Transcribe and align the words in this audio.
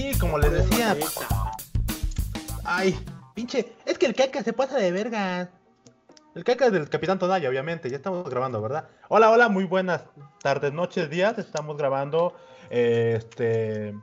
sí, 0.00 0.18
como 0.18 0.38
les 0.38 0.52
decía. 0.52 0.96
Ay, 2.64 2.98
pinche. 3.34 3.74
Es 3.84 3.98
que 3.98 4.06
el 4.06 4.14
caca 4.14 4.42
se 4.42 4.52
pasa 4.52 4.78
de 4.78 4.92
verga. 4.92 5.50
El 6.34 6.44
caca 6.44 6.66
es 6.66 6.72
del 6.72 6.88
Capitán 6.88 7.18
Tonaya, 7.18 7.48
obviamente. 7.48 7.90
Ya 7.90 7.96
estamos 7.96 8.28
grabando, 8.28 8.62
¿verdad? 8.62 8.88
Hola, 9.08 9.30
hola, 9.30 9.48
muy 9.48 9.64
buenas 9.64 10.04
tardes, 10.42 10.72
noches, 10.72 11.10
días. 11.10 11.38
Estamos 11.38 11.76
grabando 11.76 12.34
eh, 12.70 13.14
este. 13.18 13.94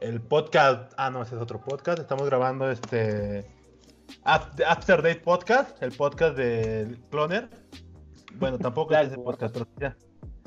El 0.00 0.20
podcast. 0.20 0.92
Ah, 0.96 1.10
no, 1.10 1.22
ese 1.22 1.34
es 1.34 1.42
otro 1.42 1.60
podcast. 1.60 1.98
Estamos 1.98 2.26
grabando 2.26 2.70
este. 2.70 3.50
After 4.24 5.02
Date 5.02 5.20
Podcast, 5.20 5.82
el 5.82 5.92
podcast 5.92 6.36
del 6.36 6.98
Cloner. 7.10 7.50
Bueno, 8.36 8.58
tampoco 8.58 8.94
es 8.94 9.08
ese 9.08 9.18
podcast, 9.18 9.52
pero 9.52 9.66
ya. 9.78 9.96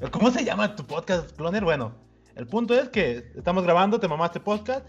¿Cómo 0.09 0.32
se 0.32 0.44
llama 0.44 0.76
tu 0.76 0.88
podcast, 0.88 1.36
Cloner? 1.36 1.63
Bueno, 1.63 1.94
el 2.35 2.48
punto 2.48 2.73
es 2.73 2.90
que 2.90 3.31
estamos 3.35 3.63
grabando, 3.63 3.99
te 3.99 4.08
mamaste 4.08 4.39
podcast. 4.39 4.85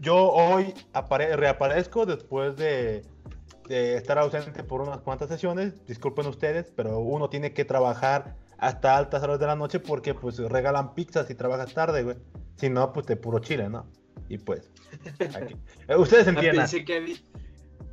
Yo 0.00 0.30
hoy 0.32 0.74
reaparezco 0.92 2.06
después 2.06 2.56
de, 2.56 3.02
estar 3.68 4.18
ausente 4.18 4.64
por 4.64 4.80
unas 4.80 5.00
cuantas 5.00 5.28
sesiones. 5.28 5.86
Disculpen 5.86 6.26
ustedes, 6.26 6.72
pero 6.74 6.98
uno 6.98 7.28
tiene 7.28 7.52
que 7.52 7.64
trabajar 7.64 8.36
hasta 8.58 8.96
altas 8.96 9.22
horas 9.22 9.38
de 9.38 9.46
la 9.46 9.56
noche 9.56 9.80
porque 9.80 10.14
pues 10.14 10.38
regalan 10.38 10.94
pizzas 10.94 11.30
y 11.30 11.34
trabajas 11.34 11.72
tarde, 11.74 12.02
güey. 12.02 12.16
Si 12.56 12.70
no, 12.70 12.92
pues 12.92 13.06
te 13.06 13.16
puro 13.16 13.38
chile, 13.38 13.68
¿no? 13.68 13.86
Y 14.28 14.38
pues... 14.38 14.70
Eh, 15.88 15.96
ustedes 15.96 16.26
ah, 16.28 16.30
entienden. 16.30 16.56
Pensé 16.56 16.84
que, 16.84 17.16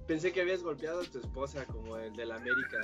pensé 0.08 0.32
que 0.32 0.42
habías 0.42 0.64
golpeado 0.64 1.02
a 1.02 1.04
tu 1.06 1.20
esposa 1.20 1.66
como 1.66 1.98
el 1.98 2.16
de 2.16 2.26
la 2.26 2.36
América. 2.36 2.78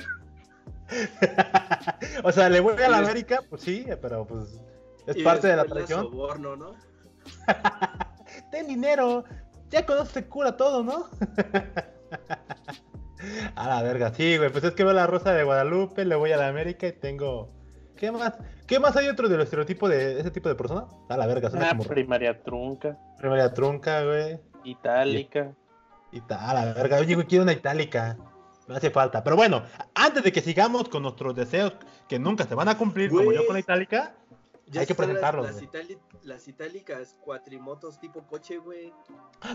o 2.23 2.31
sea, 2.31 2.50
le 2.50 2.59
voy 2.59 2.75
a 2.81 2.89
la 2.89 3.00
América, 3.00 3.41
pues 3.50 3.64
sí, 3.64 3.86
pero 4.02 4.25
pues 4.25 4.59
es 5.08 5.23
parte 5.23 5.48
de 5.48 5.55
la 5.55 5.66
tradición. 5.66 6.04
soborno, 6.04 6.56
¿no? 6.56 6.75
Ten 8.52 8.67
dinero, 8.67 9.23
ya 9.70 9.86
conoces 9.86 10.25
cura 10.25 10.58
todo, 10.58 10.84
¿no? 10.84 11.09
a 13.56 13.67
la 13.67 13.81
verga, 13.81 14.14
sí, 14.14 14.38
güey, 14.38 14.52
pues 14.52 14.64
es 14.64 14.73
que 14.73 14.83
veo 14.83 14.94
la 14.94 15.08
Rosa 15.08 15.33
de 15.33 15.44
Guadalupe, 15.44 16.06
le 16.06 16.16
voy 16.16 16.31
a 16.31 16.38
la 16.38 16.48
América 16.48 16.88
y 16.88 16.94
tengo... 16.94 17.52
¿Qué 17.95 18.11
más? 18.11 18.33
¿Qué 18.67 18.80
más 18.80 18.95
hay 18.98 19.08
otro 19.08 19.30
del 19.30 19.39
estereotipo 19.39 19.88
de 19.88 20.20
ese 20.20 20.30
tipo 20.30 20.50
de 20.50 20.56
persona? 20.56 20.86
A 21.08 21.16
la 21.16 21.28
verga, 21.28 21.50
Una 21.53 21.78
primaria 21.78 22.44
trunca. 22.44 22.98
Primaria 23.17 23.53
trunca, 23.53 24.03
güey. 24.03 24.38
Itálica. 24.66 25.53
Y, 26.11 26.22
a 26.30 26.53
la 26.53 26.73
verga, 26.73 26.98
oye, 26.98 27.16
güey, 27.16 27.26
quiero 27.26 27.44
una 27.44 27.53
itálica. 27.53 28.17
Me 28.67 28.76
hace 28.76 28.89
falta. 28.89 29.23
Pero 29.23 29.36
bueno, 29.36 29.64
antes 29.94 30.23
de 30.23 30.31
que 30.31 30.42
sigamos 30.42 30.89
con 30.89 31.03
nuestros 31.03 31.36
deseos 31.36 31.73
que 32.09 32.20
nunca 32.20 32.45
se 32.45 32.56
van 32.56 32.67
a 32.67 32.78
cumplir, 32.78 33.11
como 33.11 33.31
yo 33.31 33.45
con 33.45 33.53
la 33.53 33.59
itálica, 33.59 34.16
hay 34.73 34.85
que 34.85 34.95
presentarlos. 34.95 35.47
Las, 36.23 36.47
itálicas 36.47 37.16
cuatrimotos 37.21 37.99
tipo 37.99 38.25
coche, 38.25 38.58
güey. 38.58 38.94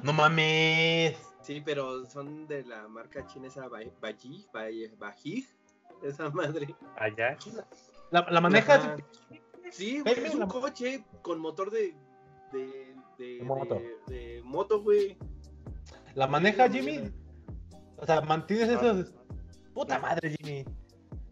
No 0.02 0.12
mames. 0.12 1.16
Sí, 1.42 1.62
pero 1.64 2.06
son 2.06 2.46
de 2.46 2.64
la 2.64 2.86
marca 2.88 3.26
chinesa 3.26 3.68
Baji, 3.68 4.46
Baji, 4.98 5.46
esa 6.02 6.30
madre. 6.30 6.74
Allá. 6.96 7.36
La, 8.10 8.40
maneja. 8.40 8.96
Sí, 9.70 10.02
es 10.04 10.34
un 10.34 10.46
coche 10.48 11.04
con 11.22 11.38
motor 11.38 11.70
de 11.70 11.94
de, 12.52 12.94
de, 13.18 13.42
moto. 13.42 13.80
de, 14.06 14.42
moto, 14.44 14.82
güey. 14.82 15.16
¿La 16.14 16.26
maneja 16.26 16.68
Jimmy? 16.68 17.10
O 17.96 18.06
sea, 18.06 18.20
mantienes 18.20 18.68
esos. 18.68 19.12
Puta 19.74 19.98
madre, 19.98 20.36
Jimmy. 20.36 20.64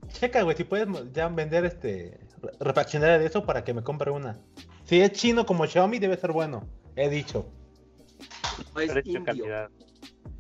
Checa, 0.08 0.42
güey, 0.42 0.56
si 0.56 0.64
puedes 0.64 0.88
ya 1.12 1.28
vender 1.28 1.64
este. 1.64 2.20
Refaccionar 2.60 3.18
de 3.18 3.26
eso 3.26 3.44
para 3.44 3.64
que 3.64 3.74
me 3.74 3.82
compre 3.82 4.10
una. 4.10 4.38
Si 4.84 5.00
es 5.00 5.12
chino 5.12 5.46
como 5.46 5.66
Xiaomi, 5.66 5.98
debe 5.98 6.16
ser 6.16 6.32
bueno. 6.32 6.66
He 6.96 7.08
dicho. 7.08 7.50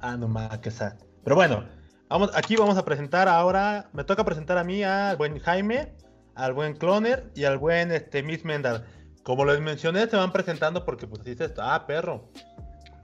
Ah, 0.00 0.16
no 0.16 0.28
más 0.28 0.58
que 0.58 0.70
sea. 0.70 0.96
Pero 1.24 1.36
bueno, 1.36 1.64
vamos, 2.08 2.30
aquí 2.34 2.56
vamos 2.56 2.76
a 2.76 2.84
presentar 2.84 3.28
ahora. 3.28 3.90
Me 3.92 4.04
toca 4.04 4.24
presentar 4.24 4.58
a 4.58 4.64
mí 4.64 4.82
al 4.82 5.16
buen 5.16 5.38
Jaime, 5.38 5.94
al 6.34 6.54
buen 6.54 6.76
Cloner 6.76 7.30
y 7.34 7.44
al 7.44 7.58
buen 7.58 7.92
este, 7.92 8.22
Miss 8.22 8.44
Mendal. 8.44 8.86
Como 9.22 9.44
les 9.44 9.60
mencioné, 9.60 10.08
se 10.08 10.16
van 10.16 10.32
presentando 10.32 10.84
porque 10.84 11.06
pues 11.06 11.22
dices, 11.22 11.52
ah, 11.58 11.84
perro. 11.86 12.30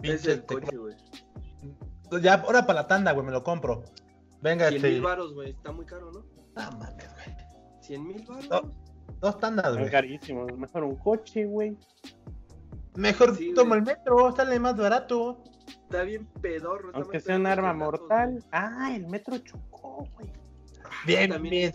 Es 0.02 0.24
el 0.24 0.32
este, 0.32 0.46
coche, 0.46 0.76
güey. 0.76 0.96
Ya, 2.22 2.34
ahora 2.34 2.66
para 2.66 2.82
la 2.82 2.86
tanda, 2.86 3.12
güey, 3.12 3.26
me 3.26 3.32
lo 3.32 3.42
compro. 3.42 3.84
Venga, 4.40 4.68
100 4.68 4.76
este. 4.76 4.90
mil 4.90 5.02
baros, 5.02 5.34
güey. 5.34 5.50
Está 5.50 5.72
muy 5.72 5.84
caro, 5.84 6.12
¿no? 6.12 6.24
Ah, 6.56 6.70
mames, 6.78 7.08
güey. 7.14 7.36
100 7.80 8.06
mil 8.06 8.24
baros. 8.26 8.66
Dos 9.20 9.38
tandas, 9.38 9.76
güey. 9.76 9.90
carísimo. 9.90 10.46
Mejor 10.56 10.84
un 10.84 10.96
coche, 10.96 11.44
güey. 11.44 11.76
Mejor 12.96 13.36
toma 13.54 13.76
el 13.76 13.82
metro, 13.82 14.34
sale 14.36 14.58
más 14.60 14.76
barato. 14.76 15.42
Está 15.66 16.02
bien 16.02 16.26
pedorro. 16.40 16.90
Aunque 16.94 17.20
sea 17.20 17.36
un 17.36 17.46
arma 17.46 17.72
mortal. 17.72 18.42
Ah, 18.52 18.92
el 18.94 19.06
metro 19.06 19.38
chocó, 19.38 20.06
güey. 20.14 20.30
Bien, 21.06 21.42
bien. 21.42 21.72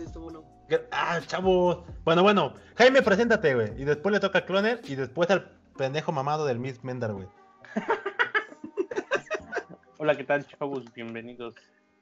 Ah, 0.92 1.20
chavos. 1.26 1.84
Bueno, 2.04 2.24
bueno. 2.24 2.54
Jaime, 2.76 3.02
preséntate, 3.02 3.56
güey. 3.56 3.82
Y 3.82 3.86
después 3.86 4.14
le 4.14 4.20
toca 4.20 4.40
a 4.40 4.46
Cloner 4.46 4.82
y 4.86 4.96
después 4.96 5.30
al 5.30 5.52
pendejo 5.78 6.12
mamado 6.12 6.46
del 6.46 6.60
Miss 6.60 6.84
Mendar, 6.84 7.14
güey. 7.14 7.28
Hola, 9.98 10.16
¿qué 10.16 10.24
tal, 10.24 10.48
chavos? 10.48 10.86
Bienvenidos 10.94 11.56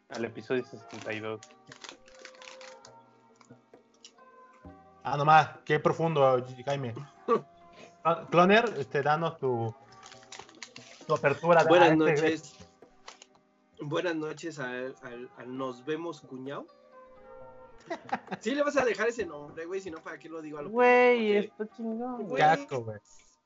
al 0.09 0.25
episodio 0.25 0.63
62. 0.63 1.39
Ah, 5.09 5.15
nomás, 5.15 5.49
qué 5.63 5.79
profundo, 5.79 6.45
Jaime. 6.65 6.93
Ah, 8.03 8.27
Cloner, 8.29 8.65
este, 8.77 9.01
danos 9.01 9.37
tu, 9.37 9.73
tu 11.07 11.13
apertura. 11.13 11.63
Buenas 11.63 11.91
este 11.91 11.97
noches. 11.97 12.55
Buenas 13.79 14.15
noches 14.17 14.59
al, 14.59 14.95
Nos 15.45 15.85
Vemos 15.85 16.21
Cuñado. 16.21 16.65
Sí 18.41 18.53
le 18.53 18.63
vas 18.63 18.75
a 18.75 18.83
dejar 18.83 19.07
ese 19.07 19.25
nombre, 19.25 19.65
güey, 19.65 19.79
si 19.79 19.89
no, 19.89 19.99
¿para 19.99 20.17
qué 20.17 20.27
lo 20.27 20.41
digo 20.41 20.57
algo? 20.57 20.71
Güey, 20.71 21.37
esto 21.37 21.65
chingón, 21.77 22.23
güey. 22.27 22.43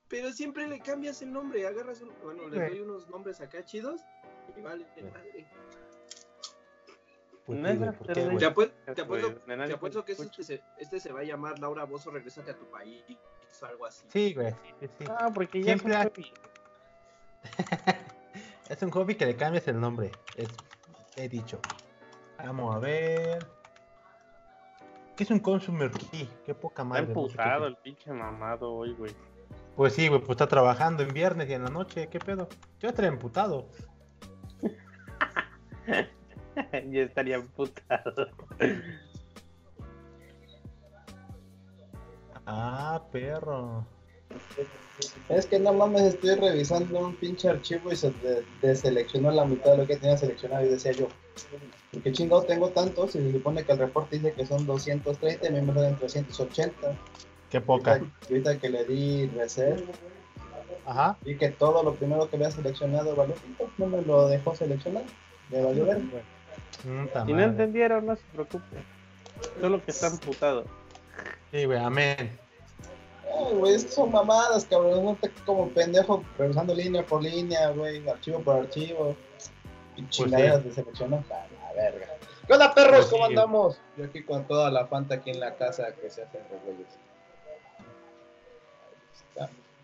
Pero 0.07 0.33
siempre 0.33 0.67
le 0.67 0.79
cambias 0.79 1.21
el 1.21 1.31
nombre, 1.31 1.67
agarras 1.67 2.01
un... 2.01 2.11
Bueno, 2.23 2.49
le 2.49 2.69
doy 2.69 2.79
unos 2.79 3.07
nombres 3.07 3.39
acá 3.39 3.63
chidos 3.63 4.01
vale 4.63 4.85
te, 7.45 8.45
apuesto, 9.73 10.05
que 10.05 10.11
este 10.13 10.43
se, 10.43 10.63
este 10.77 10.99
se, 10.99 11.11
va 11.11 11.21
a 11.21 11.23
llamar 11.23 11.59
Laura 11.59 11.85
Bozo, 11.85 12.11
regresate 12.11 12.51
a 12.51 12.55
tu 12.55 12.65
país 12.65 13.03
o 13.61 13.65
algo 13.65 13.85
así. 13.85 14.05
Sí, 14.09 14.33
güey. 14.33 14.53
Ah, 15.09 15.31
porque 15.33 15.59
ya 15.59 15.77
Siempre 15.77 15.93
es 15.93 16.05
un 16.05 16.25
es 18.69 18.81
un 18.81 18.91
hobby 18.91 19.15
que 19.15 19.25
le 19.25 19.35
cambies 19.35 19.67
el 19.67 19.79
nombre. 19.79 20.11
Es... 20.35 20.47
He 21.17 21.27
dicho. 21.27 21.59
Vamos 22.37 22.75
a 22.75 22.79
ver. 22.79 23.45
¿Qué 25.15 25.23
es 25.23 25.31
un 25.31 25.39
consumer 25.39 25.91
key? 25.91 26.29
Qué 26.45 26.55
poca 26.55 26.83
madre. 26.83 27.03
Está 27.03 27.19
empujado 27.19 27.67
el 27.67 27.75
pinche 27.77 28.11
mamado 28.11 28.73
hoy, 28.73 28.93
güey. 28.93 29.13
Pues 29.75 29.93
sí, 29.93 30.07
güey, 30.07 30.19
pues 30.19 30.31
está 30.31 30.47
trabajando 30.47 31.03
en 31.03 31.13
viernes 31.13 31.49
y 31.49 31.53
en 31.53 31.63
la 31.63 31.69
noche. 31.69 32.07
¿Qué 32.07 32.19
pedo? 32.19 32.47
Yo 32.79 32.89
estaría 32.89 33.09
emputado. 33.09 33.67
Yo 36.91 37.01
estaría 37.01 37.35
emputado. 37.35 38.27
Ah, 42.45 43.01
perro. 43.11 43.85
Es 45.29 45.45
que 45.45 45.59
no 45.59 45.73
mames, 45.73 46.01
estoy 46.03 46.35
revisando 46.35 46.99
un 46.99 47.15
pinche 47.15 47.49
archivo 47.49 47.91
y 47.91 47.95
se 47.95 48.13
deseleccionó 48.61 49.31
la 49.31 49.45
mitad 49.45 49.71
de 49.71 49.77
lo 49.77 49.87
que 49.87 49.97
tenía 49.97 50.17
seleccionado 50.17 50.65
y 50.65 50.69
decía 50.69 50.91
yo, 50.91 51.07
¿qué 52.03 52.11
chingado 52.11 52.43
tengo 52.43 52.69
tantos? 52.69 53.15
Y 53.15 53.19
se 53.19 53.31
supone 53.31 53.63
que 53.63 53.71
el 53.71 53.79
reporte 53.79 54.17
dice 54.17 54.33
que 54.33 54.45
son 54.45 54.65
230 54.65 55.47
y 55.47 55.51
me 55.51 55.59
en 55.59 55.95
380. 55.97 56.97
Qué 57.49 57.61
poca. 57.61 58.01
Ahorita, 58.29 58.59
que 58.59 58.69
le 58.69 58.85
di 58.85 59.27
reset, 59.27 59.83
Ajá. 60.85 61.17
y 61.25 61.35
que 61.35 61.49
todo 61.49 61.83
lo 61.83 61.95
primero 61.95 62.29
que 62.29 62.37
había 62.37 62.51
seleccionado 62.51 63.15
valió, 63.15 63.35
no 63.77 63.87
me 63.87 64.01
lo 64.01 64.27
dejó 64.27 64.55
seleccionar. 64.55 65.03
Me 65.49 65.61
valió 65.61 65.85
ver. 65.85 66.01
Mm, 66.83 67.25
si 67.25 67.33
no 67.33 67.41
entendieron, 67.41 68.05
no 68.05 68.15
se 68.15 68.23
preocupen. 68.33 68.83
Solo 69.59 69.83
que 69.83 69.91
están 69.91 70.17
putados. 70.19 70.65
Sí, 71.51 71.65
güey, 71.65 71.79
amén. 71.79 72.39
Ay, 73.25 73.55
güey, 73.55 73.79
son 73.79 74.11
mamadas, 74.11 74.65
cabrón. 74.65 75.03
No 75.03 75.15
te 75.15 75.29
como 75.45 75.69
pendejo 75.69 76.23
revisando 76.37 76.73
línea 76.73 77.05
por 77.05 77.23
línea, 77.23 77.69
güey, 77.69 78.07
archivo 78.07 78.39
por 78.39 78.57
archivo. 78.57 79.15
Y 79.95 80.03
pues 80.03 80.31
de 80.31 80.71
seleccionar. 80.73 81.23
La 81.29 81.73
verga. 81.75 82.07
¿Qué 82.47 82.53
onda, 82.53 82.73
perros? 82.73 82.99
Pues 82.99 83.09
¿Cómo 83.09 83.25
andamos? 83.25 83.79
Yo 83.97 84.05
aquí 84.05 84.23
con 84.23 84.45
toda 84.45 84.71
la 84.71 84.87
fanta 84.87 85.15
aquí 85.15 85.29
en 85.29 85.39
la 85.39 85.55
casa 85.55 85.93
que 85.93 86.09
se 86.09 86.23
hacen 86.23 86.41
los 86.51 86.61
güeyes. 86.63 86.87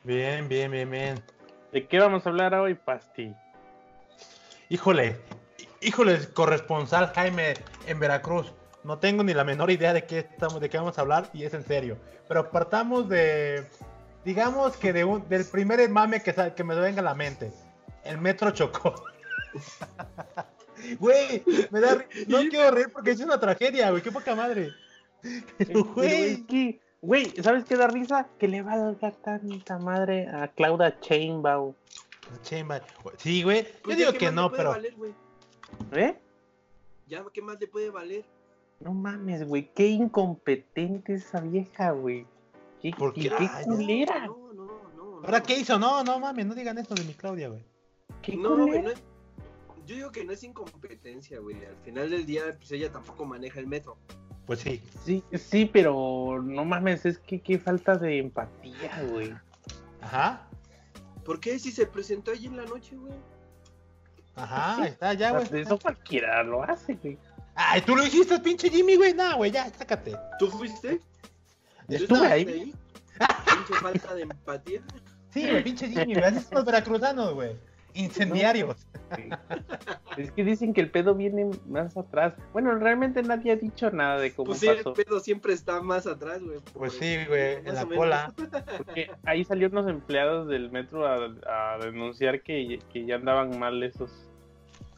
Bien, 0.03 0.47
bien, 0.47 0.71
bien, 0.71 0.89
bien. 0.89 1.23
¿De 1.71 1.85
qué 1.85 1.99
vamos 1.99 2.25
a 2.25 2.29
hablar 2.29 2.53
hoy, 2.55 2.75
Pasti? 2.75 3.33
Híjole, 4.69 5.17
híjole, 5.81 6.19
corresponsal 6.33 7.07
Jaime 7.13 7.53
en 7.85 7.99
Veracruz. 7.99 8.53
No 8.83 8.99
tengo 8.99 9.23
ni 9.23 9.33
la 9.33 9.43
menor 9.43 9.69
idea 9.71 9.93
de 9.93 10.05
qué 10.05 10.19
estamos, 10.19 10.61
de 10.61 10.69
qué 10.69 10.77
vamos 10.77 10.97
a 10.97 11.01
hablar 11.01 11.29
y 11.33 11.43
es 11.43 11.53
en 11.53 11.65
serio. 11.65 11.97
Pero 12.27 12.49
partamos 12.51 13.09
de, 13.09 13.67
digamos 14.23 14.77
que 14.77 14.93
de 14.93 15.03
un, 15.03 15.27
del 15.27 15.45
primer 15.45 15.87
mame 15.89 16.21
que, 16.21 16.33
que 16.55 16.63
me 16.63 16.75
venga 16.75 17.01
a 17.01 17.03
la 17.03 17.15
mente, 17.15 17.51
el 18.03 18.17
metro 18.17 18.51
chocó. 18.51 18.95
Güey, 20.99 21.43
me 21.71 21.79
da 21.79 22.05
no 22.27 22.37
quiero 22.49 22.71
reír 22.71 22.91
porque 22.93 23.11
es 23.11 23.19
una 23.19 23.39
tragedia, 23.39 23.89
güey, 23.89 24.01
qué 24.03 24.11
poca 24.11 24.35
madre. 24.35 24.71
güey, 25.95 26.79
güey, 27.01 27.33
¿sabes 27.41 27.65
qué 27.65 27.75
da 27.75 27.87
risa? 27.87 28.27
Que 28.37 28.47
le 28.47 28.61
va 28.61 28.73
a 28.73 28.91
dar 28.93 29.15
tanta 29.15 29.79
madre 29.79 30.27
a 30.27 30.47
Claudia 30.49 30.99
Chainbaum. 30.99 31.73
Chainbaum. 32.43 32.81
Sí, 33.17 33.43
güey. 33.43 33.63
Yo 33.63 33.69
pues 33.83 33.97
digo 33.97 34.13
que 34.13 34.31
no, 34.31 34.51
pero. 34.51 34.75
¿Eh? 35.91 36.17
Ya, 37.07 37.25
¿qué 37.33 37.41
más 37.41 37.59
le 37.59 37.67
puede 37.67 37.89
valer? 37.89 38.25
No 38.79 38.93
mames, 38.93 39.47
güey, 39.47 39.71
qué 39.73 39.87
incompetente 39.87 41.15
esa 41.15 41.39
vieja, 41.41 41.91
güey. 41.91 42.25
Qué, 42.81 42.91
¿Por 42.97 43.13
qué? 43.13 43.29
qué, 43.29 43.49
culera. 43.65 44.27
No, 44.27 44.53
no, 44.53 44.89
no, 44.95 45.03
¿Ahora 45.23 45.41
qué 45.41 45.57
hizo? 45.57 45.79
No, 45.79 46.03
no 46.03 46.19
mames, 46.19 46.45
no 46.45 46.53
digan 46.53 46.77
esto 46.77 46.93
de 46.93 47.03
mi 47.03 47.13
Claudia, 47.13 47.49
güey. 47.49 47.63
No, 48.37 48.55
güey, 48.55 48.81
no 48.81 48.89
es... 48.91 49.01
Yo 49.85 49.95
digo 49.95 50.11
que 50.11 50.25
no 50.25 50.33
es 50.33 50.43
incompetencia, 50.43 51.39
güey. 51.39 51.63
Al 51.63 51.77
final 51.77 52.09
del 52.09 52.25
día, 52.25 52.43
pues 52.57 52.71
ella 52.73 52.91
tampoco 52.91 53.25
maneja 53.25 53.59
el 53.59 53.67
metro. 53.67 53.97
Pues 54.45 54.59
sí. 54.59 54.81
Sí, 55.03 55.23
sí, 55.33 55.65
pero 55.71 56.41
no 56.43 56.65
mames, 56.65 57.05
es 57.05 57.17
que 57.19 57.39
qué 57.39 57.57
falta 57.57 57.97
de 57.97 58.19
empatía, 58.19 59.03
güey. 59.09 59.33
Ajá. 60.01 60.47
¿Por 61.23 61.39
qué 61.39 61.57
si 61.57 61.71
se 61.71 61.85
presentó 61.85 62.31
allí 62.31 62.47
en 62.47 62.57
la 62.57 62.65
noche, 62.65 62.95
güey? 62.95 63.13
Ajá, 64.37 64.87
está 64.87 65.13
ya, 65.13 65.31
güey. 65.31 65.61
Eso 65.61 65.77
cualquiera 65.79 66.43
lo 66.43 66.63
hace, 66.63 66.95
güey. 66.95 67.17
Ay, 67.55 67.81
tú 67.81 67.95
lo 67.95 68.05
hiciste, 68.05 68.39
pinche 68.39 68.69
Jimmy, 68.69 68.95
güey. 68.95 69.13
No, 69.13 69.37
güey, 69.37 69.51
ya, 69.51 69.69
sácate. 69.69 70.15
¿Tú 70.39 70.47
fuiste? 70.47 71.01
Estuve 71.87 72.27
ahí. 72.27 72.47
ahí? 72.47 72.73
pinche 73.45 73.73
falta 73.81 74.13
de 74.13 74.21
empatía. 74.23 74.81
Sí, 75.31 75.49
güey, 75.49 75.63
pinche 75.63 75.87
Jimmy, 75.87 76.13
güey. 76.13 76.25
Así 76.25 76.39
son 76.41 76.55
los 76.55 76.65
veracruzanos, 76.65 77.33
güey. 77.33 77.55
Incendiarios. 77.95 78.87
Es 80.17 80.31
que 80.31 80.43
dicen 80.43 80.73
que 80.73 80.81
el 80.81 80.91
pedo 80.91 81.15
viene 81.15 81.49
más 81.67 81.97
atrás. 81.97 82.33
Bueno, 82.53 82.75
realmente 82.75 83.23
nadie 83.23 83.53
ha 83.53 83.55
dicho 83.55 83.89
nada 83.91 84.19
de 84.19 84.33
cómo 84.33 84.47
pues 84.47 84.59
sí, 84.59 84.67
el 84.67 84.83
pedo 84.93 85.19
siempre 85.19 85.53
está 85.53 85.81
más 85.81 86.05
atrás, 86.05 86.41
güey. 86.43 86.59
Pues 86.73 86.93
sí, 86.93 87.25
güey, 87.27 87.55
en 87.65 87.73
la 87.73 87.85
cola. 87.85 88.33
Porque 88.77 89.11
ahí 89.23 89.43
salieron 89.43 89.79
unos 89.79 89.89
empleados 89.89 90.47
del 90.47 90.71
metro 90.71 91.07
a, 91.07 91.77
denunciar 91.79 92.41
que, 92.41 92.79
que, 92.91 93.05
ya 93.05 93.15
andaban 93.15 93.57
mal 93.57 93.81
esos. 93.81 94.26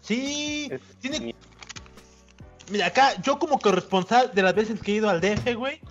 Sí, 0.01 0.72
tiene, 1.01 1.36
Mira, 2.72 2.88
acá 2.88 3.19
yo 3.22 3.40
como 3.40 3.60
corresponsal 3.60 4.31
de 4.34 4.44
las 4.44 4.54
veces 4.54 4.80
que 4.81 4.92
he 4.92 4.96
ido 4.96 5.10
al 5.10 5.22
DF, 5.22 5.56
güey. 5.56 5.81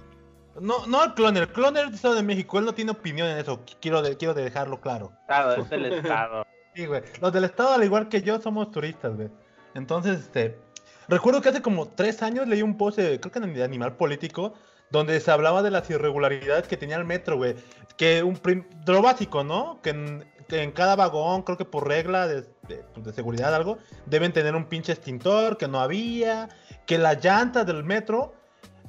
No, 0.61 0.87
no 0.87 1.01
al 1.01 1.15
cloner, 1.15 1.45
el 1.45 1.53
cloner 1.53 1.87
del 1.87 1.95
Estado 1.95 2.15
de 2.15 2.23
México, 2.23 2.59
él 2.59 2.65
no 2.65 2.75
tiene 2.75 2.91
opinión 2.91 3.29
en 3.29 3.39
eso, 3.39 3.65
quiero, 3.81 4.03
quiero 4.19 4.35
dejarlo 4.35 4.81
claro. 4.81 5.13
Estado, 5.23 5.57
es 5.57 5.73
el 5.73 5.87
Estado. 5.87 6.45
sí, 6.75 6.87
güey. 6.87 7.03
Los 7.21 7.33
del 7.33 7.45
Estado, 7.45 7.75
al 7.75 7.85
igual 7.85 8.09
que 8.09 8.23
yo, 8.23 8.41
somos 8.41 8.71
turistas, 8.71 9.15
güey. 9.15 9.29
Entonces, 9.75 10.21
este. 10.21 10.59
Recuerdo 11.09 11.41
que 11.41 11.49
hace 11.49 11.63
como 11.63 11.89
tres 11.89 12.23
años 12.23 12.47
leí 12.47 12.63
un 12.63 12.77
post, 12.77 12.99
creo 12.99 13.21
que 13.21 13.39
en 13.39 13.63
Animal 13.63 13.97
Político, 13.97 14.53
donde 14.91 15.19
se 15.21 15.31
hablaba 15.31 15.63
de 15.63 15.71
las 15.71 15.89
irregularidades 15.89 16.69
que 16.69 16.77
tenía 16.77 16.97
el 16.97 17.05
metro, 17.05 17.37
güey. 17.37 17.55
Que 17.97 18.23
un 18.23 18.35
de 18.35 18.93
lo 18.93 19.01
básico, 19.01 19.43
¿no? 19.43 19.81
Que 19.83 19.91
en, 19.91 20.25
en, 20.51 20.73
cada 20.73 20.97
vagón, 20.97 21.43
creo 21.43 21.57
que 21.57 21.65
por 21.65 21.89
regla 21.89 22.29
de, 22.29 22.45
de, 22.69 22.85
pues, 22.95 23.07
de, 23.07 23.13
seguridad 23.13 23.55
algo, 23.55 23.79
deben 24.07 24.33
tener 24.33 24.55
un 24.55 24.67
pinche 24.67 24.93
extintor, 24.93 25.57
que 25.57 25.69
no 25.69 25.81
había, 25.81 26.49
que 26.87 26.99
las 26.99 27.23
llantas 27.25 27.67
del 27.67 27.85
metro 27.85 28.35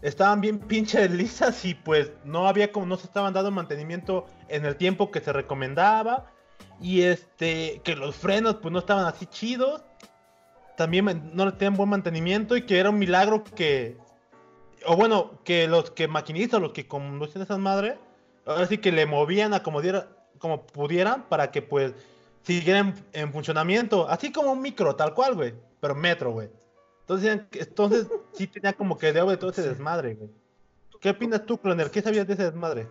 estaban 0.01 0.41
bien 0.41 0.59
pinche 0.59 1.07
lisas 1.09 1.65
y 1.65 1.73
pues 1.73 2.11
no 2.23 2.47
había 2.47 2.71
como 2.71 2.85
no 2.85 2.97
se 2.97 3.07
estaban 3.07 3.33
dando 3.33 3.51
mantenimiento 3.51 4.25
en 4.47 4.65
el 4.65 4.75
tiempo 4.75 5.11
que 5.11 5.19
se 5.19 5.33
recomendaba. 5.33 6.31
Y 6.81 7.01
este 7.01 7.81
que 7.83 7.95
los 7.95 8.15
frenos 8.15 8.55
pues 8.55 8.71
no 8.71 8.79
estaban 8.79 9.05
así 9.05 9.25
chidos. 9.25 9.83
También 10.77 11.31
no 11.33 11.45
le 11.45 11.51
tenían 11.53 11.75
buen 11.75 11.89
mantenimiento 11.89 12.55
y 12.55 12.61
que 12.61 12.79
era 12.79 12.89
un 12.89 12.99
milagro 12.99 13.43
que 13.43 13.97
o 14.85 14.95
bueno 14.95 15.41
que 15.43 15.67
los 15.67 15.91
que 15.91 16.07
maquinistas 16.07 16.61
los 16.61 16.71
que 16.71 16.87
conducen 16.87 17.41
esas 17.41 17.59
madres 17.59 17.95
ahora 18.45 18.65
sí 18.65 18.77
que 18.77 18.93
le 18.93 19.05
movían 19.05 19.53
a 19.53 19.61
como 19.61 19.81
diera, 19.81 20.07
como 20.37 20.65
pudieran 20.65 21.23
para 21.27 21.51
que 21.51 21.61
pues 21.61 21.93
siguieran 22.53 22.95
en 23.13 23.31
funcionamiento 23.31 24.07
así 24.09 24.31
como 24.31 24.51
un 24.51 24.61
micro 24.61 24.95
tal 24.95 25.13
cual 25.13 25.35
güey 25.35 25.53
pero 25.79 25.95
metro 25.95 26.31
güey 26.31 26.49
entonces, 27.09 27.41
entonces 27.53 28.07
sí 28.33 28.45
tenía 28.45 28.71
como 28.73 28.95
que 28.95 29.11
de 29.11 29.37
todo 29.37 29.49
ese 29.49 29.67
desmadre, 29.67 30.13
güey. 30.13 30.29
¿Qué 31.01 31.09
opinas 31.09 31.43
tú, 31.43 31.57
Cloner? 31.57 31.89
¿Qué 31.89 32.03
sabías 32.03 32.27
de 32.27 32.33
ese 32.33 32.43
desmadre? 32.43 32.87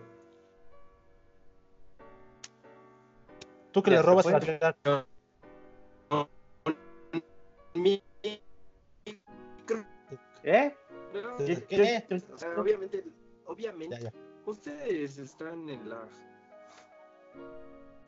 Tú 3.71 3.81
que 3.81 3.91
le 3.91 4.01
robas 4.01 4.25
a 4.25 4.31
la 4.31 5.05
¿Eh? 10.43 10.75
¿Qué? 11.69 12.03
obviamente, 12.57 13.05
obviamente, 13.45 14.11
ustedes 14.45 15.17
están 15.17 15.69
en 15.69 15.89
la... 15.89 16.07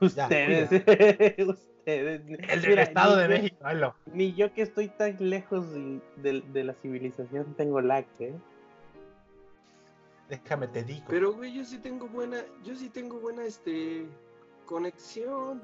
Ustedes, 0.02 0.72
ustedes. 1.48 2.22
El 2.50 2.62
del 2.62 2.80
Estado 2.80 3.18
de 3.18 3.28
México, 3.28 3.58
Ni 4.08 4.34
yo 4.34 4.54
que 4.54 4.64
estoy 4.64 4.90
tan 4.90 5.18
lejos 5.20 5.66
de, 6.18 6.64
la 6.64 6.74
civilización 6.74 7.54
tengo 7.56 7.82
lag, 7.82 8.06
¿eh? 8.20 8.34
Déjame 10.30 10.68
te 10.68 10.84
digo. 10.84 11.06
Pero 11.10 11.34
güey, 11.34 11.54
yo 11.54 11.64
sí 11.66 11.78
tengo 11.78 12.08
buena, 12.08 12.38
yo 12.64 12.76
sí 12.76 12.90
tengo 12.90 13.20
buena 13.20 13.44
este 13.44 14.06
conexión. 14.66 15.62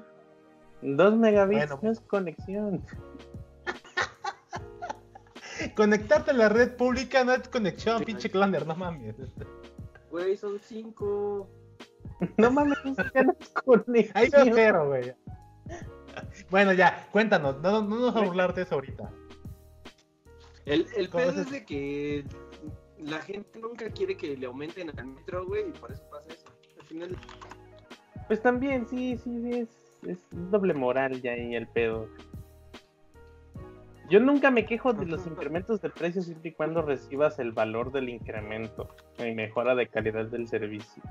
Dos 0.82 1.16
megabits 1.16 1.82
no 1.82 1.90
es 1.90 2.00
conexión. 2.00 2.84
Conectarte 5.74 6.30
a 6.30 6.34
la 6.34 6.48
red 6.48 6.76
pública 6.76 7.24
no 7.24 7.32
es 7.32 7.48
conexión, 7.48 8.04
pinche 8.04 8.30
cloner, 8.30 8.66
no 8.66 8.76
mames. 8.76 9.16
Güey, 10.10 10.36
son 10.36 10.60
cinco. 10.60 11.48
No 12.36 12.50
mames. 12.50 12.78
Ahí 14.14 14.28
no 14.30 14.54
cero, 14.54 14.88
güey. 14.88 15.14
Bueno, 16.50 16.72
ya, 16.72 17.08
cuéntanos, 17.12 17.60
no, 17.60 17.82
no 17.82 17.96
nos 17.96 18.16
a 18.16 18.20
burlar 18.20 18.54
de 18.54 18.62
eso 18.62 18.74
ahorita. 18.74 19.10
El, 20.64 20.86
el 20.96 21.08
pedo 21.08 21.40
es 21.40 21.50
de 21.50 21.64
que 21.64 22.24
la 22.98 23.20
gente 23.20 23.58
nunca 23.58 23.88
quiere 23.90 24.16
que 24.16 24.36
le 24.36 24.46
aumenten 24.46 24.90
al 24.98 25.06
metro, 25.06 25.46
güey, 25.46 25.68
y 25.68 25.72
por 25.72 25.92
eso 25.92 26.02
pasa 26.10 26.26
eso. 26.28 26.46
Al 26.80 26.86
final. 26.86 27.16
Pues 28.26 28.42
también, 28.42 28.86
sí, 28.86 29.16
sí, 29.16 29.50
es, 29.52 29.68
es 30.06 30.18
doble 30.50 30.74
moral 30.74 31.22
ya 31.22 31.32
ahí 31.32 31.54
el 31.54 31.68
pedo. 31.68 32.08
Yo 34.10 34.20
nunca 34.20 34.50
me 34.50 34.64
quejo 34.64 34.94
de 34.94 35.04
los 35.04 35.26
incrementos 35.26 35.82
de 35.82 35.90
precios 35.90 36.24
siempre 36.24 36.50
y 36.50 36.52
cuando 36.52 36.80
recibas 36.80 37.38
el 37.38 37.52
valor 37.52 37.92
del 37.92 38.08
incremento 38.08 38.88
y 39.18 39.34
mejora 39.34 39.74
de 39.74 39.86
calidad 39.86 40.26
del 40.26 40.48
servicio. 40.48 41.02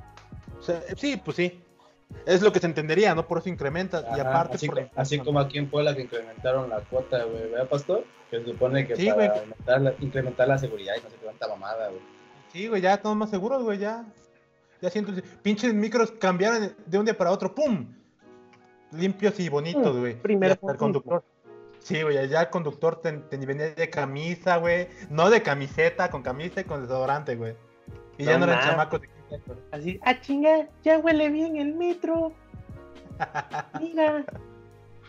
Sí, 0.95 1.21
pues 1.23 1.37
sí. 1.37 1.61
Es 2.25 2.41
lo 2.41 2.51
que 2.51 2.59
se 2.59 2.67
entendería, 2.67 3.13
¿no? 3.15 3.27
Por 3.27 3.39
eso 3.39 3.49
incrementa. 3.49 4.03
y 4.15 4.19
aparte, 4.19 4.55
así, 4.95 5.19
como 5.19 5.39
aquí 5.39 5.57
en 5.57 5.69
Puebla 5.69 5.95
que 5.95 6.03
incrementaron 6.03 6.69
la 6.69 6.79
cuota, 6.81 7.23
güey, 7.23 7.49
¿verdad, 7.49 7.67
Pastor? 7.67 8.05
Que 8.29 8.39
se 8.39 8.45
supone 8.45 8.87
que 8.87 8.95
para 9.65 9.93
incrementar 9.99 10.47
la, 10.47 10.57
seguridad 10.57 10.95
y 10.97 11.03
no 11.03 11.09
se 11.09 11.15
cuánta 11.17 11.47
mamada, 11.47 11.89
güey. 11.89 12.01
Sí, 12.51 12.67
güey, 12.67 12.81
ya 12.81 12.93
estamos 12.93 13.17
más 13.17 13.29
seguros, 13.29 13.63
güey, 13.63 13.79
ya. 13.79 14.05
Ya 14.81 14.89
siento, 14.89 15.11
pinches 15.41 15.73
micros 15.73 16.11
cambiaron 16.11 16.75
de 16.85 16.97
un 16.97 17.05
día 17.05 17.17
para 17.17 17.31
otro, 17.31 17.53
¡pum! 17.53 17.93
Limpios 18.91 19.39
y 19.39 19.49
bonitos, 19.49 19.95
mm, 19.95 19.99
güey. 19.99 20.21
Primero 20.21 20.57
el 20.69 20.77
conductor. 20.77 21.23
Sí, 21.79 22.01
güey, 22.01 22.27
ya 22.27 22.41
el 22.41 22.49
conductor 22.49 23.01
te, 23.01 23.11
venía 23.37 23.71
de 23.71 23.89
camisa, 23.89 24.57
güey. 24.57 24.87
No 25.09 25.29
de 25.29 25.41
camiseta, 25.41 26.09
con 26.09 26.21
camisa 26.21 26.61
y 26.61 26.63
con 26.63 26.81
desodorante, 26.81 27.35
güey. 27.35 27.55
Y 28.17 28.25
ya 28.25 28.37
no 28.37 28.45
eran 28.45 28.61
chamacos 28.61 29.01
de 29.01 29.09
Así, 29.72 30.00
ah, 30.03 30.19
chinga, 30.19 30.67
ya 30.84 31.00
huele 31.00 31.29
bien 31.29 31.57
el 31.57 31.75
metro. 31.75 32.34
Mira. 33.81 34.25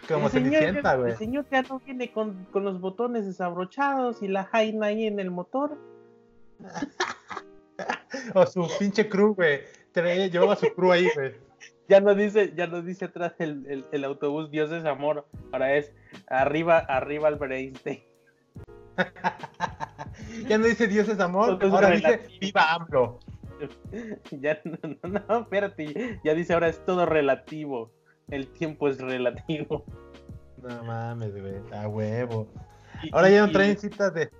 Como 0.06 0.28
se 0.28 0.48
sienta, 0.48 0.96
güey. 0.96 1.12
El 1.12 1.18
señor 1.18 1.46
ya 1.50 1.62
no 1.62 1.80
viene 1.80 2.10
con, 2.12 2.46
con, 2.46 2.64
los 2.64 2.80
botones 2.80 3.26
desabrochados 3.26 4.22
y 4.22 4.28
la 4.28 4.44
jaina 4.44 4.86
ahí 4.86 5.06
en 5.06 5.20
el 5.20 5.30
motor. 5.30 5.76
o 8.34 8.46
su 8.46 8.68
pinche 8.78 9.08
crew, 9.08 9.34
güey. 9.34 9.60
Llevaba 9.94 10.56
su 10.56 10.72
crew 10.74 10.92
ahí, 10.92 11.08
güey. 11.14 11.34
Ya 11.88 12.02
no 12.02 12.14
dice, 12.14 12.52
ya 12.54 12.66
no 12.66 12.82
dice 12.82 13.06
atrás 13.06 13.32
el, 13.38 13.64
el, 13.66 13.86
el, 13.92 14.04
autobús 14.04 14.50
Dios 14.50 14.70
es 14.72 14.84
amor. 14.84 15.26
Ahora 15.52 15.74
es 15.74 15.90
arriba, 16.26 16.76
arriba 16.76 17.28
al 17.28 17.52
Einstein. 17.52 18.02
ya 20.46 20.58
no 20.58 20.66
dice 20.66 20.86
Dios 20.86 21.08
es 21.08 21.18
amor, 21.18 21.58
ahora 21.62 21.88
dice 21.92 22.28
viva 22.42 22.74
AMLO. 22.74 23.20
ya 24.30 24.60
no, 24.64 24.78
no, 25.02 25.40
espérate, 25.40 26.20
ya 26.24 26.34
dice 26.34 26.54
ahora 26.54 26.68
es 26.68 26.84
todo 26.84 27.06
relativo. 27.06 27.90
El 28.30 28.46
tiempo 28.48 28.88
es 28.88 28.98
relativo. 28.98 29.84
No 30.62 30.84
mames, 30.84 31.32
güey, 31.40 31.54
a 31.72 31.88
huevo. 31.88 32.48
Ahora 33.12 33.30
ya 33.30 33.46
no 33.46 33.52
traen 33.52 33.78
citas 33.78 34.12
de. 34.12 34.30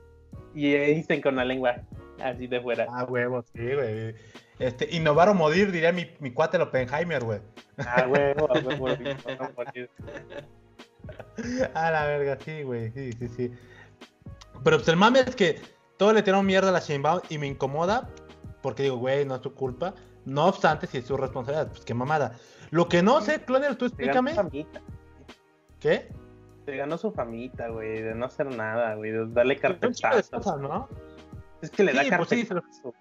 Y 0.55 0.75
Einstein 0.75 1.23
con 1.23 1.37
la 1.37 1.45
lengua. 1.45 1.77
Así 2.23 2.47
de 2.47 2.61
fuera. 2.61 2.87
Ah, 2.91 3.05
huevo, 3.05 3.43
sí, 3.55 3.75
güey. 3.75 4.15
Este, 4.59 4.89
innovar 4.95 5.29
o 5.29 5.35
morir, 5.35 5.71
diría 5.71 5.93
mi, 5.93 6.11
mi 6.19 6.33
cuate 6.33 6.57
el 6.57 6.65
Oppenheimer, 6.65 7.23
güey. 7.23 7.41
Ah, 7.79 8.07
huevo, 8.09 8.51
a 8.51 8.59
huevo, 8.59 8.89
no 8.89 9.51
morir. 9.57 9.89
A 11.75 11.91
la 11.91 12.05
verga, 12.05 12.37
sí, 12.45 12.63
güey, 12.63 12.91
sí, 12.91 13.13
sí, 13.13 13.29
sí. 13.29 13.53
Pero 14.65 14.79
pues 14.79 14.89
el 14.89 14.97
mame 14.97 15.21
es 15.21 15.37
que 15.37 15.61
todo 15.97 16.13
le 16.13 16.23
tiraron 16.23 16.45
mierda 16.45 16.69
a 16.69 16.73
la 16.73 16.81
Sheinbaum 16.81 17.21
y 17.29 17.39
me 17.39 17.47
incomoda 17.47 18.11
porque 18.63 18.85
digo, 18.85 18.97
güey, 18.97 19.25
no 19.25 19.37
es 19.37 19.41
tu 19.41 19.55
culpa. 19.55 19.95
No 20.25 20.47
obstante, 20.47 20.87
si 20.87 20.99
es 20.99 21.07
su 21.07 21.17
responsabilidad, 21.17 21.69
pues 21.69 21.85
qué 21.85 21.95
mamada. 21.95 22.35
Lo 22.71 22.89
que 22.89 23.03
no 23.03 23.21
sé, 23.21 23.43
Clonel, 23.43 23.77
tú 23.77 23.87
explícame. 23.87 24.35
¿Qué? 25.81 26.09
Se 26.67 26.77
ganó 26.77 26.99
su 26.99 27.13
famita, 27.13 27.69
güey, 27.69 28.03
de 28.03 28.15
no 28.15 28.27
hacer 28.27 28.47
nada, 28.55 28.95
güey, 28.95 29.11
de 29.13 29.27
darle 29.29 29.57
carpetazos. 29.57 30.31
¿no? 30.61 30.89
Es 31.63 31.71
que 31.71 31.85
le 31.85 31.93
da 31.95 32.03
Sí, 32.05 32.11
pues 32.17 32.29
sí, 32.29 32.47
carpetazo. 32.47 32.95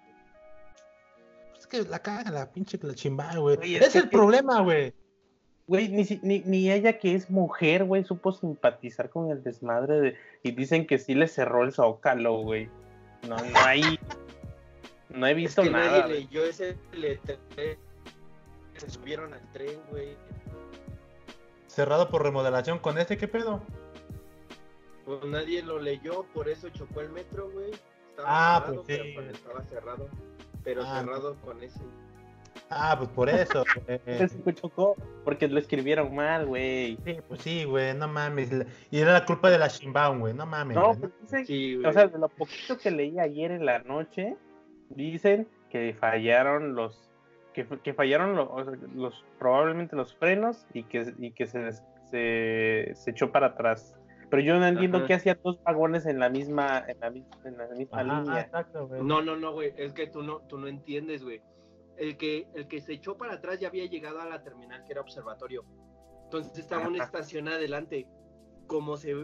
Es 1.58 1.66
que 1.66 1.82
la 1.82 1.98
caga 1.98 2.30
la 2.30 2.50
pinche 2.50 2.78
la 2.82 2.94
Sheinbaum, 2.94 3.40
güey. 3.40 3.58
Oye, 3.58 3.76
Es, 3.78 3.82
es 3.88 3.92
que- 3.92 3.98
el 3.98 4.08
problema, 4.08 4.62
güey. 4.62 4.94
Güey, 5.66 5.88
ni, 5.88 6.06
ni, 6.22 6.40
ni 6.46 6.72
ella 6.72 6.98
que 6.98 7.14
es 7.14 7.28
mujer, 7.28 7.84
güey, 7.84 8.02
supo 8.02 8.32
simpatizar 8.32 9.10
con 9.10 9.30
el 9.30 9.42
desmadre 9.42 10.00
de... 10.00 10.16
Y 10.42 10.52
dicen 10.52 10.86
que 10.86 10.96
sí 10.98 11.14
le 11.14 11.28
cerró 11.28 11.62
el 11.62 11.72
zócalo, 11.72 12.38
güey. 12.40 12.70
No, 13.28 13.36
no 13.36 13.58
hay... 13.66 13.82
No 15.10 15.26
he 15.26 15.30
Es 15.30 15.36
visto 15.36 15.62
que 15.62 15.70
nada. 15.70 16.00
nadie 16.00 16.14
leyó 16.20 16.44
ese 16.44 16.76
letrero. 16.92 17.80
Se 18.76 18.90
subieron 18.90 19.32
al 19.34 19.52
tren, 19.52 19.80
güey. 19.90 20.16
Cerrado 21.66 22.08
por 22.08 22.22
remodelación 22.22 22.78
con 22.78 22.98
este, 22.98 23.16
¿qué 23.16 23.28
pedo? 23.28 23.62
Pues 25.04 25.24
nadie 25.24 25.62
lo 25.62 25.78
leyó, 25.80 26.24
por 26.34 26.48
eso 26.48 26.68
chocó 26.70 27.00
el 27.00 27.10
metro, 27.10 27.50
güey. 27.50 27.70
Estaba 28.10 28.28
Ah, 28.28 28.60
cerrado, 28.66 28.82
pues 28.84 28.86
sí. 28.98 29.02
pero 29.02 29.14
pues 29.14 29.36
estaba 29.38 29.62
cerrado. 29.64 30.08
Pero 30.64 30.82
Ah, 30.84 31.00
cerrado 31.00 31.36
con 31.36 31.62
ese. 31.62 31.80
Ah, 32.70 32.94
pues 32.98 33.08
por 33.10 33.28
eso. 33.30 33.64
fue 34.44 34.54
chocó 34.54 34.96
porque 35.24 35.48
lo 35.48 35.58
escribieron 35.58 36.14
mal, 36.14 36.46
güey. 36.46 36.98
Sí, 37.04 37.16
pues 37.26 37.40
sí, 37.40 37.64
güey, 37.64 37.94
no 37.94 38.08
mames. 38.08 38.50
Y 38.90 38.98
era 38.98 39.12
la 39.12 39.24
culpa 39.24 39.50
de 39.50 39.58
la 39.58 39.68
Sheinbaum, 39.68 40.20
güey, 40.20 40.34
no 40.34 40.44
mames. 40.46 40.76
No, 40.76 40.88
güey, 40.88 40.98
pues 41.00 41.12
dicen, 41.22 41.46
Sí, 41.46 41.76
güey. 41.76 41.86
o 41.86 41.92
sea, 41.92 42.06
de 42.08 42.18
lo 42.18 42.28
poquito 42.28 42.76
que 42.76 42.90
leí 42.90 43.18
ayer 43.18 43.50
en 43.52 43.64
la 43.64 43.78
noche, 43.80 44.36
dicen 44.90 45.48
que 45.70 45.94
fallaron 45.98 46.74
los, 46.74 47.10
que, 47.52 47.66
que 47.82 47.94
fallaron 47.94 48.36
los, 48.36 48.48
o 48.50 48.64
sea, 48.64 48.74
los, 48.94 49.24
probablemente 49.38 49.96
los 49.96 50.14
frenos 50.14 50.66
y 50.72 50.84
que, 50.84 51.12
y 51.18 51.32
que 51.32 51.46
se, 51.46 51.72
se, 52.10 52.92
se 52.94 53.10
echó 53.10 53.30
para 53.32 53.48
atrás. 53.48 53.94
Pero 54.30 54.42
yo 54.42 54.58
no 54.58 54.66
entiendo 54.66 54.98
Ajá. 54.98 55.06
qué 55.06 55.14
hacían 55.14 55.38
dos 55.42 55.62
vagones 55.62 56.04
en 56.04 56.18
la 56.18 56.28
misma, 56.28 56.84
en 56.86 57.00
la, 57.00 57.06
en 57.08 57.56
la 57.56 57.68
misma 57.74 58.00
Ajá, 58.00 58.20
línea. 58.22 58.40
exacto. 58.42 58.88
No, 59.02 59.22
no, 59.22 59.36
no, 59.36 59.52
güey. 59.52 59.72
Es 59.76 59.92
que 59.94 60.06
tú 60.06 60.22
no, 60.22 60.40
tú 60.42 60.58
no 60.58 60.66
entiendes, 60.66 61.24
güey. 61.24 61.40
El 61.96 62.16
que, 62.16 62.46
el 62.54 62.68
que 62.68 62.80
se 62.80 62.92
echó 62.92 63.16
para 63.16 63.34
atrás 63.34 63.58
ya 63.58 63.68
había 63.68 63.86
llegado 63.86 64.20
a 64.20 64.26
la 64.26 64.42
terminal 64.42 64.84
que 64.84 64.92
era 64.92 65.00
observatorio. 65.00 65.64
Entonces 66.24 66.58
estaba 66.58 66.86
una 66.88 67.02
estación 67.04 67.48
adelante. 67.48 68.06
Como 68.66 68.98
se, 68.98 69.14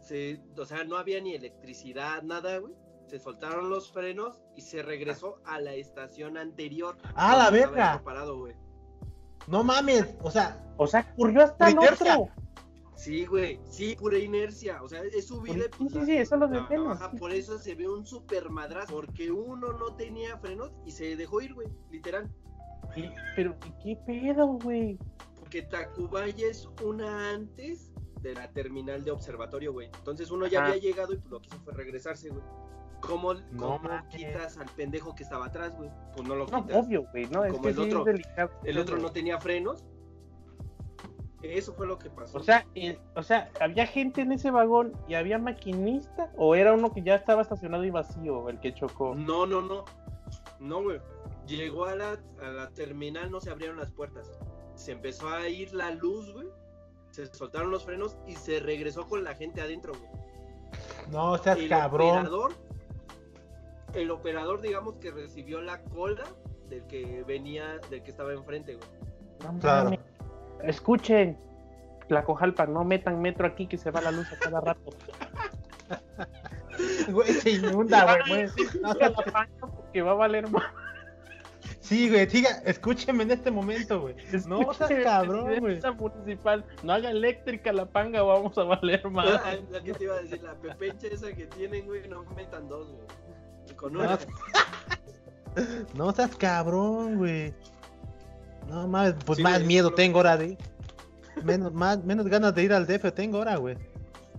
se, 0.00 0.40
o 0.56 0.64
sea, 0.64 0.84
no 0.84 0.96
había 0.96 1.20
ni 1.20 1.34
electricidad, 1.34 2.22
nada, 2.22 2.58
güey. 2.58 2.72
Se 3.06 3.18
soltaron 3.18 3.68
los 3.70 3.92
frenos 3.92 4.42
y 4.56 4.62
se 4.62 4.82
regresó 4.82 5.40
a 5.44 5.60
la 5.60 5.74
estación 5.74 6.36
anterior. 6.36 6.96
¡Ah, 7.14 7.36
la 7.36 7.50
verga! 7.50 7.92
esto 7.92 8.04
parado, 8.04 8.38
güey. 8.38 8.54
No 9.46 9.62
mames, 9.62 10.16
o 10.22 10.30
sea, 10.30 10.64
O 10.78 10.86
sea, 10.86 11.06
ocurrió 11.12 11.44
hasta 11.44 11.68
el 11.68 11.74
inercia. 11.74 12.18
otro. 12.18 12.32
Sí, 12.96 13.26
güey. 13.26 13.60
Sí, 13.68 13.96
pura 13.96 14.18
inercia. 14.18 14.82
O 14.82 14.88
sea, 14.88 15.02
es 15.02 15.26
subida. 15.26 15.64
Sí, 15.78 15.88
sí, 15.90 16.06
sí, 16.06 16.16
eso 16.16 16.36
lo 16.36 16.48
sí. 16.48 16.54
Por 17.18 17.32
eso 17.32 17.58
se 17.58 17.74
ve 17.74 17.88
un 17.88 18.06
super 18.06 18.48
madrazo. 18.48 18.94
Porque 18.94 19.30
uno 19.30 19.72
no 19.72 19.94
tenía 19.96 20.38
frenos 20.38 20.72
y 20.86 20.92
se 20.92 21.14
dejó 21.16 21.40
ir, 21.42 21.54
güey. 21.54 21.68
Literal. 21.90 22.30
Pero, 23.36 23.56
¿y 23.66 23.82
¿qué 23.82 24.00
pedo, 24.06 24.46
güey? 24.46 24.98
Porque 25.38 25.62
Tacubaya 25.62 26.46
es 26.48 26.68
una 26.82 27.30
antes 27.32 27.92
de 28.22 28.34
la 28.34 28.50
terminal 28.52 29.04
de 29.04 29.10
observatorio, 29.10 29.72
güey. 29.72 29.88
Entonces 29.98 30.30
uno 30.30 30.46
ya 30.46 30.60
Ajá. 30.60 30.68
había 30.70 30.80
llegado 30.80 31.12
y 31.12 31.20
lo 31.28 31.40
que 31.40 31.48
hizo 31.48 31.58
fue 31.60 31.74
regresarse, 31.74 32.30
güey. 32.30 32.42
¿Cómo, 33.06 33.34
cómo 33.58 33.80
quitas 34.10 34.56
al 34.58 34.66
pendejo 34.70 35.14
que 35.14 35.22
estaba 35.22 35.46
atrás, 35.46 35.76
güey? 35.76 35.90
Pues 36.14 36.26
no 36.28 36.34
lo 36.34 36.46
No, 36.46 36.62
quitas. 36.64 36.84
obvio, 36.84 37.06
güey, 37.12 37.26
no, 37.26 37.44
es 37.44 37.52
Como 37.52 37.62
que 37.64 37.68
el 37.70 37.74
sí 37.74 37.80
otro. 37.82 37.98
es 38.00 38.04
delicado. 38.06 38.50
El 38.64 38.78
otro 38.78 38.96
no 38.98 39.10
tenía 39.10 39.40
frenos. 39.40 39.84
Eso 41.42 41.74
fue 41.74 41.86
lo 41.86 41.98
que 41.98 42.08
pasó. 42.08 42.38
O 42.38 42.42
sea, 42.42 42.66
el- 42.74 42.98
o 43.14 43.22
sea, 43.22 43.50
¿había 43.60 43.86
gente 43.86 44.22
en 44.22 44.32
ese 44.32 44.50
vagón 44.50 44.94
y 45.08 45.14
había 45.14 45.38
maquinista? 45.38 46.32
¿O 46.38 46.54
era 46.54 46.72
uno 46.72 46.90
que 46.92 47.02
ya 47.02 47.16
estaba 47.16 47.42
estacionado 47.42 47.84
y 47.84 47.90
vacío 47.90 48.48
el 48.48 48.58
que 48.60 48.72
chocó? 48.72 49.14
No, 49.14 49.44
no, 49.44 49.60
no. 49.60 49.84
No, 50.58 50.82
güey. 50.82 51.00
Llegó 51.46 51.84
a 51.84 51.94
la, 51.96 52.18
a 52.42 52.48
la 52.48 52.70
terminal, 52.70 53.30
no 53.30 53.40
se 53.42 53.50
abrieron 53.50 53.76
las 53.76 53.90
puertas. 53.90 54.30
Se 54.74 54.92
empezó 54.92 55.28
a 55.28 55.46
ir 55.46 55.74
la 55.74 55.90
luz, 55.90 56.32
güey. 56.32 56.48
Se 57.10 57.26
soltaron 57.26 57.70
los 57.70 57.84
frenos 57.84 58.16
y 58.26 58.34
se 58.36 58.58
regresó 58.60 59.06
con 59.06 59.22
la 59.22 59.34
gente 59.34 59.60
adentro, 59.60 59.92
güey. 59.92 60.10
no 61.10 61.36
seas 61.36 61.58
el 61.58 61.68
cabrón. 61.68 62.08
operador, 62.08 62.52
el 63.94 64.10
operador, 64.10 64.60
digamos 64.60 64.96
que 64.96 65.10
recibió 65.10 65.60
la 65.60 65.82
cola 65.84 66.24
del 66.68 66.86
que 66.86 67.22
venía, 67.26 67.78
del 67.90 68.02
que 68.02 68.10
estaba 68.10 68.32
enfrente, 68.32 68.74
güey. 68.76 68.88
No 69.42 69.58
Claro. 69.60 69.84
mames. 69.84 70.00
Escuchen, 70.62 71.36
la 72.08 72.24
cojalpa, 72.24 72.66
no 72.66 72.84
metan 72.84 73.20
metro 73.20 73.46
aquí 73.46 73.66
que 73.66 73.76
se 73.78 73.90
va 73.90 74.00
la 74.00 74.10
luz 74.10 74.26
a 74.32 74.38
cada 74.38 74.60
rato. 74.60 74.90
Güey, 77.08 77.32
se 77.34 77.50
inunda, 77.50 78.18
güey. 78.26 78.46
güey. 78.48 78.66
No 78.80 78.92
se 78.94 78.98
la 79.00 79.12
panga 79.32 79.48
porque 79.60 80.02
va 80.02 80.10
a 80.12 80.14
valer 80.14 80.50
más. 80.50 80.64
Sí, 81.80 82.08
güey, 82.10 82.28
siga, 82.28 82.50
escúcheme 82.64 83.22
en 83.24 83.30
este 83.30 83.50
momento, 83.50 84.00
güey. 84.00 84.16
No 84.48 84.60
seas 84.72 84.80
Escuchen, 84.90 85.02
cabrón, 85.04 85.60
güey. 85.60 85.80
municipal, 85.98 86.64
no 86.82 86.92
haga 86.94 87.10
eléctrica 87.10 87.72
la 87.72 87.86
panga 87.86 88.24
o 88.24 88.28
vamos 88.28 88.56
a 88.58 88.64
valer 88.64 89.08
más. 89.10 89.26
La 89.70 89.82
que 89.82 89.92
te 89.92 90.04
iba 90.04 90.14
a 90.14 90.20
decir, 90.22 90.42
la 90.42 90.54
pepencha 90.54 91.06
esa 91.08 91.32
que 91.32 91.46
tienen, 91.46 91.86
güey, 91.86 92.08
no 92.08 92.24
metan 92.34 92.68
dos, 92.68 92.90
güey. 92.90 93.06
Con 93.76 93.92
No, 93.92 94.00
una. 94.00 94.18
no 95.94 96.12
seas 96.12 96.36
cabrón, 96.36 97.18
güey. 97.18 97.54
No 98.68 98.88
mames, 98.88 99.14
pues 99.24 99.36
Sí, 99.36 99.42
más 99.42 99.62
miedo 99.62 99.92
tengo 99.92 100.18
ahora 100.18 100.36
de 100.36 100.56
menos, 101.42 101.72
más, 101.72 102.02
menos 102.04 102.26
ganas 102.26 102.54
de 102.54 102.62
ir 102.64 102.72
al 102.72 102.86
DF 102.86 103.12
tengo 103.14 103.38
ahora, 103.38 103.56
güey. 103.56 103.76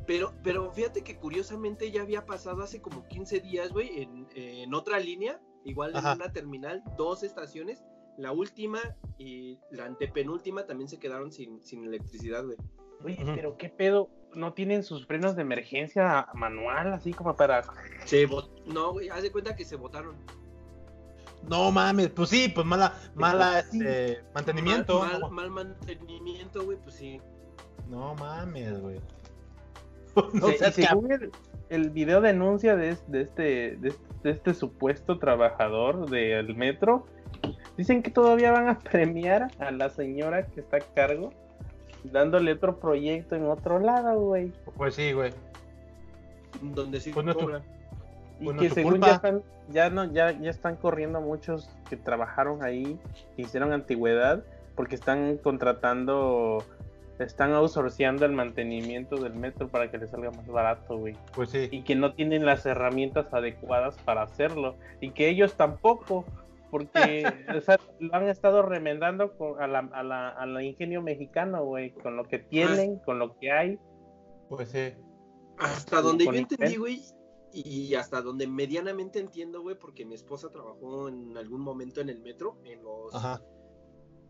Pero, 0.08 0.34
pero 0.44 0.72
fíjate 0.72 1.04
que 1.04 1.18
curiosamente 1.18 1.92
ya 1.92 2.02
había 2.02 2.26
pasado 2.26 2.62
hace 2.62 2.82
como 2.82 3.08
15 3.08 3.40
días, 3.40 3.72
güey, 3.72 4.04
en, 4.04 4.28
en 4.36 4.74
otra 4.74 5.00
línea, 5.00 5.40
igual 5.64 5.96
Ajá. 5.96 6.12
en 6.12 6.22
una 6.22 6.32
terminal, 6.32 6.84
dos 6.98 7.24
estaciones. 7.24 7.84
La 8.18 8.32
última 8.32 8.80
y 9.18 9.60
la 9.72 9.86
antepenúltima 9.86 10.66
también 10.66 10.88
se 10.88 11.00
quedaron 11.00 11.32
sin, 11.32 11.62
sin 11.64 11.84
electricidad, 11.84 12.46
güey. 12.46 12.58
Oye, 13.04 13.18
pero 13.36 13.58
qué 13.58 13.70
pedo, 13.70 14.10
no 14.34 14.54
tienen 14.54 14.84
sus 14.84 15.06
frenos 15.06 15.36
de 15.36 15.44
emergencia 15.44 16.28
manual, 16.34 16.94
así 16.94 17.14
como 17.14 17.36
para. 17.36 17.64
Se 18.06 18.28
bot- 18.28 18.50
No, 18.66 18.94
güey, 18.94 19.10
haz 19.10 19.22
de 19.24 19.32
cuenta 19.32 19.56
que 19.56 19.66
se 19.66 19.76
botaron. 19.76 20.16
No 21.48 21.72
mames, 21.72 22.10
pues 22.10 22.30
sí, 22.30 22.50
pues 22.54 22.66
mala, 22.66 22.94
mala 23.14 23.62
Sí. 23.64 23.78
este, 23.80 24.24
mantenimiento. 24.34 25.00
Mal, 25.02 25.20
no, 25.20 25.30
mal, 25.30 25.52
mal 25.52 25.66
mantenimiento, 25.68 26.64
güey, 26.66 26.78
pues 26.80 26.96
sí. 26.96 27.22
no 27.88 28.16
mames, 28.16 28.80
güey. 28.82 29.00
No 30.34 30.48
Se- 30.58 30.72
según 30.72 31.12
el, 31.12 31.32
el 31.70 31.90
video 31.92 32.20
denuncia 32.22 32.76
de, 32.76 32.98
de 33.08 33.22
este, 33.22 33.78
de, 33.78 33.90
este, 33.90 34.06
de 34.24 34.32
este 34.32 34.54
supuesto 34.56 35.20
trabajador 35.20 36.10
del 36.10 36.56
metro, 36.56 37.06
dicen 37.78 38.02
que 38.02 38.10
todavía 38.10 38.52
van 38.52 38.68
a 38.70 38.80
premiar 38.80 39.52
a 39.60 39.70
la 39.70 39.90
señora 39.90 40.48
que 40.48 40.62
está 40.62 40.78
a 40.78 40.80
cargo, 40.80 41.32
dándole 42.12 42.54
otro 42.54 42.78
proyecto 42.80 43.36
en 43.36 43.46
otro 43.46 43.80
lado, 43.80 44.20
güey. 44.20 44.52
Pues 44.78 44.96
sí, 44.96 45.12
güey. 45.14 45.32
Donde 46.62 47.00
sí 47.00 47.12
Pues 47.12 47.26
no 47.26 47.34
tu- 47.34 47.42
cobran. 47.42 47.64
Y 48.40 48.46
Pues 48.46 48.56
no 48.56 48.62
que 48.62 48.70
según 48.70 48.92
culpa. 48.94 49.08
ya 49.08 49.14
están, 49.16 49.44
ya 49.70 49.90
no, 49.90 50.06
ya, 50.12 50.32
ya 50.32 50.50
están 50.50 50.76
corriendo 50.76 51.22
muchos 51.22 51.70
que 51.90 51.96
trabajaron 51.98 52.64
ahí, 52.64 53.00
que 53.36 53.44
hicieron 53.44 53.72
antigüedad, 53.72 54.44
porque 54.76 54.96
están 54.96 55.38
contratando, 55.38 56.64
están 57.20 57.54
outsourceando 57.54 58.26
el 58.26 58.34
mantenimiento 58.34 59.16
del 59.16 59.36
metro 59.36 59.70
para 59.70 59.90
que 59.90 59.98
les 59.98 60.10
salga 60.10 60.32
más 60.32 60.48
barato, 60.48 60.98
güey. 60.98 61.16
Pues 61.34 61.50
sí. 61.52 61.70
Y 61.72 61.84
que 61.84 61.96
no 61.96 62.14
tienen 62.14 62.46
las 62.46 62.66
herramientas 62.66 63.34
adecuadas 63.34 63.96
para 64.04 64.24
hacerlo. 64.24 64.76
Y 65.00 65.12
que 65.12 65.30
ellos 65.30 65.54
tampoco, 65.54 66.26
porque 66.80 67.24
o 67.56 67.62
sea, 67.62 67.80
lo 68.00 68.14
han 68.16 68.28
estado 68.28 68.62
remendando 68.62 69.38
con, 69.38 69.62
a, 69.62 69.68
la, 69.68 69.80
a, 69.80 70.04
la, 70.04 70.30
a 70.30 70.46
la 70.46 70.64
ingenio 70.64 71.02
mexicano, 71.02 71.64
güey, 71.64 71.92
con 71.94 72.16
lo 72.18 72.24
que 72.26 72.40
tienen, 72.40 73.00
con 73.00 73.20
lo 73.20 73.38
que 73.38 73.52
hay. 73.52 73.80
Pues 74.50 74.70
sí. 74.70 74.94
Hasta 75.58 76.02
donde 76.02 76.26
yo 76.26 76.34
entendí, 76.34 76.76
güey, 76.76 77.02
y 77.54 77.96
hasta 77.96 78.22
donde 78.22 78.48
medianamente 78.48 79.20
entiendo, 79.20 79.62
güey, 79.62 79.78
porque 79.80 80.06
mi 80.06 80.16
esposa 80.16 80.50
trabajó 80.50 81.08
en 81.08 81.38
algún 81.38 81.62
momento 81.62 82.02
en 82.02 82.10
el 82.10 82.22
metro, 82.22 82.58
en 82.66 82.84
los... 82.84 83.16
Ajá. 83.16 83.42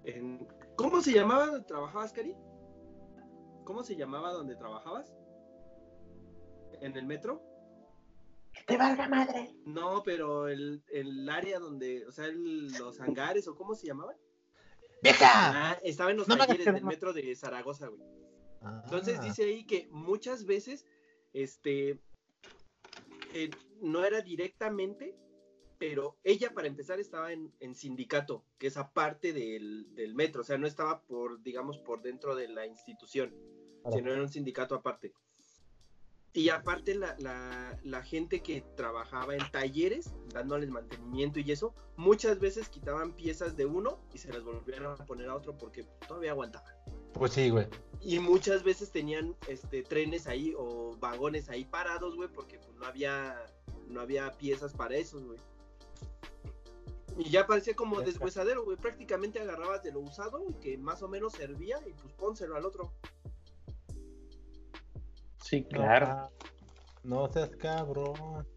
en- 0.04 0.48
¿Cómo 0.76 1.02
se 1.02 1.14
llamaba 1.14 1.48
donde 1.48 1.66
trabajabas, 1.66 2.14
Cari? 2.14 2.36
¿Cómo 3.64 3.82
se 3.82 3.96
llamaba 3.96 4.32
donde 4.34 4.56
trabajabas? 4.56 5.16
¿En 6.82 6.96
el 6.96 7.06
metro? 7.06 7.42
¡Te 8.66 8.78
valga 8.78 9.08
madre! 9.08 9.56
No, 9.66 10.02
pero 10.04 10.48
el, 10.48 10.84
el 10.92 11.30
área 11.30 11.60
donde, 11.60 12.06
o 12.08 12.12
sea, 12.12 12.26
el- 12.26 12.68
los 12.74 13.00
hangares, 13.00 13.48
o 13.48 13.56
cómo 13.56 13.76
se 13.76 13.88
llamaban. 13.88 14.16
¡Vieja! 15.04 15.28
Ah, 15.34 15.80
estaba 15.84 16.12
en 16.12 16.18
los 16.18 16.28
No 16.28 16.36
me 16.36 16.46
talleres 16.48 16.74
del 16.74 16.84
metro 16.84 17.14
de 17.14 17.36
Zaragoza, 17.36 17.88
güey. 17.88 18.02
Ah. 18.62 18.82
Entonces 18.86 19.22
dice 19.22 19.44
ahí 19.44 19.66
que 19.66 19.88
muchas 19.92 20.46
veces, 20.46 20.86
este, 21.34 22.00
eh, 23.34 23.52
no 23.82 24.04
era 24.04 24.22
directamente, 24.22 25.16
pero 25.78 26.18
ella 26.24 26.52
para 26.54 26.68
empezar 26.68 27.00
estaba 27.00 27.34
en, 27.34 27.54
en 27.60 27.76
sindicato, 27.76 28.46
que 28.58 28.68
es 28.68 28.78
aparte 28.78 29.34
del, 29.34 29.94
del 29.94 30.16
metro, 30.16 30.42
o 30.42 30.44
sea, 30.46 30.58
no 30.58 30.66
estaba 30.66 31.02
por, 31.04 31.44
digamos, 31.44 31.78
por 31.78 32.02
dentro 32.02 32.34
de 32.36 32.48
la 32.48 32.66
institución, 32.66 33.36
Claro. 33.82 33.98
sino 33.98 34.12
era 34.12 34.22
un 34.22 34.30
sindicato 34.30 34.74
aparte. 34.74 35.14
Y 36.36 36.50
aparte 36.50 36.96
la, 36.96 37.16
la, 37.18 37.80
la 37.84 38.04
gente 38.04 38.44
que 38.44 38.62
trabajaba 38.76 39.36
en 39.36 39.52
talleres, 39.52 40.12
dándoles 40.34 40.70
mantenimiento 40.70 41.40
y 41.40 41.50
eso, 41.50 41.74
muchas 41.96 42.42
veces 42.42 42.68
quitaban 42.68 43.14
piezas 43.14 43.56
de 43.56 43.66
uno 43.66 44.00
y 44.14 44.18
se 44.18 44.34
las 44.34 44.44
volvían 44.44 44.86
a 44.86 44.96
poner 44.98 45.30
a 45.30 45.36
otro 45.36 45.58
porque 45.58 45.86
todavía 46.06 46.32
aguantaban. 46.32 46.74
Pues 47.14 47.32
sí, 47.32 47.50
güey. 47.50 47.68
Y 48.02 48.20
muchas 48.20 48.64
veces 48.64 48.92
tenían 48.92 49.34
este 49.48 49.82
trenes 49.82 50.28
ahí 50.28 50.54
o 50.58 50.98
vagones 51.00 51.48
ahí 51.48 51.64
parados, 51.64 52.18
güey, 52.18 52.28
porque 52.28 52.60
pues, 52.60 52.76
no 52.76 52.86
había 52.86 53.42
no 53.88 54.02
había 54.02 54.30
piezas 54.34 54.74
para 54.74 54.98
esos, 54.98 55.24
güey. 55.24 55.40
Y 57.18 57.30
ya 57.30 57.48
parecía 57.48 57.78
como 57.78 58.02
deshuesadero, 58.02 58.66
güey. 58.66 58.76
Prácticamente 58.76 59.40
agarrabas 59.40 59.84
de 59.84 59.94
lo 59.94 60.02
usado, 60.02 60.44
que 60.60 60.78
más 60.78 61.02
o 61.02 61.08
menos 61.08 61.32
servía, 61.32 61.80
y 61.88 61.94
pues 61.94 62.14
pónselo 62.14 62.58
al 62.58 62.66
otro. 62.66 62.92
Sí, 65.46 65.64
claro. 65.64 66.08
ah, 66.10 66.30
No 67.04 67.32
seas 67.32 67.52
cabrón. 67.58 68.48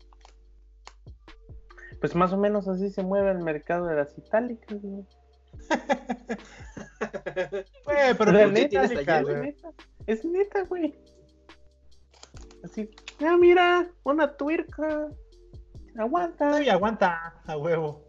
Pues 2.00 2.14
más 2.14 2.33
o 2.33 2.38
menos 2.38 2.66
así 2.66 2.88
se 2.90 3.02
mueve 3.02 3.30
el 3.33 3.40
mercado 3.40 3.87
de 3.87 3.97
las 3.97 4.16
itálicas, 4.16 4.80
güey. 4.80 5.04
Güey, 7.85 8.14
pero 8.16 8.18
¿por 8.18 8.33
qué 8.33 8.47
neta, 8.47 8.85
es 8.85 9.23
güey? 9.23 9.37
neta, 9.37 9.71
es 10.07 10.25
neta, 10.25 10.62
güey. 10.64 10.99
Así, 12.64 12.90
ah, 13.21 13.37
mira, 13.38 13.90
una 14.04 14.37
tuerca. 14.37 15.09
Aguanta. 15.99 16.49
Todavía 16.49 16.73
aguanta, 16.73 17.35
a 17.47 17.57
huevo. 17.57 18.04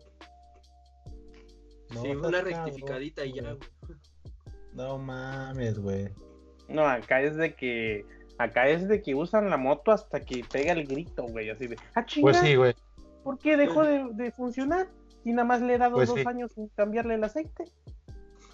No 1.93 2.01
sí, 2.01 2.09
una 2.11 2.31
cabrón, 2.31 2.45
rectificadita 2.45 3.25
y 3.25 3.33
ya, 3.33 3.53
güey. 3.53 3.69
No 4.73 4.97
mames, 4.97 5.79
güey. 5.79 6.09
No, 6.67 6.87
acá 6.87 7.21
es 7.21 7.35
de 7.35 7.53
que. 7.55 8.05
Acá 8.39 8.67
es 8.69 8.87
de 8.87 9.01
que 9.01 9.13
usan 9.13 9.49
la 9.49 9.57
moto 9.57 9.91
hasta 9.91 10.21
que 10.21 10.43
pega 10.51 10.71
el 10.73 10.87
grito, 10.87 11.23
güey. 11.27 11.49
Así 11.49 11.67
de. 11.67 11.77
¡Ah, 11.93 12.05
chinga! 12.05 12.23
Pues 12.23 12.37
sí, 12.37 12.55
güey. 12.55 12.73
¿Por 13.23 13.37
qué 13.37 13.57
dejó 13.57 13.83
de, 13.83 14.07
de 14.13 14.31
funcionar? 14.31 14.87
Y 15.25 15.31
nada 15.33 15.45
más 15.45 15.61
le 15.61 15.75
he 15.75 15.77
dado 15.77 15.95
Pues 15.97 16.09
dos 16.09 16.19
sí. 16.19 16.25
años 16.25 16.51
sin 16.53 16.69
cambiarle 16.69 17.15
el 17.15 17.23
aceite. 17.23 17.65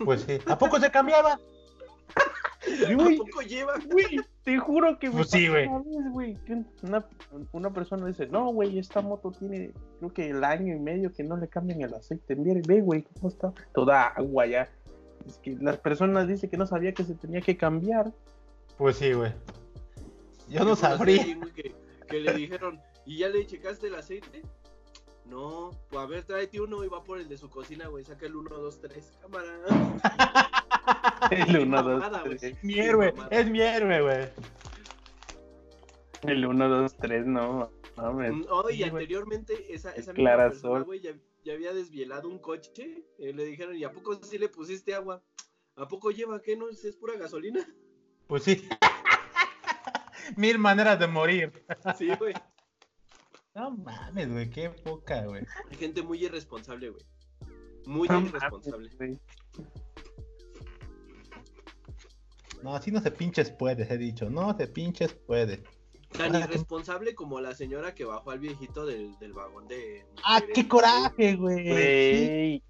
Pues 0.04 0.22
sí. 0.22 0.40
¿A 0.48 0.58
poco 0.58 0.80
se 0.80 0.90
cambiaba? 0.92 1.40
¿A 2.90 3.18
poco 3.18 3.42
lleva? 3.42 3.74
güey, 3.92 4.20
te 4.44 4.58
juro 4.58 4.98
que 4.98 5.12
Pues 5.12 5.30
sí, 5.30 5.48
güey. 5.48 5.68
una 5.68 5.80
vez, 5.80 6.12
güey, 6.12 6.34
que 6.46 6.64
una, 6.82 7.06
una 7.52 7.72
persona 7.72 8.08
dice, 8.08 8.26
no, 8.26 8.52
güey, 8.52 8.80
esta 8.80 9.02
moto 9.02 9.32
tiene, 9.32 9.72
creo 10.00 10.12
que 10.12 10.30
el 10.32 10.44
año 10.44 10.76
y 10.76 10.80
medio 10.80 11.14
que 11.14 11.24
no 11.24 11.38
le 11.38 11.48
cambian 11.48 11.82
el 11.82 11.94
aceite. 11.94 12.36
Mire, 12.36 12.62
ve, 12.68 12.82
güey, 12.82 13.04
cómo 13.04 13.30
está. 13.30 13.54
Toda 13.74 14.08
agua 14.08 14.48
ya. 14.48 14.68
Es 15.28 15.38
que 15.38 15.56
las 15.62 15.78
personas 15.78 16.28
dicen 16.28 16.50
que 16.50 16.58
no 16.58 16.66
sabía 16.66 16.94
que 16.94 17.04
se 17.04 17.14
tenía 17.14 17.42
que 17.42 17.56
cambiar. 17.56 18.12
Pues 18.78 18.98
sí, 18.98 19.14
güey. 19.14 19.32
Yo 20.50 20.64
no 20.64 20.76
sabría. 20.76 21.36
güey, 21.38 21.52
Que, 21.54 21.76
que 22.08 22.20
le 22.20 22.34
dijeron, 22.34 22.80
¿y 23.06 23.18
ya 23.20 23.30
le 23.30 23.46
checaste 23.46 23.88
el 23.88 23.96
aceite? 23.96 24.42
No, 25.26 25.72
pues 25.90 26.02
a 26.04 26.06
ver, 26.06 26.24
tráete 26.24 26.62
uno 26.62 26.84
y 26.84 26.88
va 26.88 27.04
por 27.04 27.20
el 27.20 27.28
de 27.28 27.38
su 27.38 27.50
cocina, 27.50 27.88
güey. 27.88 28.04
Saca 28.06 28.28
el 28.28 28.36
1, 28.36 28.50
2, 28.50 28.82
3, 28.82 29.12
cámara. 29.22 29.60
El 31.32 31.58
1, 31.58 31.84
2, 31.84 32.00
mamada, 32.00 32.22
güey. 32.24 32.38
3. 32.38 32.44
Es 32.58 32.64
mi 32.64 32.80
héroe, 32.80 33.12
es 33.32 33.50
mi 33.50 33.60
héroe, 33.62 34.02
güey. 34.02 34.30
El 36.24 36.46
1, 36.46 36.70
2, 36.70 36.98
3, 36.98 37.26
no. 37.26 37.72
mames. 37.98 38.34
No, 38.46 38.70
y 38.70 38.74
Sí, 38.74 38.80
güey. 38.82 38.90
anteriormente 38.92 39.74
esa, 39.74 39.92
esa 39.94 40.14
misma 40.14 40.38
persona, 40.38 40.80
güey, 40.86 41.00
ya, 41.00 41.12
ya 41.44 41.54
había 41.54 41.74
desvielado 41.74 42.30
un 42.30 42.38
coche. 42.38 43.04
Y 43.18 43.34
le 43.34 43.46
dijeron, 43.46 43.76
¿y 43.76 43.84
a 43.84 43.92
poco 43.92 44.14
sí 44.22 44.38
le 44.38 44.50
pusiste 44.50 44.94
agua? 44.94 45.24
¿A 45.76 45.88
poco 45.88 46.12
lleva 46.12 46.40
qué? 46.42 46.56
¿No 46.56 46.70
es 46.70 46.96
pura 46.98 47.16
gasolina? 47.18 47.68
Pues 48.28 48.44
sí. 48.44 48.68
Mil 50.38 50.58
maneras 50.60 51.00
de 51.00 51.08
morir. 51.08 51.52
Sí, 51.98 52.10
güey. 52.20 52.34
No 53.54 53.72
mames, 53.72 54.32
güey, 54.32 54.50
qué 54.50 54.70
poca, 54.70 55.26
güey. 55.26 55.44
Hay 55.72 55.78
gente 55.78 56.02
muy 56.02 56.24
irresponsable, 56.26 56.90
güey. 56.90 57.04
Muy 57.86 58.08
No 58.08 58.20
irresponsable. 58.22 58.90
mames, 58.90 58.98
güey. 58.98 59.20
No, 62.64 62.76
así 62.76 62.92
no 62.92 63.00
se 63.00 63.12
pinches 63.12 63.52
puede, 63.52 63.84
he 63.94 63.98
dicho. 63.98 64.30
No 64.30 64.56
se 64.58 64.68
pinches 64.68 65.14
puede. 65.14 65.64
Tan 66.18 66.34
irresponsable 66.36 67.14
como 67.14 67.40
la 67.42 67.54
señora 67.54 67.94
que 67.94 68.06
bajó 68.06 68.32
al 68.32 68.40
viejito 68.40 68.86
del, 68.86 69.18
del 69.20 69.34
vagón 69.34 69.68
de. 69.68 70.06
¡Ah, 70.24 70.42
qué 70.54 70.68
coraje, 70.68 71.36
güey! 71.36 72.64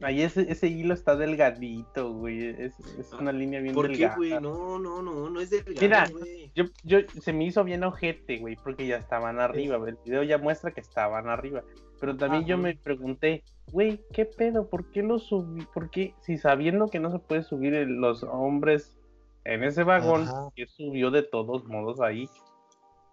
Ahí 0.00 0.22
ese, 0.22 0.50
ese 0.50 0.68
hilo 0.68 0.94
está 0.94 1.16
delgadito, 1.16 2.12
güey. 2.12 2.46
Es, 2.46 2.78
es 2.98 3.12
una 3.12 3.32
línea 3.32 3.60
bien 3.60 3.74
¿Por 3.74 3.86
qué, 3.88 3.92
delgada. 3.92 4.16
güey? 4.16 4.30
No, 4.40 4.78
no, 4.78 5.02
no, 5.02 5.30
no 5.30 5.40
es 5.40 5.50
delgado, 5.50 5.80
Mira, 5.80 6.08
güey. 6.10 6.50
Yo, 6.54 6.64
yo, 6.82 6.98
se 7.20 7.32
me 7.32 7.44
hizo 7.44 7.64
bien 7.64 7.84
ojete, 7.84 8.38
güey, 8.38 8.56
porque 8.56 8.86
ya 8.86 8.96
estaban 8.96 9.40
arriba. 9.40 9.76
El 9.86 9.98
video 10.04 10.22
ya 10.22 10.38
muestra 10.38 10.72
que 10.72 10.80
estaban 10.80 11.28
arriba. 11.28 11.62
Pero 12.00 12.16
también 12.16 12.44
yo 12.44 12.58
me 12.58 12.76
pregunté, 12.76 13.44
güey, 13.72 14.00
¿qué 14.12 14.24
pedo? 14.24 14.68
¿Por 14.68 14.90
qué 14.90 15.02
lo 15.02 15.18
subí? 15.18 15.64
¿Por 15.72 15.90
qué? 15.90 16.14
Si 16.20 16.38
sabiendo 16.38 16.88
que 16.88 17.00
no 17.00 17.10
se 17.10 17.18
puede 17.18 17.42
subir 17.42 17.72
los 17.88 18.22
hombres 18.24 18.96
en 19.44 19.64
ese 19.64 19.84
vagón, 19.84 20.26
que 20.54 20.66
subió 20.66 21.10
de 21.10 21.22
todos 21.22 21.64
modos 21.64 22.00
ahí. 22.00 22.28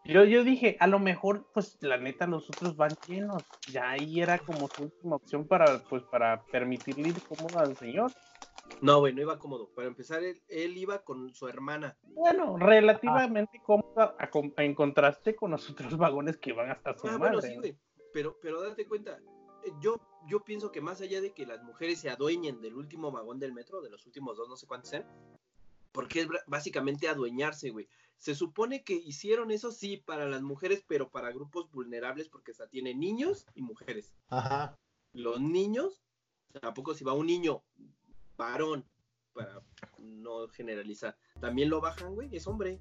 Yo, 0.04 0.24
yo 0.24 0.44
dije, 0.44 0.78
a 0.80 0.88
lo 0.88 1.00
mejor, 1.00 1.46
pues 1.54 1.78
la 1.82 1.98
neta, 1.98 2.26
los 2.26 2.50
otros 2.50 2.76
van 2.76 2.98
llenos. 3.08 3.44
Ya 3.72 3.92
ahí 3.92 4.20
era 4.20 4.40
como 4.40 4.68
su 4.68 4.84
última 4.84 5.16
opción 5.18 5.48
para, 5.48 5.84
pues, 5.90 6.04
para 6.04 6.44
permitirle 6.46 7.10
ir 7.10 7.22
cómodo 7.28 7.60
al 7.60 7.78
señor. 7.78 8.12
No, 8.82 9.00
güey, 9.00 9.14
no 9.14 9.22
iba 9.22 9.38
cómodo. 9.38 9.70
Para 9.76 9.88
empezar, 9.88 10.24
él, 10.24 10.42
él 10.50 10.76
iba 10.78 11.04
con 11.04 11.34
su 11.36 11.48
hermana. 11.48 11.96
Bueno, 12.04 12.58
relativamente 12.58 13.62
cómoda 13.64 14.16
a 14.18 14.30
com- 14.30 14.54
en 14.58 14.74
contraste 14.74 15.36
con 15.36 15.52
los 15.52 15.70
otros 15.70 15.96
vagones 15.98 16.38
que 16.38 16.54
van 16.54 16.72
hasta 16.72 16.98
su 16.98 17.08
Ah, 17.08 17.18
madre. 17.20 17.38
bueno, 17.38 17.42
sí, 17.42 17.56
güey. 17.58 17.78
Pero, 18.12 18.38
pero 18.42 18.62
date 18.62 18.88
cuenta, 18.88 19.20
eh, 19.64 19.72
yo, 19.82 19.98
yo 20.28 20.40
pienso 20.44 20.72
que 20.72 20.82
más 20.82 21.00
allá 21.02 21.22
de 21.22 21.32
que 21.34 21.46
las 21.46 21.62
mujeres 21.64 22.00
se 22.00 22.10
adueñen 22.10 22.60
del 22.62 22.74
último 22.76 23.12
vagón 23.12 23.40
del 23.40 23.54
metro, 23.54 23.82
de 23.82 23.90
los 23.92 24.06
últimos 24.08 24.36
dos, 24.36 24.50
no 24.50 24.58
sé 24.58 24.66
cuántos 24.68 24.90
sean, 24.90 25.06
porque 25.92 26.22
es 26.22 26.28
básicamente 26.48 27.08
adueñarse, 27.08 27.70
güey. 27.70 27.88
Se 28.22 28.36
supone 28.36 28.84
que 28.84 28.94
hicieron 28.94 29.50
eso 29.50 29.72
sí 29.72 29.98
para 29.98 30.28
las 30.30 30.44
mujeres, 30.44 30.86
pero 30.88 31.10
para 31.10 31.32
grupos 31.32 31.72
vulnerables, 31.72 32.30
porque 32.30 32.52
hasta 32.52 32.68
tiene 32.68 32.94
niños 32.94 33.48
y 33.56 33.64
mujeres. 33.64 34.14
Ajá. 34.28 34.78
Los 35.12 35.42
niños, 35.42 36.04
tampoco 36.62 36.94
si 36.94 37.04
va 37.04 37.14
un 37.14 37.26
niño 37.26 37.64
varón, 38.38 38.86
para 39.34 39.64
no 39.98 40.48
generalizar, 40.50 41.18
también 41.40 41.72
lo 41.72 41.82
bajan, 41.82 42.14
güey, 42.14 42.30
es 42.36 42.46
hombre. 42.46 42.80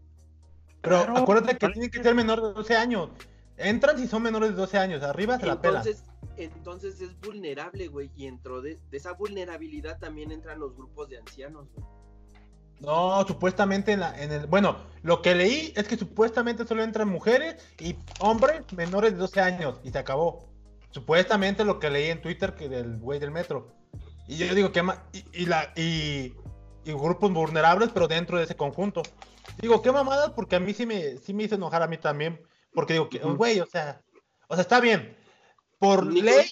Pero 0.82 1.04
Claro. 1.04 1.16
acuérdate 1.16 1.56
que 1.56 1.68
tienen 1.70 1.90
que 1.90 2.02
ser 2.02 2.14
menores 2.14 2.44
de 2.44 2.52
12 2.52 2.76
años. 2.76 3.08
Entran 3.56 3.96
si 3.98 4.08
son 4.08 4.22
menores 4.22 4.50
de 4.50 4.56
12 4.56 4.76
años. 4.76 5.02
Arriba 5.02 5.38
se 5.38 5.46
la. 5.46 5.52
Entonces, 5.54 6.04
entonces 6.36 7.00
es 7.00 7.18
vulnerable, 7.18 7.88
güey, 7.88 8.10
y 8.14 8.26
dentro 8.26 8.60
de, 8.60 8.78
de 8.90 8.96
esa 8.98 9.14
vulnerabilidad 9.14 9.98
también 9.98 10.32
entran 10.32 10.58
los 10.58 10.76
grupos 10.76 11.08
de 11.08 11.16
ancianos, 11.16 11.66
güey. 11.72 11.99
No, 12.80 13.26
supuestamente 13.26 13.92
en, 13.92 14.00
la, 14.00 14.20
en 14.20 14.32
el. 14.32 14.46
Bueno, 14.46 14.76
lo 15.02 15.20
que 15.20 15.34
leí 15.34 15.72
es 15.76 15.86
que 15.86 15.96
supuestamente 15.96 16.66
solo 16.66 16.82
entran 16.82 17.08
mujeres 17.08 17.56
y 17.78 17.96
hombres 18.20 18.62
menores 18.72 19.12
de 19.12 19.18
12 19.18 19.40
años. 19.40 19.80
Y 19.84 19.90
se 19.90 19.98
acabó. 19.98 20.48
Supuestamente 20.90 21.64
lo 21.64 21.78
que 21.78 21.90
leí 21.90 22.08
en 22.08 22.22
Twitter 22.22 22.54
que 22.54 22.68
del 22.68 22.98
güey 22.98 23.18
del 23.20 23.30
metro. 23.30 23.72
Y 24.26 24.36
yo 24.36 24.54
digo 24.54 24.72
que 24.72 24.82
y, 25.12 25.42
y 25.42 25.46
la 25.46 25.72
y, 25.76 26.34
y 26.84 26.92
grupos 26.92 27.32
vulnerables, 27.32 27.90
pero 27.92 28.08
dentro 28.08 28.38
de 28.38 28.44
ese 28.44 28.56
conjunto. 28.56 29.02
Digo, 29.60 29.82
qué 29.82 29.92
mamadas, 29.92 30.30
porque 30.30 30.56
a 30.56 30.60
mí 30.60 30.72
sí 30.72 30.86
me, 30.86 31.18
sí 31.18 31.34
me 31.34 31.44
hizo 31.44 31.56
enojar 31.56 31.82
a 31.82 31.86
mí 31.86 31.98
también. 31.98 32.40
Porque 32.72 32.94
digo 32.94 33.08
que, 33.08 33.18
güey, 33.18 33.60
o 33.60 33.66
sea, 33.66 34.00
o 34.48 34.54
sea, 34.54 34.62
está 34.62 34.80
bien. 34.80 35.16
Por 35.78 36.06
ley, 36.06 36.50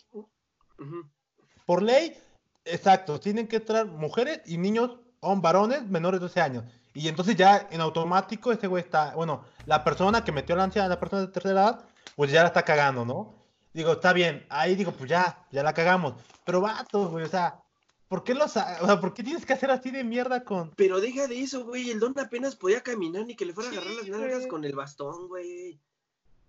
por 1.64 1.82
ley, 1.82 2.16
exacto, 2.64 3.20
tienen 3.20 3.46
que 3.46 3.56
entrar 3.56 3.86
mujeres 3.86 4.40
y 4.46 4.58
niños 4.58 4.98
o 5.20 5.36
varones 5.36 5.86
menores 5.88 6.20
de 6.20 6.26
12 6.26 6.40
años. 6.40 6.64
Y 6.94 7.08
entonces 7.08 7.36
ya 7.36 7.68
en 7.70 7.80
automático 7.80 8.50
ese 8.50 8.66
güey 8.66 8.82
está, 8.82 9.14
bueno, 9.14 9.44
la 9.66 9.84
persona 9.84 10.24
que 10.24 10.32
metió 10.32 10.56
la 10.56 10.64
anciana, 10.64 10.88
la 10.88 11.00
persona 11.00 11.22
de 11.22 11.28
tercera 11.28 11.54
edad, 11.54 11.84
pues 12.16 12.30
ya 12.30 12.42
la 12.42 12.48
está 12.48 12.64
cagando, 12.64 13.04
¿no? 13.04 13.34
Digo, 13.72 13.92
está 13.92 14.12
bien, 14.12 14.44
ahí 14.48 14.74
digo, 14.74 14.92
pues 14.92 15.08
ya, 15.08 15.46
ya 15.52 15.62
la 15.62 15.74
cagamos. 15.74 16.14
Pero 16.44 16.60
vatos, 16.60 17.10
güey, 17.10 17.24
o 17.24 17.28
sea, 17.28 17.60
¿por 18.08 18.24
qué 18.24 18.34
los, 18.34 18.56
o 18.56 18.86
sea, 18.86 19.00
por 19.00 19.14
qué 19.14 19.22
tienes 19.22 19.46
que 19.46 19.52
hacer 19.52 19.70
así 19.70 19.90
de 19.90 20.02
mierda 20.02 20.42
con... 20.42 20.70
Pero 20.70 21.00
deja 21.00 21.28
de 21.28 21.40
eso, 21.40 21.64
güey. 21.64 21.90
El 21.90 22.00
don 22.00 22.18
apenas 22.18 22.56
podía 22.56 22.80
caminar 22.80 23.26
ni 23.26 23.36
que 23.36 23.44
le 23.44 23.52
fuera 23.52 23.70
a 23.70 23.72
agarrar 23.72 23.92
las 23.92 24.08
nalgas 24.08 24.46
con 24.46 24.64
el 24.64 24.74
bastón, 24.74 25.28
güey. 25.28 25.78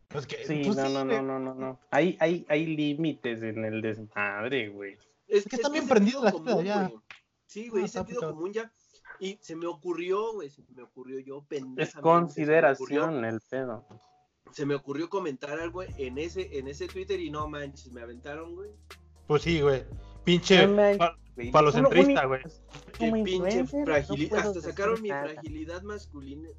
Pues 0.07 0.25
que, 0.25 0.37
Sí, 0.47 0.63
pues 0.65 0.77
no, 0.77 0.87
sí, 0.87 0.93
no, 0.93 1.05
no, 1.05 1.21
no, 1.21 1.39
no, 1.39 1.53
no. 1.53 1.79
Hay, 1.91 2.17
hay, 2.19 2.45
hay 2.49 2.65
límites 2.65 3.43
en 3.43 3.63
el 3.63 3.81
desmadre, 3.83 4.69
güey. 4.69 4.97
Es, 5.27 5.45
que 5.45 5.57
están 5.57 5.73
bien 5.73 5.87
prendidos 5.87 6.23
sentido 6.23 6.45
la 6.45 6.51
gente 6.51 6.63
de 6.63 6.71
allá. 6.71 6.87
güey. 6.87 6.99
Sí, 7.49 7.67
güey, 7.67 7.81
Ah, 7.83 7.85
es 7.87 7.91
sentido 7.93 8.21
común 8.21 8.53
ya. 8.53 8.71
Y 9.19 9.39
se 9.41 9.55
me 9.55 9.65
ocurrió, 9.65 10.33
güey, 10.33 10.51
se 10.51 10.61
me 10.75 10.83
ocurrió 10.83 11.19
yo 11.19 11.43
Es 11.77 11.89
se 11.89 11.97
me 11.97 12.01
consideración 12.03 13.01
ocurrió- 13.15 13.29
el 13.29 13.41
pedo. 13.41 13.85
Se 14.51 14.65
me 14.67 14.75
ocurrió 14.75 15.09
comentar 15.09 15.59
algo 15.59 15.81
en 15.83 16.19
ese, 16.19 16.59
en 16.59 16.67
ese 16.67 16.87
Twitter 16.87 17.19
y 17.19 17.31
no 17.31 17.47
manches, 17.47 17.91
me 17.91 18.01
aventaron, 18.01 18.55
güey. 18.55 18.69
Pues 19.25 19.41
sí, 19.41 19.61
güey. 19.61 19.83
Pinche. 20.23 20.67
Palocentrista, 21.51 22.25
güey. 22.25 22.41
Qué 22.97 23.11
pinche 23.11 23.63
no 23.63 23.85
fragilidad. 23.85 24.39
Hasta 24.47 24.61
sacaron 24.61 25.01
mi 25.01 25.09
nada. 25.09 25.29
fragilidad 25.29 25.81
masculina. 25.81 26.49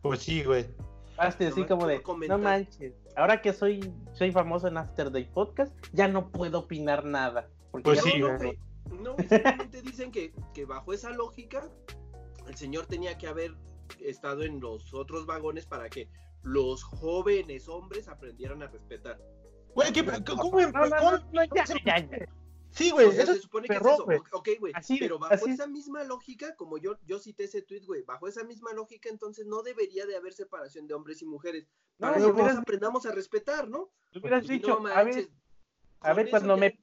Pues 0.00 0.20
sí, 0.20 0.44
güey. 0.44 0.66
Hazte 1.16 1.48
así 1.48 1.64
como 1.64 1.86
de, 1.88 2.02
comentar. 2.02 2.38
no 2.38 2.44
manches, 2.44 2.94
ahora 3.16 3.42
que 3.42 3.52
soy, 3.52 3.92
soy 4.12 4.30
famoso 4.32 4.68
en 4.68 4.78
After 4.78 5.10
Day 5.10 5.24
Podcast, 5.24 5.74
ya 5.92 6.06
no 6.08 6.30
puedo 6.30 6.60
opinar 6.60 7.04
nada. 7.04 7.48
Porque 7.72 7.84
Pues 7.84 8.02
ya 8.04 8.10
sí, 8.10 8.20
güey. 8.20 8.58
No, 9.00 9.16
simplemente 9.16 9.82
dicen 9.82 10.12
que, 10.12 10.32
que 10.54 10.64
bajo 10.64 10.92
esa 10.92 11.10
lógica, 11.10 11.68
el 12.46 12.56
señor 12.56 12.86
tenía 12.86 13.16
que 13.18 13.26
haber 13.26 13.54
estado 14.00 14.42
en 14.42 14.60
los 14.60 14.92
otros 14.94 15.26
vagones 15.26 15.66
para 15.66 15.88
que 15.88 16.08
los 16.42 16.82
jóvenes 16.84 17.68
hombres 17.68 18.08
aprendieran 18.08 18.62
a 18.62 18.68
respetar. 18.68 19.20
Güey, 19.74 19.92
¿qué, 19.92 20.04
¿cómo, 20.04 20.60
No, 20.60 20.70
no, 20.70 20.86
no, 20.86 20.96
cómo- 20.98 21.10
no, 21.32 21.44
ya, 21.54 21.64
ya, 21.64 21.98
ya. 21.98 22.28
Sí, 22.70 22.90
güey. 22.90 23.06
O 23.06 23.12
sea, 23.12 23.24
eso 23.24 23.34
se 23.34 23.40
supone 23.40 23.66
que 23.66 23.74
es 23.74 23.80
eso. 23.80 24.06
Ok, 24.32 24.48
güey. 24.60 24.72
Pero 25.00 25.18
bajo 25.18 25.34
así- 25.34 25.50
esa 25.50 25.66
misma 25.66 26.04
lógica, 26.04 26.54
como 26.54 26.78
yo, 26.78 26.96
yo 27.04 27.18
cité 27.18 27.44
ese 27.44 27.62
tweet, 27.62 27.82
güey, 27.84 28.02
bajo 28.02 28.28
esa 28.28 28.44
misma 28.44 28.72
lógica, 28.72 29.08
entonces 29.08 29.44
no 29.46 29.62
debería 29.62 30.06
de 30.06 30.16
haber 30.16 30.32
separación 30.34 30.86
de 30.86 30.94
hombres 30.94 31.20
y 31.22 31.26
mujeres. 31.26 31.66
Para 31.98 32.14
que 32.14 32.20
todos 32.20 32.34
hubieras, 32.34 32.56
aprendamos 32.58 33.06
a 33.06 33.12
respetar, 33.12 33.68
¿no? 33.68 33.90
hubieras 34.14 34.46
dicho, 34.46 34.78
no 34.80 34.86
a 34.88 35.02
ver, 35.02 35.28
a 36.00 36.14
ver, 36.14 36.30
cuando 36.30 36.54
ya- 36.56 36.60
me, 36.60 36.78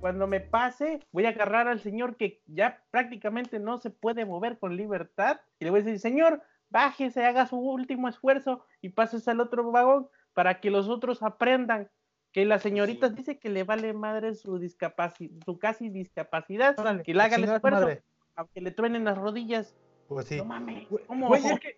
cuando 0.00 0.26
me 0.26 0.40
pase, 0.40 1.00
voy 1.12 1.26
a 1.26 1.30
agarrar 1.30 1.66
al 1.68 1.80
señor 1.80 2.16
que 2.16 2.40
ya 2.46 2.82
prácticamente 2.90 3.58
no 3.58 3.78
se 3.78 3.90
puede 3.90 4.24
mover 4.24 4.58
con 4.58 4.76
libertad 4.76 5.40
y 5.58 5.64
le 5.64 5.70
voy 5.70 5.80
a 5.80 5.82
decir, 5.84 5.98
señor, 6.00 6.42
bájese, 6.70 7.24
haga 7.24 7.46
su 7.46 7.56
último 7.58 8.08
esfuerzo 8.08 8.64
y 8.80 8.90
pases 8.90 9.26
al 9.28 9.40
otro 9.40 9.70
vagón 9.72 10.08
para 10.34 10.60
que 10.60 10.70
los 10.70 10.88
otros 10.88 11.22
aprendan. 11.22 11.90
Que 12.30 12.44
la 12.44 12.58
señorita 12.58 13.08
Sí. 13.08 13.14
dice 13.14 13.38
que 13.38 13.48
le 13.48 13.64
vale 13.64 13.92
madre 13.94 14.34
su 14.34 14.58
discapacidad, 14.58 15.32
su 15.44 15.58
casi 15.58 15.88
discapacidad, 15.88 16.78
Órale, 16.78 17.02
que 17.02 17.14
le 17.14 17.22
haga 17.22 17.36
el 17.36 17.44
esfuerzo, 17.44 17.80
madre. 17.80 18.02
aunque 18.36 18.60
le 18.60 18.70
truenen 18.70 19.04
las 19.04 19.16
rodillas. 19.16 19.74
Pues 20.08 20.26
sí. 20.26 20.36
No 20.36 20.44
mames, 20.44 20.88
Güey, 20.90 21.04
¿cómo? 21.06 21.28
Güey, 21.28 21.46
es 21.46 21.58
que. 21.60 21.76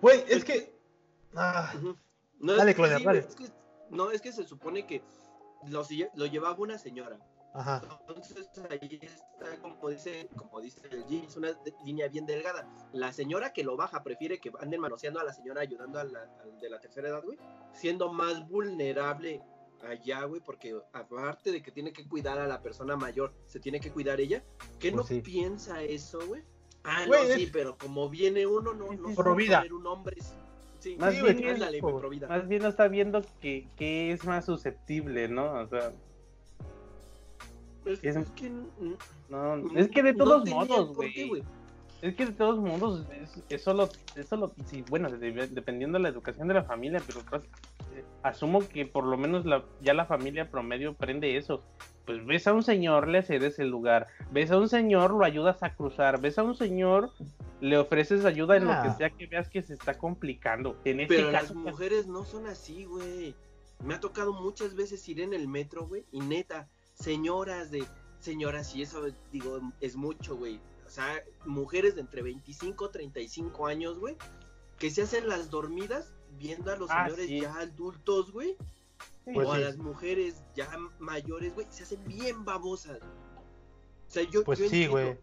Güey, 0.00 0.24
es 0.28 0.44
que. 0.44 0.74
Ah. 1.36 1.72
No, 2.40 2.54
Dale, 2.56 2.70
es 2.70 2.76
que 2.76 2.82
Claudia, 2.82 2.98
sí, 2.98 3.04
güey, 3.04 3.16
dale. 3.20 3.28
es 3.28 3.36
que- 3.36 3.52
no, 3.90 4.10
es 4.10 4.22
que 4.22 4.32
se 4.32 4.44
supone 4.44 4.86
que 4.86 5.02
lo, 5.68 5.82
lo 6.14 6.26
llevaba 6.26 6.58
una 6.58 6.78
señora. 6.78 7.18
Ajá. 7.54 7.82
Entonces 8.00 8.48
ahí 8.70 8.98
está, 9.02 9.56
como 9.60 9.88
dice, 9.90 10.28
como 10.36 10.60
dice 10.60 10.80
el 10.90 11.04
G, 11.06 11.26
es 11.26 11.36
una 11.36 11.52
de- 11.52 11.74
línea 11.84 12.08
bien 12.08 12.26
delgada. 12.26 12.68
La 12.92 13.12
señora 13.12 13.52
que 13.52 13.64
lo 13.64 13.76
baja 13.76 14.02
prefiere 14.02 14.38
que 14.38 14.50
anden 14.60 14.80
manoseando 14.80 15.20
a 15.20 15.24
la 15.24 15.32
señora 15.32 15.60
ayudando 15.62 15.98
a 15.98 16.04
la, 16.04 16.22
al 16.42 16.60
de 16.60 16.70
la 16.70 16.80
tercera 16.80 17.08
edad, 17.08 17.22
güey, 17.24 17.38
siendo 17.74 18.12
más 18.12 18.48
vulnerable 18.48 19.40
allá, 19.82 20.24
güey, 20.24 20.40
porque 20.40 20.76
aparte 20.92 21.50
de 21.50 21.60
que 21.62 21.72
tiene 21.72 21.92
que 21.92 22.06
cuidar 22.08 22.38
a 22.38 22.46
la 22.46 22.60
persona 22.62 22.96
mayor, 22.96 23.32
se 23.46 23.58
tiene 23.60 23.80
que 23.80 23.90
cuidar 23.90 24.20
ella. 24.20 24.42
¿Qué 24.78 24.90
Pues 24.92 24.94
no 24.94 25.04
sí. 25.04 25.20
piensa 25.20 25.82
eso, 25.82 26.20
güey? 26.26 26.42
Ah, 26.84 27.04
Güey, 27.06 27.22
no, 27.22 27.28
es- 27.28 27.34
sí, 27.34 27.50
pero 27.52 27.76
como 27.78 28.08
viene 28.08 28.46
uno, 28.46 28.72
no, 28.74 28.92
no 28.92 29.14
Pro 29.14 29.34
vida. 29.34 29.64
un 29.72 29.86
hombre. 29.86 30.16
Sí, 30.80 30.96
Más 30.96 31.14
sí, 31.14 31.22
bien 31.22 31.36
güey, 31.40 31.48
es- 31.76 31.80
güey. 31.80 32.20
Más 32.28 32.48
bien 32.48 32.62
no 32.62 32.68
está 32.68 32.88
viendo 32.88 33.22
que, 33.40 33.68
que 33.76 34.10
es 34.12 34.24
más 34.24 34.44
susceptible, 34.46 35.28
¿no? 35.28 35.52
O 35.60 35.66
sea, 35.68 35.92
Es, 37.84 38.02
es- 38.04 38.16
es 38.16 38.30
que 38.30 38.50
mm, 38.50 38.94
no, 39.30 39.78
es 39.78 39.88
que 39.88 40.02
de 40.02 40.12
no 40.12 40.24
todos 40.24 40.44
el 40.46 40.54
modos, 40.54 40.94
güey. 40.94 41.42
Es 42.00 42.16
que 42.16 42.26
de 42.26 42.32
todos 42.32 42.58
modos, 42.58 43.06
es, 43.12 43.42
es 43.48 43.62
solo, 43.62 43.88
es 44.16 44.26
solo, 44.26 44.52
sí, 44.66 44.84
bueno, 44.90 45.08
de- 45.08 45.46
dependiendo 45.48 45.98
de 45.98 46.02
la 46.02 46.08
educación 46.08 46.48
de 46.48 46.54
la 46.54 46.64
familia, 46.64 47.00
pero 47.06 47.20
pues, 47.30 47.44
eh, 47.94 48.04
asumo 48.24 48.58
que 48.68 48.86
por 48.86 49.04
lo 49.04 49.16
menos 49.16 49.44
la, 49.46 49.62
ya 49.80 49.94
la 49.94 50.04
familia 50.06 50.50
promedio 50.50 50.90
aprende 50.90 51.36
eso. 51.36 51.62
Pues 52.04 52.26
ves 52.26 52.48
a 52.48 52.52
un 52.52 52.64
señor, 52.64 53.06
le 53.06 53.22
cedes 53.22 53.60
el 53.60 53.68
lugar, 53.68 54.08
ves 54.32 54.50
a 54.50 54.58
un 54.58 54.68
señor, 54.68 55.12
lo 55.12 55.24
ayudas 55.24 55.62
a 55.62 55.76
cruzar, 55.76 56.20
ves 56.20 56.36
a 56.38 56.42
un 56.42 56.56
señor, 56.56 57.10
le 57.60 57.78
ofreces 57.78 58.24
ayuda 58.24 58.56
en 58.56 58.64
lo 58.64 58.72
Ah. 58.72 58.82
que 58.82 58.90
sea 58.94 59.10
que 59.10 59.26
veas 59.28 59.48
que 59.48 59.62
se 59.62 59.74
está 59.74 59.96
complicando. 59.96 60.76
En 60.84 60.98
este 60.98 61.14
Pero 61.14 61.30
las 61.30 61.42
caso, 61.42 61.54
mujeres 61.54 62.08
no 62.08 62.24
son 62.24 62.48
así, 62.48 62.84
güey. 62.84 63.36
Me 63.84 63.94
ha 63.94 64.00
tocado 64.00 64.32
muchas 64.32 64.74
veces 64.74 65.08
ir 65.08 65.20
en 65.20 65.32
el 65.34 65.46
metro, 65.46 65.86
güey, 65.86 66.04
y 66.10 66.18
neta, 66.18 66.66
señoras 67.02 67.70
de, 67.70 67.84
señoras, 68.20 68.74
y 68.74 68.82
eso 68.82 69.04
digo, 69.30 69.60
es 69.80 69.96
mucho, 69.96 70.36
güey. 70.36 70.60
O 70.86 70.90
sea, 70.90 71.22
mujeres 71.46 71.94
de 71.94 72.02
entre 72.02 72.22
25 72.22 72.86
y 72.86 72.90
35 72.92 73.66
años, 73.66 73.98
güey, 73.98 74.16
que 74.78 74.90
se 74.90 75.02
hacen 75.02 75.28
las 75.28 75.50
dormidas 75.50 76.12
viendo 76.38 76.70
a 76.70 76.76
los 76.76 76.90
Ah, 76.90 77.04
señores 77.06 77.26
sí. 77.26 77.40
ya 77.40 77.54
adultos, 77.54 78.30
güey, 78.32 78.56
Pues 79.24 79.46
o 79.46 79.52
a 79.52 79.56
sí. 79.56 79.62
las 79.62 79.76
mujeres 79.78 80.42
ya 80.54 80.70
mayores, 80.98 81.54
güey, 81.54 81.66
se 81.70 81.82
hacen 81.84 82.02
bien 82.04 82.44
babosas. 82.44 82.98
O 83.00 84.10
sea, 84.10 84.22
yo, 84.24 84.44
Pues 84.44 84.58
yo 84.58 84.68
sí, 84.68 84.84
entiendo, 84.84 84.92
güey. 84.92 85.18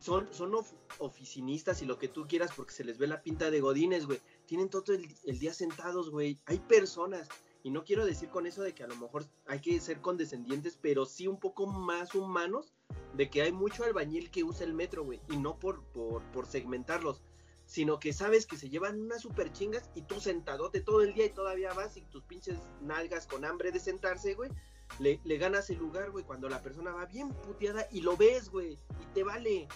son, 0.00 0.28
son 0.32 0.54
of- 0.56 0.72
oficinistas 0.98 1.80
y 1.82 1.86
lo 1.86 1.98
que 1.98 2.08
tú 2.08 2.26
quieras 2.26 2.50
porque 2.56 2.72
se 2.72 2.82
les 2.84 2.98
ve 2.98 3.06
la 3.06 3.22
pinta 3.22 3.50
de 3.50 3.60
godines, 3.60 4.06
güey. 4.06 4.20
Tienen 4.46 4.68
todo 4.68 4.92
el, 4.94 5.06
el 5.24 5.38
día 5.38 5.54
sentados, 5.54 6.10
güey. 6.10 6.38
Hay 6.46 6.58
personas, 6.58 7.28
y 7.62 7.70
no 7.70 7.84
quiero 7.84 8.04
decir 8.04 8.28
con 8.28 8.46
eso 8.46 8.62
de 8.62 8.74
que 8.74 8.82
a 8.82 8.86
lo 8.88 8.96
mejor 8.96 9.24
hay 9.46 9.60
que 9.60 9.78
ser 9.80 10.00
condescendientes, 10.00 10.78
pero 10.80 11.06
sí 11.06 11.26
un 11.26 11.38
poco 11.38 11.66
más 11.66 12.14
humanos, 12.14 12.72
de 13.14 13.30
que 13.30 13.42
hay 13.42 13.52
mucho 13.52 13.84
albañil 13.84 14.30
que 14.30 14.42
usa 14.44 14.66
el 14.66 14.74
metro, 14.74 15.04
güey. 15.04 15.20
Y 15.30 15.36
no 15.36 15.58
por, 15.58 15.82
por, 15.92 16.46
segmentarlos, 16.46 17.22
sino 17.66 17.98
que 17.98 18.12
sabes 18.12 18.46
que 18.46 18.56
se 18.56 18.68
llevan 18.68 19.00
unas 19.00 19.22
super 19.22 19.52
chingas 19.52 19.90
y 19.94 20.02
tú 20.02 20.20
sentadote 20.20 20.80
todo 20.80 21.02
el 21.02 21.14
día 21.14 21.26
y 21.26 21.30
todavía 21.30 21.72
vas 21.72 21.96
y 21.96 22.02
tus 22.02 22.22
pinches 22.24 22.58
nalgas 22.80 23.26
con 23.26 23.44
hambre 23.44 23.70
de 23.70 23.80
sentarse, 23.80 24.34
güey. 24.34 24.50
Le, 24.98 25.20
le 25.24 25.38
ganas 25.38 25.70
el 25.70 25.78
lugar, 25.78 26.10
güey, 26.10 26.24
cuando 26.24 26.48
la 26.48 26.60
persona 26.60 26.92
va 26.92 27.06
bien 27.06 27.30
puteada 27.30 27.86
y 27.92 28.00
lo 28.02 28.16
ves, 28.16 28.50
güey, 28.50 28.72
y 28.72 29.06
te 29.14 29.22
vale 29.22 29.68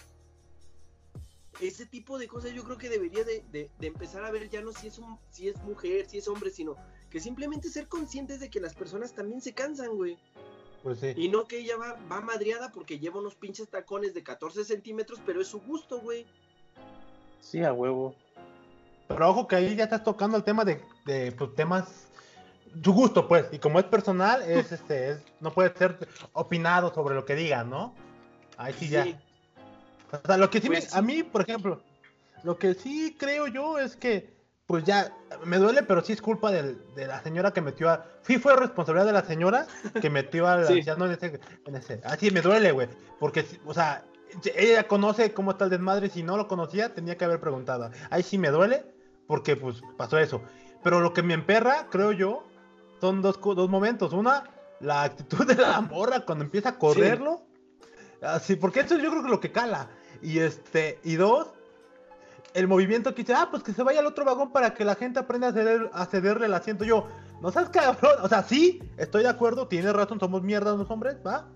ese 1.59 1.87
tipo 1.87 2.19
de 2.19 2.27
cosas 2.27 2.53
yo 2.53 2.63
creo 2.63 2.77
que 2.77 2.89
debería 2.89 3.23
de, 3.23 3.43
de- 3.51 3.71
de 3.79 3.87
empezar 3.87 4.23
a 4.23 4.29
ver 4.31 4.47
ya 4.49 4.61
no 4.61 4.71
si 4.71 4.87
es 4.87 4.99
un, 4.99 5.17
si 5.31 5.47
es 5.47 5.57
mujer, 5.63 6.07
si 6.07 6.19
es 6.19 6.27
hombre, 6.27 6.51
sino 6.51 6.75
que 7.17 7.23
simplemente 7.23 7.67
ser 7.69 7.87
conscientes 7.87 8.39
de 8.39 8.47
que 8.51 8.59
las 8.59 8.75
personas 8.75 9.11
también 9.11 9.41
se 9.41 9.51
cansan, 9.51 9.95
güey. 9.95 10.19
Pues 10.83 10.99
sí. 10.99 11.13
Y 11.15 11.29
no 11.29 11.47
que 11.47 11.57
ella 11.57 11.75
va, 11.75 11.97
va 12.11 12.21
madreada 12.21 12.71
porque 12.71 12.99
lleva 12.99 13.19
unos 13.19 13.33
pinches 13.33 13.67
tacones 13.69 14.13
de 14.13 14.21
14 14.21 14.63
centímetros, 14.63 15.19
pero 15.25 15.41
es 15.41 15.47
su 15.47 15.59
gusto, 15.61 15.99
güey. 15.99 16.27
sí, 17.41 17.63
a 17.63 17.73
huevo. 17.73 18.13
Pero 19.07 19.29
ojo 19.31 19.47
que 19.47 19.55
ahí 19.55 19.75
ya 19.75 19.85
estás 19.85 20.03
tocando 20.03 20.37
el 20.37 20.43
tema 20.43 20.63
de, 20.63 20.79
de 21.07 21.31
pues, 21.31 21.55
temas. 21.55 22.07
Tu 22.83 22.93
gusto, 22.93 23.27
pues. 23.27 23.47
Y 23.51 23.57
como 23.57 23.79
es 23.79 23.85
personal, 23.85 24.43
es 24.43 24.71
este, 24.71 25.09
es, 25.13 25.23
no 25.39 25.51
puede 25.51 25.75
ser 25.75 26.07
opinado 26.33 26.93
sobre 26.93 27.15
lo 27.15 27.25
que 27.25 27.33
digan, 27.33 27.67
¿no? 27.71 27.95
Ahí 28.57 28.73
sí 28.73 28.89
ya. 28.89 29.05
Sí. 29.05 29.15
O 30.11 30.27
sea, 30.27 30.37
lo 30.37 30.51
que 30.51 30.61
sí, 30.61 30.67
Pues 30.67 30.83
me- 30.83 30.89
sí. 30.91 30.95
a 30.95 31.01
mí, 31.01 31.23
por 31.23 31.41
ejemplo, 31.41 31.81
lo 32.43 32.59
que 32.59 32.75
sí 32.75 33.15
creo 33.17 33.47
yo 33.47 33.79
es 33.79 33.95
que, 33.95 34.36
pues 34.67 34.83
ya, 34.83 35.13
me 35.45 35.57
duele, 35.57 35.81
pero 35.83 36.03
sí 36.03 36.13
es 36.13 36.21
culpa 36.21 36.51
del- 36.51 36.77
de 36.93 37.07
la 37.07 37.21
señora 37.23 37.51
que 37.53 37.61
metió 37.61 37.89
a. 37.89 38.05
Sí, 38.21 38.37
fue 38.37 38.55
responsabilidad 38.55 39.05
de 39.07 39.13
la 39.13 39.23
señora 39.25 39.65
que 40.01 40.09
metió 40.09 40.47
al 40.47 40.67
Sí. 40.67 40.73
anciano 40.79 41.05
en 41.05 41.11
ese. 41.13 41.39
En 41.65 41.75
ese. 41.75 42.01
Así 42.03 42.29
me 42.31 42.41
duele, 42.41 42.71
güey. 42.73 42.89
Porque, 43.19 43.43
sí, 43.43 43.59
o 43.65 43.73
sea, 43.73 44.03
ella 44.55 44.85
conoce 44.87 45.33
cómo 45.33 45.51
está 45.51 45.63
el 45.65 45.69
desmadre. 45.71 46.09
Si 46.09 46.21
no 46.21 46.35
lo 46.37 46.47
conocía, 46.49 46.93
tenía 46.93 47.17
que 47.17 47.25
haber 47.25 47.39
preguntado. 47.39 47.89
Ahí 48.09 48.23
sí 48.23 48.37
me 48.37 48.49
duele, 48.49 48.85
porque, 49.25 49.55
pues, 49.55 49.81
pasó 49.95 50.17
eso. 50.17 50.41
Pero 50.83 50.99
lo 50.99 51.13
que 51.13 51.23
me 51.23 51.33
emperra, 51.33 51.87
creo 51.89 52.11
yo, 52.11 52.43
son 52.99 53.21
dos, 53.21 53.39
dos 53.41 53.69
momentos. 53.69 54.11
Una, 54.11 54.43
la 54.81 55.03
actitud 55.03 55.45
de 55.47 55.55
la 55.55 55.79
morra 55.81 56.25
cuando 56.25 56.43
empieza 56.43 56.69
a 56.69 56.77
correrlo. 56.77 57.41
Así, 58.21 58.55
porque 58.57 58.81
eso 58.81 58.97
yo 58.97 59.09
creo 59.11 59.23
que 59.23 59.29
lo 59.29 59.39
que 59.39 59.51
cala. 59.53 59.87
Y 60.21 60.39
este, 60.39 60.99
y 61.03 61.15
dos, 61.15 61.47
el 62.57 62.67
movimiento 62.67 63.13
que 63.13 63.21
dice, 63.21 63.33
ah, 63.35 63.47
pues 63.51 63.61
que 63.63 63.71
se 63.73 63.83
vaya 63.83 63.99
al 63.99 64.05
otro 64.07 64.25
vagón 64.25 64.51
para 64.51 64.73
que 64.73 64.83
la 64.83 64.95
gente 64.95 65.19
aprenda 65.19 65.49
a, 65.49 65.53
ceder, 65.53 65.89
a 65.93 66.05
cederle 66.05 66.47
el 66.47 66.53
asiento. 66.53 66.83
Yo, 66.83 67.07
no 67.41 67.51
seas 67.51 67.69
cabrón. 67.69 68.13
O 68.23 68.27
sea, 68.27 68.43
sí, 68.43 68.81
estoy 68.97 69.23
de 69.23 69.29
acuerdo, 69.29 69.67
tienes 69.67 69.93
razón, 69.93 70.19
somos 70.19 70.41
mierdas 70.41 70.77
los 70.77 70.89
hombres, 70.89 71.17
¿va? 71.25 71.47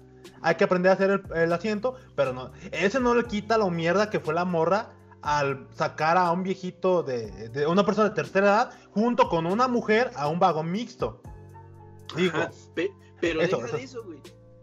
Hay 0.41 0.55
que 0.55 0.63
aprender 0.63 0.91
a 0.91 0.93
hacer 0.93 1.09
el, 1.09 1.23
el 1.35 1.51
asiento, 1.53 1.95
pero 2.15 2.33
no, 2.33 2.51
ese 2.71 2.99
no 2.99 3.15
le 3.15 3.23
quita 3.25 3.57
lo 3.57 3.69
mierda 3.71 4.09
que 4.11 4.19
fue 4.19 4.33
la 4.35 4.45
morra 4.45 4.89
al 5.23 5.67
sacar 5.73 6.17
a 6.17 6.31
un 6.31 6.43
viejito 6.43 7.01
de, 7.03 7.49
de 7.49 7.65
una 7.67 7.83
persona 7.85 8.09
de 8.09 8.15
tercera 8.15 8.47
edad 8.47 8.71
junto 8.91 9.27
con 9.29 9.45
una 9.47 9.67
mujer 9.67 10.11
a 10.15 10.27
un 10.27 10.39
vagón 10.39 10.71
mixto. 10.71 11.21
Digo, 12.15 12.37
Ajá, 12.37 12.51
pe- 12.75 12.91
pero 13.19 13.41
Eso, 13.41 13.57
deja 13.57 13.67
eso. 13.67 13.77
de 13.77 13.83
eso, 13.83 14.03
güey. 14.03 14.19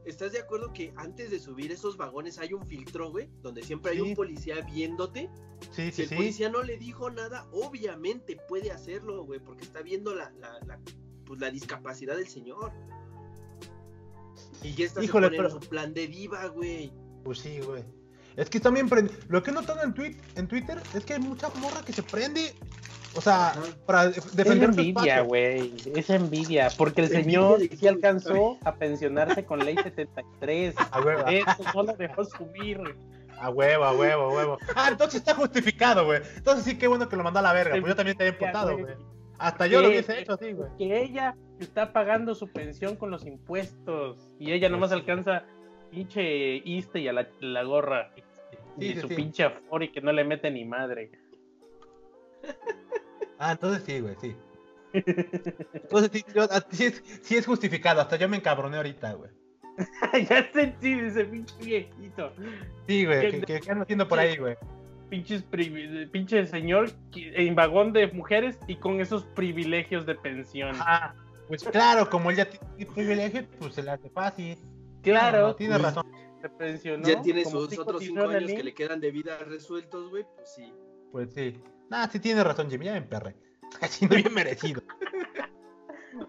¿Estás 0.08 0.32
de 0.32 0.38
acuerdo 0.40 0.72
que 0.72 0.92
antes 0.96 1.30
de 1.30 1.38
subir 1.38 1.70
esos 1.70 1.96
vagones 1.98 2.38
hay 2.38 2.54
un 2.54 2.66
filtro, 2.66 3.10
güey? 3.10 3.28
Donde 3.42 3.62
siempre 3.62 3.92
hay 3.92 3.98
Sí. 3.98 4.02
un 4.02 4.14
policía 4.14 4.60
viéndote. 4.62 5.28
sí, 5.72 5.86
Si 5.86 5.92
sí, 5.92 6.02
el 6.02 6.08
sí. 6.08 6.14
policía 6.14 6.48
no 6.48 6.62
le 6.62 6.78
dijo 6.78 7.10
nada, 7.10 7.46
obviamente 7.52 8.36
puede 8.48 8.70
hacerlo, 8.70 9.24
güey, 9.24 9.38
porque 9.40 9.64
está 9.64 9.82
viendo 9.82 10.14
la, 10.14 10.30
la, 10.30 10.58
la, 10.66 10.78
pues 11.26 11.40
la 11.40 11.50
discapacidad 11.50 12.16
del 12.16 12.28
señor. 12.28 12.72
Y 14.62 14.74
ya 14.74 14.86
está 14.86 15.02
Híjole, 15.04 15.26
se 15.26 15.30
pone 15.30 15.36
pero- 15.36 15.54
en 15.56 15.62
su 15.62 15.68
plan 15.68 15.92
de 15.94 16.06
diva, 16.06 16.46
güey. 16.46 16.92
Pues 17.24 17.40
sí, 17.40 17.60
güey. 17.60 17.84
Es 18.36 18.48
que 18.48 18.60
también 18.60 18.88
prende. 18.88 19.12
Lo 19.28 19.42
que 19.42 19.50
he 19.50 19.52
notado 19.54 19.82
en, 19.82 19.92
tweet, 19.94 20.16
en 20.36 20.46
Twitter 20.48 20.80
es 20.94 21.04
que 21.04 21.14
hay 21.14 21.20
mucha 21.20 21.48
morra 21.50 21.84
que 21.84 21.92
se 21.92 22.02
prende. 22.02 22.54
O 23.18 23.20
sea, 23.20 23.48
Ajá. 23.48 23.60
para 23.84 24.06
def- 24.10 24.18
Es 24.18 24.36
defender 24.36 24.72
su 24.72 24.80
envidia, 24.80 25.20
güey. 25.22 25.72
Es 25.96 26.08
envidia. 26.08 26.68
Porque 26.78 27.00
el 27.00 27.08
señor 27.08 27.58
sí 27.60 27.88
alcanzó 27.88 28.58
a 28.64 28.76
pensionarse 28.76 29.44
con 29.44 29.58
ley 29.58 29.76
73. 29.76 30.74
A 30.92 31.00
huevo, 31.00 31.24
Eso 31.26 31.64
no 31.74 31.82
lo 31.82 31.92
dejó 31.94 32.24
subir. 32.24 32.80
a 33.40 33.50
huevo, 33.50 33.84
a 33.84 33.92
huevo, 33.92 34.22
a 34.22 34.28
huevo. 34.34 34.58
Ah, 34.76 34.88
entonces 34.92 35.20
está 35.20 35.34
justificado, 35.34 36.04
güey. 36.04 36.20
Entonces 36.36 36.64
sí, 36.64 36.78
qué 36.78 36.86
bueno 36.86 37.08
que 37.08 37.16
lo 37.16 37.24
mandó 37.24 37.40
a 37.40 37.42
la 37.42 37.52
verga. 37.52 37.72
Pues 37.80 37.86
yo 37.90 37.96
también 37.96 38.16
te 38.16 38.22
había 38.22 38.38
emputado, 38.38 38.78
güey. 38.78 38.94
Hasta 39.38 39.66
yo 39.66 39.80
lo 39.80 39.86
Sí, 39.88 39.94
hubiese 39.94 40.12
sí. 40.14 40.18
hecho 40.22 40.32
así, 40.34 40.52
güey. 40.52 40.68
Que 40.78 41.02
ella 41.02 41.34
está 41.58 41.92
pagando 41.92 42.34
su 42.36 42.46
pensión 42.52 42.94
con 42.96 43.10
los 43.10 43.26
impuestos. 43.26 44.32
Y 44.38 44.52
ella 44.52 44.68
nomás 44.68 44.92
alcanza 44.92 45.42
pinche 45.90 46.56
iste 46.64 47.00
y 47.00 47.08
a 47.08 47.12
la, 47.12 47.28
la 47.40 47.62
gorra. 47.64 48.12
Sí, 48.78 48.86
y 48.86 48.94
sí, 48.94 49.00
su 49.00 49.08
sí. 49.08 49.14
pinche 49.16 49.42
afori 49.42 49.90
que 49.90 50.00
no 50.00 50.12
le 50.12 50.22
mete 50.24 50.50
ni 50.52 50.64
madre. 50.64 51.10
Ah, 53.38 53.52
entonces 53.52 53.82
sí, 53.86 54.00
güey, 54.00 54.16
sí. 54.20 54.36
Entonces 54.94 56.10
sí, 56.12 56.24
yo- 56.34 56.48
ah, 56.50 56.64
sí 56.70 56.84
es, 56.86 57.02
sí 57.22 57.36
es 57.36 57.46
justificado. 57.46 58.00
Hasta 58.00 58.16
yo 58.16 58.28
me 58.28 58.36
encabroné 58.38 58.78
ahorita, 58.78 59.12
güey. 59.14 59.30
ya 60.28 60.50
sentí 60.52 60.92
ese 60.92 61.24
pinche 61.24 61.54
viejito. 61.62 62.32
Sí, 62.86 63.04
güey. 63.04 63.20
¿Qué- 63.20 63.30
¿Qué, 63.30 63.40
qué, 63.46 63.60
qué 63.60 63.70
ando 63.70 63.82
haciendo 63.84 64.08
por 64.08 64.18
ahí, 64.18 64.36
güey? 64.36 64.56
Pinches 65.10 65.42
pinche 66.12 66.46
señor 66.46 66.90
que- 67.12 67.32
en 67.34 67.54
vagón 67.54 67.92
de 67.92 68.08
mujeres 68.08 68.58
y 68.66 68.76
con 68.76 69.00
esos 69.00 69.24
privilegios 69.24 70.04
de 70.06 70.14
pensión. 70.14 70.74
Ah, 70.80 71.14
pues 71.46 71.64
claro, 71.64 72.10
como 72.10 72.30
él 72.30 72.36
ya 72.36 72.46
tiene 72.50 72.92
privilegio, 72.92 73.46
pues 73.58 73.74
se 73.74 73.82
le 73.82 73.90
hace 73.90 74.10
fácil. 74.10 74.58
claro, 75.02 75.48
No, 75.48 75.54
tienes 75.56 75.78
pues, 75.78 75.94
razón. 75.94 76.12
se 76.42 76.48
pensionó. 76.50 77.06
ya 77.06 77.22
tiene 77.22 77.44
sus 77.44 77.78
otros 77.78 78.02
cinco 78.02 78.22
años 78.28 78.50
que 78.50 78.62
le 78.62 78.74
quedan 78.74 79.00
de 79.00 79.10
vida 79.10 79.38
resueltos, 79.38 80.10
güey. 80.10 80.24
Pues 80.36 80.54
sí. 80.54 80.72
Pues 81.12 81.32
sí. 81.32 81.58
Nah, 81.90 82.06
sí 82.08 82.20
tienes 82.20 82.44
razón, 82.44 82.70
Jimmy. 82.70 82.86
Ya 82.86 82.92
me 82.92 82.98
emperré. 82.98 83.34
No 84.02 84.08
bien 84.08 84.32
merecido. 84.34 84.82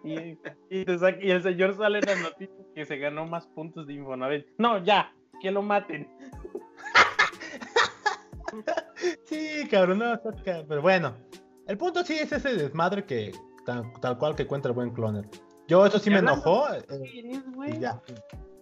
Y, 0.03 0.37
y 0.69 1.29
el 1.31 1.41
señor 1.41 1.75
sale 1.75 1.99
en 1.99 2.05
las 2.05 2.21
noticias 2.21 2.67
que 2.75 2.85
se 2.85 2.97
ganó 2.97 3.25
más 3.25 3.47
puntos 3.47 3.87
de 3.87 3.93
Infonavit. 3.93 4.45
No, 4.59 4.83
ya, 4.83 5.11
que 5.41 5.49
lo 5.51 5.61
maten. 5.63 6.07
Sí, 9.25 9.67
cabrón, 9.69 9.99
no, 9.99 10.19
pero 10.67 10.81
bueno. 10.81 11.15
El 11.67 11.77
punto 11.77 12.03
sí 12.03 12.13
es 12.15 12.31
ese 12.31 12.55
desmadre 12.55 13.05
que 13.05 13.31
tal, 13.65 13.91
tal 14.01 14.17
cual 14.17 14.35
que 14.35 14.47
cuenta 14.47 14.67
el 14.69 14.73
buen 14.75 14.89
cloner. 14.91 15.25
Yo 15.67 15.85
eso 15.85 15.99
sí 15.99 16.09
me 16.09 16.17
enojó. 16.19 16.65
eh, 16.73 16.81
y 17.67 17.79
ya. 17.79 18.01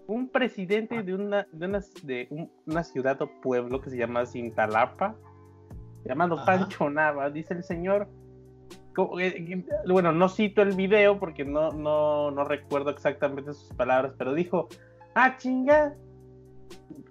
Un 0.08 0.30
presidente 0.30 1.02
de 1.04 1.14
una, 1.16 1.48
de 1.52 1.66
una, 1.66 1.80
de 2.04 2.28
un- 2.30 2.52
una 2.66 2.84
ciudad 2.84 3.22
o 3.22 3.30
pueblo 3.42 3.82
que 3.82 3.90
se 3.90 3.98
llama 3.98 4.26
Cintalapa, 4.26 5.16
llamado 6.08 6.36
Ajá. 6.36 6.46
Pancho 6.46 6.90
Nava, 6.90 7.30
dice 7.30 7.54
el 7.54 7.64
señor. 7.64 8.08
eh, 9.20 9.36
eh, 9.38 9.64
Bueno, 9.88 10.12
no 10.12 10.30
cito 10.30 10.62
el 10.62 10.76
video 10.76 11.20
porque 11.20 11.46
no, 11.46 11.72
no, 11.72 12.32
no 12.32 12.44
recuerdo 12.44 12.90
exactamente 12.90 13.54
sus 13.54 13.74
palabras, 13.74 14.14
pero 14.18 14.34
dijo: 14.34 14.68
Ah, 15.16 15.38
chinga, 15.38 15.94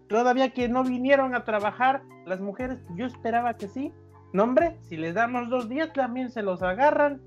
todavía 0.08 0.50
que 0.52 0.68
no 0.68 0.84
vinieron 0.84 1.34
a 1.34 1.44
trabajar 1.44 2.02
las 2.26 2.40
mujeres, 2.40 2.78
yo 2.96 3.06
esperaba 3.06 3.54
que 3.54 3.68
sí. 3.68 3.92
No, 4.32 4.42
hombre, 4.44 4.76
si 4.82 4.96
les 4.96 5.14
damos 5.14 5.48
dos 5.48 5.68
días 5.68 5.92
también 5.92 6.30
se 6.30 6.42
los 6.42 6.62
agarran. 6.62 7.20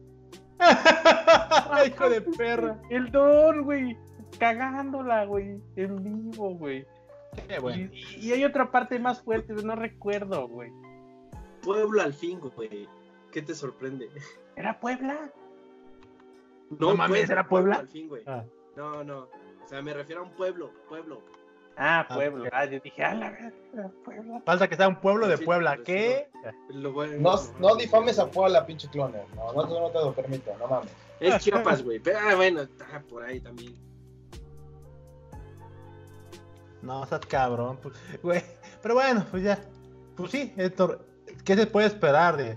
Hijo 1.88 2.10
de 2.10 2.21
perra. 2.21 2.77
El 2.89 3.12
don, 3.12 3.63
güey. 3.63 3.97
Cagándola, 4.38 5.25
güey. 5.25 5.60
En 5.75 6.03
vivo, 6.03 6.55
güey. 6.55 6.86
Qué 7.47 7.60
bueno. 7.60 7.89
Y, 7.93 8.27
y 8.27 8.32
hay 8.34 8.43
otra 8.43 8.69
parte 8.71 8.99
más 8.99 9.21
fuerte, 9.21 9.53
no 9.53 9.75
recuerdo, 9.75 10.47
güey. 10.47 10.71
Pueblo 11.69 12.01
al 12.01 12.13
fin, 12.15 12.39
güey. 12.39 12.89
¿Qué 13.32 13.43
te 13.43 13.53
sorprende? 13.53 14.10
¿Era 14.55 14.79
Puebla? 14.79 15.29
No 16.71 16.95
mames, 16.95 17.29
¿era 17.29 17.47
Puebla? 17.47 17.75
al 17.75 17.88
fin, 17.88 18.08
güey. 18.08 18.23
Ah. 18.25 18.43
No, 18.75 19.03
no. 19.03 19.19
O 19.63 19.67
sea, 19.67 19.79
me 19.84 19.93
refiero 19.93 20.21
a 20.21 20.23
un 20.23 20.32
pueblo, 20.32 20.71
pueblo. 20.88 21.21
Ah, 21.77 22.08
Ah, 22.10 22.15
Puebla. 22.15 22.45
ok. 22.47 22.49
Ah, 22.51 22.65
yo 22.65 22.79
dije, 22.79 23.03
ah, 23.03 23.13
la 23.13 23.29
verga, 23.29 23.53
era 23.71 23.88
Puebla. 24.03 24.41
Falta 24.47 24.67
que 24.67 24.75
sea 24.77 24.88
un 24.88 24.95
pueblo 24.99 25.27
de 25.27 25.38
Sí, 25.38 25.45
Puebla. 25.45 25.77
¿Qué? 25.86 26.27
Lo 26.69 26.91
No, 27.05 27.36
no 27.60 27.75
difames 27.75 28.17
a 28.17 28.32
Puebla, 28.32 28.65
pinche 28.65 28.89
cloner. 28.89 29.23
No, 29.36 29.53
no, 29.53 29.62
no 29.79 29.89
te 29.91 29.99
lo 29.99 30.12
permito, 30.13 30.51
no 30.58 30.65
mames. 30.67 30.89
Es 31.19 31.38
Chiapas, 31.43 31.84
güey. 31.84 31.99
Pero 31.99 32.17
ah, 32.19 32.34
bueno, 32.34 32.62
está 32.62 33.03
por 33.08 33.21
ahí 33.21 33.39
también. 33.41 33.75
No, 36.82 37.03
estás 37.03 37.19
cabrón. 37.27 37.77
Pues, 37.79 37.93
güey. 38.23 38.41
Pero 38.82 38.95
bueno, 38.95 39.23
pues 39.29 39.43
ya. 39.43 39.60
Pues 40.17 40.32
sí, 40.32 40.51
Héctor. 40.58 41.05
¿Qué 41.49 41.55
se 41.55 41.65
puede 41.65 41.88
esperar 41.88 42.38
de.? 42.38 42.53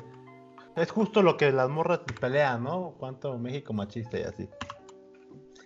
Es 0.76 0.90
justo 0.90 1.22
lo 1.22 1.38
que 1.38 1.50
las 1.50 1.70
morras 1.70 2.00
pelean, 2.20 2.64
¿no? 2.64 2.94
Cuánto 2.98 3.38
México 3.38 3.72
machista 3.72 4.18
y 4.18 4.22
así. 4.24 4.50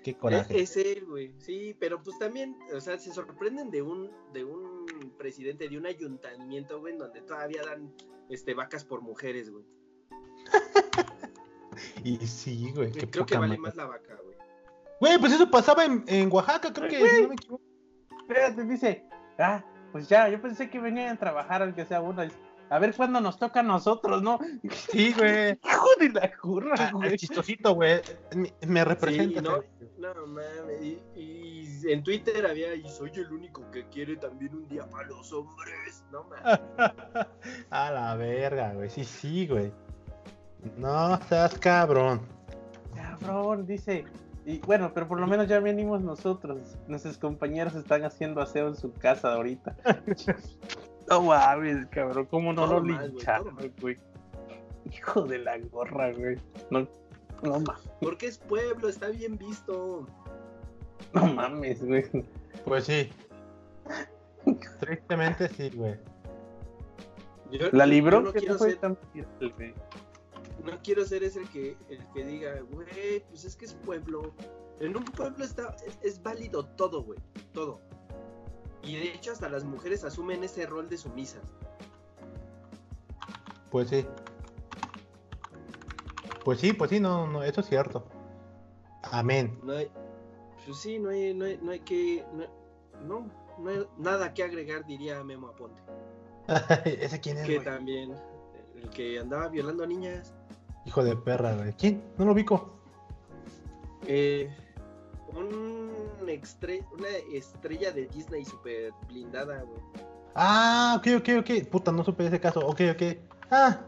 Qué 0.04 0.16
coraje. 0.16 0.62
Es, 0.62 0.76
es 0.76 0.86
él, 0.86 1.06
güey. 1.06 1.34
Sí, 1.40 1.76
pero 1.80 2.00
pues 2.00 2.16
también, 2.20 2.56
o 2.72 2.80
sea, 2.80 2.96
se 3.00 3.12
sorprenden 3.12 3.72
de 3.72 3.82
un, 3.82 4.12
de 4.32 4.44
un 4.44 4.86
presidente 5.18 5.68
de 5.68 5.76
un 5.76 5.86
ayuntamiento, 5.86 6.78
güey, 6.78 6.92
en 6.92 7.00
donde 7.00 7.20
todavía 7.22 7.64
dan 7.64 7.92
este 8.28 8.54
vacas 8.54 8.84
por 8.84 9.00
mujeres, 9.00 9.50
güey. 9.50 9.64
Y 12.04 12.18
sí, 12.28 12.70
güey. 12.76 12.92
Qué 12.92 13.10
Creo 13.10 13.26
que 13.26 13.38
vale 13.38 13.58
más 13.58 13.74
la 13.74 13.86
vaca, 13.86 14.20
güey. 14.22 14.36
Güey, 15.00 15.18
pues 15.18 15.32
eso 15.32 15.50
pasaba 15.50 15.84
en, 15.84 16.04
en 16.06 16.32
Oaxaca, 16.32 16.72
creo 16.72 16.88
que. 16.88 17.10
si 17.10 17.22
no 17.22 17.28
me 17.30 17.34
equivoco. 17.34 17.64
Espérate, 18.20 18.64
dice, 18.64 19.04
ah, 19.40 19.64
pues 19.90 20.08
ya, 20.08 20.28
yo 20.28 20.40
pensé 20.40 20.70
que 20.70 20.78
venían 20.78 21.16
a 21.16 21.18
trabajar, 21.18 21.62
aunque 21.62 21.84
sea 21.84 22.00
uno. 22.00 22.22
A 22.68 22.78
ver 22.80 22.94
cuándo 22.96 23.20
nos 23.20 23.38
toca 23.38 23.60
a 23.60 23.62
nosotros, 23.62 24.22
¿no? 24.22 24.38
Sí, 24.90 25.12
güey. 25.16 25.52
Hijo 25.64 25.86
de 26.00 26.08
la 26.10 26.36
curra, 26.36 26.74
Ah, 26.78 26.90
güey. 26.92 27.10
el 27.12 27.16
chistosito, 27.18 27.74
güey. 27.74 28.00
Me- 28.66 28.84
representa. 28.84 29.40
¿no? 29.40 29.56
ese- 29.62 29.68
No 29.98 30.26
mames. 30.26 30.82
Y, 30.82 31.00
y 31.14 31.92
en 31.92 32.02
Twitter 32.02 32.44
había, 32.44 32.74
y 32.74 32.88
soy 32.88 33.10
el 33.14 33.32
único 33.32 33.70
que 33.70 33.86
quiere 33.88 34.16
también 34.16 34.54
un 34.54 34.66
día 34.68 34.84
para 34.88 35.06
los 35.08 35.32
hombres. 35.32 36.04
No 36.10 36.24
mames. 36.24 36.60
A 37.70 37.90
la 37.92 38.14
verga, 38.16 38.72
güey. 38.74 38.90
Sí, 38.90 39.04
sí, 39.04 39.46
güey. 39.46 39.72
No 40.76 41.20
seas 41.28 41.56
cabrón. 41.58 42.20
Cabrón, 42.94 43.66
dice. 43.66 44.04
Y 44.44 44.58
bueno, 44.58 44.92
pero 44.94 45.06
por 45.08 45.20
lo 45.20 45.26
menos 45.26 45.46
ya 45.48 45.60
venimos 45.60 46.00
nosotros. 46.02 46.76
Nuestros 46.88 47.18
compañeros 47.18 47.74
están 47.74 48.04
haciendo 48.04 48.40
aseo 48.40 48.68
en 48.68 48.76
su 48.76 48.92
casa 48.92 49.32
ahorita. 49.34 49.76
no 51.10 51.22
mames, 51.22 51.86
cabrón. 51.86 52.26
¿Cómo 52.30 52.52
no 52.52 52.64
Todo 52.66 52.80
lo 52.80 52.84
mal, 52.94 53.08
lincharon, 53.10 53.56
güey? 53.80 53.98
Hijo 54.92 55.22
de 55.22 55.38
la 55.38 55.58
gorra, 55.58 56.12
güey. 56.12 56.36
No, 56.70 56.86
no, 57.42 57.60
ma- 57.60 57.78
Porque 58.00 58.26
es 58.26 58.38
pueblo, 58.38 58.88
está 58.88 59.08
bien 59.08 59.36
visto. 59.36 60.06
no 61.12 61.26
mames, 61.26 61.84
güey. 61.84 62.04
Pues 62.64 62.84
sí. 62.84 63.10
Tristemente 64.80 65.48
sí, 65.48 65.70
güey. 65.70 65.96
Yo- 67.50 67.68
La 67.72 67.84
yo 67.84 67.90
libró 67.92 68.20
no 68.20 68.32
que 68.32 68.40
quiero 68.40 68.58
fue 68.58 68.70
ser- 68.70 68.80
tan 68.80 68.98
viral, 69.14 69.52
güey. 69.56 69.74
no 70.64 70.78
quiero 70.82 71.04
ser 71.04 71.22
ese 71.24 71.40
el 71.42 71.48
que, 71.50 71.76
el 71.88 72.04
que 72.12 72.24
diga, 72.24 72.60
güey, 72.72 73.20
pues 73.28 73.44
es 73.44 73.56
que 73.56 73.64
es 73.66 73.74
pueblo. 73.74 74.32
En 74.80 74.96
un 74.96 75.04
pueblo 75.04 75.44
está, 75.44 75.74
es, 75.86 75.98
es 76.02 76.22
válido 76.22 76.64
todo, 76.66 77.02
güey, 77.02 77.18
todo. 77.52 77.80
Y 78.86 78.96
de 78.96 79.14
hecho 79.14 79.32
hasta 79.32 79.48
las 79.48 79.64
mujeres 79.64 80.04
asumen 80.04 80.44
ese 80.44 80.64
rol 80.66 80.88
de 80.88 80.96
sumisas. 80.96 81.42
Pues 83.70 83.88
sí. 83.88 84.06
Pues 86.44 86.60
sí, 86.60 86.72
pues 86.72 86.90
sí, 86.90 87.00
no, 87.00 87.26
no, 87.26 87.42
eso 87.42 87.60
es 87.60 87.68
cierto. 87.68 88.06
Amén. 89.02 89.58
No 89.64 89.72
hay, 89.72 89.90
pues 90.64 90.78
sí, 90.78 90.98
no 90.98 91.10
hay, 91.10 91.34
no 91.34 91.44
hay, 91.44 91.58
no 91.60 91.72
hay 91.72 91.80
que, 91.80 92.24
no, 93.04 93.26
no, 93.58 93.68
hay 93.68 93.86
nada 93.98 94.32
que 94.32 94.44
agregar, 94.44 94.86
diría 94.86 95.22
Memo 95.24 95.48
Aponte. 95.48 95.82
¿Ese 96.84 97.20
quién 97.20 97.38
es, 97.38 97.46
Que 97.46 97.58
también, 97.60 98.14
el 98.80 98.88
que 98.90 99.18
andaba 99.18 99.48
violando 99.48 99.82
a 99.82 99.86
niñas, 99.86 100.32
Hijo 100.84 101.02
de 101.02 101.16
perra, 101.16 101.56
güey. 101.56 101.72
¿Quién? 101.72 102.00
No 102.16 102.24
lo 102.24 102.32
ubico. 102.32 102.70
eh, 104.06 104.54
un 105.34 105.86
una 106.22 106.32
estrella 106.32 107.92
de 107.92 108.06
Disney 108.06 108.44
super 108.44 108.92
blindada, 109.08 109.62
güey. 109.62 109.80
Ah, 110.34 110.96
ok, 110.98 111.06
ok, 111.18 111.28
ok. 111.40 111.68
Puta, 111.70 111.92
no 111.92 112.04
supe 112.04 112.26
ese 112.26 112.40
caso. 112.40 112.60
Ok, 112.60 112.80
ok. 112.92 113.02
Ah, 113.50 113.80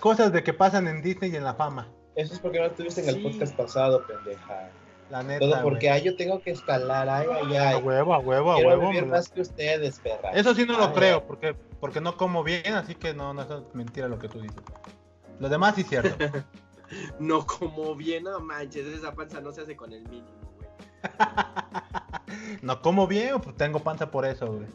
cosas 0.00 0.32
de 0.32 0.42
que 0.42 0.52
pasan 0.52 0.88
en 0.88 1.02
Disney 1.02 1.30
y 1.32 1.36
en 1.36 1.44
la 1.44 1.54
fama. 1.54 1.88
Eso 2.16 2.34
es 2.34 2.40
porque 2.40 2.58
no 2.58 2.66
estuviste 2.66 3.02
en 3.02 3.08
el 3.08 3.22
podcast 3.22 3.54
pasado, 3.56 4.04
pendeja. 4.06 4.70
La 5.10 5.22
neta. 5.22 5.40
Todo 5.40 5.62
porque, 5.62 5.90
ay, 5.90 6.02
yo 6.02 6.16
tengo 6.16 6.40
que 6.40 6.50
escalar, 6.52 7.08
ay, 7.08 7.26
ay, 7.30 7.56
A 7.56 7.68
ay. 7.70 7.82
huevo, 7.82 8.14
a 8.14 8.18
huevo, 8.18 8.52
a 8.52 8.54
Quiero 8.56 8.70
huevo. 8.70 8.88
vivir 8.88 9.06
más 9.06 9.28
que 9.28 9.42
ustedes, 9.42 9.98
perra. 9.98 10.30
Eso 10.30 10.54
sí 10.54 10.64
no 10.64 10.78
lo 10.78 10.86
Ay, 10.86 10.92
creo, 10.94 11.26
porque, 11.26 11.54
porque 11.80 12.00
no 12.00 12.16
como 12.16 12.42
bien, 12.42 12.74
así 12.74 12.94
que 12.94 13.12
no, 13.12 13.34
no 13.34 13.42
es 13.42 13.48
mentira 13.74 14.08
lo 14.08 14.18
que 14.18 14.28
tú 14.28 14.40
dices. 14.40 14.62
Lo 15.38 15.48
demás 15.48 15.74
sí 15.74 15.82
es 15.82 15.88
cierto. 15.88 16.16
no 17.18 17.46
como 17.46 17.94
bien, 17.94 18.24
no 18.24 18.40
manches, 18.40 18.86
esa 18.86 19.14
panza 19.14 19.40
no 19.40 19.52
se 19.52 19.60
hace 19.62 19.76
con 19.76 19.92
el 19.92 20.02
mínimo. 20.08 20.41
no 22.62 22.80
como 22.82 23.06
bien, 23.06 23.40
pues 23.40 23.56
tengo 23.56 23.80
panza 23.80 24.10
por 24.10 24.24
eso, 24.24 24.46
güey. 24.54 24.66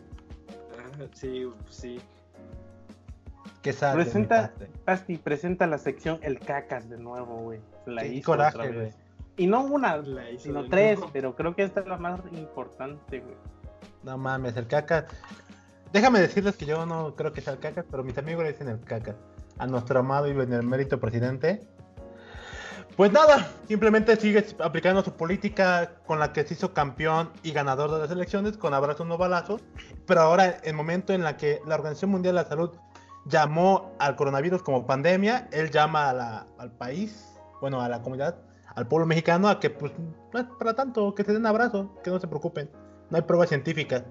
Ah, 0.77 1.05
sí, 1.13 1.49
sí. 1.69 1.99
Qué 3.61 3.73
sad, 3.73 3.95
Presenta, 3.95 4.35
me 4.35 4.41
mataste. 4.41 4.69
Asti, 4.85 5.17
presenta 5.17 5.67
la 5.67 5.77
sección 5.77 6.19
El 6.21 6.39
Cacas 6.39 6.89
de 6.89 6.97
nuevo, 6.97 7.37
güey. 7.37 7.59
La 7.85 8.03
Qué 8.03 8.13
hizo 8.15 8.31
coraje, 8.31 8.57
otra 8.57 8.67
güey. 8.69 8.79
vez. 8.79 8.95
Y 9.35 9.47
no 9.47 9.63
una, 9.63 10.01
sino 10.37 10.67
tres, 10.67 10.97
nuevo. 10.97 11.11
pero 11.13 11.35
creo 11.35 11.55
que 11.55 11.63
esta 11.63 11.81
es 11.81 11.87
la 11.87 11.97
más 11.97 12.21
importante, 12.31 13.19
güey. 13.19 13.35
No 14.03 14.17
mames, 14.17 14.55
el 14.57 14.67
caca. 14.67 15.05
Déjame 15.93 16.19
decirles 16.19 16.55
que 16.55 16.65
yo 16.65 16.85
no 16.85 17.15
creo 17.15 17.33
que 17.33 17.41
sea 17.41 17.53
el 17.53 17.59
caca, 17.59 17.83
pero 17.89 18.03
mis 18.03 18.17
amigos 18.17 18.43
le 18.43 18.51
dicen 18.51 18.67
el 18.69 18.79
caca. 18.79 19.15
A 19.57 19.67
nuestro 19.67 19.99
amado 19.99 20.27
y 20.27 20.33
benemérito 20.33 20.99
presidente. 20.99 21.67
Pues 22.97 23.11
nada, 23.11 23.51
simplemente 23.67 24.15
sigue 24.15 24.43
aplicando 24.57 25.03
su 25.03 25.11
política 25.11 26.01
con 26.07 26.17
la 26.17 26.33
que 26.33 26.43
se 26.43 26.55
hizo 26.55 26.73
campeón 26.73 27.29
y 27.43 27.51
ganador 27.51 27.91
de 27.91 27.99
las 27.99 28.09
elecciones, 28.09 28.57
con 28.57 28.73
abrazos 28.73 29.05
no 29.05 29.19
balazos. 29.19 29.61
Pero 30.07 30.21
ahora, 30.21 30.57
el 30.63 30.73
momento 30.73 31.13
en 31.13 31.23
la 31.23 31.37
que 31.37 31.61
la 31.67 31.75
Organización 31.75 32.09
Mundial 32.09 32.33
de 32.33 32.41
la 32.41 32.49
Salud 32.49 32.71
llamó 33.25 33.93
al 33.99 34.15
coronavirus 34.15 34.63
como 34.63 34.87
pandemia, 34.87 35.47
él 35.51 35.69
llama 35.69 36.47
al 36.57 36.71
país, 36.71 37.37
bueno, 37.61 37.81
a 37.81 37.87
la 37.87 38.01
comunidad, 38.01 38.39
al 38.73 38.87
pueblo 38.87 39.05
mexicano, 39.05 39.47
a 39.47 39.59
que, 39.59 39.69
pues, 39.69 39.91
no 40.33 40.39
es 40.39 40.47
para 40.57 40.73
tanto, 40.73 41.13
que 41.13 41.23
se 41.23 41.33
den 41.33 41.45
abrazos, 41.45 41.85
que 42.03 42.09
no 42.09 42.19
se 42.19 42.27
preocupen. 42.27 42.67
No 43.11 43.17
hay 43.17 43.21
pruebas 43.21 43.49
científicas. 43.49 44.05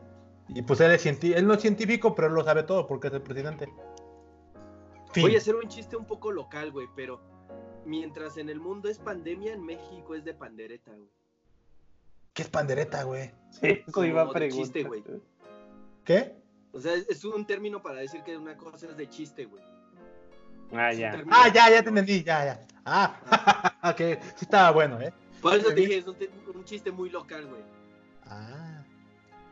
Y 0.49 0.63
pues 0.63 0.79
él, 0.79 0.93
es 0.93 1.05
él 1.05 1.45
no 1.45 1.55
es 1.55 1.61
científico, 1.61 2.15
pero 2.15 2.29
él 2.29 2.35
lo 2.35 2.45
sabe 2.45 2.63
todo 2.63 2.87
porque 2.87 3.09
es 3.09 3.15
el 3.15 3.23
presidente. 3.23 3.69
Voy 5.17 5.35
a 5.35 5.39
hacer 5.39 5.57
un 5.57 5.69
chiste 5.69 5.97
un 5.97 6.05
poco 6.05 6.31
local, 6.31 6.71
güey, 6.71 6.87
pero 6.95 7.21
mientras 7.87 8.37
en 8.37 8.49
el 8.51 8.61
mundo 8.61 8.89
es 8.89 8.99
pandemia, 8.99 9.55
en 9.55 9.65
México 9.65 10.15
es 10.15 10.25
de 10.25 10.35
pandereta, 10.35 10.91
güey. 10.93 11.11
¿Qué 12.35 12.43
es 12.43 12.49
pandereta, 12.51 13.05
güey? 13.05 13.31
Sí, 13.51 13.83
eso 13.87 14.05
iba 14.05 14.23
a 14.23 14.31
preguntar. 14.31 14.85
güey. 14.85 15.03
¿Qué? 16.05 16.37
O 16.73 16.81
sea, 16.81 16.93
es, 16.95 17.09
es 17.09 17.25
un 17.25 17.47
término 17.47 17.81
para 17.81 18.01
decir 18.01 18.23
que 18.23 18.37
una 18.37 18.57
cosa 18.57 18.87
es 18.87 18.97
de 18.97 19.09
chiste, 19.09 19.47
güey. 19.47 19.63
Ah, 20.73 20.91
Es 20.93 20.99
ya. 20.99 21.25
Ah, 21.31 21.49
ya, 21.49 21.71
ya 21.71 21.83
te 21.83 21.89
entendí, 21.89 22.23
ya, 22.23 22.45
ya. 22.45 22.67
Ah, 22.85 23.79
ok, 23.91 23.99
sí 24.37 24.45
estaba 24.45 24.73
bueno, 24.73 25.01
¿eh? 25.01 25.13
Por 25.41 25.55
eso 25.55 25.69
te 25.69 25.75
dije, 25.75 25.99
es 25.99 26.07
un 26.07 26.65
chiste 26.65 26.91
muy 26.91 27.09
local, 27.09 27.47
güey. 27.47 27.63
Ah, 28.27 28.76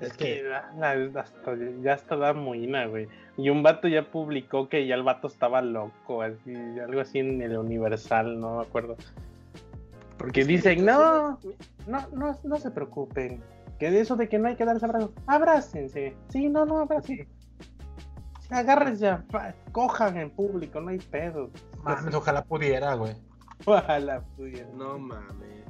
es 0.07 0.13
que 0.17 0.25
que... 0.25 0.43
la- 0.43 0.73
la- 0.97 1.21
hasta, 1.21 1.55
ya 1.83 1.93
está 1.95 2.17
da 2.17 2.33
moina, 2.33 2.87
güey. 2.87 3.09
Y 3.37 3.51
un 3.51 3.63
vato 3.63 3.89
ya 3.89 4.11
publicó 4.11 4.69
que 4.69 4.87
ya 4.87 4.95
el 4.95 5.03
vato 5.03 5.27
estaba 5.29 5.61
loco, 5.63 6.23
así, 6.23 6.55
algo 6.79 7.01
así 7.01 7.19
en 7.19 7.43
el 7.43 7.57
Universal, 7.59 8.39
no 8.39 8.57
me 8.59 8.63
acuerdo. 8.63 8.97
Porque 10.19 10.45
dicen, 10.45 10.85
no, 10.85 11.39
no, 11.87 12.09
no, 12.13 12.39
no 12.45 12.57
se 12.57 12.71
preocupen. 12.71 13.43
Que 13.79 13.91
de 13.91 14.01
eso 14.01 14.15
de 14.15 14.29
que 14.29 14.39
no 14.39 14.47
hay 14.49 14.55
que 14.55 14.65
darse 14.65 14.85
abrazos, 14.87 15.11
abrácense. 15.27 16.15
Sí, 16.29 16.49
no, 16.49 16.65
no, 16.65 16.79
abrácense. 16.79 17.27
Sí, 18.41 18.55
agárrense, 18.55 19.17
fa- 19.31 19.55
cojan 19.73 20.17
en 20.17 20.31
público, 20.31 20.81
no 20.81 20.91
hay 20.91 20.99
pedo. 20.99 21.51
Mames, 21.83 22.15
ojalá 22.15 22.45
pudiera, 22.45 22.95
güey. 22.95 23.15
Ojalá 23.67 24.21
pudiera. 24.37 24.69
No 24.75 24.99
mames. 24.99 25.65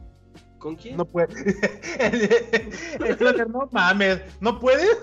¿Con 0.64 0.77
quién? 0.77 0.96
No 0.96 1.05
puede. 1.05 1.29
El 1.98 3.16
Clotter, 3.18 3.50
no 3.50 3.68
mames, 3.70 4.22
¿no 4.40 4.59
puedes? 4.59 4.96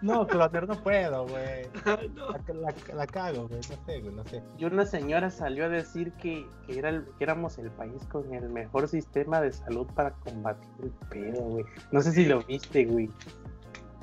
No, 0.00 0.24
Clotter, 0.28 0.68
no 0.68 0.80
puedo, 0.80 1.26
güey. 1.26 1.66
no. 2.14 2.30
La, 2.30 2.54
la- 2.54 2.94
la 2.94 3.06
cago, 3.08 3.48
güey, 3.48 3.58
no 3.68 3.84
sé, 3.84 4.00
güey, 4.00 4.14
no 4.14 4.24
sé. 4.26 4.44
Y 4.58 4.64
una 4.64 4.86
señora 4.86 5.28
salió 5.28 5.64
a 5.64 5.68
decir 5.68 6.12
que, 6.12 6.46
que, 6.68 6.78
era 6.78 6.90
el- 6.90 7.04
que 7.18 7.24
éramos 7.24 7.58
el 7.58 7.68
país 7.72 8.00
con 8.12 8.32
el 8.32 8.48
mejor 8.48 8.86
sistema 8.86 9.40
de 9.40 9.52
salud 9.52 9.88
para 9.96 10.12
combatir 10.12 10.70
el 10.84 10.90
pedo, 11.10 11.40
güey. 11.42 11.64
No 11.90 12.00
sé 12.00 12.12
si 12.12 12.26
lo 12.26 12.44
viste, 12.44 12.84
güey. 12.84 13.10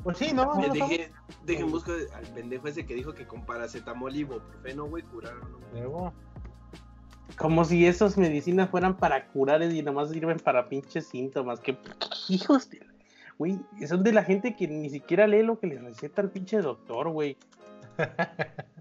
Pues 0.04 0.18
sí, 0.18 0.34
no, 0.34 0.44
no, 0.54 0.56
no. 0.68 0.74
dejé, 0.74 1.14
dejen 1.46 1.72
busco 1.72 1.94
al 2.14 2.26
pendejo 2.34 2.68
ese 2.68 2.86
que 2.86 2.94
dijo 2.94 3.14
que 3.14 3.26
con 3.26 3.46
paracetamol 3.46 4.14
y 4.14 4.20
ibuprofeno, 4.20 4.84
güey, 4.88 5.02
curaron. 5.04 5.50
güey. 5.72 6.12
Como 7.38 7.66
si 7.66 7.86
esas 7.88 8.18
medicinas 8.18 8.70
fueran 8.70 8.98
para 8.98 9.28
curar 9.28 9.64
y 9.64 9.82
nomás 9.82 10.12
sirven 10.12 10.38
para 10.38 10.70
pinches 10.70 11.08
síntomas. 11.08 11.60
Que 11.60 11.78
hijos 12.30 12.70
de... 12.70 12.86
Güey, 13.40 13.60
son 13.88 14.04
de 14.04 14.14
la 14.14 14.24
gente 14.24 14.56
que 14.56 14.68
ni 14.68 14.90
siquiera 14.90 15.26
lee 15.26 15.42
lo 15.42 15.60
que 15.60 15.68
le 15.68 15.80
receta 15.80 16.22
el 16.22 16.30
pinche 16.30 16.62
doctor, 16.62 17.10
güey. 17.10 17.36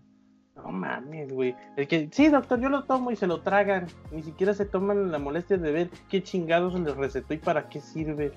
No 0.63 0.71
mames, 0.71 1.33
güey. 1.33 1.57
El 1.77 1.89
que, 1.89 2.09
sí, 2.13 2.29
doctor, 2.29 2.61
yo 2.61 2.69
lo 2.69 2.85
tomo 2.85 3.11
y 3.11 3.17
se 3.17 3.27
lo 3.27 3.41
tragan. 3.41 3.87
Ni 4.13 4.23
siquiera 4.23 4.55
se 4.55 4.65
toman 4.65 5.11
la 5.11 5.19
molestia 5.19 5.57
de 5.57 5.73
ver 5.73 5.91
qué 6.09 6.23
chingados 6.23 6.79
les 6.79 6.97
recetó 6.97 7.35
y 7.35 7.39
para 7.39 7.69
qué 7.69 7.81
sirve. 7.81 8.33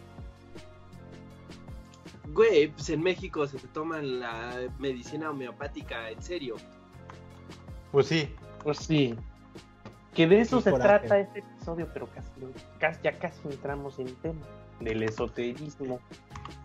Güey, 2.33 2.69
pues 2.69 2.89
en 2.89 3.03
México 3.03 3.45
se 3.47 3.59
toman 3.67 4.19
la 4.19 4.69
medicina 4.79 5.29
homeopática 5.29 6.09
en 6.09 6.21
serio. 6.21 6.55
Pues 7.91 8.07
sí. 8.07 8.27
Pues 8.63 8.79
sí. 8.79 9.15
Que 10.15 10.27
de 10.27 10.39
eso 10.39 10.61
se 10.61 10.71
trata 10.71 11.19
este 11.19 11.39
episodio, 11.39 11.89
pero 11.93 12.07
casi, 12.09 12.31
casi- 12.79 13.01
ya 13.03 13.19
casi 13.19 13.47
entramos 13.49 13.99
en 13.99 14.15
tema 14.15 14.45
del 14.79 15.03
esoterismo. 15.03 15.99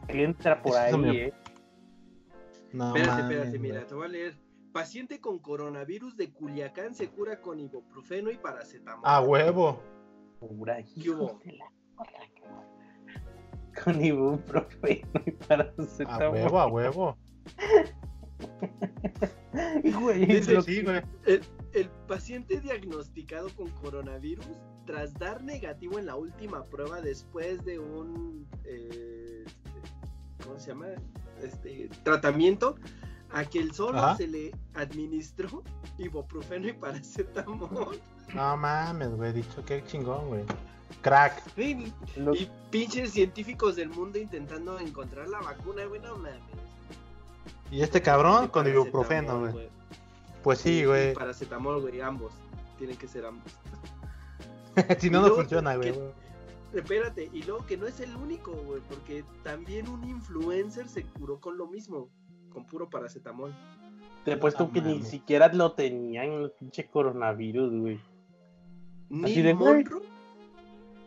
Que 0.06 0.24
entra 0.24 0.62
por 0.62 0.72
Eso 0.72 0.80
ahí, 0.80 0.96
me- 0.96 1.24
eh. 1.26 1.34
No, 2.72 2.94
espérate, 2.94 3.22
espérate, 3.22 3.58
mira, 3.58 3.84
te 3.86 3.94
voy 3.94 4.06
a 4.06 4.08
leer. 4.08 4.36
Paciente 4.72 5.20
con 5.20 5.40
coronavirus 5.40 6.16
de 6.16 6.32
Culiacán 6.32 6.94
se 6.94 7.08
cura 7.08 7.40
con 7.40 7.58
ibuprofeno 7.58 8.30
y 8.30 8.36
paracetamol. 8.38 9.02
A 9.04 9.20
huevo. 9.20 9.82
Pura 10.38 10.78
¿Qué 10.84 11.10
hubo? 11.10 11.40
Con 13.84 14.04
ibuprofeno 14.04 15.08
y 15.26 15.30
A 15.30 15.38
paracetamol. 15.48 16.32
huevo, 16.32 16.60
a 16.60 16.66
huevo. 16.68 17.18
Y, 19.82 19.92
güey, 20.00 20.26
Dice, 20.26 20.54
lo- 20.54 20.62
Sí, 20.62 20.82
güey. 20.82 21.02
El, 21.26 21.40
el 21.72 21.88
paciente 22.08 22.60
diagnosticado 22.60 23.48
con 23.56 23.70
coronavirus, 23.70 24.46
tras 24.86 25.14
dar 25.14 25.42
negativo 25.42 25.98
en 25.98 26.06
la 26.06 26.16
última 26.16 26.64
prueba 26.64 27.00
después 27.00 27.64
de 27.64 27.78
un, 27.78 28.46
eh, 28.64 29.44
¿cómo 30.42 30.58
se 30.58 30.68
llama? 30.68 30.86
Este 31.42 31.88
tratamiento, 32.02 32.76
a 33.32 33.44
que 33.44 33.60
el 33.60 33.72
solo 33.72 33.98
Ajá. 33.98 34.16
se 34.16 34.26
le 34.26 34.52
administró 34.74 35.62
ibuprofeno 35.98 36.68
y 36.68 36.72
paracetamol. 36.72 37.98
No 38.34 38.56
mames, 38.56 39.10
güey. 39.16 39.32
Dicho 39.32 39.64
que 39.64 39.84
chingón, 39.84 40.28
güey. 40.28 40.44
Crack. 41.02 41.42
Sí, 41.54 41.92
Y 42.34 42.48
pinches 42.70 43.12
científicos 43.12 43.76
del 43.76 43.88
mundo 43.90 44.18
intentando 44.18 44.78
encontrar 44.78 45.28
la 45.28 45.40
vacuna, 45.40 45.84
güey, 45.86 46.00
no 46.00 46.16
mames. 46.16 46.40
Y 47.70 47.82
este 47.82 48.02
cabrón 48.02 48.46
Y 48.46 48.48
con 48.48 48.66
ibuprofeno, 48.68 49.40
güey. 49.40 49.68
Pues 50.42 50.58
sí, 50.58 50.80
Y 50.80 50.84
güey. 50.86 51.14
paracetamol, 51.14 51.80
güey, 51.80 52.00
ambos. 52.00 52.32
Tienen 52.78 52.96
que 52.96 53.06
ser 53.08 53.26
ambos. 53.26 53.52
si 54.98 55.10
no, 55.10 55.20
no 55.26 55.34
funciona, 55.34 55.76
güey. 55.76 55.92
Espérate, 56.72 57.28
y 57.32 57.42
luego 57.42 57.66
que 57.66 57.76
no 57.76 57.86
es 57.86 57.98
el 58.00 58.14
único, 58.16 58.52
güey, 58.52 58.80
porque 58.88 59.24
también 59.42 59.88
un 59.88 60.04
influencer 60.08 60.88
se 60.88 61.02
curó 61.04 61.40
con 61.40 61.58
lo 61.58 61.66
mismo, 61.66 62.08
con 62.52 62.64
puro 62.64 62.88
paracetamol. 62.88 63.52
Te 64.24 64.32
he 64.32 64.36
puesto 64.36 64.66
No 64.66 64.72
que 64.72 64.80
ni 64.80 65.02
siquiera 65.02 65.52
lo 65.52 65.72
tenían 65.72 66.26
el 66.32 66.52
pinche 66.52 66.86
coronavirus, 66.86 67.72
güey. 67.74 68.00
Así 69.24 69.42
de, 69.42 69.54
güey, 69.54 69.74
Monroe, 69.74 70.02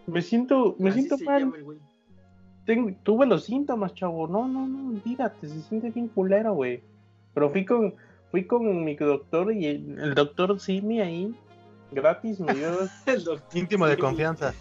Me 0.07 0.21
siento, 0.21 0.75
me 0.79 0.89
así 0.89 1.03
siento 1.03 1.23
mal. 1.23 1.39
llama. 1.41 1.57
Tengo- 2.65 2.93
tuve 3.03 3.25
los 3.25 3.45
síntomas, 3.45 3.93
chavo. 3.93 4.27
No, 4.27 4.47
no, 4.47 4.67
no, 4.67 4.89
olvídate, 4.89 5.47
se 5.47 5.61
siente 5.61 5.91
bien 5.91 6.09
culero, 6.09 6.53
güey. 6.53 6.83
Pero 7.33 7.49
fui 7.51 7.63
con, 7.65 7.93
fui 8.33 8.47
con 8.47 8.83
mi 8.83 8.95
doctor 8.95 9.53
y 9.53 9.67
el, 9.67 9.99
el 9.99 10.15
doctor 10.15 10.59
Simi 10.59 10.99
ahí, 11.01 11.35
gratis, 11.91 12.39
me 12.39 12.55
dio, 12.55 12.79
El 13.05 13.23
doctor 13.23 13.59
Íntimo 13.59 13.85
de 13.85 13.95
confianza. 13.95 14.55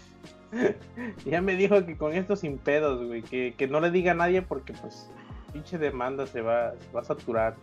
ya 1.25 1.41
me 1.41 1.55
dijo 1.55 1.83
que 1.83 1.97
con 1.97 2.13
esto 2.13 2.35
sin 2.35 2.59
pedos, 2.59 3.03
güey, 3.03 3.23
que, 3.23 3.55
que 3.57 3.67
no 3.67 3.79
le 3.79 3.89
diga 3.89 4.11
a 4.11 4.13
nadie 4.13 4.43
porque 4.43 4.73
pues 4.73 5.09
pinche 5.51 5.79
demanda 5.79 6.27
se 6.27 6.41
va, 6.41 6.73
se 6.79 6.91
va 6.93 7.01
a 7.01 7.03
saturar. 7.03 7.55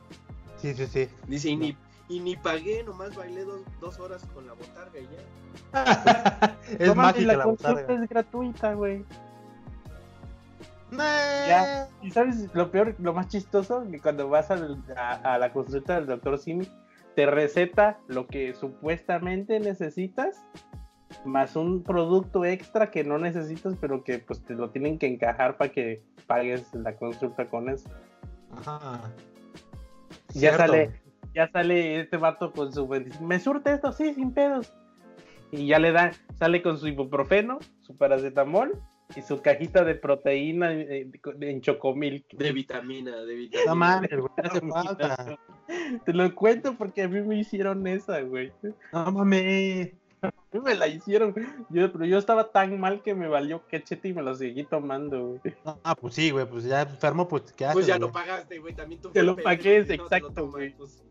Sí, 0.57 0.74
sí, 0.74 0.89
sí. 0.89 1.09
Dice, 1.28 1.51
y 1.51 1.57
ni, 1.57 1.76
y 2.09 2.18
ni 2.18 2.35
pagué, 2.35 2.82
nomás 2.82 3.14
bailé 3.14 3.45
dos, 3.45 3.61
dos 3.80 4.01
horas 4.01 4.26
con 4.35 4.49
la 4.49 4.55
botarga 4.55 4.99
y 4.99 5.09
ya. 5.14 6.57
es 6.76 6.89
No 6.89 6.97
mames, 6.97 7.14
mágica 7.14 7.37
la 7.37 7.45
consulta 7.45 7.72
botarga. 7.82 8.03
es 8.03 8.09
gratuita, 8.09 8.74
güey. 8.74 9.05
Ya. 11.47 11.88
¿Y 12.03 12.11
sabes 12.11 12.53
lo 12.55 12.70
peor, 12.70 12.95
lo 12.99 13.12
más 13.12 13.28
chistoso? 13.28 13.84
Que 13.91 14.01
cuando 14.01 14.28
vas 14.28 14.51
al- 14.51 14.82
a, 14.97 15.34
a 15.34 15.38
la 15.38 15.53
consulta 15.53 15.97
del 15.97 16.07
doctor 16.07 16.38
Simi, 16.38 16.66
te 17.16 17.26
receta 17.26 17.99
lo 18.09 18.26
que 18.26 18.55
supuestamente 18.55 19.59
necesitas, 19.61 20.43
más 21.24 21.57
un 21.57 21.82
producto 21.82 22.45
extra 22.45 22.91
que 22.91 23.05
no 23.05 23.18
necesitas, 23.18 23.74
pero 23.80 24.05
que 24.05 24.18
pues 24.20 24.43
te 24.45 24.55
lo 24.55 24.70
tienen 24.70 24.99
que 24.99 25.07
encajar 25.07 25.57
para 25.57 25.70
que 25.72 26.03
pagues 26.26 26.72
la 26.74 26.95
consulta 26.97 27.47
con 27.47 27.68
eso. 27.68 27.88
Ajá. 28.57 29.01
Ya 30.28 30.41
Cierto. 30.41 30.59
sale, 30.59 31.01
ya 31.34 31.49
sale 31.51 32.01
este 32.01 32.16
vato 32.16 32.53
con 32.53 32.72
su. 32.72 32.88
¿Me 33.20 33.41
surte 33.41 33.72
esto? 33.72 33.93
Sí, 33.93 34.14
sin 34.14 34.32
pedos. 34.32 34.72
Y 35.51 35.66
ya 35.66 35.80
le 35.80 35.91
dan, 35.91 36.12
sale 36.38 36.62
con 36.62 36.78
su 36.78 36.86
ibuprofeno, 36.86 37.59
su 37.80 37.97
paracetamol 37.97 38.80
y 39.17 39.23
su 39.23 39.41
cajita 39.41 39.85
de 39.85 39.95
proteína 39.95 40.73
eh, 40.73 41.11
en 41.41 41.61
chocomilk. 41.61 42.33
De 42.33 42.53
vitamina, 42.53 43.17
de 43.23 43.35
vitamina. 43.35 43.71
No 43.71 43.77
mames, 43.77 44.11
güey, 44.11 44.33
no 44.63 44.77
hace 44.77 44.87
falta. 44.87 45.39
Te 46.05 46.13
lo 46.13 46.35
cuento 46.35 46.75
porque 46.77 47.03
a 47.03 47.09
mí 47.09 47.21
me 47.23 47.39
hicieron 47.39 47.87
esa, 47.87 48.21
güey. 48.21 48.53
No 48.93 49.13
mames. 49.13 49.93
A 50.23 50.29
mí 50.53 50.61
me 50.61 50.75
la 50.75 50.87
hicieron. 50.87 51.35
Yo, 51.71 51.91
pero 51.93 52.05
yo 52.05 52.19
estaba 52.19 52.51
tan 52.51 52.79
mal 52.79 53.03
que 53.03 53.15
me 53.15 53.29
valió 53.29 53.63
cachete 53.69 54.09
y 54.09 54.13
me 54.13 54.23
lo 54.23 54.35
seguí 54.35 54.65
tomando, 54.65 55.39
güey. 55.41 55.55
Ah, 55.83 55.95
pues 55.95 56.15
sí, 56.15 56.31
güey, 56.31 56.47
pues 56.47 56.65
ya 56.65 56.83
enfermo, 56.83 57.27
pues 57.27 57.53
¿qué 57.53 57.65
haces? 57.65 57.75
Pues 57.75 57.87
ya 57.87 57.97
güey? 57.97 58.09
lo 58.09 58.13
pagaste, 58.13 58.59
güey. 58.59 58.75
También 58.75 59.01
tú 59.01 59.11
Te 59.11 59.23
lo 59.23 59.37
pagué, 59.37 59.85
no 59.85 59.95
exacto, 59.95 60.33
tomas, 60.33 60.53
güey. 60.53 60.75
pues. 60.77 61.03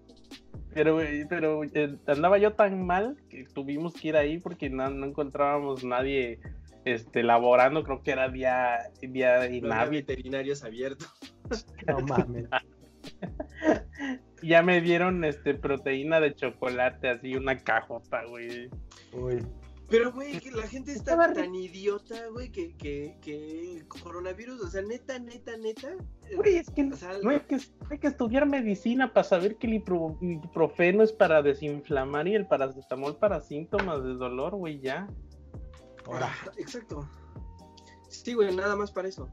Pero, 0.73 0.93
güey, 0.93 1.25
pero 1.27 1.63
eh, 1.63 1.97
andaba 2.05 2.37
yo 2.37 2.53
tan 2.53 2.85
mal 2.85 3.17
que 3.29 3.45
tuvimos 3.45 3.93
que 3.93 4.09
ir 4.09 4.15
ahí 4.15 4.37
porque 4.37 4.69
no, 4.69 4.87
no 4.89 5.07
encontrábamos 5.07 5.83
nadie 5.83 6.39
este, 6.91 7.23
laborando. 7.23 7.83
Creo 7.83 8.01
que 8.03 8.11
era 8.11 8.29
día, 8.29 8.91
día 9.01 9.35
No 9.37 9.41
había 9.43 9.57
inhábil. 9.57 10.01
veterinarios 10.05 10.63
abiertos. 10.63 11.09
No 11.87 11.99
mames. 12.01 12.47
Ya 14.41 14.61
me 14.63 14.79
dieron 14.79 15.25
este, 15.25 15.53
proteína 15.53 16.21
de 16.21 16.33
chocolate, 16.33 17.09
así 17.09 17.35
una 17.35 17.57
cajota, 17.57 18.23
güey. 18.25 18.69
Uy. 19.11 19.45
Pero, 19.89 20.13
güey, 20.13 20.39
que 20.39 20.51
la 20.51 20.67
gente 20.67 20.91
está 20.93 21.13
Estaba 21.13 21.33
tan 21.33 21.55
idiota, 21.55 22.27
güey, 22.31 22.49
que, 22.51 22.75
que, 22.77 23.17
que 23.21 23.77
el 23.77 23.87
coronavirus, 23.87 24.61
o 24.61 24.67
sea, 24.67 24.81
neta, 24.83 25.17
neta, 25.19 25.57
neta. 25.57 25.89
eh, 26.29 26.35
Güey, 26.35 26.57
es 26.57 26.69
que 26.69 26.83
O 26.83 26.95
sea, 26.95 27.17
no 27.23 27.31
hay 27.31 27.39
que, 27.41 27.55
no 27.57 27.87
hay 27.89 27.97
que 27.97 28.07
estudiar 28.07 28.45
medicina 28.45 29.11
para 29.11 29.23
saber 29.23 29.55
que 29.57 29.67
el 29.67 29.73
ibuprofeno 29.73 31.01
es 31.03 31.11
para 31.11 31.41
desinflamar 31.41 32.27
y 32.27 32.35
el 32.35 32.45
paracetamol 32.47 33.17
para 33.17 33.41
síntomas 33.41 34.03
de 34.03 34.13
dolor, 34.13 34.55
güey, 34.55 34.79
ya. 34.79 35.07
Ahora. 36.13 36.31
Exacto. 36.57 37.07
Sí, 38.09 38.33
güey, 38.33 38.55
nada 38.55 38.75
más 38.75 38.91
para 38.91 39.07
eso. 39.07 39.29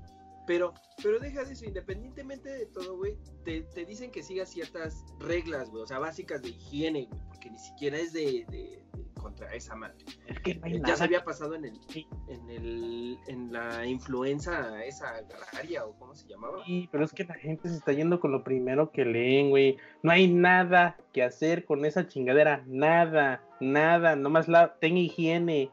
Pero, 0.46 0.74
pero 1.02 1.18
deja 1.18 1.42
de 1.44 1.54
eso, 1.54 1.64
independientemente 1.64 2.48
de 2.48 2.66
todo, 2.66 2.96
güey, 2.96 3.16
te, 3.44 3.62
te 3.62 3.84
dicen 3.84 4.12
que 4.12 4.22
sigas 4.22 4.48
ciertas 4.50 5.04
reglas, 5.18 5.70
güey, 5.70 5.82
o 5.82 5.86
sea, 5.86 5.98
básicas 5.98 6.40
de 6.40 6.50
higiene, 6.50 7.06
güey, 7.10 7.20
porque 7.26 7.50
ni 7.50 7.58
siquiera 7.58 7.98
es 7.98 8.12
de, 8.12 8.44
de- 8.48 8.80
de 8.92 9.04
contra 9.20 9.52
esa 9.54 9.74
madre. 9.74 9.96
Es 10.28 10.38
que 10.40 10.54
no 10.54 10.66
hay 10.66 10.74
Ya 10.74 10.78
nada 10.80 10.96
se 10.98 11.02
había 11.04 11.18
que- 11.18 11.24
pasado 11.24 11.56
en 11.56 11.64
el, 11.64 11.80
Sí. 11.88 12.06
en 12.28 12.48
el, 12.48 13.18
en 13.26 13.52
la 13.52 13.84
influenza 13.86 14.84
esa 14.84 15.16
agraria, 15.16 15.84
o 15.84 15.98
cómo 15.98 16.14
se 16.14 16.28
llamaba. 16.28 16.64
Sí, 16.64 16.88
pero 16.92 17.04
es 17.04 17.12
que 17.12 17.24
la 17.24 17.34
gente 17.34 17.68
se 17.68 17.74
está 17.78 17.90
yendo 17.92 18.20
con 18.20 18.30
lo 18.30 18.44
primero 18.44 18.92
que 18.92 19.04
leen, 19.04 19.50
güey. 19.50 19.78
No 20.04 20.12
hay 20.12 20.28
nada 20.32 20.96
que 21.12 21.24
hacer 21.24 21.64
con 21.64 21.84
esa 21.84 22.06
chingadera. 22.06 22.62
Nada, 22.68 23.42
nada. 23.60 24.14
Nomás 24.14 24.46
la 24.46 24.76
ten 24.78 24.96
higiene 24.96 25.72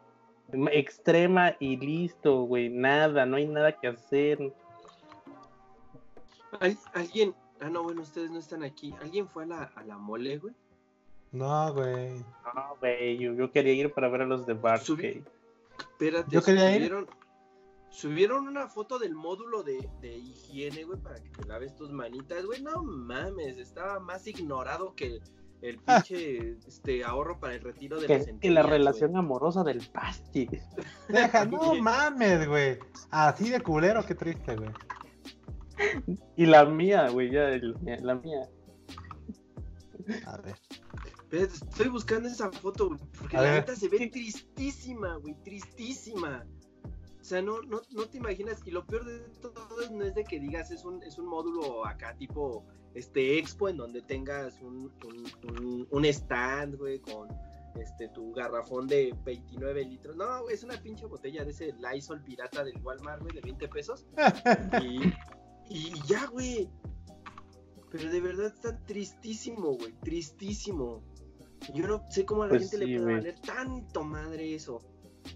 extrema 0.72 1.56
y 1.60 1.78
listo, 1.78 2.44
güey. 2.44 2.70
Nada, 2.70 3.26
no 3.26 3.38
hay 3.38 3.48
nada 3.48 3.72
que 3.80 3.88
hacer. 3.88 4.54
Al- 6.60 6.78
alguien, 6.94 7.34
ah, 7.60 7.70
no, 7.70 7.84
bueno, 7.84 8.02
ustedes 8.02 8.30
no 8.32 8.40
están 8.40 8.64
aquí. 8.64 8.94
¿Alguien 9.02 9.28
fue 9.28 9.44
a 9.44 9.48
la, 9.48 9.64
a 9.76 9.84
la 9.84 9.98
mole, 9.98 10.38
güey? 10.38 10.54
No, 11.32 11.74
güey. 11.74 12.20
No, 12.20 12.76
güey. 12.80 13.18
Yo, 13.18 13.34
yo 13.34 13.52
quería 13.52 13.74
ir 13.74 13.92
para 13.94 14.08
ver 14.10 14.22
a 14.22 14.26
los 14.26 14.46
de 14.46 14.54
Bart. 14.54 14.84
Espérate, 14.88 16.30
Yo 16.30 16.44
quería 16.44 16.70
ir. 16.70 16.76
subieron, 16.84 17.08
subieron 17.90 18.48
una 18.48 18.68
foto 18.68 19.00
del 19.00 19.16
módulo 19.16 19.64
de, 19.64 19.90
de 20.02 20.16
higiene, 20.16 20.84
güey, 20.84 21.00
para 21.00 21.16
que 21.16 21.30
te 21.30 21.46
laves 21.48 21.76
tus 21.76 21.92
manitas, 21.92 22.46
güey. 22.46 22.62
No 22.62 22.84
mames, 22.84 23.58
estaba 23.58 24.00
más 24.00 24.28
ignorado 24.28 24.94
que 24.94 25.20
el 25.64 25.78
pinche 25.80 26.58
este, 26.68 27.04
ahorro 27.04 27.40
para 27.40 27.56
el 27.56 27.62
retiro 27.62 28.00
de 28.00 28.08
Que, 28.08 28.36
que 28.40 28.52
la 28.52 28.64
relación 28.64 29.12
güey. 29.12 29.20
amorosa 29.24 29.64
del 29.64 29.82
Pasti. 29.94 30.50
Deja, 31.10 31.46
no 31.46 31.76
mames, 31.76 32.48
güey. 32.48 32.78
Así 33.10 33.50
de 33.50 33.62
culero, 33.62 34.06
qué 34.06 34.14
triste, 34.16 34.56
güey. 34.56 34.70
Y 36.36 36.46
la 36.46 36.66
mía, 36.66 37.10
güey, 37.10 37.32
ya, 37.32 37.50
el- 37.50 37.76
la 38.02 38.16
mía. 38.16 38.42
A 40.28 40.38
ver. 40.38 40.56
Estoy 41.32 41.88
buscando 41.88 42.28
esa 42.30 42.52
foto, 42.52 42.90
güey, 42.90 43.00
porque 43.18 43.38
A 43.38 43.42
la 43.42 43.48
ver. 43.50 43.60
neta 43.62 43.76
se 43.76 43.88
ve 43.90 44.08
tristísima, 44.10 45.16
güey, 45.18 45.34
tristísima. 45.44 46.46
O 47.24 47.26
sea, 47.26 47.42
no, 47.42 47.62
no, 47.62 47.82
no 47.92 48.06
te 48.10 48.18
imaginas, 48.18 48.60
y 48.66 48.72
lo 48.72 48.86
peor 48.86 49.06
de 49.06 49.20
todo 49.40 49.82
es- 49.82 49.92
no 49.92 50.04
es 50.04 50.14
de 50.14 50.26
que 50.26 50.42
digas 50.42 50.72
es 50.72 50.84
un, 50.84 51.02
es 51.04 51.18
un 51.18 51.26
módulo 51.28 51.86
acá 51.88 52.14
tipo 52.18 52.66
este 52.96 53.40
expo 53.40 53.70
en 53.70 53.78
donde 53.78 54.02
tengas 54.02 54.62
un, 54.62 54.92
un, 55.06 55.26
un- 55.58 55.88
un 55.90 56.06
stand, 56.06 56.76
güey, 56.78 57.00
con 57.00 57.30
este 57.80 58.10
tu 58.10 58.34
garrafón 58.34 58.88
de 58.88 59.16
29 59.24 59.86
litros. 59.86 60.18
No, 60.18 60.50
es 60.50 60.64
una 60.66 60.76
pinche 60.82 61.06
botella 61.06 61.46
de 61.46 61.52
ese 61.52 61.74
Lysol 61.80 62.22
pirata 62.22 62.62
del 62.64 62.78
Walmart, 62.84 63.22
güey, 63.22 63.34
de 63.36 63.42
20 63.42 63.68
pesos. 63.70 64.06
Y, 64.84 65.14
y 65.70 65.94
ya, 66.06 66.26
güey. 66.28 66.70
Pero 67.90 68.10
de 68.12 68.20
verdad 68.20 68.48
está 68.48 68.78
tristísimo, 68.86 69.78
güey, 69.78 69.94
tristísimo. 70.02 71.02
Yo 71.74 71.88
no 71.88 72.04
sé 72.10 72.26
cómo 72.26 72.44
a 72.44 72.48
la 72.48 72.50
Pues 72.58 72.70
gente 72.70 72.86
sí, 72.86 72.92
le 72.92 73.00
puede 73.00 73.16
valer 73.16 73.40
tanto 73.40 74.04
madre 74.04 74.54
eso. 74.56 74.80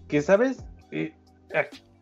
que 0.06 0.20
sabes, 0.20 0.62
Eh, 0.90 1.14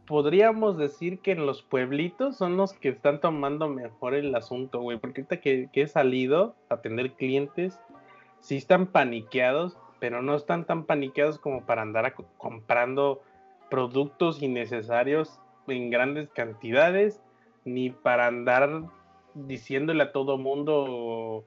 podríamos 0.07 0.77
decir 0.79 1.21
que 1.21 1.33
en 1.33 1.47
los 1.47 1.63
pueblitos 1.63 2.37
son 2.37 2.57
los 2.57 2.73
que 2.73 2.89
están 2.91 3.21
tomando 3.21 3.69
mejor 3.69 4.15
el 4.15 4.35
asunto, 4.35 4.81
güey, 4.81 4.99
porque 4.99 5.23
ahorita 5.23 5.41
que, 5.41 5.69
que 5.73 5.83
he 5.83 5.87
salido 5.89 6.55
a 6.69 6.75
atender 6.75 7.13
clientes, 7.13 7.81
sí 8.41 8.57
están 8.57 8.87
paniqueados, 8.87 9.77
pero 9.99 10.23
no 10.23 10.35
están 10.35 10.65
tan 10.65 10.85
paniqueados 10.85 11.39
como 11.39 11.65
para 11.65 11.83
andar 11.83 12.07
a 12.07 12.15
co- 12.15 12.27
comprando 12.37 13.23
productos 13.71 14.43
innecesarios 14.43 15.41
en 15.67 15.91
grandes 15.91 16.29
cantidades, 16.31 17.21
ni 17.65 17.91
para 17.91 18.29
andar 18.29 18.83
diciéndole 19.35 20.05
a 20.05 20.13
todo 20.13 20.39
mundo, 20.39 21.45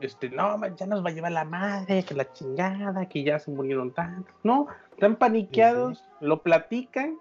este, 0.00 0.30
no, 0.30 0.58
ya 0.74 0.86
nos 0.86 1.04
va 1.04 1.10
a 1.10 1.12
llevar 1.12 1.32
la 1.32 1.44
madre, 1.44 2.02
que 2.02 2.14
la 2.14 2.32
chingada, 2.32 3.06
que 3.06 3.22
ya 3.22 3.38
se 3.38 3.50
murieron 3.50 3.92
tantos. 3.92 4.34
No, 4.42 4.68
están 4.92 5.16
paniqueados, 5.16 6.02
lo 6.20 6.42
platican 6.42 7.18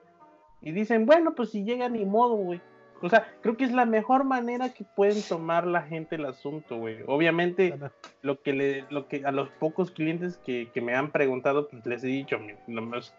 y 0.62 0.72
dicen, 0.72 1.06
bueno, 1.06 1.36
pues 1.36 1.52
si 1.52 1.64
llega 1.64 1.90
ni 1.90 2.06
modo, 2.06 2.36
güey. 2.36 2.62
O 3.02 3.10
sea, 3.10 3.26
creo 3.42 3.56
que 3.56 3.64
es 3.64 3.72
la 3.72 3.86
mejor 3.86 4.26
manera 4.26 4.74
que 4.74 4.84
pueden 4.84 5.22
tomar 5.22 5.66
la 5.66 5.84
gente 5.84 6.16
el 6.16 6.26
asunto, 6.26 6.78
güey. 6.78 6.98
Obviamente, 7.08 7.76
lo 8.22 8.42
que 8.42 8.52
le, 8.52 8.86
lo 8.90 9.08
que 9.08 9.26
a 9.26 9.32
los 9.32 9.50
pocos 9.52 9.92
clientes 9.92 10.38
que, 10.46 10.70
que 10.74 10.82
me 10.82 10.96
han 10.96 11.12
preguntado, 11.12 11.70
pues 11.70 11.86
les 11.86 12.04
he 12.04 12.08
dicho, 12.08 12.38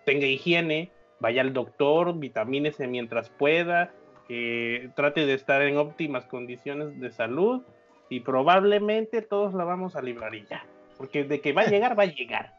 tenga 0.04 0.26
higiene, 0.26 0.92
vaya 1.18 1.40
al 1.40 1.54
doctor, 1.54 2.18
vitamínese 2.18 2.86
mientras 2.88 3.30
pueda, 3.30 3.92
eh, 4.28 4.90
trate 4.96 5.24
de 5.24 5.34
estar 5.34 5.62
en 5.62 5.78
óptimas 5.78 6.26
condiciones 6.26 7.00
de 7.00 7.10
salud 7.10 7.62
y 8.08 8.20
probablemente 8.20 9.22
todos 9.22 9.54
la 9.54 9.64
vamos 9.64 9.96
a 9.96 10.02
librar 10.02 10.34
y 10.34 10.44
ya. 10.44 10.64
Porque 10.98 11.24
de 11.24 11.40
que 11.40 11.52
va 11.52 11.62
a 11.62 11.66
llegar, 11.66 11.98
va 11.98 12.02
a 12.02 12.06
llegar. 12.06 12.54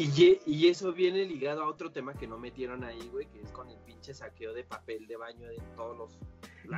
Y, 0.00 0.40
y 0.46 0.68
eso 0.68 0.92
viene 0.92 1.24
ligado 1.24 1.64
a 1.64 1.66
otro 1.68 1.90
tema 1.90 2.14
que 2.14 2.28
no 2.28 2.38
metieron 2.38 2.84
ahí, 2.84 3.08
güey, 3.12 3.26
que 3.26 3.40
es 3.40 3.50
con 3.50 3.68
el 3.68 3.76
pinche 3.78 4.14
saqueo 4.14 4.54
de 4.54 4.62
papel 4.62 5.08
de 5.08 5.16
baño 5.16 5.48
de 5.48 5.56
todos 5.74 5.98
los. 5.98 6.18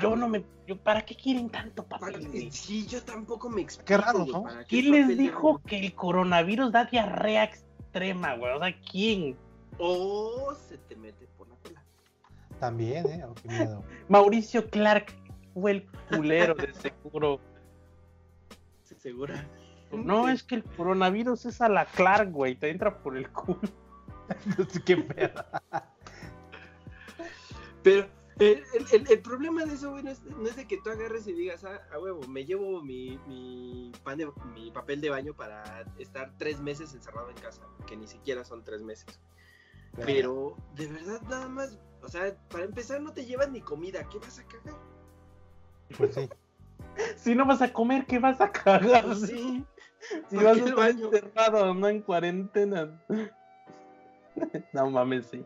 Yo 0.00 0.16
no 0.16 0.26
me. 0.26 0.42
Yo, 0.66 0.78
¿Para 0.78 1.04
qué 1.04 1.14
quieren 1.14 1.50
tanto 1.50 1.84
Para- 1.84 2.06
papel? 2.06 2.28
güey? 2.28 2.50
Sí, 2.50 2.86
yo 2.86 3.02
tampoco 3.02 3.50
me 3.50 3.60
explico. 3.60 3.86
Qué 3.88 3.96
raro, 3.98 4.24
¿no? 4.24 4.44
¿para 4.44 4.60
qué 4.64 4.80
¿Quién 4.80 4.92
les 4.92 5.08
de 5.08 5.16
dijo 5.16 5.60
que 5.66 5.78
el 5.78 5.94
coronavirus 5.94 6.72
da 6.72 6.86
diarrea 6.86 7.44
extrema, 7.44 8.36
güey? 8.36 8.52
O 8.54 8.58
sea, 8.58 8.80
¿quién? 8.90 9.36
O 9.78 10.54
se 10.54 10.78
te 10.78 10.96
mete 10.96 11.26
por 11.36 11.46
la 11.48 11.56
cola. 11.56 11.84
También, 12.58 13.06
¿eh? 13.06 13.24
Oh, 13.28 13.34
qué 13.34 13.48
miedo. 13.48 13.84
Mauricio 14.08 14.68
Clark 14.70 15.14
fue 15.52 15.72
el 15.72 15.86
culero 16.08 16.54
de 16.54 16.72
seguro. 17.04 17.38
Se 18.84 18.94
asegura. 18.94 19.46
No, 19.92 20.28
es 20.28 20.42
que 20.42 20.54
el 20.56 20.64
coronavirus 20.64 21.46
es 21.46 21.60
a 21.60 21.68
la 21.68 21.84
Clark, 21.86 22.30
güey. 22.30 22.54
Te 22.54 22.70
entra 22.70 22.98
por 23.02 23.16
el 23.16 23.28
culo. 23.30 23.60
No 24.58 24.64
sé 24.64 24.80
qué 24.84 24.96
pedo. 24.96 25.44
Pero 27.82 28.06
el, 28.38 28.62
el- 28.74 28.86
el- 28.92 29.10
el 29.10 29.20
problema 29.20 29.64
de 29.64 29.74
eso, 29.74 29.90
güey, 29.90 30.02
no 30.04 30.10
es, 30.10 30.22
no 30.22 30.46
es 30.46 30.56
de 30.56 30.66
que 30.66 30.78
tú 30.78 30.90
agarres 30.90 31.26
y 31.26 31.32
digas, 31.32 31.64
ah, 31.64 31.80
a 31.92 31.98
huevo, 31.98 32.20
me 32.28 32.44
llevo 32.44 32.82
mi, 32.82 33.18
mi, 33.26 33.92
pan 34.04 34.18
de- 34.18 34.30
mi 34.54 34.70
papel 34.70 35.00
de 35.00 35.10
baño 35.10 35.34
para 35.34 35.84
estar 35.98 36.32
tres 36.38 36.60
meses 36.60 36.94
encerrado 36.94 37.28
en 37.30 37.36
casa, 37.36 37.62
que 37.86 37.96
ni 37.96 38.06
siquiera 38.06 38.44
son 38.44 38.62
tres 38.62 38.82
meses. 38.82 39.18
Pero 40.06 40.56
de 40.76 40.86
verdad 40.86 41.20
nada 41.28 41.48
más, 41.48 41.78
o 42.02 42.08
sea, 42.08 42.34
para 42.50 42.64
empezar 42.64 43.00
no 43.00 43.12
te 43.12 43.26
llevas 43.26 43.50
ni 43.50 43.60
comida, 43.60 44.08
¿qué 44.08 44.18
vas 44.18 44.38
a 44.38 44.44
cagar? 44.46 44.80
Pues 45.96 46.14
sí. 46.14 46.28
Si 47.16 47.34
no 47.34 47.46
vas 47.46 47.62
a 47.62 47.72
comer, 47.72 48.04
¿qué 48.06 48.18
vas 48.18 48.40
a 48.40 48.50
cagar? 48.50 49.04
Pues 49.04 49.20
sí. 49.22 49.64
Si 50.28 50.36
¿Para 50.36 50.48
vas 50.50 50.58
a 50.60 50.64
estar 50.64 50.90
encerrado, 50.90 51.74
no 51.74 51.88
en 51.88 52.00
cuarentena. 52.02 52.90
no 54.72 54.90
mames, 54.90 55.26
sí. 55.26 55.44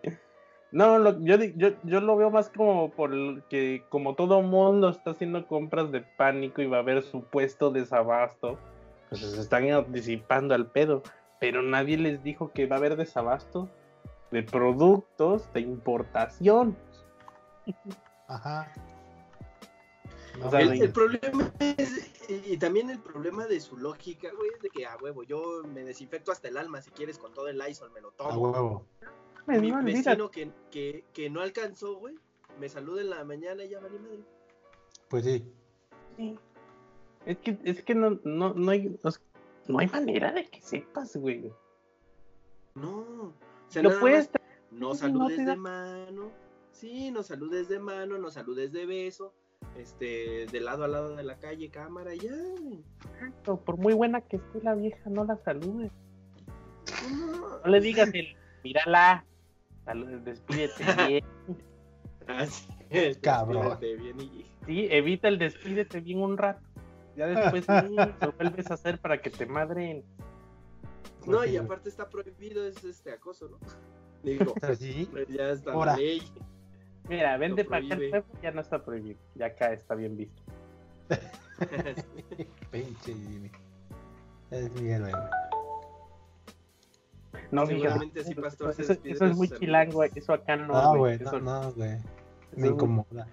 No, 0.71 0.99
lo- 0.99 1.21
yo, 1.21 1.37
yo, 1.57 1.71
yo 1.85 2.01
lo 2.01 2.17
veo 2.17 2.31
más 2.31 2.49
como 2.51 2.91
por 2.91 3.13
el 3.13 3.43
que 3.49 3.85
como 3.91 4.15
todo 4.15 4.43
mundo 4.43 4.89
está 4.89 5.11
haciendo 5.11 5.47
compras 5.47 5.93
de 5.93 6.01
pánico 6.01 6.63
y 6.63 6.67
va 6.67 6.79
a 6.79 6.81
haber 6.81 7.03
supuesto 7.03 7.71
desabasto, 7.71 8.59
pues 9.09 9.21
se 9.23 9.41
están 9.41 9.93
disipando 9.93 10.55
al 10.55 10.67
pedo. 10.67 11.03
pero 11.41 11.63
nadie 11.63 11.99
les 11.99 12.23
dijo 12.23 12.51
que 12.53 12.67
va 12.67 12.77
a 12.77 12.79
haber 12.79 12.97
desabasto 12.97 13.69
de 14.31 14.43
productos 14.43 15.53
de 15.53 15.61
importación. 15.61 16.77
Ajá. 18.29 18.73
O 20.43 20.51
sea, 20.51 20.61
El, 20.61 20.91
problema 20.93 21.53
es, 21.61 22.11
y 22.29 22.57
también 22.59 22.91
el 22.91 22.99
problema 22.99 23.47
de 23.47 23.61
su 23.61 23.77
lógica, 23.77 24.31
güey, 24.37 24.51
es 24.55 24.61
de 24.63 24.71
que, 24.71 24.85
a 24.87 24.97
huevo, 24.97 25.23
yo 25.23 25.63
me 25.65 25.85
desinfecto 25.85 26.33
hasta 26.33 26.49
el 26.49 26.57
alma, 26.57 26.83
si 26.83 26.91
quieres, 26.91 27.19
con 27.19 27.33
todo 27.33 27.49
el 27.49 27.59
Lysol, 27.59 27.91
me 27.93 28.01
lo 28.01 28.09
A 28.09 28.17
tomo. 28.17 28.51
huevo. 28.51 28.87
Me 29.47 29.61
Mi 29.61 29.71
no, 29.71 29.79
olvídate. 29.79 30.09
vecino 30.11 30.31
que, 30.31 30.51
que, 30.71 31.05
que 31.13 31.31
no 31.31 31.41
alcanzó, 31.41 31.97
güey, 31.97 32.17
me 32.59 32.69
saluda 32.69 33.03
en 33.03 33.11
la 33.11 33.25
mañana 33.25 33.63
y 33.65 33.69
ya 33.69 33.79
vale 33.81 33.99
madre. 33.99 34.25
Pues 35.09 35.25
sí. 35.25 35.45
Sí. 36.17 36.39
Es 37.27 37.39
que, 37.39 37.59
es 37.65 37.83
que 37.85 37.95
no, 37.95 38.19
no, 38.25 38.55
no 38.55 38.71
hay, 38.71 38.99
no 39.69 39.79
hay 39.79 39.87
manera 39.89 40.33
de 40.33 40.47
que 40.49 40.61
sepas, 40.61 41.17
güey. 41.17 41.53
No, 42.75 42.99
o 42.99 43.33
sea, 43.69 43.83
Lo 43.83 44.01
puedes 44.01 44.29
más, 44.33 44.43
no 44.73 44.95
saludes 44.95 45.45
da- 45.47 45.53
de 45.53 45.57
mano, 45.57 46.31
sí, 46.73 47.11
no 47.13 47.23
saludes 47.23 47.69
de 47.69 47.79
mano, 47.79 48.19
no 48.19 48.31
saludes 48.31 48.73
de 48.73 48.85
beso, 48.87 49.33
este, 49.79 50.47
de 50.47 50.61
lado 50.61 50.85
a 50.85 50.89
lado 50.89 51.17
de 51.17 51.23
la 51.25 51.37
calle, 51.39 51.69
cámara, 51.71 52.15
ya, 52.15 52.31
tratar, 53.19 53.59
por 53.65 53.77
muy 53.77 53.95
buena 53.95 54.21
que 54.21 54.37
esté 54.37 54.63
la 54.63 54.75
vieja, 54.75 55.11
no 55.11 55.25
la 55.25 55.37
saludes. 55.45 55.91
No, 57.11 57.59
No 57.61 57.67
le 57.67 57.81
digas 57.81 58.13
el, 58.15 58.37
mírala, 58.63 59.25
salud- 59.85 60.21
despídete 60.21 60.85
bien. 61.09 61.25
Así 62.27 62.67
es, 62.91 63.19
Cabrón. 63.19 63.69
despídete 63.81 63.97
bien 64.03 64.21
y- 64.21 64.45
Sí, 64.67 64.89
evita 64.91 65.29
el 65.29 65.39
despídete 65.39 66.01
bien 66.01 66.21
un 66.23 66.39
rato. 66.39 66.63
Ya 67.17 67.27
después 67.27 67.65
sí, 67.65 67.97
lo 68.23 68.33
vuelves 68.33 68.71
a 68.71 68.75
hacer 68.75 68.99
para 68.99 69.21
que 69.21 69.31
te 69.31 69.47
madren. 69.47 70.03
No, 71.27 71.39
Pues 71.39 71.53
y 71.53 71.57
aparte 71.57 71.89
está 71.89 72.09
prohibido 72.09 72.67
es 72.67 72.83
este 72.85 73.13
acoso, 73.13 73.49
¿no? 73.49 73.59
Digo, 74.23 74.55
Pero 74.61 74.75
sí. 74.75 75.07
pues 75.11 75.29
ya 75.29 75.51
está 75.51 75.73
Ahora. 75.73 75.93
la 75.93 75.99
ley. 75.99 76.23
Mira, 77.09 77.37
vende 77.37 77.65
para 77.65 77.85
acá 77.85 77.95
el 77.95 77.99
prohíbe. 77.99 78.23
pueblo, 78.23 78.43
ya 78.43 78.51
no 78.53 78.61
está 78.61 78.85
prohibido. 78.85 79.19
Ya 79.35 79.47
acá 79.47 79.73
está 79.73 79.95
bien 79.95 80.17
visto. 80.17 80.43
Pinche 82.71 83.15
Jimmy. 83.15 83.51
Es 84.51 84.73
mi 84.73 84.89
héroe, 84.91 85.11
güey. 85.11 85.25
No, 87.51 87.67
fíjate, 87.67 87.83
Seguramente 87.83 88.25
sí, 88.25 88.35
Pastor, 88.35 88.75
se 88.75 88.83
eso, 88.83 88.97
eso 89.05 89.27
es 89.27 89.37
muy 89.37 89.49
chilango, 89.49 90.03
eso 90.05 90.33
acá 90.33 90.57
no. 90.57 90.67
No, 90.69 90.97
güey. 90.97 91.17
eso- 91.17 91.39
No, 91.41 91.63
no, 91.65 91.73
güey. 91.73 91.99
Me 92.57 92.69
incomoda. 92.69 93.27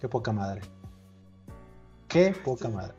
Qué 0.00 0.08
poca 0.08 0.32
madre. 0.32 0.62
Qué 2.08 2.34
poca 2.44 2.68
madre. 2.68 2.94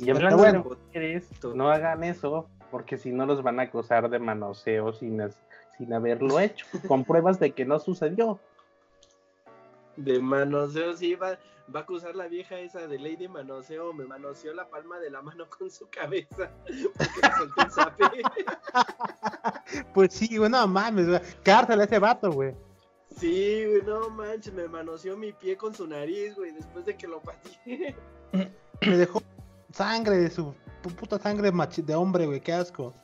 Y 0.00 0.10
hablando 0.10 0.42
de 0.42 0.58
mujeres, 0.58 1.28
no 1.54 1.70
hagan 1.70 2.02
eso, 2.02 2.48
porque 2.70 2.98
si 2.98 3.10
no 3.10 3.26
los 3.26 3.42
van 3.42 3.60
a 3.60 3.64
acusar 3.64 4.08
de 4.10 4.18
manoseo 4.18 4.92
sin, 4.92 5.22
sin 5.76 5.92
haberlo 5.92 6.40
hecho, 6.40 6.66
con 6.86 7.04
pruebas 7.04 7.38
de 7.40 7.52
que 7.52 7.64
no 7.64 7.78
sucedió. 7.78 8.38
De 9.96 10.20
manoseo, 10.20 10.94
sí, 10.94 11.14
va, 11.14 11.38
va 11.74 11.80
a 11.80 11.82
acusar 11.82 12.14
la 12.14 12.28
vieja 12.28 12.58
esa 12.58 12.86
de 12.86 12.98
ley 12.98 13.16
de 13.16 13.28
manoseo. 13.28 13.92
Me 13.92 14.04
manoseó 14.04 14.52
la 14.52 14.68
palma 14.68 14.98
de 14.98 15.10
la 15.10 15.22
mano 15.22 15.46
con 15.58 15.70
su 15.70 15.88
cabeza. 15.88 16.50
Porque 16.66 17.62
el 17.62 17.70
zape. 17.70 18.04
Pues 19.94 20.12
sí, 20.12 20.36
güey, 20.36 20.50
no 20.50 20.66
mames. 20.66 21.20
Cárcel 21.42 21.80
a 21.80 21.84
ese 21.84 21.98
vato, 21.98 22.30
güey. 22.30 22.54
Sí, 23.16 23.64
güey, 23.66 23.82
no 23.82 24.10
manches, 24.10 24.52
me 24.52 24.68
manoseó 24.68 25.16
mi 25.16 25.32
pie 25.32 25.56
con 25.56 25.74
su 25.74 25.86
nariz, 25.86 26.36
güey, 26.36 26.52
después 26.52 26.84
de 26.84 26.96
que 26.96 27.08
lo 27.08 27.20
pateé. 27.20 27.96
Me 28.32 28.96
dejó 28.96 29.22
sangre 29.76 30.16
de 30.16 30.30
su 30.30 30.54
pu- 30.82 30.94
puta 30.94 31.18
sangre 31.18 31.52
machi- 31.52 31.84
de 31.84 31.94
hombre, 31.94 32.26
güey. 32.26 32.40
Qué 32.40 32.52
asco. 32.52 32.94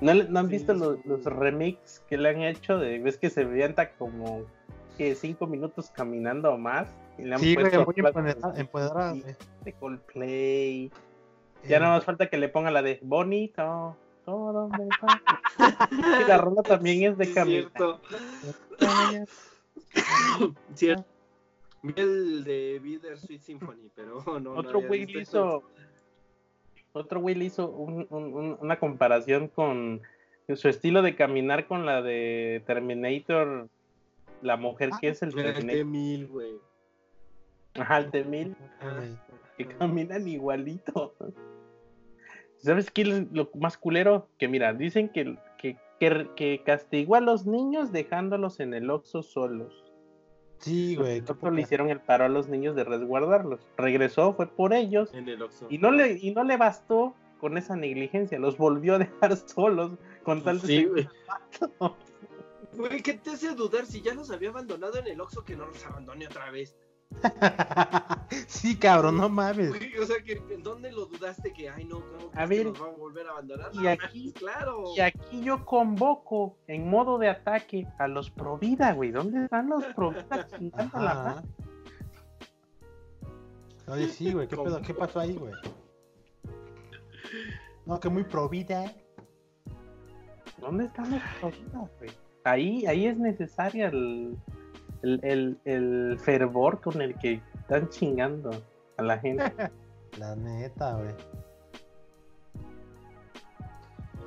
¿No, 0.00 0.14
no 0.14 0.38
han 0.40 0.46
Sí, 0.46 0.52
visto 0.52 0.74
sí. 0.74 0.78
los, 0.80 1.04
los 1.06 1.24
remix 1.24 2.00
que 2.08 2.16
le 2.18 2.28
han 2.28 2.42
hecho? 2.42 2.78
de 2.78 2.98
Ves 3.00 3.16
que 3.18 3.30
se 3.30 3.42
avienta 3.42 3.90
como 3.92 4.42
que 4.96 5.14
cinco 5.14 5.46
minutos 5.46 5.90
caminando 5.90 6.52
o 6.52 6.58
más. 6.58 6.88
Y 7.18 7.22
le 7.22 7.34
han 7.34 7.40
Sí, 7.40 7.54
güey, 7.54 7.70
puesto 7.70 7.84
muy 7.84 8.12
rolas 8.12 8.58
empoderada, 8.58 9.12
de- 9.14 9.20
güey. 9.64 9.74
Coldplay. 9.80 10.90
Ya 11.68 11.80
nada 11.80 11.96
más 11.96 12.04
falta 12.04 12.28
que 12.28 12.36
le 12.38 12.48
ponga 12.48 12.70
la 12.70 12.82
de 12.82 13.00
bonito. 13.02 13.96
Todo 14.24 14.68
me. 14.68 14.88
Y 16.24 16.28
la 16.28 16.36
rola 16.38 16.62
también 16.62 17.10
es 17.12 17.18
de 17.18 17.24
Sí, 17.24 17.34
caminar. 17.34 17.70
Cierto. 17.74 18.00
Cierto. 20.74 21.04
Vi 21.82 21.94
el 21.96 22.44
de 22.44 22.80
Bitter 22.82 23.16
Sweet 23.18 23.40
Symphony, 23.40 23.90
pero 23.94 24.22
no. 24.26 24.38
no 24.40 24.52
Otro 24.54 24.82
güey 24.82 25.06
hizo. 25.20 25.62
Otro 26.98 27.20
güey 27.20 27.34
le 27.34 27.44
hizo 27.46 27.70
un- 27.70 28.06
un- 28.10 28.34
un- 28.34 28.58
una 28.60 28.78
comparación 28.78 29.48
con 29.48 30.02
su 30.54 30.68
estilo 30.68 31.02
de 31.02 31.14
caminar 31.16 31.66
con 31.66 31.86
la 31.86 32.02
de 32.02 32.62
Terminator. 32.66 33.68
La 34.42 34.56
mujer 34.56 34.90
que 35.00 35.08
es 35.08 35.22
el 35.22 35.30
El 35.30 35.34
Terminator. 35.34 35.66
T-1000, 35.82 36.28
güey. 36.28 36.52
Ajá, 37.74 37.98
el 37.98 38.10
T-1000. 38.10 38.56
Mames. 38.82 39.18
que 39.56 39.66
caminan 39.66 40.28
igualito. 40.28 41.14
¿Sabes 42.58 42.90
qué 42.92 43.02
es 43.02 43.32
lo 43.32 43.50
más 43.54 43.76
culero? 43.76 44.28
Que 44.38 44.46
mira, 44.48 44.72
dicen 44.72 45.08
que, 45.08 45.36
que, 45.58 45.76
que, 45.98 46.28
que 46.36 46.62
castigó 46.64 47.16
a 47.16 47.20
los 47.20 47.44
niños 47.46 47.90
dejándolos 47.92 48.60
en 48.60 48.72
el 48.74 48.88
Oxxo 48.90 49.22
solos. 49.24 49.87
Sí, 50.60 50.96
güey. 50.96 51.20
Nosotros 51.20 51.52
le 51.54 51.62
hicieron 51.62 51.88
el 51.90 52.00
paro 52.00 52.24
a 52.24 52.28
los 52.28 52.48
niños 52.48 52.74
de 52.76 52.84
resguardarlos. 52.84 53.60
Regresó, 53.76 54.34
fue 54.34 54.46
por 54.48 54.72
ellos. 54.72 55.12
En 55.14 55.28
el 55.28 55.40
Oxxo. 55.42 55.66
Y 55.70 55.78
no 55.78 55.90
le, 55.90 56.18
y 56.20 56.32
no 56.32 56.44
le 56.44 56.56
bastó 56.56 57.14
con 57.40 57.56
esa 57.56 57.76
negligencia. 57.76 58.38
Los 58.38 58.56
volvió 58.56 58.96
a 58.96 58.98
dejar 58.98 59.36
solos 59.48 59.92
con 60.24 60.42
tal 60.42 60.60
de 60.60 60.66
Sí, 60.66 60.76
ser- 60.78 60.88
güey. 60.88 61.08
Güey, 62.74 63.02
¿qué 63.02 63.14
te 63.14 63.30
hace 63.30 63.54
dudar 63.54 63.86
si 63.86 64.02
ya 64.02 64.14
los 64.14 64.30
había 64.30 64.50
abandonado 64.50 64.98
en 64.98 65.06
el 65.06 65.20
Oxxo 65.20 65.44
que 65.44 65.56
no 65.56 65.66
los 65.66 65.84
abandone 65.86 66.26
otra 66.26 66.50
vez? 66.50 66.76
sí, 68.46 68.76
cabrón, 68.76 69.16
no 69.16 69.28
mames. 69.28 69.72
O 70.00 70.06
sea, 70.06 70.22
que 70.22 70.40
¿en 70.50 70.62
dónde 70.62 70.92
lo 70.92 71.06
dudaste 71.06 71.52
que, 71.52 71.68
ay, 71.68 71.84
no, 71.84 72.00
¿cómo 72.00 72.30
A 72.34 72.46
ver, 72.46 72.58
que 72.58 72.64
nos 72.70 72.82
va 72.82 72.86
a 72.86 72.90
volver 72.90 73.26
a 73.26 73.30
abandonar? 73.32 73.70
y 73.74 73.78
No 73.78 73.88
aquí- 73.90 74.32
claro. 74.32 74.84
Y 74.96 75.00
aquí 75.00 75.42
yo 75.42 75.64
convoco 75.64 76.56
en 76.66 76.88
modo 76.88 77.18
de 77.18 77.28
ataque 77.28 77.86
a 77.98 78.06
los 78.08 78.30
Provida, 78.30 78.92
güey. 78.92 79.10
¿Dónde 79.10 79.44
están 79.44 79.68
los 79.68 79.84
Provida 79.86 80.46
chingando 80.56 80.98
la 81.00 81.14
madre? 81.14 81.48
Oye, 83.88 84.08
sí, 84.08 84.32
güey. 84.32 84.46
¿Qué 84.46 84.56
¿Cómo? 84.56 84.68
pedo? 84.68 84.82
¿Qué 84.82 84.94
pasó 84.94 85.20
ahí, 85.20 85.34
güey? 85.34 85.54
No, 87.86 87.98
que 87.98 88.08
muy 88.10 88.22
provida. 88.24 88.92
¿Dónde 90.58 90.84
están 90.84 91.10
los 91.10 91.22
Provida, 91.40 91.90
güey? 91.98 92.10
Ahí, 92.44 92.86
ahí 92.86 93.06
es 93.06 93.16
necesaria 93.18 93.88
el, 93.88 94.36
el, 95.02 95.20
el, 95.22 95.58
el 95.64 96.18
fervor 96.18 96.80
con 96.80 97.00
el 97.00 97.14
que 97.18 97.42
están 97.60 97.88
chingando 97.88 98.50
a 98.96 99.02
la 99.02 99.18
gente. 99.18 99.52
La 100.18 100.34
neta, 100.34 100.94
güey. 100.94 101.14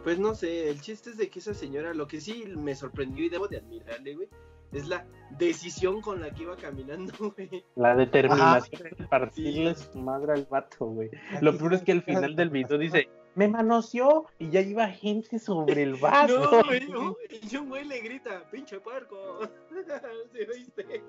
Pues 0.04 0.18
no 0.20 0.34
sé, 0.34 0.70
el 0.70 0.82
chiste 0.82 1.12
es 1.12 1.18
de 1.18 1.30
que 1.30 1.40
esa 1.40 1.54
señora, 1.54 1.94
lo 1.94 2.08
que 2.08 2.22
sí 2.22 2.46
me 2.56 2.74
sorprendió 2.76 3.26
y 3.26 3.30
debo 3.30 3.48
de 3.48 3.58
admirarle, 3.58 4.16
güey, 4.16 4.30
es 4.72 4.88
la 4.88 5.06
decisión 5.38 6.02
con 6.02 6.22
la 6.22 6.32
que 6.32 6.44
iba 6.44 6.56
caminando, 6.56 7.14
güey. 7.38 7.64
La 7.76 7.96
determinación 7.96 8.84
de 8.98 9.08
partirle 9.08 9.76
su 9.76 10.00
madre 10.00 10.34
al 10.34 10.48
vato, 10.50 10.86
güey. 10.86 11.10
Lo 11.42 11.58
peor 11.58 11.76
es 11.76 11.84
que 11.84 11.92
al 11.92 12.04
final 12.04 12.36
del 12.36 12.50
video 12.50 12.78
dice, 12.78 13.10
me 13.36 13.48
manoseó 13.48 14.26
y 14.40 14.50
ya 14.50 14.62
iba 14.62 14.88
gente 14.88 15.40
sobre 15.40 15.84
el 15.84 15.96
vato. 15.96 16.40
No, 16.52 16.64
güey, 16.64 16.88
no. 16.88 17.16
Y 17.52 17.56
un 17.58 17.70
güey 17.70 17.86
le 17.86 18.00
grita, 18.02 18.50
pinche 18.52 18.80
puerco. 18.80 19.40
¿Sí 20.34 20.40
oíste? 20.54 21.04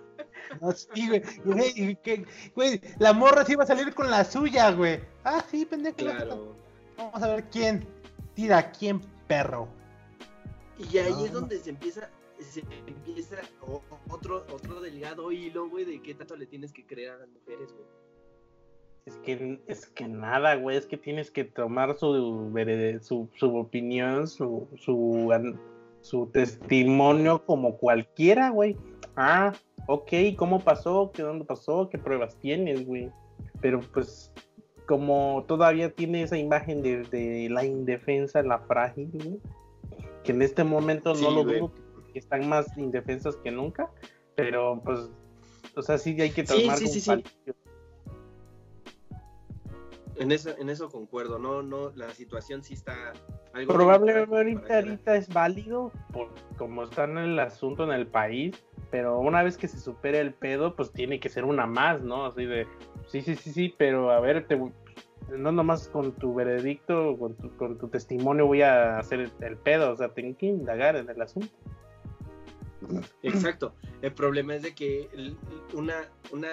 No, 0.61 0.73
sí, 0.73 1.09
güey. 1.09 1.23
Güey, 1.45 1.73
y 1.77 1.97
que- 1.97 2.25
güey, 2.55 2.81
la 2.99 3.12
morra 3.12 3.45
sí 3.45 3.53
iba 3.53 3.64
a 3.64 3.66
salir 3.66 3.93
con 3.95 4.11
la 4.11 4.25
suya, 4.25 4.70
güey. 4.73 5.01
Ah, 5.25 5.45
sí, 5.51 5.64
pendejo. 5.66 5.97
Claro. 5.97 6.55
Vamos 6.97 7.23
a 7.23 7.29
ver 7.29 7.45
quién 7.51 7.87
tira 8.35 8.59
a 8.59 8.70
quién, 8.73 9.01
perro. 9.27 9.68
Y 10.79 10.99
ahí 10.99 11.12
No. 11.12 11.25
es 11.27 11.33
donde 11.33 11.59
se 11.59 11.70
empieza, 11.70 12.09
se 12.41 12.61
empieza 12.87 13.37
otro, 14.09 14.45
otro 14.53 14.81
delgado 14.81 15.31
hilo, 15.33 15.68
güey, 15.68 15.85
de 15.85 16.03
qué 16.03 16.14
tanto 16.14 16.37
le 16.37 16.47
tienes 16.47 16.73
que 16.73 16.85
creer 16.87 17.11
a 17.12 17.16
las 17.18 17.29
mujeres, 17.29 17.73
güey. 17.73 17.87
Es 19.05 19.16
que, 19.16 19.61
es 19.66 19.86
que 19.86 20.07
nada, 20.07 20.55
güey, 20.55 20.76
es 20.76 20.86
que 20.86 20.96
tienes 20.96 21.30
que 21.30 21.44
tomar 21.44 21.96
su, 21.98 22.53
su, 23.00 23.28
su 23.34 23.57
opinión, 23.57 24.28
su, 24.28 24.68
su, 24.76 25.57
su 26.03 26.26
testimonio 26.26 27.44
como 27.44 27.76
cualquiera, 27.78 28.50
güey. 28.50 28.76
Ah, 29.16 29.53
ok, 29.88 30.12
¿cómo 30.36 30.61
pasó? 30.61 31.11
¿Qué 31.12 31.22
dónde 31.22 31.44
pasó? 31.44 31.88
¿Qué 31.90 31.98
pruebas 31.98 32.36
tienes, 32.36 32.86
güey? 32.86 33.11
Pero 33.61 33.80
pues, 33.80 34.32
como 34.86 35.44
todavía 35.48 35.90
tiene 35.90 36.22
esa 36.22 36.38
imagen 36.38 36.82
de, 36.82 37.03
de 37.05 37.48
la 37.50 37.64
indefensa, 37.64 38.42
la 38.42 38.61
frágil, 38.61 39.11
güey, 39.12 39.40
que 40.22 40.32
en 40.32 40.42
este 40.42 40.62
momento 40.62 41.14
Sí, 41.14 41.24
no 41.24 41.30
lo 41.30 41.44
dudo, 41.44 41.72
que 42.12 42.18
están 42.18 42.48
más 42.48 42.76
indefensas 42.78 43.36
que 43.36 43.50
nunca, 43.50 43.90
pero 44.36 44.80
pues, 44.84 45.11
o 45.74 45.82
sea, 45.82 45.98
sí 45.98 46.20
hay 46.20 46.30
que 46.30 46.44
tomar 46.44 46.78
sí, 46.78 46.86
sí. 46.86 47.24
En 50.17 50.31
eso, 50.31 50.51
en 50.59 50.69
eso 50.69 50.91
concuerdo, 50.91 51.39
no, 51.39 51.63
no, 51.63 51.91
la 51.95 52.11
situación 52.11 52.63
sí 52.63 52.75
está 52.75 53.13
algo 53.55 53.73
Probablemente 53.73 54.37
ahorita, 54.37 54.75
ahorita 54.77 55.17
es 55.17 55.29
válido 55.29 55.91
por 56.13 56.29
como 56.59 56.85
está 56.85 57.05
en 57.05 57.19
el 57.19 57.39
asunto 57.39 57.85
en 57.85 57.93
el 57.93 58.07
país, 58.07 58.63
pero 58.91 59.19
una 59.21 59.43
vez 59.43 59.57
que 59.57 59.69
se 59.69 59.79
supere 59.79 60.21
el 60.21 60.35
pedo, 60.35 60.77
pues 60.77 60.93
tiene 60.93 61.19
que 61.19 61.29
ser 61.29 61.45
una 61.45 61.67
más, 61.67 62.03
¿no? 62.03 62.27
Así 62.27 62.45
de, 62.45 62.67
sí, 63.07 63.23
sí, 63.23 63.37
sí, 63.37 63.53
sí, 63.53 63.75
pero 63.79 64.11
a 64.11 64.21
ver, 64.21 64.47
te, 64.47 64.61
no 65.31 65.53
nomás 65.53 65.89
con 65.89 66.13
tu 66.13 66.35
veredicto, 66.35 67.17
con 67.19 67.35
tu, 67.35 67.57
con 67.57 67.79
tu 67.79 67.89
testimonio 67.89 68.47
voy 68.47 68.63
a 68.63 68.99
hacer 68.99 69.21
el, 69.21 69.33
el 69.41 69.57
pedo, 69.57 69.93
o 69.93 69.97
sea, 69.97 70.11
tengo 70.11 70.37
que 70.37 70.47
indagar 70.47 70.97
en 70.97 71.09
el 71.09 71.23
asunto. 71.23 71.49
Exacto. 73.23 73.75
El 74.03 74.13
problema 74.13 74.57
es 74.57 74.63
de 74.63 74.75
que 74.75 75.09
una, 75.75 75.95
una, 76.33 76.49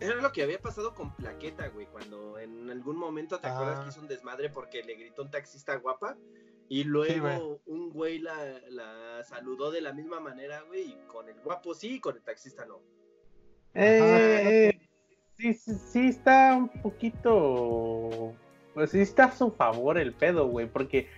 era 0.00 0.16
lo 0.16 0.32
que 0.32 0.42
había 0.42 0.60
pasado 0.60 0.94
con 0.94 1.14
Plaqueta, 1.14 1.68
güey, 1.68 1.86
cuando 1.86 2.38
en 2.38 2.70
algún 2.70 2.96
momento 2.96 3.38
te 3.38 3.46
acuerdas 3.48 3.78
Ah. 3.78 3.82
que 3.84 3.88
hizo 3.90 4.00
un 4.00 4.08
desmadre 4.08 4.50
porque 4.50 4.82
le 4.82 4.94
gritó 4.96 5.22
un 5.22 5.30
taxista 5.30 5.76
guapa 5.76 6.16
y 6.68 6.84
luego 6.84 7.20
güey. 7.46 7.58
un 7.66 7.90
güey 7.90 8.18
la, 8.18 8.36
la 8.70 9.22
saludó 9.24 9.70
de 9.70 9.80
la 9.80 9.92
misma 9.92 10.20
manera, 10.20 10.62
güey, 10.62 10.90
y 10.90 10.96
con 11.06 11.28
el 11.28 11.40
guapo 11.40 11.74
sí 11.74 11.94
y 11.94 12.00
con 12.00 12.16
el 12.16 12.22
taxista 12.22 12.64
no. 12.66 12.80
Eh, 13.74 14.78
sí, 15.38 15.54
sí, 15.54 15.74
sí 15.74 16.08
está 16.08 16.54
un 16.56 16.68
poquito, 16.82 18.34
pues 18.74 18.90
sí 18.90 19.00
está 19.00 19.24
a 19.24 19.32
su 19.32 19.50
favor 19.50 19.98
el 19.98 20.12
pedo, 20.14 20.48
güey, 20.48 20.66
porque 20.66 21.08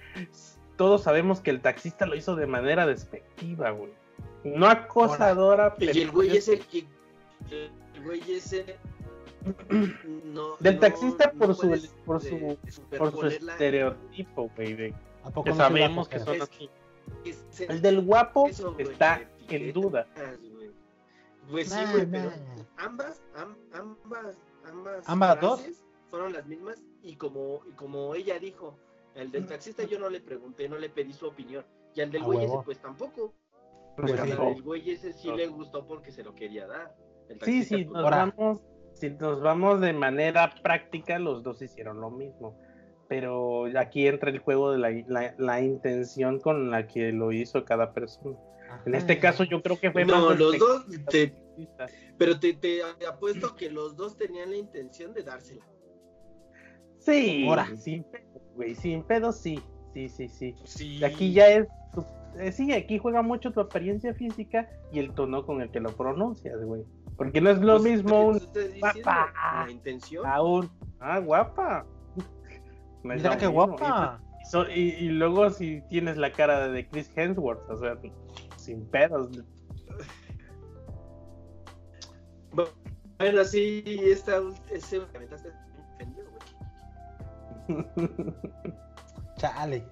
todos 0.76 1.02
sabemos 1.02 1.40
que 1.40 1.50
el 1.50 1.60
taxista 1.60 2.06
lo 2.06 2.16
hizo 2.16 2.36
de 2.36 2.46
manera 2.46 2.86
despectiva, 2.86 3.70
güey. 3.70 3.92
No 4.44 4.68
acosadora, 4.68 5.74
Y 5.78 5.86
pero 5.86 5.98
el 6.00 6.10
güey 6.10 6.36
es- 6.36 6.48
ese 6.48 6.58
que 6.60 6.86
el 7.50 7.70
güey 8.02 8.20
ese 8.32 8.76
no, 10.24 10.56
Del 10.60 10.74
no- 10.74 10.80
taxista 10.80 11.32
no 11.34 11.38
por 11.46 11.54
su- 11.54 11.68
puedes, 11.68 11.86
por 12.04 12.20
su- 12.20 12.58
por 12.98 13.10
su 13.12 13.26
estereotipo, 13.26 14.50
güey, 14.56 14.74
de- 14.74 14.94
¿A 15.24 15.30
poco 15.30 15.44
que 15.44 15.54
sabemos 15.54 16.08
que 16.08 16.18
son 16.18 16.36
Es- 16.36 16.42
así. 16.42 16.70
El 17.68 17.80
del 17.82 18.00
guapo 18.04 18.48
eso, 18.48 18.74
güey, 18.74 18.88
está 18.88 19.22
en 19.48 19.72
duda. 19.72 20.06
güey. 20.16 20.70
Pues 21.50 21.70
sí, 21.70 21.80
güey, 21.92 22.06
pero 22.06 22.30
ambas, 22.76 23.22
am- 23.34 23.56
ambas, 23.72 24.36
ambas, 24.64 25.08
¿Ambas 25.08 25.40
dos? 25.40 25.62
fueron 26.10 26.32
las 26.34 26.46
mismas 26.46 26.78
y 27.02 27.16
como, 27.16 27.60
y 27.68 27.72
como 27.72 28.14
ella 28.14 28.38
dijo, 28.38 28.76
el 29.14 29.30
del 29.30 29.46
taxista 29.46 29.84
yo 29.84 29.98
no 29.98 30.10
le 30.10 30.20
pregunté, 30.20 30.68
no 30.68 30.76
le 30.78 30.90
pedí 30.90 31.12
su 31.12 31.26
opinión 31.26 31.64
y 31.94 32.00
al 32.02 32.10
del 32.10 32.22
güey 32.22 32.44
ese 32.44 32.58
pues 32.64 32.78
tampoco. 32.78 33.32
Pues 33.96 34.12
Pero 34.12 34.24
sí. 34.24 34.30
al 34.32 34.38
del 34.54 34.62
güey 34.62 34.90
ese 34.90 35.12
sí 35.12 35.30
le 35.32 35.46
gustó 35.48 35.86
porque 35.86 36.12
se 36.12 36.22
lo 36.22 36.34
quería 36.34 36.66
dar. 36.66 36.94
Sí, 37.42 37.62
sí, 37.64 37.84
nos 37.84 38.02
vamos, 38.04 38.60
si 38.94 39.10
nos 39.10 39.40
vamos 39.40 39.80
de 39.80 39.92
manera 39.92 40.52
práctica, 40.62 41.18
los 41.18 41.42
dos 41.42 41.60
hicieron 41.62 42.00
lo 42.00 42.10
mismo. 42.10 42.58
Pero 43.08 43.64
aquí 43.78 44.06
entra 44.06 44.30
el 44.30 44.38
juego 44.38 44.72
de 44.72 44.78
la, 44.78 44.90
la- 45.06 45.34
la 45.38 45.60
intención 45.62 46.40
con 46.40 46.70
la 46.70 46.86
que 46.86 47.12
lo 47.12 47.32
hizo 47.32 47.64
cada 47.64 47.92
persona. 47.94 48.36
En 48.84 48.94
este 48.94 49.18
caso, 49.18 49.44
yo 49.44 49.62
creo 49.62 49.80
que 49.80 49.90
fue 49.90 50.04
No, 50.04 50.28
más 50.28 50.38
los 50.38 50.52
despectivo 50.52 50.66
dos, 50.68 51.04
te- 51.08 51.34
pero 52.18 52.38
te, 52.38 52.52
te 52.52 52.80
apuesto 53.08 53.56
que 53.56 53.70
los 53.70 53.96
dos 53.96 54.16
tenían 54.18 54.50
la 54.50 54.56
intención 54.58 55.14
de 55.14 55.22
dársela. 55.22 55.64
Sí, 56.98 57.46
Ahora. 57.48 57.66
sin 57.76 58.04
pedo, 58.04 58.40
güey, 58.54 58.74
sin 58.74 59.02
pedo 59.04 59.32
sí, 59.32 59.58
sí, 59.94 60.08
sí, 60.08 60.28
sí. 60.28 60.54
Sí. 60.64 60.96
Y 60.98 61.04
Aquí 61.04 61.32
ya 61.32 61.48
es, 61.48 61.66
tu- 61.94 62.04
eh, 62.38 62.52
sí, 62.52 62.72
aquí 62.72 62.98
juega 62.98 63.22
mucho 63.22 63.52
tu 63.52 63.60
apariencia 63.60 64.12
física 64.14 64.68
y 64.92 64.98
el 64.98 65.12
tono 65.14 65.46
con 65.46 65.62
el 65.62 65.70
que 65.70 65.80
lo 65.80 65.90
pronuncias, 65.96 66.62
güey. 66.62 66.82
Porque 67.18 67.40
no 67.42 67.50
es 67.50 67.58
lo 67.58 67.78
Pues, 67.78 67.82
mismo 67.92 68.28
un, 68.28 68.40
guapa. 68.78 69.32
La 69.66 69.70
intención. 69.70 70.24
a 70.24 70.40
un, 70.40 70.70
ah, 71.00 71.18
guapa. 71.18 71.84
No 73.04 73.14
Mira 73.14 73.36
qué 73.36 73.46
guapa. 73.46 74.20
Y, 74.40 74.44
so- 74.46 74.68
y- 74.70 74.94
y 74.98 75.08
luego 75.10 75.50
si 75.50 75.82
tienes 75.90 76.16
la 76.16 76.32
cara 76.32 76.68
de 76.68 76.88
Chris 76.88 77.10
Hemsworth, 77.14 77.68
o 77.70 77.76
sea, 77.76 77.96
sin 78.56 78.84
pedos. 78.86 79.28
Bueno, 83.18 83.44
sí, 83.44 83.82
esta, 84.04 84.40
ese 84.70 85.00
que 85.10 85.16
aventaste 85.16 85.50
güey. 87.68 87.84
Chale. 89.36 89.84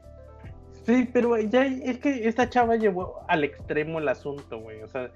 Sí, 0.84 1.08
pero 1.12 1.36
ya 1.38 1.64
es 1.66 1.98
que 1.98 2.28
esta 2.28 2.48
chava 2.48 2.76
llevó 2.76 3.20
al 3.28 3.42
extremo 3.44 3.98
el 3.98 4.08
asunto, 4.08 4.60
güey. 4.60 4.82
O 4.82 4.88
sea, 4.88 5.10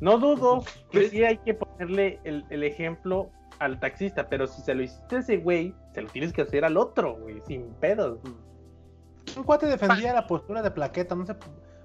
no 0.00 0.18
dudo 0.18 0.64
que 0.90 1.08
sí 1.08 1.24
hay 1.24 1.38
que 1.38 1.54
ponerle 1.54 2.20
el, 2.24 2.44
el 2.50 2.64
ejemplo 2.64 3.30
al 3.58 3.80
taxista, 3.80 4.28
pero 4.28 4.46
si 4.46 4.62
se 4.62 4.74
lo 4.74 4.82
hiciste 4.82 5.16
a 5.16 5.18
ese 5.20 5.38
güey, 5.38 5.74
se 5.92 6.02
lo 6.02 6.08
tienes 6.08 6.32
que 6.32 6.42
hacer 6.42 6.64
al 6.64 6.76
otro, 6.76 7.16
güey, 7.16 7.40
sin 7.46 7.66
pedos. 7.74 8.18
Un 9.36 9.42
cuate 9.44 9.66
defendía 9.66 10.12
la 10.12 10.26
postura 10.26 10.62
de 10.62 10.70
plaqueta, 10.70 11.14
no 11.14 11.26
sé. 11.26 11.34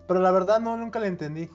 Pero 0.07 0.19
la 0.19 0.31
verdad 0.31 0.59
no, 0.59 0.77
nunca 0.77 0.99
la 0.99 1.07
entendí. 1.07 1.49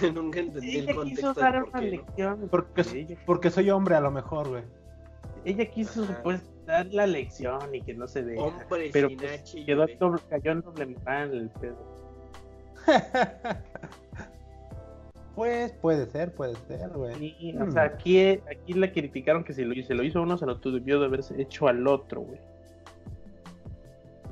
Nunca 0.14 0.40
entendí 0.40 0.78
el 0.78 0.88
Ella 0.88 1.02
quiso 1.02 1.34
contexto 1.34 1.34
dar 1.34 1.52
del 1.52 1.62
por 1.62 1.70
una 1.70 1.80
qué, 1.80 1.86
¿no? 1.86 1.90
lección. 1.90 2.48
Porque, 2.50 2.82
ella, 2.94 3.16
porque 3.26 3.50
soy 3.50 3.70
hombre 3.70 3.96
a 3.96 4.00
lo 4.00 4.10
mejor, 4.10 4.48
güey. 4.48 4.62
ella 5.44 5.66
quiso 5.66 6.06
pues 6.22 6.40
dar 6.64 6.86
la 6.86 7.06
lección 7.06 7.74
y 7.74 7.82
que 7.82 7.94
no 7.94 8.06
se 8.06 8.22
deja. 8.22 8.42
Hombre 8.42 8.90
pero 8.92 9.08
sin 9.08 9.18
pues, 9.18 9.54
quedó 9.66 9.86
doble, 9.98 10.22
cayó 10.30 10.52
en 10.52 10.60
doble 10.60 10.86
moral 10.86 11.34
el 11.34 11.50
pedo. 11.50 11.76
pues 15.34 15.72
puede 15.72 16.06
ser, 16.06 16.32
puede 16.32 16.54
ser, 16.68 16.88
güey. 16.90 17.14
Sí, 17.14 17.56
o 17.60 17.66
Mm. 17.66 17.72
sea, 17.72 17.82
aquí, 17.84 18.20
aquí 18.20 18.72
le 18.74 18.92
criticaron 18.92 19.44
que 19.44 19.52
si 19.54 19.64
lo, 19.64 19.74
se 19.82 19.94
lo 19.94 20.02
hizo 20.02 20.22
uno, 20.22 20.36
se 20.36 20.46
lo 20.46 20.56
debió 20.56 21.00
de 21.00 21.06
haberse 21.06 21.40
hecho 21.40 21.68
al 21.68 21.86
otro, 21.86 22.22
güey. 22.22 22.38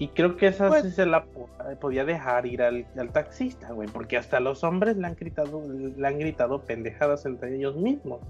Y 0.01 0.09
creo 0.09 0.37
que 0.37 0.47
esa 0.47 0.69
Pues- 0.69 0.83
sí 0.85 0.91
se 0.93 1.07
la 1.07 1.25
po- 1.25 1.49
podía 1.81 2.05
dejar 2.05 2.47
ir 2.47 2.63
al, 2.63 2.87
al 2.97 3.11
taxista, 3.11 3.73
güey, 3.73 3.89
porque 3.89 4.17
hasta 4.17 4.39
los 4.39 4.63
hombres 4.63 4.97
le 4.97 5.07
han 5.09 5.17
gritado, 5.17 5.61
le 5.69 6.07
han 6.07 6.19
gritado 6.19 6.63
pendejadas 6.63 7.27
entre 7.27 7.57
ellos 7.57 7.75
mismos. 7.77 8.21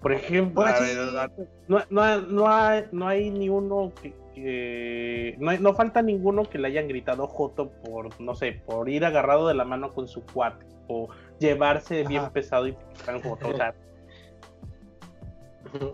Por 0.00 0.12
ejemplo, 0.12 0.62
a 0.62 0.76
sí. 0.76 0.84
ver, 0.96 1.30
no, 1.68 1.78
no, 1.90 2.20
no 2.22 2.48
hay, 2.48 2.84
no 2.90 3.06
hay 3.06 3.30
ni 3.30 3.48
uno 3.50 3.92
que, 4.00 4.14
que- 4.34 5.36
no, 5.38 5.50
hay- 5.50 5.58
no 5.58 5.74
falta 5.74 6.00
ninguno 6.00 6.44
que 6.44 6.58
le 6.58 6.68
hayan 6.68 6.88
gritado 6.88 7.26
joto 7.26 7.70
por, 7.84 8.18
no 8.20 8.34
sé, 8.34 8.62
por 8.64 8.88
ir 8.88 9.04
agarrado 9.04 9.46
de 9.46 9.54
la 9.54 9.64
mano 9.64 9.90
con 9.92 10.08
su 10.08 10.24
cuate 10.24 10.64
o 10.88 11.08
llevarse 11.38 12.04
bien 12.04 12.30
pesado 12.30 12.66
y 12.66 12.72
gritar 12.94 13.22
joto, 13.22 13.48
o 13.48 13.56
sea, 13.56 13.74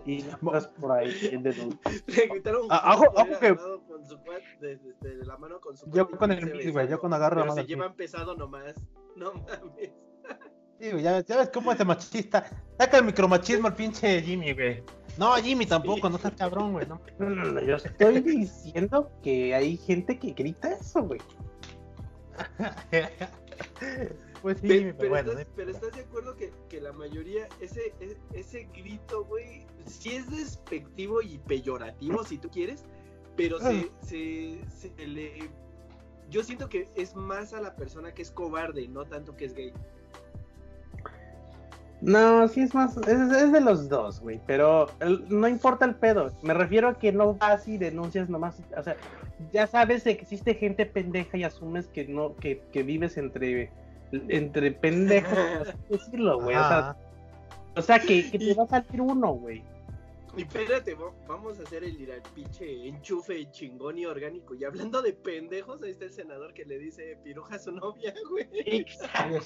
y 0.05 0.23
por 0.79 0.91
ahí 0.91 1.11
de- 1.37 1.53
Le 2.07 2.27
gritaron 2.27 2.61
Ah, 2.69 2.95
ir 2.99 3.07
ojo 3.09 3.39
que- 3.39 3.45
agarrado 3.47 3.81
con 3.87 4.05
su 4.05 4.17
cuat- 4.19 4.59
de, 4.59 4.77
de- 5.01 5.25
la 5.25 5.37
mano 5.37 5.59
con 5.59 5.75
su 5.77 5.85
Yo 5.91 6.07
cuate 6.09 6.17
con 6.17 6.31
y 6.31 6.35
el 6.61 6.71
güey, 6.71 6.87
yo 6.87 6.99
con 6.99 7.13
agarro 7.13 7.35
la 7.35 7.41
pero 7.43 7.55
mano 7.55 7.61
se 7.61 7.67
llevan 7.67 7.93
pesado 7.95 8.35
nomás. 8.35 8.73
No 9.17 9.33
mames. 9.33 9.91
Sí, 10.79 10.91
güey, 10.91 11.03
ya, 11.03 11.23
ya 11.25 11.37
ves 11.37 11.49
cómo 11.53 11.71
es 11.71 11.77
de 11.77 11.85
machista. 11.85 12.45
Saca 12.77 12.97
el 12.97 13.05
micromachismo 13.05 13.67
al 13.67 13.75
pinche 13.75 14.21
Jimmy, 14.21 14.53
güey. 14.53 14.83
No, 15.17 15.33
Jimmy 15.35 15.65
tampoco, 15.65 16.09
no 16.09 16.17
seas 16.19 16.33
cabrón, 16.35 16.73
güey. 16.73 16.85
No. 16.87 17.01
No, 17.17 17.29
no, 17.29 17.45
no, 17.45 17.61
yo 17.61 17.77
estoy 17.77 18.19
diciendo 18.21 19.09
que 19.23 19.55
hay 19.55 19.77
gente 19.77 20.19
que 20.19 20.33
grita 20.33 20.73
eso, 20.73 21.03
güey. 21.03 21.19
pues 24.43 24.59
sí, 24.59 24.67
pero, 24.67 24.95
pero 24.97 25.09
bueno. 25.09 25.31
estás, 25.31 25.47
pero 25.55 25.71
estás 25.71 25.91
de 25.93 26.01
acuerdo 26.01 26.35
que, 26.35 26.51
que 26.69 26.79
la 26.79 26.93
mayoría, 26.93 27.47
ese, 27.59 27.93
e- 27.99 28.17
ese 28.33 28.69
grito, 28.75 29.25
güey, 29.25 29.65
sí 29.87 30.15
es 30.15 30.29
despectivo 30.29 31.23
y 31.23 31.39
peyorativo, 31.39 32.23
si 32.23 32.37
tú 32.37 32.49
quieres, 32.49 32.83
pero 33.35 33.59
se, 33.59 33.89
se, 34.01 34.59
se 34.69 35.07
le... 35.07 35.49
Yo 36.29 36.43
siento 36.43 36.69
que 36.69 36.87
es 36.95 37.15
más 37.15 37.53
a 37.53 37.61
la 37.61 37.75
persona 37.75 38.13
que 38.13 38.21
es 38.21 38.29
cobarde, 38.29 38.87
no 38.87 39.05
tanto 39.05 39.35
que 39.35 39.45
es 39.45 39.55
gay. 39.55 39.73
No, 42.01 42.47
sí 42.47 42.61
es 42.61 42.75
más, 42.75 42.95
es, 42.97 43.07
es 43.07 43.51
de 43.51 43.59
los 43.61 43.89
dos, 43.89 44.19
güey, 44.21 44.39
pero 44.45 44.87
el- 44.99 45.25
no 45.29 45.47
importa 45.47 45.85
el 45.85 45.95
pedo. 45.95 46.31
Me 46.43 46.53
refiero 46.53 46.89
a 46.89 46.97
que 46.99 47.11
no 47.11 47.33
vas 47.33 47.67
y 47.67 47.77
denuncias 47.77 48.29
nomás, 48.29 48.61
o 48.77 48.83
sea, 48.83 48.95
ya 49.51 49.65
sabes 49.65 50.03
que 50.03 50.11
existe 50.11 50.53
gente 50.53 50.85
pendeja 50.85 51.37
y 51.37 51.43
asumes 51.43 51.87
que 51.87 52.05
no, 52.07 52.35
que, 52.35 52.61
que 52.71 52.83
vives 52.83 53.17
entre, 53.17 53.71
entre 54.11 54.71
pendejos, 54.71 55.73
decirlo, 55.89 56.39
güey. 56.41 56.55
O 56.55 56.59
sea, 56.59 56.95
o 57.75 57.81
sea, 57.81 57.99
que, 57.99 58.29
que 58.29 58.37
te 58.39 58.53
va 58.53 58.63
a 58.63 58.67
salir 58.67 59.01
uno, 59.01 59.33
güey. 59.33 59.63
Y 60.35 60.41
espérate, 60.43 60.93
va- 60.93 61.11
vamos 61.27 61.59
a 61.59 61.63
hacer 61.63 61.83
el, 61.83 61.99
ir 61.99 62.11
al 62.11 62.21
pinche 62.35 62.87
enchufe 62.87 63.49
chingón 63.49 63.97
y 63.97 64.05
orgánico. 64.05 64.53
Y 64.53 64.63
hablando 64.65 65.01
de 65.01 65.13
pendejos, 65.13 65.81
ahí 65.81 65.89
está 65.91 66.05
el 66.05 66.11
senador 66.11 66.53
que 66.53 66.63
le 66.63 66.77
dice 66.77 67.17
piruja 67.23 67.55
a 67.55 67.59
su 67.59 67.71
novia, 67.71 68.13
güey. 68.29 68.47
Sí, 68.63 68.85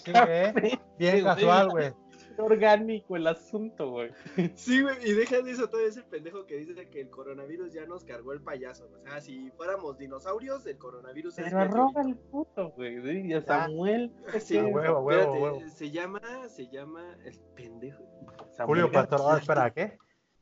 sí, 0.03 0.11
güey. 0.11 0.79
Bien 0.99 1.23
casual, 1.23 1.69
güey. 1.69 1.93
Orgánico 2.37 3.15
el 3.15 3.27
asunto, 3.27 3.89
güey. 3.91 4.11
Sí, 4.55 4.81
güey, 4.81 4.95
y 5.09 5.13
deja 5.13 5.41
de 5.41 5.51
eso, 5.51 5.69
todo 5.69 5.81
ese 5.81 6.03
pendejo 6.03 6.45
que 6.45 6.57
dice 6.57 6.89
que 6.89 7.01
el 7.01 7.09
coronavirus 7.09 7.73
ya 7.73 7.85
nos 7.85 8.03
cargó 8.03 8.33
el 8.33 8.41
payaso. 8.41 8.89
O 8.95 8.99
sea, 8.99 9.21
si 9.21 9.51
fuéramos 9.51 9.97
dinosaurios, 9.97 10.65
el 10.65 10.77
coronavirus 10.77 11.39
es 11.39 11.45
Pero 11.45 11.59
arroba 11.59 12.01
el 12.01 12.15
puto, 12.15 12.69
güey. 12.71 13.27
Y 13.27 13.33
a 13.33 13.41
Samuel. 13.41 14.11
Sí, 14.39 14.57
A 14.57 14.65
huevo, 14.65 14.97
a 14.97 15.01
huevo, 15.01 15.09
a 15.09 15.13
espérate, 15.35 15.39
huevo. 15.39 15.69
Se 15.69 15.91
llama, 15.91 16.21
se 16.49 16.67
llama 16.69 17.17
el 17.25 17.37
pendejo. 17.55 18.03
Samuel 18.51 18.81
Julio 18.83 18.91
Pastor, 18.91 19.21
ah, 19.23 19.37
espera, 19.37 19.71
¿qué? 19.71 19.97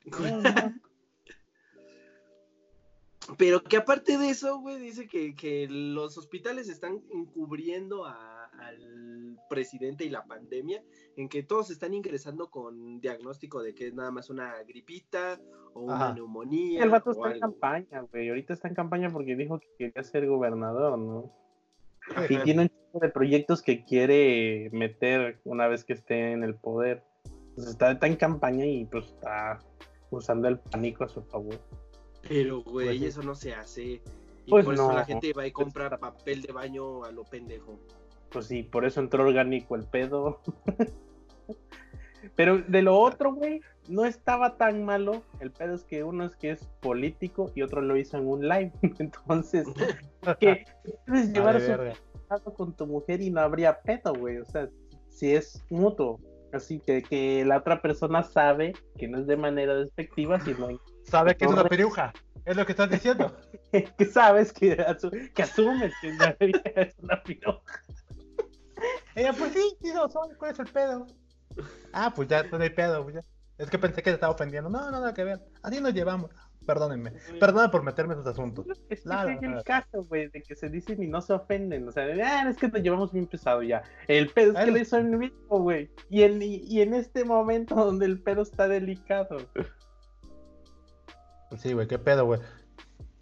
Pero 3.37 3.63
que 3.63 3.77
aparte 3.77 4.17
de 4.17 4.29
eso, 4.29 4.59
güey, 4.59 4.79
dice 4.79 5.07
que, 5.07 5.35
que 5.35 5.67
los 5.69 6.17
hospitales 6.17 6.67
están 6.67 7.01
encubriendo 7.11 8.05
a- 8.05 8.38
al 8.61 9.37
presidente 9.49 10.05
y 10.05 10.09
la 10.09 10.23
pandemia, 10.25 10.83
en 11.15 11.27
que 11.27 11.43
todos 11.43 11.71
están 11.71 11.93
ingresando 11.93 12.49
con 12.49 12.99
diagnóstico 13.01 13.61
de 13.61 13.73
que 13.73 13.87
es 13.87 13.93
nada 13.93 14.11
más 14.11 14.29
una 14.29 14.53
gripita 14.63 15.39
o 15.73 15.81
una 15.81 15.95
Ajá. 15.95 16.13
neumonía. 16.13 16.83
El 16.83 16.89
vato 16.89 17.09
o 17.09 17.13
está 17.13 17.33
en 17.33 17.39
campaña, 17.39 18.01
güey. 18.11 18.29
Ahorita 18.29 18.53
está 18.53 18.67
en 18.67 18.75
campaña 18.75 19.09
porque 19.09 19.35
dijo 19.35 19.59
que 19.59 19.67
quería 19.77 20.03
ser 20.03 20.27
gobernador, 20.27 20.97
¿no? 20.97 21.33
Y 22.29 22.37
tiene 22.43 22.63
un 22.63 22.69
tipo 22.69 22.99
de 22.99 23.09
proyectos 23.09 23.61
que 23.61 23.83
quiere 23.85 24.69
meter 24.71 25.39
una 25.43 25.67
vez 25.67 25.83
que 25.83 25.93
esté 25.93 26.31
en 26.31 26.43
el 26.43 26.55
poder. 26.55 27.03
Entonces 27.49 27.71
está, 27.71 27.91
está 27.91 28.07
en 28.07 28.15
campaña 28.15 28.65
y 28.65 28.85
pues 28.85 29.05
está 29.07 29.59
usando 30.11 30.47
el 30.47 30.59
pánico 30.59 31.03
a 31.03 31.09
su 31.09 31.21
favor. 31.23 31.59
Pero, 32.27 32.61
güey, 32.63 32.99
Pues 32.99 33.01
eso 33.15 33.23
no 33.23 33.35
se 33.35 33.53
hace. 33.53 34.01
Y 34.45 34.49
Pues 34.49 34.65
por 34.65 34.73
eso 34.73 34.87
no. 34.87 34.95
la 34.95 35.05
gente 35.05 35.33
va 35.33 35.45
y 35.45 35.51
compra 35.51 35.97
papel 35.97 36.41
de 36.41 36.51
baño 36.53 37.03
a 37.03 37.11
lo 37.11 37.23
pendejo. 37.23 37.79
Pues 38.31 38.45
sí, 38.45 38.63
por 38.63 38.85
eso 38.85 38.99
entró 38.99 39.23
orgánico 39.23 39.75
el 39.75 39.85
pedo. 39.85 40.41
Pero 42.35 42.59
de 42.59 42.81
lo 42.81 42.97
otro, 42.97 43.33
güey, 43.33 43.61
no 43.89 44.05
estaba 44.05 44.55
tan 44.57 44.85
malo. 44.85 45.23
El 45.39 45.51
pedo 45.51 45.75
es 45.75 45.83
que 45.83 46.03
uno 46.03 46.25
es 46.25 46.35
que 46.35 46.51
es 46.51 46.65
político 46.79 47.51
y 47.55 47.63
otro 47.63 47.81
lo 47.81 47.97
hizo 47.97 48.17
en 48.17 48.27
un 48.27 48.47
live. 48.47 48.71
Entonces, 48.99 49.67
que 50.39 50.65
puedes 51.07 51.33
llevar 51.33 51.59
su 51.61 52.53
con 52.53 52.73
tu 52.75 52.85
mujer 52.85 53.21
y 53.21 53.31
no 53.31 53.41
habría 53.41 53.81
pedo, 53.81 54.13
güey. 54.13 54.37
O 54.37 54.45
sea, 54.45 54.69
si 55.09 55.33
es 55.33 55.65
mutuo. 55.69 56.19
Así 56.53 56.79
que, 56.79 57.03
que 57.03 57.45
la 57.45 57.57
otra 57.57 57.81
persona 57.81 58.23
sabe 58.23 58.73
que 58.97 59.07
no 59.07 59.19
es 59.19 59.27
de 59.27 59.37
manera 59.37 59.75
despectiva, 59.75 60.39
sino 60.39 60.67
Sabe 61.03 61.35
que 61.35 61.45
es 61.45 61.51
una 61.51 61.63
peruja. 61.63 62.11
Es 62.45 62.55
lo 62.55 62.65
que 62.65 62.71
estás 62.71 62.89
diciendo. 62.89 63.35
que 63.71 64.05
sabes 64.05 64.51
que, 64.53 64.75
que 65.35 65.43
asumes 65.43 65.93
que 66.01 66.09
es 66.75 66.95
una 66.99 67.21
piroja. 67.21 67.83
Ella, 69.19 69.33
pues 69.37 69.53
sí, 69.53 69.77
soy. 70.11 70.35
¿Cuál 70.37 70.51
es 70.51 70.59
el 70.59 70.67
pedo? 70.67 71.07
Ah, 71.93 72.13
pues 72.15 72.27
ya, 72.27 72.43
no 72.43 72.57
hay 72.57 72.69
pedo. 72.69 73.03
pues 73.03 73.15
ya. 73.15 73.25
Es 73.57 73.69
que 73.69 73.77
pensé 73.77 73.97
que 74.01 74.11
te 74.11 74.15
estaba 74.15 74.33
ofendiendo. 74.33 74.69
No, 74.69 74.79
no, 74.85 74.91
nada 74.91 75.13
que 75.13 75.23
ver. 75.23 75.39
Así 75.61 75.81
nos 75.81 75.93
llevamos. 75.93 76.31
Perdónenme. 76.65 77.11
Perdóname 77.39 77.69
por 77.69 77.83
meterme 77.83 78.13
en 78.13 78.19
sus 78.19 78.27
asuntos. 78.27 78.65
Es 78.69 78.79
que 78.87 78.93
es 78.93 79.05
el 79.41 79.63
caso, 79.63 80.03
güey, 80.05 80.29
de 80.29 80.43
que 80.43 80.55
se 80.55 80.69
dicen 80.69 81.01
y 81.01 81.07
no 81.07 81.19
se 81.19 81.33
ofenden. 81.33 81.87
O 81.87 81.91
sea, 81.91 82.05
de, 82.05 82.21
ah, 82.21 82.47
es 82.49 82.57
que 82.57 82.67
nos 82.67 82.81
llevamos 82.81 83.11
bien 83.11 83.25
pesado 83.27 83.63
ya. 83.63 83.81
El 84.07 84.29
pedo 84.29 84.53
es 84.57 84.65
que 84.65 84.71
lo 84.71 84.77
hizo 84.77 84.97
en 84.97 85.17
vivo, 85.19 85.61
güey. 85.61 85.89
Y 86.09 86.23
en, 86.23 86.41
y, 86.41 86.57
y 86.67 86.81
en 86.81 86.93
este 86.93 87.25
momento 87.25 87.75
donde 87.75 88.05
el 88.05 88.21
pedo 88.21 88.43
está 88.43 88.67
delicado. 88.67 89.37
Pues 91.49 91.61
sí, 91.61 91.73
güey, 91.73 91.87
qué 91.87 91.97
pedo, 91.97 92.25
güey. 92.25 92.39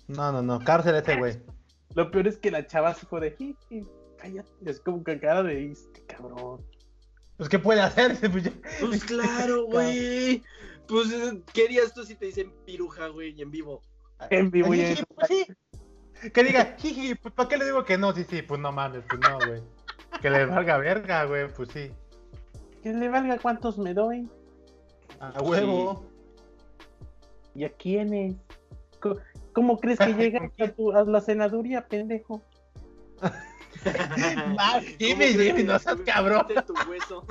No, 0.08 0.32
no, 0.32 0.42
no. 0.42 0.60
Cárcel 0.60 0.96
ese, 0.96 1.16
güey. 1.18 1.42
Lo 1.96 2.12
peor 2.12 2.28
es 2.28 2.38
que 2.38 2.52
la 2.52 2.68
chava 2.68 2.94
se 2.94 3.06
fue 3.06 3.22
de, 3.22 3.36
"Sí, 3.38 3.56
sí, 3.70 3.88
cállate. 4.18 4.50
Es 4.66 4.80
como 4.80 5.04
que 5.04 5.20
cara 5.20 5.44
de, 5.44 5.72
este 5.72 6.02
cabrón. 6.06 6.62
Pues, 7.38 7.50
¿qué 7.50 7.60
puede 7.60 7.82
hacer? 7.82 8.18
Pues, 8.32 8.44
ya- 8.44 8.52
Pues 8.80 9.04
claro, 9.04 9.66
güey. 9.72 10.44
Pues, 10.88 11.08
¿qué 11.54 11.66
harías 11.66 11.94
tú 11.94 12.04
si 12.06 12.16
te 12.16 12.28
dicen 12.28 12.54
piruja, 12.66 13.08
güey, 13.08 13.40
en 13.42 13.52
vivo? 13.52 13.82
En 14.30 14.50
vivo 14.52 14.74
y 14.74 14.82
en- 14.82 15.06
pues 15.16 15.28
sí. 15.28 15.46
Que 16.34 16.44
diga, 16.44 16.76
jiji, 16.80 17.14
pues 17.16 17.34
¿para 17.36 17.48
qué 17.48 17.58
le 17.58 17.66
digo 17.66 17.86
que 17.86 17.98
no? 17.98 18.12
Sí, 18.14 18.24
sí, 18.24 18.42
pues 18.42 18.60
no 18.60 18.72
mames, 18.72 19.04
pues 19.08 19.22
no, 19.22 19.38
güey. 19.38 19.62
Que 20.22 20.30
le 20.32 20.46
valga 20.46 20.78
verga, 20.78 21.26
güey, 21.26 21.48
pues 21.54 21.70
sí. 21.70 21.92
Que 22.82 22.92
le 22.92 23.08
valga 23.10 23.38
cuántos 23.38 23.78
me 23.78 23.94
doy. 23.94 24.28
A 25.20 25.40
huevo. 25.44 26.06
¿Y 27.54 27.66
a 27.66 27.70
quiénes? 27.70 28.36
Co- 29.00 29.18
¿Cómo 29.54 29.80
crees 29.80 30.00
que 30.00 30.14
llegas 30.16 30.50
a, 30.60 30.68
tu- 30.70 30.92
a 30.92 31.04
la 31.04 31.22
senaduría, 31.22 31.88
pendejo? 31.88 32.42
Ah, 34.60 34.80
Jimmy, 35.00 35.10
¿Cómo 35.14 35.18
crees 35.18 35.38
Jimmy, 35.38 35.64
no 35.64 35.80
seas 35.80 35.98
cabrón. 36.06 36.46
metiste 36.48 36.74
tu 36.74 36.90
hueso? 36.90 37.26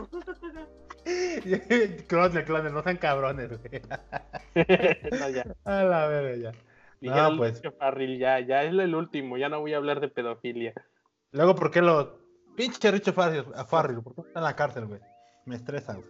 clones, 2.08 2.44
clones, 2.44 2.72
no 2.72 2.82
sean 2.82 2.96
cabrones, 2.96 3.48
güey. 3.48 3.82
no, 5.20 5.28
ya. 5.30 5.44
A 5.64 5.84
la 5.84 6.08
verga, 6.08 6.52
ya. 6.52 6.52
No, 7.30 7.36
pues. 7.36 7.60
Farril, 7.78 8.18
ya, 8.18 8.40
ya 8.40 8.62
es 8.64 8.70
el 8.72 8.94
último, 8.94 9.36
ya 9.36 9.48
no 9.48 9.60
voy 9.60 9.74
a 9.74 9.76
hablar 9.76 10.00
de 10.00 10.08
pedofilia. 10.08 10.72
Luego, 11.32 11.54
¿por 11.54 11.70
qué 11.70 11.82
lo. 11.82 12.18
Pinche 12.56 12.90
Richo 12.90 13.12
Farril, 13.12 13.44
a 13.54 13.64
Farril, 13.66 14.00
¿por 14.02 14.14
qué 14.14 14.22
está 14.22 14.40
en 14.40 14.44
la 14.44 14.56
cárcel, 14.56 14.86
güey? 14.86 15.00
Me 15.44 15.56
estresa, 15.56 15.94
güey. 15.94 16.08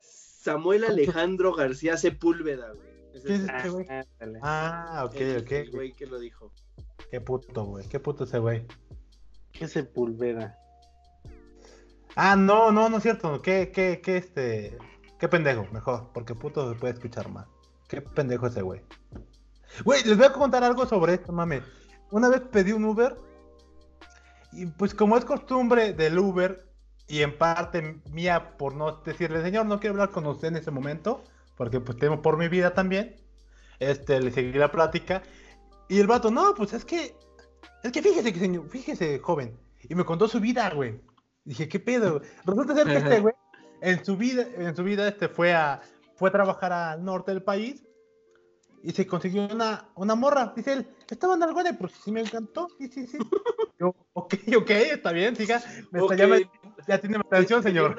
Samuel 0.00 0.84
Alejandro 0.84 1.52
García 1.54 1.96
Sepúlveda, 1.96 2.72
güey. 2.72 2.88
Ese 3.14 3.26
¿Qué 3.28 3.34
es 3.34 3.64
el- 3.64 3.70
güey? 3.70 3.86
ándale. 3.88 4.38
Ah, 4.42 5.02
ok, 5.06 5.14
ok. 5.42 5.52
el 5.52 5.70
güey 5.70 5.92
que 5.92 6.06
lo 6.06 6.18
dijo. 6.18 6.50
Qué 7.12 7.20
puto, 7.20 7.64
güey. 7.66 7.86
Qué 7.88 8.00
puto 8.00 8.24
ese 8.24 8.38
güey. 8.38 8.66
¿Qué 9.52 9.68
Sepúlveda? 9.68 10.58
Ah, 12.16 12.36
no, 12.36 12.72
no, 12.72 12.88
no 12.88 12.96
es 12.96 13.02
cierto. 13.02 13.42
¿Qué, 13.42 13.70
qué, 13.70 14.00
qué, 14.02 14.16
este. 14.16 14.78
Qué 15.18 15.28
pendejo, 15.28 15.66
mejor, 15.72 16.08
porque 16.14 16.34
puto 16.34 16.72
se 16.72 16.80
puede 16.80 16.94
escuchar 16.94 17.28
mal. 17.28 17.44
Qué 17.86 18.00
pendejo 18.00 18.46
ese 18.46 18.62
güey. 18.62 18.80
Güey, 19.84 20.02
les 20.04 20.16
voy 20.16 20.24
a 20.24 20.32
contar 20.32 20.64
algo 20.64 20.86
sobre 20.86 21.12
esto, 21.12 21.32
mames. 21.32 21.62
Una 22.10 22.30
vez 22.30 22.40
pedí 22.50 22.72
un 22.72 22.86
Uber 22.86 23.14
y 24.52 24.64
pues 24.64 24.94
como 24.94 25.18
es 25.18 25.26
costumbre 25.26 25.92
del 25.92 26.18
Uber 26.18 26.66
y 27.08 27.20
en 27.20 27.36
parte 27.36 28.00
mía 28.10 28.56
por 28.56 28.74
no 28.74 29.02
decirle, 29.04 29.42
señor, 29.42 29.66
no 29.66 29.80
quiero 29.80 29.96
hablar 29.96 30.12
con 30.12 30.26
usted 30.26 30.48
en 30.48 30.56
ese 30.56 30.70
momento, 30.70 31.22
porque 31.58 31.78
pues 31.78 31.98
temo 31.98 32.22
por 32.22 32.38
mi 32.38 32.48
vida 32.48 32.72
también, 32.72 33.16
este, 33.80 34.18
le 34.18 34.30
seguí 34.30 34.54
la 34.54 34.72
plática 34.72 35.22
y 35.88 35.98
el 36.00 36.06
vato, 36.06 36.30
no, 36.30 36.54
pues 36.54 36.72
es 36.72 36.84
que, 36.84 37.16
es 37.82 37.92
que 37.92 38.02
fíjese, 38.02 38.32
que 38.32 38.38
señor, 38.40 38.68
fíjese, 38.68 39.18
joven, 39.18 39.58
y 39.82 39.94
me 39.94 40.04
contó 40.04 40.28
su 40.28 40.40
vida, 40.40 40.70
güey. 40.70 41.00
Dije, 41.44 41.68
¿qué 41.68 41.80
pedo? 41.80 42.20
Resulta 42.44 42.74
ser 42.74 42.86
que 42.86 42.96
este 42.98 43.20
güey, 43.20 43.34
en 43.80 44.04
su 44.04 44.16
vida, 44.16 44.46
en 44.56 44.76
su 44.76 44.84
vida, 44.84 45.08
este 45.08 45.28
fue 45.28 45.52
a, 45.54 45.80
fue 46.16 46.28
a 46.28 46.32
trabajar 46.32 46.72
al 46.72 47.04
norte 47.04 47.32
del 47.32 47.42
país 47.42 47.82
y 48.84 48.92
se 48.92 49.06
consiguió 49.06 49.48
una, 49.52 49.88
una 49.96 50.14
morra. 50.14 50.52
Dice 50.56 50.72
él, 50.72 50.88
estaba 51.10 51.34
en 51.34 51.42
algo 51.42 51.62
de, 51.64 51.74
pues 51.74 51.92
sí 52.04 52.12
me 52.12 52.20
encantó, 52.20 52.68
sí, 52.78 52.88
sí, 52.88 53.06
sí. 53.08 53.18
Yo, 53.78 53.94
ok, 54.12 54.34
ok, 54.56 54.70
está 54.70 55.10
bien, 55.12 55.34
siga. 55.34 55.60
Me 55.90 55.98
está- 56.00 56.14
Ok, 56.14 56.16
ya, 56.16 56.26
me- 56.28 56.50
ya 56.86 56.98
tiene 57.00 57.18
mi 57.18 57.24
atención, 57.26 57.62
señor. 57.62 57.98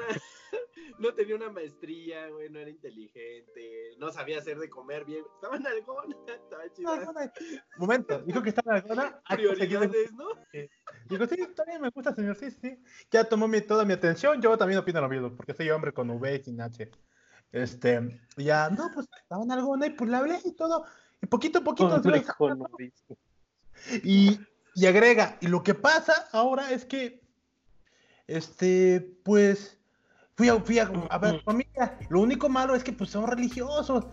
No 0.98 1.12
tenía 1.14 1.36
una 1.36 1.50
maestría, 1.50 2.28
güey, 2.28 2.48
no 2.50 2.58
era 2.58 2.70
inteligente, 2.70 3.96
no 3.98 4.10
sabía 4.12 4.38
hacer 4.38 4.58
de 4.58 4.68
comer 4.70 5.04
bien. 5.04 5.24
Estaba 5.34 5.56
en 5.56 5.66
algona, 5.66 6.16
estaba 6.42 6.72
chida. 6.72 7.30
Momento, 7.78 8.20
dijo 8.22 8.42
que 8.42 8.50
estaba 8.50 8.78
en 8.78 8.82
alguna. 8.84 9.20
Prioridades, 9.28 10.12
¿no? 10.14 10.26
Digo, 11.08 11.26
sí, 11.26 11.36
bien, 11.66 11.80
me 11.82 11.90
gusta, 11.90 12.14
señor, 12.14 12.36
sí, 12.36 12.50
sí. 12.50 12.78
Ya 13.10 13.24
tomó 13.24 13.48
mi, 13.48 13.60
toda 13.60 13.84
mi 13.84 13.92
atención, 13.92 14.40
yo 14.40 14.56
también 14.56 14.78
opino 14.80 15.00
lo 15.00 15.08
mismo, 15.08 15.34
porque 15.36 15.54
soy 15.54 15.70
hombre 15.70 15.92
con 15.92 16.10
V 16.10 16.34
y 16.36 16.42
sin 16.44 16.60
H. 16.60 16.90
Este, 17.52 18.20
y 18.36 18.44
ya, 18.44 18.68
no, 18.70 18.90
pues 18.92 19.06
estaba 19.20 19.42
en 19.44 19.52
alguna 19.52 19.86
y 19.86 19.90
pues 19.90 20.10
le 20.10 20.16
hablé 20.16 20.38
y 20.44 20.52
todo. 20.52 20.84
Y 21.22 21.26
poquito 21.26 21.60
a 21.60 21.64
poquito. 21.64 21.94
Hombre 21.94 22.20
se 22.20 22.26
lo- 22.26 22.34
con. 22.36 22.66
Y, 24.02 24.40
y 24.74 24.86
agrega, 24.86 25.38
y 25.40 25.46
lo 25.48 25.62
que 25.62 25.74
pasa 25.74 26.28
ahora 26.32 26.70
es 26.72 26.84
que, 26.84 27.20
este, 28.26 29.00
pues, 29.24 29.73
fui 30.36 30.48
a, 30.48 30.60
fui 30.60 30.78
a, 30.78 30.90
a 31.10 31.18
ver 31.18 31.34
a 31.34 31.38
su 31.38 31.44
familia. 31.44 31.98
Lo 32.08 32.20
único 32.20 32.48
malo 32.48 32.74
es 32.74 32.84
que, 32.84 32.92
pues, 32.92 33.10
son 33.10 33.26
religiosos. 33.26 34.06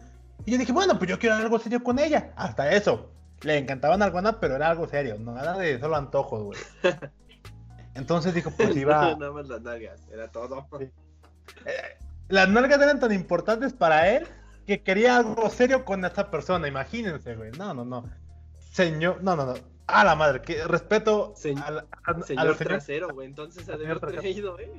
Y 0.46 0.52
yo 0.52 0.58
dije, 0.58 0.72
bueno, 0.72 0.98
pues 0.98 1.10
yo 1.10 1.20
quiero 1.20 1.36
algo 1.36 1.60
serio 1.60 1.84
con 1.84 2.00
ella. 2.00 2.34
Hasta 2.36 2.72
eso. 2.72 3.12
Le 3.42 3.58
encantaban 3.58 4.02
algunas, 4.02 4.36
pero 4.36 4.56
era 4.56 4.70
algo 4.70 4.88
serio. 4.88 5.18
No 5.20 5.34
nada 5.34 5.58
de 5.58 5.80
solo 5.80 5.96
antojos, 5.96 6.44
güey. 6.44 6.60
Entonces 7.96 8.34
dijo, 8.34 8.52
pues 8.52 8.76
iba. 8.76 9.16
Nada 9.20 9.32
más 9.32 9.48
las 9.48 9.62
nalgas, 9.62 10.02
era 10.12 10.30
todo. 10.32 10.68
Sí. 10.80 10.90
Las 12.30 12.48
nalgas 12.50 12.80
eran 12.82 13.00
tan 13.00 13.12
importantes 13.12 13.74
para 13.74 14.10
él 14.10 14.28
que 14.66 14.82
quería 14.82 15.18
algo 15.18 15.50
serio 15.50 15.84
con 15.84 16.06
esta 16.06 16.32
persona. 16.32 16.68
Imagínense, 16.68 17.36
güey. 17.36 17.52
No, 17.58 17.74
no, 17.74 17.84
no. 17.84 18.06
Señor, 18.72 19.22
no, 19.22 19.36
no, 19.36 19.46
no. 19.46 19.54
A 19.88 20.06
la 20.06 20.16
madre, 20.16 20.42
que 20.42 20.64
respeto 20.66 21.34
Se- 21.36 21.52
al, 21.52 21.80
a- 21.80 21.86
al 22.06 22.24
Señor 22.24 22.56
señor- 22.56 22.58
trasero, 22.58 23.10
güey, 23.14 23.28
entonces 23.28 23.68
ha 23.68 23.74
de 23.74 23.80
Señor 23.80 23.98
haber 24.02 24.20
traído, 24.20 24.58
¿eh? 24.60 24.72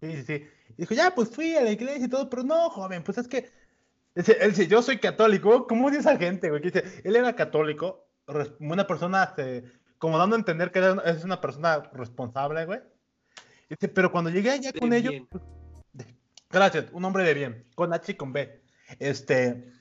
Sí, 0.00 0.16
sí, 0.16 0.22
sí. 0.24 0.46
Y 0.76 0.82
dijo, 0.82 0.94
ya, 0.94 1.14
pues 1.14 1.30
fui 1.30 1.54
a 1.56 1.62
la 1.62 1.70
iglesia 1.70 2.06
y 2.06 2.08
todo, 2.08 2.28
pero 2.28 2.42
no, 2.42 2.70
joven, 2.70 3.02
pues 3.02 3.18
es 3.18 3.28
que. 3.28 3.50
Él 4.14 4.50
dice, 4.50 4.66
yo 4.66 4.82
soy 4.82 4.98
católico. 4.98 5.66
¿Cómo 5.66 5.88
dice 5.88 6.00
esa 6.00 6.18
gente, 6.18 6.50
güey? 6.50 6.60
Que 6.60 6.70
dice, 6.70 7.00
él 7.04 7.16
era 7.16 7.34
católico, 7.34 8.06
una 8.60 8.86
persona, 8.86 9.24
este, 9.24 9.64
como 9.98 10.18
dando 10.18 10.36
a 10.36 10.38
entender 10.38 10.70
que 10.70 10.80
era 10.80 11.02
es 11.06 11.24
una 11.24 11.40
persona 11.40 11.82
responsable, 11.94 12.66
güey. 12.66 12.80
Dice, 13.70 13.88
pero 13.88 14.12
cuando 14.12 14.30
llegué 14.30 14.50
allá 14.50 14.72
con 14.72 14.92
ellos, 14.92 15.12
bien. 15.12 15.28
Gracias, 16.50 16.86
un 16.92 17.04
hombre 17.04 17.24
de 17.24 17.32
bien, 17.32 17.66
con 17.74 17.94
H 17.94 18.12
y 18.12 18.14
con 18.14 18.32
B. 18.32 18.62
Este, 18.98 19.72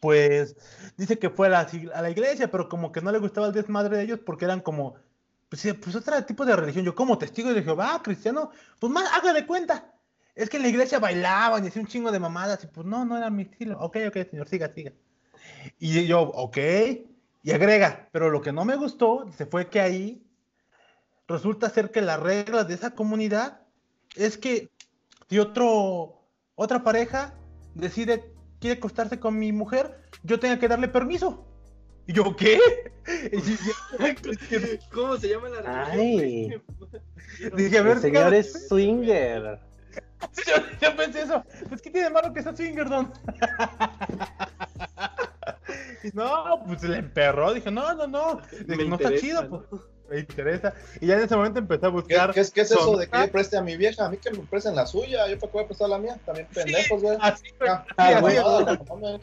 pues, 0.00 0.56
dice 0.98 1.18
que 1.18 1.30
fue 1.30 1.46
a 1.46 1.50
la, 1.50 1.70
a 1.94 2.02
la 2.02 2.10
iglesia, 2.10 2.50
pero 2.50 2.68
como 2.68 2.92
que 2.92 3.00
no 3.00 3.10
le 3.10 3.18
gustaba 3.18 3.46
el 3.46 3.54
desmadre 3.54 3.96
de 3.96 4.02
ellos 4.02 4.18
porque 4.18 4.44
eran 4.44 4.60
como, 4.60 4.96
pues, 5.48 5.66
pues 5.82 5.96
otro 5.96 6.22
tipo 6.24 6.44
de 6.44 6.56
religión. 6.56 6.84
Yo, 6.84 6.94
como 6.94 7.16
testigo 7.16 7.54
de 7.54 7.62
Jehová, 7.62 8.02
cristiano, 8.02 8.50
pues 8.78 8.92
más, 8.92 9.10
haga 9.14 9.32
de 9.32 9.46
cuenta. 9.46 9.91
Es 10.34 10.48
que 10.48 10.56
en 10.56 10.62
la 10.62 10.68
iglesia 10.68 10.98
bailaban 10.98 11.64
y 11.64 11.68
hacían 11.68 11.84
un 11.84 11.90
chingo 11.90 12.10
de 12.10 12.18
mamadas 12.18 12.64
y 12.64 12.66
pues 12.66 12.86
no, 12.86 13.04
no 13.04 13.16
era 13.16 13.30
mi 13.30 13.42
estilo. 13.42 13.78
Ok, 13.80 13.98
ok, 14.08 14.16
señor, 14.30 14.48
siga, 14.48 14.72
siga. 14.72 14.92
Y 15.78 16.06
yo, 16.06 16.22
ok, 16.22 16.58
y 17.42 17.50
agrega, 17.50 18.08
pero 18.12 18.30
lo 18.30 18.40
que 18.40 18.52
no 18.52 18.64
me 18.64 18.76
gustó, 18.76 19.30
se 19.36 19.46
fue 19.46 19.68
que 19.68 19.80
ahí 19.80 20.22
resulta 21.28 21.70
ser 21.70 21.90
que 21.90 22.00
las 22.00 22.20
reglas 22.20 22.68
de 22.68 22.74
esa 22.74 22.94
comunidad 22.94 23.60
es 24.16 24.38
que 24.38 24.70
si 25.28 25.38
otro, 25.38 26.22
otra 26.54 26.82
pareja 26.84 27.34
decide, 27.74 28.32
quiere 28.60 28.78
acostarse 28.78 29.18
con 29.18 29.38
mi 29.38 29.52
mujer, 29.52 29.98
yo 30.22 30.38
tenga 30.38 30.58
que 30.58 30.68
darle 30.68 30.88
permiso. 30.88 31.46
Y 32.06 32.12
yo, 32.14 32.34
¿qué? 32.36 32.58
¿Cómo 34.92 35.16
se 35.16 35.28
llama 35.28 35.48
la 35.48 35.86
Ay. 35.86 36.60
Dije, 37.56 37.78
a 37.78 37.82
ver, 37.82 37.96
El 37.96 38.02
señor 38.02 38.34
es 38.34 38.68
swinger. 38.68 39.60
Yo, 40.46 40.54
yo 40.80 40.96
pensé 40.96 41.22
eso. 41.22 41.44
Pues, 41.68 41.82
¿qué 41.82 41.90
tiene 41.90 42.08
de 42.08 42.14
malo 42.14 42.32
que 42.32 42.42
sea 42.42 42.54
swinger, 42.54 42.88
don? 42.88 43.12
Y 46.04 46.08
no, 46.14 46.62
pues 46.66 46.82
le 46.82 46.98
emperró. 46.98 47.52
Dije, 47.52 47.70
no, 47.70 47.94
no, 47.94 48.06
no. 48.06 48.40
Dije, 48.66 48.84
no 48.84 48.96
está 48.96 49.16
chido, 49.16 49.42
¿no? 49.44 49.62
pues. 49.62 49.82
Me 50.08 50.18
interesa. 50.20 50.74
Y 51.00 51.06
ya 51.06 51.14
en 51.14 51.22
ese 51.22 51.34
momento 51.34 51.58
empecé 51.58 51.86
a 51.86 51.88
¿Qué, 51.88 51.94
buscar. 51.94 52.34
qué 52.34 52.40
es, 52.40 52.50
qué 52.50 52.60
es 52.60 52.70
eso 52.70 52.96
de 52.98 53.08
que 53.08 53.18
yo 53.18 53.32
preste 53.32 53.56
a 53.56 53.62
mi 53.62 53.76
vieja? 53.78 54.04
A 54.04 54.10
mí 54.10 54.18
que 54.18 54.30
me 54.30 54.40
presten 54.40 54.76
la 54.76 54.86
suya. 54.86 55.26
Yo 55.28 55.38
para 55.38 55.50
qué 55.50 55.58
voy 55.58 55.64
a 55.64 55.66
prestar 55.66 55.88
la 55.88 55.98
mía. 55.98 56.18
También 56.26 56.46
pendejos, 56.52 57.00
güey. 57.02 57.16
Así. 57.20 57.46
Ah, 57.60 57.84
Sí, 57.88 57.94
ah, 57.96 58.18
así, 58.18 58.84
bueno. 58.88 59.20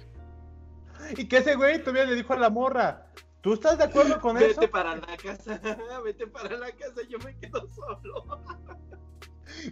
Y 1.17 1.27
que 1.27 1.37
ese 1.37 1.55
güey 1.55 1.79
todavía 1.79 2.05
le 2.05 2.15
dijo 2.15 2.33
a 2.33 2.37
la 2.37 2.49
morra, 2.49 3.05
¿tú 3.41 3.53
estás 3.53 3.77
de 3.77 3.85
acuerdo 3.85 4.19
con 4.19 4.37
eso? 4.37 4.59
Vete 4.59 4.67
para 4.67 4.95
la 4.95 5.17
casa, 5.17 5.59
vete 6.03 6.27
para 6.27 6.57
la 6.57 6.71
casa, 6.71 7.01
yo 7.07 7.17
me 7.19 7.35
quedo 7.37 7.67
solo. 7.73 8.41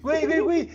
Güey, 0.01 0.25
güey, 0.25 0.39
güey. 0.39 0.69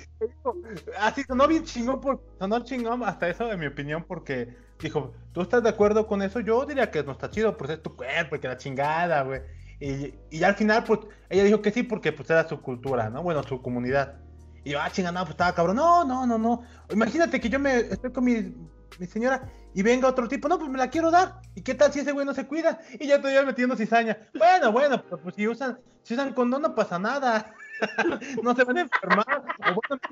Así 0.98 1.22
sonó 1.24 1.46
bien 1.48 1.64
chingón, 1.64 2.00
por, 2.00 2.22
sonó 2.38 2.60
chingón 2.64 3.02
hasta 3.04 3.28
eso, 3.28 3.50
en 3.50 3.60
mi 3.60 3.66
opinión, 3.66 4.04
porque 4.06 4.56
dijo, 4.80 5.12
¿tú 5.32 5.42
estás 5.42 5.62
de 5.62 5.68
acuerdo 5.68 6.06
con 6.06 6.22
eso? 6.22 6.40
Yo 6.40 6.64
diría 6.64 6.90
que 6.90 7.02
no 7.02 7.12
está 7.12 7.30
chido, 7.30 7.56
pues 7.56 7.70
es 7.70 7.82
tu 7.82 7.96
cuerpo, 7.96 8.36
y 8.36 8.40
que 8.40 8.48
la 8.48 8.56
chingada, 8.56 9.22
güey. 9.22 9.40
Y, 9.80 10.14
y 10.30 10.44
al 10.44 10.54
final, 10.54 10.84
pues, 10.84 11.00
ella 11.28 11.44
dijo 11.44 11.60
que 11.60 11.72
sí, 11.72 11.82
porque 11.82 12.12
pues 12.12 12.30
era 12.30 12.48
su 12.48 12.60
cultura, 12.60 13.10
¿no? 13.10 13.22
Bueno, 13.22 13.42
su 13.42 13.60
comunidad. 13.60 14.20
Y 14.64 14.70
yo, 14.70 14.80
ah, 14.80 14.90
chingada, 14.90 15.12
no, 15.12 15.20
pues 15.24 15.32
estaba 15.32 15.54
cabrón. 15.54 15.76
No, 15.76 16.04
no, 16.04 16.26
no, 16.26 16.38
no. 16.38 16.62
Imagínate 16.90 17.40
que 17.40 17.48
yo 17.48 17.58
me 17.58 17.78
estoy 17.78 18.12
con 18.12 18.24
mi, 18.24 18.54
mi 18.98 19.06
señora 19.06 19.50
y 19.74 19.82
venga 19.82 20.08
otro 20.08 20.28
tipo, 20.28 20.48
no, 20.48 20.58
pues 20.58 20.70
me 20.70 20.78
la 20.78 20.90
quiero 20.90 21.10
dar. 21.10 21.40
¿Y 21.54 21.62
qué 21.62 21.74
tal 21.74 21.92
si 21.92 22.00
ese 22.00 22.12
güey 22.12 22.26
no 22.26 22.34
se 22.34 22.46
cuida? 22.46 22.80
Y 23.00 23.06
ya 23.06 23.18
todavía 23.18 23.42
metiendo 23.42 23.76
cizaña. 23.76 24.18
Bueno, 24.34 24.70
bueno, 24.70 25.02
pero 25.02 25.18
pues 25.20 25.34
si 25.34 25.48
usan, 25.48 25.78
si 26.02 26.14
usan 26.14 26.34
condón 26.34 26.62
no 26.62 26.74
pasa 26.74 26.98
nada. 26.98 27.54
no 28.42 28.54
se 28.54 28.64
van 28.64 28.78
a 28.78 28.80
enfermar. 28.82 29.44
O 29.58 29.74
bueno, 29.74 30.02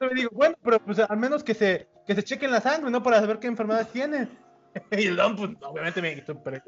yo 0.00 0.06
le 0.06 0.14
digo, 0.14 0.30
bueno, 0.32 0.54
pero 0.62 0.78
pues 0.80 0.98
al 0.98 1.16
menos 1.16 1.42
que 1.42 1.54
se, 1.54 1.88
que 2.06 2.14
se 2.14 2.22
chequen 2.22 2.50
la 2.50 2.60
sangre, 2.60 2.90
¿no? 2.90 3.02
Para 3.02 3.20
saber 3.20 3.38
qué 3.38 3.46
enfermedades 3.46 3.88
tienen. 3.88 4.28
y 4.92 5.06
el 5.06 5.16
don, 5.16 5.36
pues, 5.36 5.50
obviamente 5.62 6.02
me 6.02 6.24
super 6.24 6.62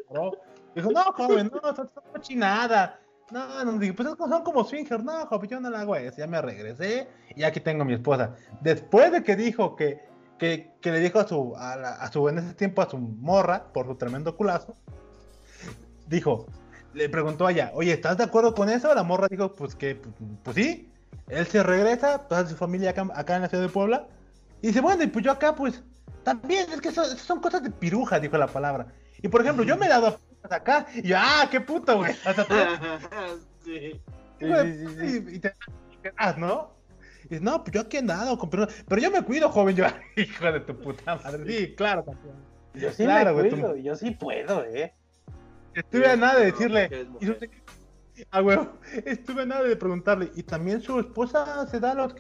Dijo, 0.75 0.91
no, 0.93 1.03
joven, 1.13 1.51
no, 1.53 1.75
son, 1.75 1.89
son 1.89 2.03
cochinadas. 2.13 2.93
No, 3.31 3.65
no, 3.65 3.79
digo, 3.79 3.95
pues 3.95 4.09
son 4.19 4.43
como 4.43 4.65
swinger, 4.65 5.05
no, 5.05 5.27
joven, 5.27 5.49
yo 5.51 5.61
no 5.61 5.71
la 5.71 5.81
hago 5.81 5.95
eso. 5.97 6.19
Ya 6.19 6.27
me 6.27 6.41
regresé 6.43 7.09
y 7.37 7.43
aquí 7.45 7.61
tengo 7.61 7.83
a 7.83 7.85
mi 7.85 7.95
esposa. 7.95 8.35
Después 8.61 9.13
de 9.13 9.23
que 9.23 9.37
dijo 9.37 9.77
que, 9.77 10.01
que, 10.39 10.73
que 10.81 10.91
le 10.91 10.99
dijo 10.99 11.21
a 11.21 11.27
su, 11.29 11.55
a, 11.57 11.77
la- 11.77 11.95
a 11.95 12.11
su, 12.11 12.29
en 12.29 12.39
ese 12.39 12.55
tiempo 12.55 12.83
a 12.83 12.91
su 12.91 12.99
morra, 12.99 13.73
por 13.73 13.87
su 13.87 13.95
tremendo 13.97 14.37
culazo, 14.37 14.77
dijo, 16.07 16.47
le 16.95 17.09
preguntó 17.09 17.47
a 17.47 17.53
ella, 17.53 17.71
oye, 17.75 17.93
¿estás 17.93 18.17
de 18.19 18.25
acuerdo 18.25 18.55
con 18.55 18.69
eso? 18.69 18.93
La 18.95 19.03
morra 19.03 19.29
dijo, 19.31 19.53
pues 19.53 19.75
que, 19.75 19.95
pues, 19.97 20.15
pues 20.43 20.57
sí. 20.57 20.89
Él 21.29 21.47
se 21.47 21.63
regresa, 21.63 22.19
toda 22.27 22.47
su 22.47 22.57
familia 22.57 22.91
acá, 22.91 23.07
acá 23.15 23.37
en 23.37 23.43
la 23.43 23.49
ciudad 23.49 23.63
de 23.65 23.69
Puebla. 23.71 24.07
Y 24.63 24.69
dice, 24.69 24.81
bueno, 24.81 25.03
y 25.05 25.07
pues 25.07 25.25
yo 25.25 25.31
acá, 25.33 25.55
pues, 25.55 25.83
también, 26.25 26.67
es 26.73 26.81
que 26.81 26.89
eso- 26.89 27.03
eso 27.05 27.17
son 27.19 27.41
cosas 27.41 27.63
de 27.63 27.71
piruja, 27.71 28.19
dijo 28.21 28.37
la 28.37 28.47
palabra. 28.49 28.89
Y 29.23 29.29
por 29.29 29.41
ejemplo, 29.43 29.65
yo 29.65 29.77
me 29.77 29.87
he 29.87 29.89
dado 29.89 30.19
a 30.49 30.55
acá, 30.57 30.87
y 30.95 31.03
yo, 31.09 31.17
ah, 31.19 31.47
qué 31.51 31.61
puto, 31.61 31.97
güey. 31.99 32.15
Sí. 33.65 34.01
y, 34.41 35.35
y 35.37 35.39
te 35.39 35.55
y 35.93 35.97
te 36.03 36.13
das, 36.19 36.39
¿no? 36.39 36.73
Y 37.25 37.29
dice, 37.29 37.41
no, 37.45 37.63
pues 37.63 37.75
yo 37.75 37.83
aquí 37.83 37.97
he 37.99 38.01
andado 38.01 38.39
con 38.39 38.49
pirujas, 38.51 38.75
pero 38.89 39.01
yo 39.01 39.11
me 39.11 39.23
cuido, 39.23 39.51
joven. 39.51 39.77
Yo, 39.77 39.85
hijo 40.17 40.51
de 40.51 40.61
tu 40.61 40.77
puta 40.79 41.17
madre. 41.17 41.45
Sí, 41.47 41.75
claro, 41.77 42.05
campeón. 42.05 42.37
Yo 42.75 42.91
sí 42.93 43.05
Claro, 43.05 43.35
me 43.35 43.41
güey, 43.41 43.51
tú- 43.51 43.57
cuido, 43.57 43.77
yo 43.77 43.95
sí 43.97 44.13
puedo, 44.13 44.65
eh. 44.65 44.95
Estuve 45.75 46.07
a 46.09 46.17
nada 46.17 46.39
de 46.41 46.47
decirle. 46.47 47.09
Ah, 48.31 48.43
huevo. 48.43 48.73
Estuve 49.07 49.43
a 49.43 49.47
nada 49.47 49.63
de 49.63 49.77
preguntarle. 49.77 50.31
¿Y 50.35 50.43
también 50.43 50.83
su 50.83 50.99
esposa 51.01 51.67
se 51.69 51.81
da 51.81 51.95
los. 51.95 52.15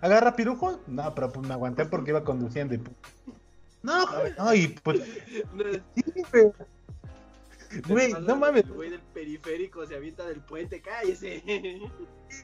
agarra 0.00 0.36
pirujos? 0.36 0.78
No, 0.86 1.14
pero 1.14 1.30
pues 1.30 1.46
me 1.46 1.54
aguanté 1.54 1.84
porque 1.86 2.10
iba 2.10 2.24
conduciendo 2.24 2.74
y. 2.74 2.78
pues, 2.78 2.96
No, 3.82 4.04
no, 4.38 4.54
y 4.54 4.68
pues. 4.68 5.00
Güey. 7.86 8.12
no 8.12 8.34
mames. 8.36 8.64
El 8.64 8.72
güey 8.72 8.90
del 8.90 9.00
periférico 9.00 9.86
se 9.86 9.94
avienta 9.94 10.24
del 10.26 10.40
puente, 10.40 10.80
cállese. 10.80 11.42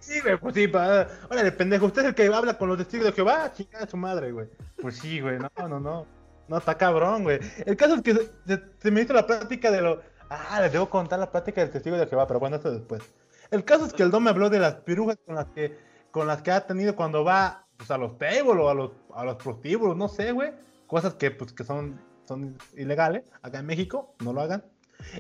Sí, 0.00 0.18
güey, 0.20 0.36
pues 0.36 0.52
sí, 0.56 0.66
para. 0.66 1.08
Órale, 1.30 1.52
pendejo, 1.52 1.86
usted 1.86 2.02
es 2.02 2.08
el 2.08 2.14
que 2.16 2.26
habla 2.26 2.58
con 2.58 2.68
los 2.68 2.76
testigos 2.76 3.06
de 3.06 3.12
Jehová, 3.12 3.52
chingada 3.52 3.86
su 3.86 3.96
madre, 3.96 4.32
güey. 4.32 4.48
Pues 4.82 4.96
sí, 4.96 5.20
güey, 5.20 5.38
no, 5.38 5.48
no, 5.68 5.78
no. 5.78 6.06
No, 6.48 6.58
está 6.58 6.76
cabrón, 6.76 7.22
güey. 7.22 7.38
El 7.64 7.76
caso 7.76 7.94
es 7.94 8.02
que 8.02 8.12
se, 8.14 8.60
se- 8.82 8.90
me 8.90 9.02
hizo 9.02 9.12
la 9.12 9.24
plática 9.28 9.70
de 9.70 9.80
lo. 9.82 10.02
Ah, 10.28 10.60
les 10.60 10.72
debo 10.72 10.90
contar 10.90 11.18
la 11.18 11.30
plática 11.30 11.60
del 11.60 11.70
testigo 11.70 11.96
de 11.96 12.06
Jehová, 12.06 12.26
pero 12.26 12.40
bueno, 12.40 12.56
eso 12.56 12.70
después. 12.70 13.02
El 13.50 13.64
caso 13.64 13.86
es 13.86 13.92
que 13.92 14.02
el 14.02 14.10
don 14.10 14.24
me 14.24 14.30
habló 14.30 14.50
de 14.50 14.58
las 14.58 14.74
pirujas 14.76 15.18
con 15.24 15.36
las 15.36 15.46
que, 15.46 15.78
con 16.10 16.26
las 16.26 16.42
que 16.42 16.50
ha 16.50 16.66
tenido 16.66 16.96
cuando 16.96 17.24
va 17.24 17.64
pues, 17.76 17.90
a 17.90 17.98
los 17.98 18.18
tables 18.18 18.56
o 18.56 18.68
a 18.68 18.74
los, 18.74 18.90
a 19.14 19.24
los 19.24 19.36
prostíbulos, 19.36 19.96
no 19.96 20.08
sé, 20.08 20.32
güey. 20.32 20.52
Cosas 20.86 21.14
que, 21.14 21.30
pues, 21.30 21.52
que 21.52 21.64
son, 21.64 22.00
son 22.26 22.58
ilegales 22.76 23.24
acá 23.42 23.60
en 23.60 23.66
México, 23.66 24.14
no 24.20 24.32
lo 24.32 24.40
hagan. 24.40 24.64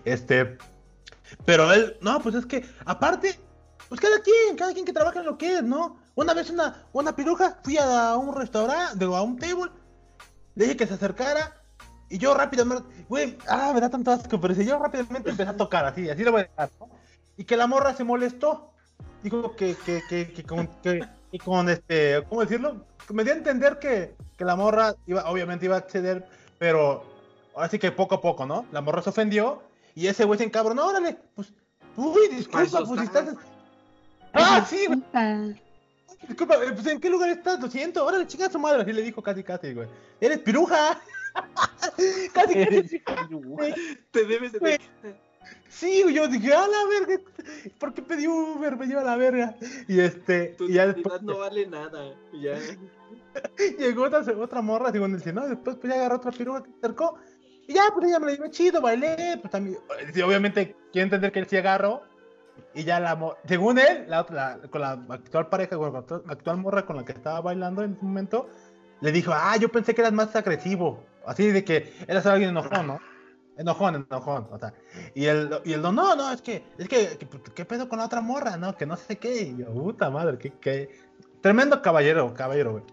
Este. 0.04 0.58
Pero 1.44 1.72
él, 1.72 1.96
no, 2.00 2.20
pues 2.20 2.34
es 2.34 2.46
que, 2.46 2.64
aparte, 2.84 3.38
pues 3.88 4.00
cada 4.00 4.20
quien, 4.20 4.56
cada 4.56 4.72
quien 4.72 4.84
que 4.84 4.92
trabaja 4.92 5.20
en 5.20 5.26
lo 5.26 5.38
que 5.38 5.58
es, 5.58 5.62
¿no? 5.62 5.98
Una 6.14 6.34
vez 6.34 6.50
una, 6.50 6.86
una 6.92 7.14
piruja, 7.14 7.58
fui 7.62 7.76
a 7.78 8.16
un 8.16 8.34
restaurante, 8.34 8.96
digo, 8.98 9.16
a 9.16 9.22
un 9.22 9.38
table, 9.38 9.70
le 10.54 10.64
dije 10.64 10.76
que 10.76 10.86
se 10.86 10.94
acercara, 10.94 11.54
y 12.08 12.18
yo 12.18 12.34
rápidamente, 12.34 12.84
güey, 13.08 13.36
ah, 13.48 13.72
me 13.74 13.80
da 13.80 13.90
tanto 13.90 14.10
asco, 14.10 14.40
pero 14.40 14.54
si 14.54 14.64
yo 14.64 14.78
rápidamente 14.78 15.30
empecé 15.30 15.50
a 15.50 15.56
tocar, 15.56 15.84
así, 15.86 16.08
así 16.08 16.22
lo 16.22 16.32
voy 16.32 16.42
a 16.42 16.44
dejar, 16.44 16.70
¿no? 16.80 16.88
Y 17.36 17.44
que 17.44 17.56
la 17.56 17.66
morra 17.66 17.94
se 17.94 18.04
molestó, 18.04 18.72
dijo 19.22 19.54
que, 19.56 19.74
que, 19.84 20.02
que, 20.08 20.32
que 20.32 20.42
con, 20.44 20.68
que, 20.82 21.06
que 21.30 21.38
con 21.38 21.68
este, 21.68 22.22
¿cómo 22.28 22.42
decirlo? 22.42 22.84
Me 23.12 23.24
dio 23.24 23.32
a 23.32 23.36
entender 23.36 23.78
que, 23.78 24.14
que 24.36 24.44
la 24.44 24.56
morra 24.56 24.94
iba, 25.06 25.28
obviamente 25.30 25.66
iba 25.66 25.76
a 25.76 25.80
acceder, 25.80 26.26
pero 26.58 27.04
ahora 27.54 27.68
sí 27.68 27.78
que 27.78 27.92
poco 27.92 28.16
a 28.16 28.20
poco, 28.20 28.46
¿no? 28.46 28.66
La 28.72 28.80
morra 28.80 29.02
se 29.02 29.10
ofendió, 29.10 29.62
y 29.96 30.06
ese 30.06 30.24
güey 30.24 30.38
se 30.38 30.44
encabronó, 30.44 30.86
órale, 30.86 31.18
pues, 31.34 31.52
uy, 31.96 32.28
disculpa, 32.28 32.84
pues 32.84 33.00
si 33.00 33.06
está. 33.06 33.20
estás... 33.20 33.36
Ah, 34.34 34.64
sí, 34.68 34.86
güey. 34.86 35.60
Disculpa, 36.28 36.54
eh, 36.56 36.72
pues 36.72 36.86
¿en 36.86 37.00
qué 37.00 37.08
lugar 37.08 37.30
estás? 37.30 37.60
Lo 37.60 37.70
siento, 37.70 38.04
órale, 38.04 38.26
chinga 38.26 38.50
su 38.50 38.58
madre. 38.58 38.82
Así 38.82 38.92
le 38.92 39.02
dijo 39.02 39.22
casi, 39.22 39.42
casi, 39.42 39.72
güey. 39.72 39.88
Eres 40.20 40.38
piruja. 40.40 41.00
Casi, 42.32 42.64
casi. 42.64 43.02
Te 44.10 44.24
debes 44.24 44.52
de. 44.52 44.80
Sí, 45.68 46.04
yo 46.12 46.26
dije, 46.28 46.52
a 46.52 46.66
la 46.66 46.78
verga. 46.88 47.22
¿Por 47.78 47.94
qué 47.94 48.02
pedí 48.02 48.26
Uber? 48.26 48.76
Me 48.76 48.86
lleva 48.86 49.02
a 49.02 49.04
la 49.04 49.16
verga. 49.16 49.56
Y 49.88 50.00
este, 50.00 50.54
Tu 50.58 50.64
y 50.64 50.74
ya 50.74 50.86
después 50.86 51.22
no 51.22 51.38
vale 51.38 51.66
nada. 51.66 52.14
Ya. 52.32 52.58
llegó 53.78 54.04
otra, 54.04 54.20
otra 54.38 54.62
morra, 54.62 54.90
digo, 54.90 55.06
dice, 55.08 55.32
no, 55.32 55.46
después 55.46 55.76
pues 55.76 55.92
ya 55.92 55.98
agarró 56.00 56.16
otra 56.16 56.32
piruja 56.32 56.62
que 56.62 56.70
se 56.70 56.76
acercó. 56.78 57.18
Y 57.68 57.74
ya, 57.74 57.82
pues 57.92 58.06
ella 58.08 58.18
me 58.20 58.26
la 58.26 58.32
llevé 58.32 58.50
chido, 58.50 58.80
bailé, 58.80 59.38
pues 59.40 59.50
también. 59.50 59.78
obviamente, 60.24 60.74
quiero 60.92 61.04
entender 61.04 61.32
que 61.32 61.40
él 61.40 61.46
sí 61.48 61.56
agarró. 61.56 62.02
Y 62.74 62.84
ya 62.84 63.00
la 63.00 63.36
según 63.46 63.78
él, 63.78 64.04
la, 64.08 64.20
otra- 64.22 64.56
la- 64.56 64.68
con 64.68 64.80
la 64.80 64.92
actual 65.10 65.48
pareja, 65.48 65.76
con 65.76 65.92
la 65.92 65.98
actual 66.32 66.56
morra 66.58 66.86
con 66.86 66.96
la 66.96 67.04
que 67.04 67.12
estaba 67.12 67.40
bailando 67.40 67.82
en 67.82 67.92
ese 67.92 68.04
momento, 68.04 68.48
le 69.00 69.12
dijo, 69.12 69.32
ah, 69.34 69.56
yo 69.58 69.68
pensé 69.68 69.94
que 69.94 70.00
eras 70.00 70.12
más 70.12 70.34
agresivo. 70.34 71.04
Así 71.26 71.50
de 71.50 71.64
que 71.64 71.92
eras 72.06 72.24
alguien 72.26 72.50
enojón, 72.50 72.86
¿no? 72.86 73.00
Enojón, 73.58 74.06
enojón, 74.10 74.48
o 74.50 74.58
sea. 74.58 74.74
Y 75.14 75.26
el, 75.26 75.60
y 75.64 75.72
el 75.72 75.82
don, 75.82 75.94
no, 75.94 76.14
no, 76.14 76.30
es 76.30 76.42
que, 76.42 76.62
es 76.78 76.88
que, 76.88 77.16
que- 77.18 77.28
¿qué 77.54 77.64
pedo 77.64 77.88
con 77.88 77.98
la 77.98 78.04
otra 78.06 78.20
morra, 78.20 78.56
no? 78.56 78.76
Que 78.76 78.84
no 78.86 78.96
sé 78.96 79.16
qué. 79.16 79.42
Y 79.42 79.56
yo, 79.58 79.72
puta 79.72 80.10
madre, 80.10 80.36
qué, 80.38 80.52
qué. 80.60 80.90
Tremendo 81.40 81.80
caballero, 81.82 82.32
caballero, 82.34 82.72
güey. 82.72 82.84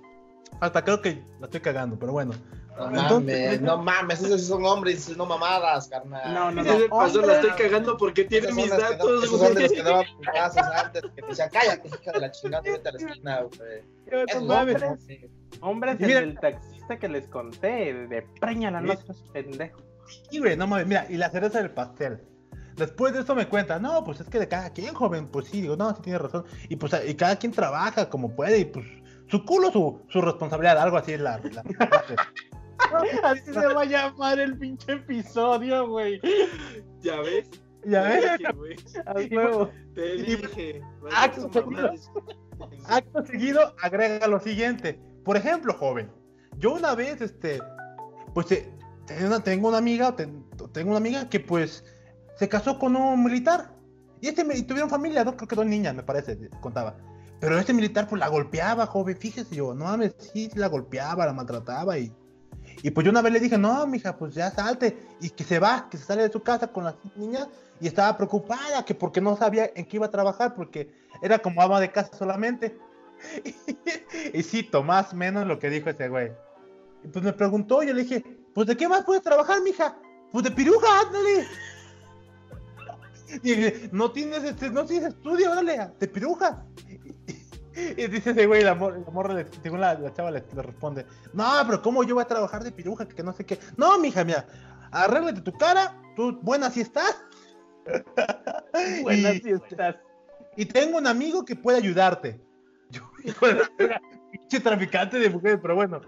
Hasta 0.62 0.84
creo 0.84 1.02
que 1.02 1.22
la 1.40 1.48
estoy 1.48 1.60
cagando, 1.62 1.98
pero 2.00 2.14
bueno. 2.14 2.34
No 2.78 2.86
Entonces- 2.88 3.46
mames, 3.60 3.62
no 3.62 3.78
mames, 3.84 4.24
esos 4.24 4.42
sí 4.42 4.48
son 4.48 4.66
hombres, 4.66 5.16
no 5.16 5.26
mamadas, 5.28 5.88
carnal. 5.90 6.34
No, 6.34 6.50
no, 6.52 6.62
Ese 6.62 6.76
es 6.76 6.82
el 6.84 6.90
pastor, 6.90 7.28
la 7.28 7.34
hombre. 7.34 7.50
estoy 7.50 7.66
cagando 7.68 7.98
porque 7.98 8.24
tiene 8.24 8.48
Esos 8.48 8.56
mis 8.58 8.72
que- 8.72 8.78
datos, 8.82 9.24
Esos 9.26 9.40
son 9.40 9.54
de 9.54 9.62
los 9.62 9.70
güey. 9.72 9.78
que 9.78 9.84
daban 9.84 10.06
putazos 10.18 10.64
antes, 10.76 11.02
que 11.04 11.22
te 11.22 11.28
decían, 11.28 11.50
cállate, 11.52 11.88
hija 11.88 12.12
de 12.14 12.20
la 12.20 12.32
chingada, 12.32 12.64
vete 12.64 12.90
a 12.90 12.92
la 12.94 12.98
esquina, 12.98 13.42
güey. 13.42 14.24
Esos 14.28 14.42
No 14.42 14.48
mames. 14.56 14.82
hombres. 14.82 15.20
Hombres, 15.62 15.98
Y 16.00 16.04
el 16.06 16.28
mira- 16.28 16.42
taxista 16.88 16.98
que 17.00 17.08
les 17.10 17.28
conté, 17.28 18.08
de 18.08 18.22
preña 18.40 18.72
la 18.72 18.82
Mira. 18.82 18.96
noche, 18.96 19.14
pendejo. 19.32 19.80
Sí, 20.30 20.40
güey, 20.40 20.58
no 20.58 20.68
mames, 20.68 20.88
mira, 20.88 21.06
y 21.10 21.16
la 21.18 21.30
cereza 21.30 21.60
del 21.60 21.72
pastel. 21.72 22.22
Después 22.76 23.14
de 23.14 23.20
esto 23.20 23.36
me 23.36 23.48
cuenta, 23.48 23.80
no, 23.80 24.04
pues 24.04 24.20
es 24.20 24.28
que 24.30 24.40
de 24.40 24.48
cada 24.48 24.72
quien, 24.72 24.94
joven, 24.94 25.28
pues 25.28 25.48
sí, 25.48 25.62
digo, 25.62 25.76
no, 25.78 25.96
sí 25.96 26.02
tiene 26.02 26.20
razón. 26.20 26.44
Y 26.70 26.76
pues 26.76 26.94
y 27.08 27.14
cada 27.16 27.36
quien 27.38 27.52
trabaja 27.52 28.10
como 28.10 28.36
puede, 28.36 28.60
y 28.60 28.66
pues 28.66 28.86
su 29.28 29.46
culo, 29.46 29.72
su, 29.72 30.02
su 30.10 30.22
responsabilidad, 30.22 30.78
algo 30.80 30.98
así 30.98 31.14
es 31.14 31.22
la. 31.22 31.38
la- 31.40 31.64
la- 31.64 32.24
Así 33.24 33.46
se 33.54 33.66
va 33.68 33.82
a 33.82 33.86
llamar 33.86 34.40
el 34.40 34.58
pinche 34.58 34.92
episodio, 34.94 35.88
güey. 35.88 36.20
¿Ya 37.00 37.20
ves? 37.22 37.50
¿Ya 37.86 38.04
Te 38.04 38.10
ves? 38.10 38.38
dije, 38.40 38.54
güey. 38.54 38.76
A 39.06 39.14
huevo. 39.36 39.70
Te 39.96 40.16
Y- 40.16 40.22
dije. 40.36 40.82
Acto 42.88 43.26
seguido, 43.26 43.74
agrega 43.82 44.28
lo 44.28 44.40
siguiente. 44.40 45.00
Por 45.24 45.38
ejemplo, 45.38 45.74
joven, 45.74 46.12
yo 46.58 46.74
una 46.74 46.96
vez, 46.96 47.22
este, 47.22 47.60
pues, 48.34 48.52
eh, 48.52 48.72
tengo 49.44 49.68
una, 49.68 49.78
amiga, 49.78 50.16
ten- 50.16 50.46
tengo 50.72 50.90
una 50.92 50.98
amiga 50.98 51.30
que, 51.30 51.40
pues, 51.40 51.84
se 52.36 52.48
casó 52.50 52.80
con 52.80 52.96
un 52.96 53.24
militar. 53.24 53.72
Y 54.22 54.28
este, 54.30 54.46
y 54.58 54.64
tuvieron 54.64 54.90
familia, 54.90 55.24
¿no? 55.24 55.36
Creo 55.36 55.48
que 55.48 55.56
dos 55.56 55.66
niñas, 55.66 55.94
me 55.94 56.04
parece, 56.04 56.50
contaba. 56.62 56.96
Pero 57.40 57.60
este 57.60 57.74
militar, 57.74 58.08
pues, 58.08 58.20
la 58.20 58.30
golpeaba, 58.30 58.86
joven, 58.86 59.18
fíjese 59.18 59.56
yo, 59.56 59.74
no 59.74 59.86
mames, 59.86 60.16
sí, 60.18 60.50
la 60.56 60.68
golpeaba, 60.68 61.26
la 61.26 61.34
maltrataba 61.34 61.98
y... 61.98 62.14
Y 62.82 62.92
pues 62.92 63.06
yo 63.06 63.12
una 63.12 63.22
vez 63.22 63.34
le 63.34 63.40
dije, 63.40 63.58
no, 63.58 63.86
mija, 63.88 64.18
pues 64.18 64.34
ya 64.34 64.50
salte. 64.50 64.98
Y 65.22 65.30
que 65.30 65.44
se 65.44 65.60
va, 65.60 65.88
que 65.90 65.98
se 65.98 66.06
sale 66.06 66.24
de 66.24 66.32
su 66.32 66.42
casa 66.42 66.68
con 66.68 66.86
las 66.86 66.96
niñas. 67.16 67.48
Y 67.80 67.88
estaba 67.88 68.16
preocupada, 68.16 68.84
que 68.86 68.96
porque 68.96 69.20
no 69.22 69.36
sabía 69.38 69.70
en 69.76 69.86
qué 69.86 69.98
iba 69.98 70.06
a 70.06 70.12
trabajar, 70.12 70.56
porque 70.56 70.94
era 71.22 71.40
como 71.40 71.62
ama 71.62 71.80
de 71.80 71.92
casa 71.92 72.12
solamente. 72.18 72.78
y 74.34 74.44
cito 74.44 74.84
más 74.84 75.14
o 75.14 75.16
menos 75.16 75.48
lo 75.48 75.60
que 75.60 75.70
dijo 75.70 75.90
ese 75.90 76.08
güey. 76.10 76.32
Y 77.04 77.08
pues 77.10 77.24
me 77.26 77.34
preguntó, 77.34 77.84
yo 77.84 77.94
le 77.94 78.04
dije, 78.04 78.24
pues 78.54 78.68
de 78.68 78.78
qué 78.78 78.88
más 78.88 79.04
puedes 79.04 79.24
trabajar, 79.24 79.62
mija? 79.62 79.98
Pues 80.32 80.44
de 80.46 80.52
piruja, 80.52 80.88
ándale. 81.02 81.48
Y 83.42 83.56
dije, 83.56 83.90
no 83.92 84.12
tienes, 84.12 84.44
este, 84.44 84.70
no 84.70 84.86
tienes 84.86 85.10
estudio, 85.14 85.52
órale, 85.52 85.90
de 86.00 86.08
piruja. 86.08 86.64
Y, 87.76 88.06
dice 88.06 88.30
ese 88.30 88.46
güey, 88.46 88.64
la, 88.64 88.76
mor- 88.76 89.00
la 89.04 89.12
morra, 89.12 89.34
le- 89.34 89.48
según 89.64 89.82
la, 89.82 89.96
la 89.96 90.14
chava 90.14 90.30
le, 90.30 90.44
le 90.56 90.62
responde, 90.62 91.08
no, 91.34 91.44
pero 91.66 91.82
¿cómo 91.82 92.04
yo 92.04 92.14
voy 92.14 92.22
a 92.24 92.28
trabajar 92.28 92.64
de 92.64 92.72
piruja? 92.72 93.08
Que 93.08 93.24
no 93.24 93.34
sé 93.34 93.48
qué. 93.48 93.58
No, 93.78 93.98
mija, 93.98 94.24
mira, 94.24 94.46
arréglate 94.92 95.42
tu 95.42 95.52
cara, 95.54 96.00
tú 96.16 96.38
buena 96.44 96.70
si 96.70 96.82
estás. 96.82 97.20
Buenas 99.02 99.36
Y- 99.38 99.40
si 99.42 99.50
estás. 99.50 99.96
y 100.56 100.66
tengo 100.68 101.00
un 101.00 101.08
amigo 101.08 101.44
que 101.46 101.56
puede 101.56 101.80
ayudarte. 101.80 102.40
Yo, 102.94 103.02
pinche 104.32 104.60
traficante 104.60 105.18
de 105.18 105.30
mujeres, 105.30 105.60
pero 105.62 105.76
bueno. 105.76 106.02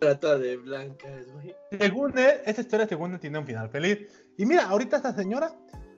Trata 0.00 0.38
de 0.38 0.56
blancas, 0.56 1.32
güey. 1.32 1.54
Según 1.78 2.16
él, 2.16 2.40
esa 2.46 2.60
historia 2.60 2.86
según 2.86 3.12
él 3.12 3.20
tiene 3.20 3.38
un 3.38 3.46
final 3.46 3.68
feliz. 3.68 3.98
Y 4.36 4.46
mira, 4.46 4.66
ahorita 4.66 4.96
esta 4.98 5.14
señora, 5.14 5.52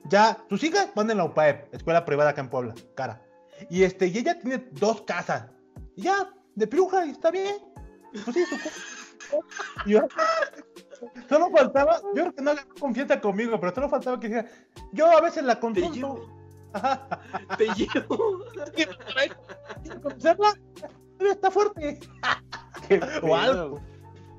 ya, 0.09 0.43
sus 0.49 0.63
hijas 0.63 0.89
van 0.95 1.11
en 1.11 1.17
la 1.17 1.25
UPAEP, 1.25 1.73
escuela 1.73 2.05
privada 2.05 2.31
acá 2.31 2.41
en 2.41 2.49
Puebla, 2.49 2.73
cara. 2.95 3.21
Y 3.69 3.83
este, 3.83 4.07
y 4.07 4.17
ella 4.17 4.39
tiene 4.39 4.67
dos 4.71 5.01
casas. 5.01 5.45
Y 5.95 6.03
ya, 6.03 6.33
de 6.55 6.67
piruja, 6.67 7.05
y 7.05 7.11
está 7.11 7.29
bien. 7.31 7.55
Pues 8.23 8.35
sí, 8.35 8.45
su 8.45 8.55
y 9.85 9.91
yo, 9.91 10.07
Solo 11.29 11.51
faltaba, 11.51 11.99
yo 12.15 12.23
creo 12.23 12.33
que 12.33 12.41
no 12.41 12.51
agarró 12.51 12.73
confianza 12.79 13.21
conmigo, 13.21 13.59
pero 13.59 13.75
solo 13.75 13.89
faltaba 13.89 14.19
que 14.19 14.29
dijera, 14.29 14.49
yo 14.91 15.05
a 15.05 15.21
veces 15.21 15.43
la 15.43 15.59
consulto. 15.59 16.36
Te 17.57 17.65
llevo. 17.75 18.39
Conocerla, 20.01 20.53
está 21.19 21.51
fuerte. 21.51 21.99
Qué 22.87 22.99
O 23.23 23.35
algo. 23.35 23.81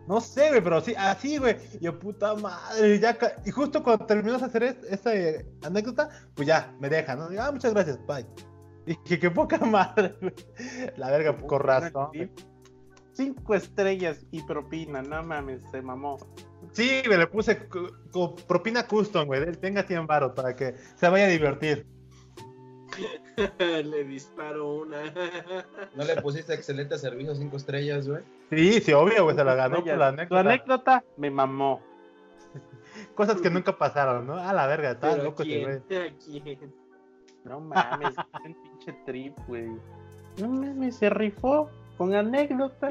No 0.06 0.22
sé, 0.22 0.48
güey, 0.48 0.62
pero 0.62 0.80
sí, 0.80 0.94
así, 0.96 1.36
güey. 1.36 1.56
Yo, 1.80 1.98
puta 1.98 2.34
madre, 2.34 2.98
ya. 2.98 3.16
Y 3.44 3.50
justo 3.50 3.82
cuando 3.82 4.06
terminas 4.06 4.40
de 4.40 4.46
hacer 4.46 4.62
es- 4.62 4.82
esa 4.90 5.14
eh, 5.14 5.46
anécdota, 5.62 6.08
pues 6.34 6.48
ya, 6.48 6.74
me 6.80 6.88
dejan, 6.88 7.18
¿no? 7.18 7.28
Digo, 7.28 7.42
ah, 7.42 7.52
muchas 7.52 7.74
gracias, 7.74 7.98
bye. 8.06 8.24
Y 8.86 8.96
dije, 9.02 9.18
qué 9.18 9.30
poca 9.30 9.58
madre, 9.66 10.16
güey. 10.20 10.32
La 10.96 11.10
verga, 11.10 11.36
con 11.36 11.60
razón. 11.60 12.08
güey. 12.14 12.30
Cinco 13.12 13.54
estrellas 13.54 14.24
y 14.30 14.42
propina, 14.44 15.02
no 15.02 15.22
mames, 15.24 15.60
se 15.72 15.82
mamó. 15.82 16.16
Sí, 16.72 17.02
me 17.08 17.18
le 17.18 17.26
puse 17.26 17.56
propina 18.46 18.86
custom, 18.86 19.26
güey. 19.26 19.52
Tenga 19.56 19.82
100 19.82 20.06
baros 20.06 20.32
para 20.34 20.54
que 20.56 20.74
se 20.96 21.08
vaya 21.08 21.26
a 21.26 21.28
divertir. 21.28 21.86
Le 23.58 24.04
disparo 24.04 24.72
una. 24.80 25.02
¿No 25.96 26.04
le 26.04 26.20
pusiste 26.20 26.54
excelente 26.54 26.98
servicio 26.98 27.34
cinco 27.34 27.56
estrellas, 27.56 28.08
güey? 28.08 28.22
Sí, 28.50 28.80
sí, 28.80 28.92
obvio, 28.92 29.24
güey, 29.24 29.36
se 29.36 29.44
la 29.44 29.54
ganó 29.54 29.76
por 29.84 29.86
la 29.96 29.96
Tu 29.96 30.02
anécdota. 30.14 30.40
anécdota 30.40 31.04
me 31.16 31.30
mamó. 31.30 31.80
Cosas 33.14 33.40
que 33.40 33.50
nunca 33.50 33.76
pasaron, 33.76 34.26
¿no? 34.26 34.34
A 34.36 34.52
la 34.52 34.66
verga, 34.66 34.92
está 34.92 35.10
¿Pero 35.10 35.22
a 35.22 35.24
loco 35.24 35.44
güey. 35.44 35.64
quién? 35.64 35.70
¿A 35.72 36.16
quién? 36.18 36.74
No 37.44 37.60
mames, 37.60 38.14
qué 38.16 38.54
pinche 38.62 38.92
trip, 39.06 39.38
güey. 39.46 39.68
No 40.38 40.48
mames, 40.48 40.96
se 40.96 41.08
rifó 41.10 41.70
con 41.96 42.14
anécdota. 42.14 42.90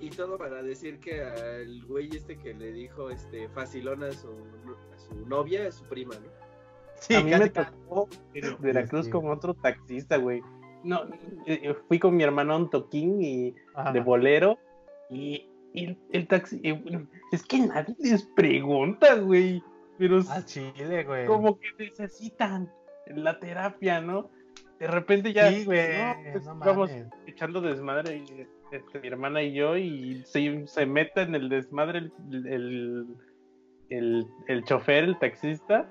Y 0.00 0.10
todo 0.10 0.36
para 0.36 0.62
decir 0.62 0.98
que 0.98 1.22
al 1.22 1.84
güey 1.86 2.08
este 2.16 2.36
que 2.36 2.54
le 2.54 2.72
dijo 2.72 3.08
este 3.10 3.48
facilón 3.50 4.02
a 4.02 4.10
su, 4.10 4.28
a 4.28 4.98
su 4.98 5.14
novia 5.26 5.68
es 5.68 5.76
su 5.76 5.84
prima, 5.84 6.14
¿no? 6.16 6.41
Sí, 7.06 7.14
a 7.14 7.20
mí 7.22 7.30
casi, 7.30 7.42
me 7.42 7.48
tocó 7.50 8.08
en 8.34 8.56
Veracruz 8.60 9.08
con 9.08 9.28
otro 9.28 9.54
taxista, 9.54 10.16
güey. 10.16 10.40
No, 10.84 11.02
eh, 11.46 11.60
eh, 11.62 11.74
fui 11.88 11.98
con 11.98 12.16
mi 12.16 12.22
hermano 12.24 12.54
a 12.54 12.56
un 12.56 12.70
toquín 12.70 13.22
y 13.22 13.54
Ajá. 13.74 13.92
de 13.92 14.00
bolero 14.00 14.58
y, 15.10 15.48
y 15.72 15.84
el, 15.86 15.98
el 16.10 16.26
taxi, 16.26 16.60
eh, 16.64 17.06
es 17.30 17.42
que 17.44 17.58
nadie 17.60 17.94
les 17.98 18.24
pregunta, 18.24 19.14
güey, 19.16 19.62
pero 19.98 20.20
Al 20.30 20.44
chile, 20.44 21.04
güey. 21.04 21.26
como 21.26 21.58
que 21.58 21.68
necesitan 21.78 22.70
la 23.06 23.38
terapia, 23.38 24.00
¿no? 24.00 24.30
De 24.80 24.86
repente 24.88 25.32
ya, 25.32 25.50
Sí, 25.50 25.64
güey. 25.64 25.86
no, 25.98 26.14
pues, 26.32 26.44
no 26.46 26.54
vamos 26.56 26.90
mames. 26.90 27.06
echando 27.26 27.60
desmadre, 27.60 28.16
y, 28.16 28.46
este, 28.72 29.00
mi 29.00 29.06
hermana 29.08 29.42
y 29.42 29.52
yo, 29.54 29.76
y 29.76 30.22
se, 30.24 30.66
se 30.66 30.86
mete 30.86 31.22
en 31.22 31.34
el 31.36 31.48
desmadre 31.48 31.98
el, 32.00 32.12
el, 32.46 33.06
el, 33.90 34.26
el 34.48 34.64
chofer, 34.64 35.04
el 35.04 35.18
taxista, 35.20 35.88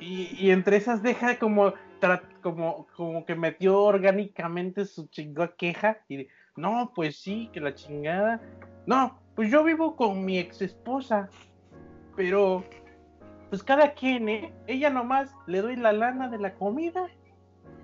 y, 0.00 0.34
y 0.38 0.50
entre 0.50 0.76
esas 0.76 1.02
deja 1.02 1.38
como, 1.38 1.74
tra- 2.00 2.22
como, 2.42 2.86
como 2.96 3.24
que 3.24 3.34
metió 3.34 3.80
orgánicamente 3.82 4.84
su 4.86 5.06
chingada 5.08 5.54
queja, 5.56 5.98
y 6.08 6.16
de, 6.16 6.28
no, 6.56 6.92
pues 6.94 7.16
sí, 7.16 7.50
que 7.52 7.60
la 7.60 7.74
chingada, 7.74 8.40
no, 8.86 9.18
pues 9.36 9.50
yo 9.50 9.62
vivo 9.62 9.94
con 9.96 10.24
mi 10.24 10.38
ex 10.38 10.62
esposa, 10.62 11.28
pero 12.16 12.64
pues 13.48 13.62
cada 13.62 13.94
quien, 13.94 14.28
¿eh? 14.28 14.52
Ella 14.66 14.90
nomás 14.90 15.34
le 15.46 15.60
doy 15.60 15.76
la 15.76 15.92
lana 15.92 16.28
de 16.28 16.38
la 16.38 16.54
comida 16.54 17.08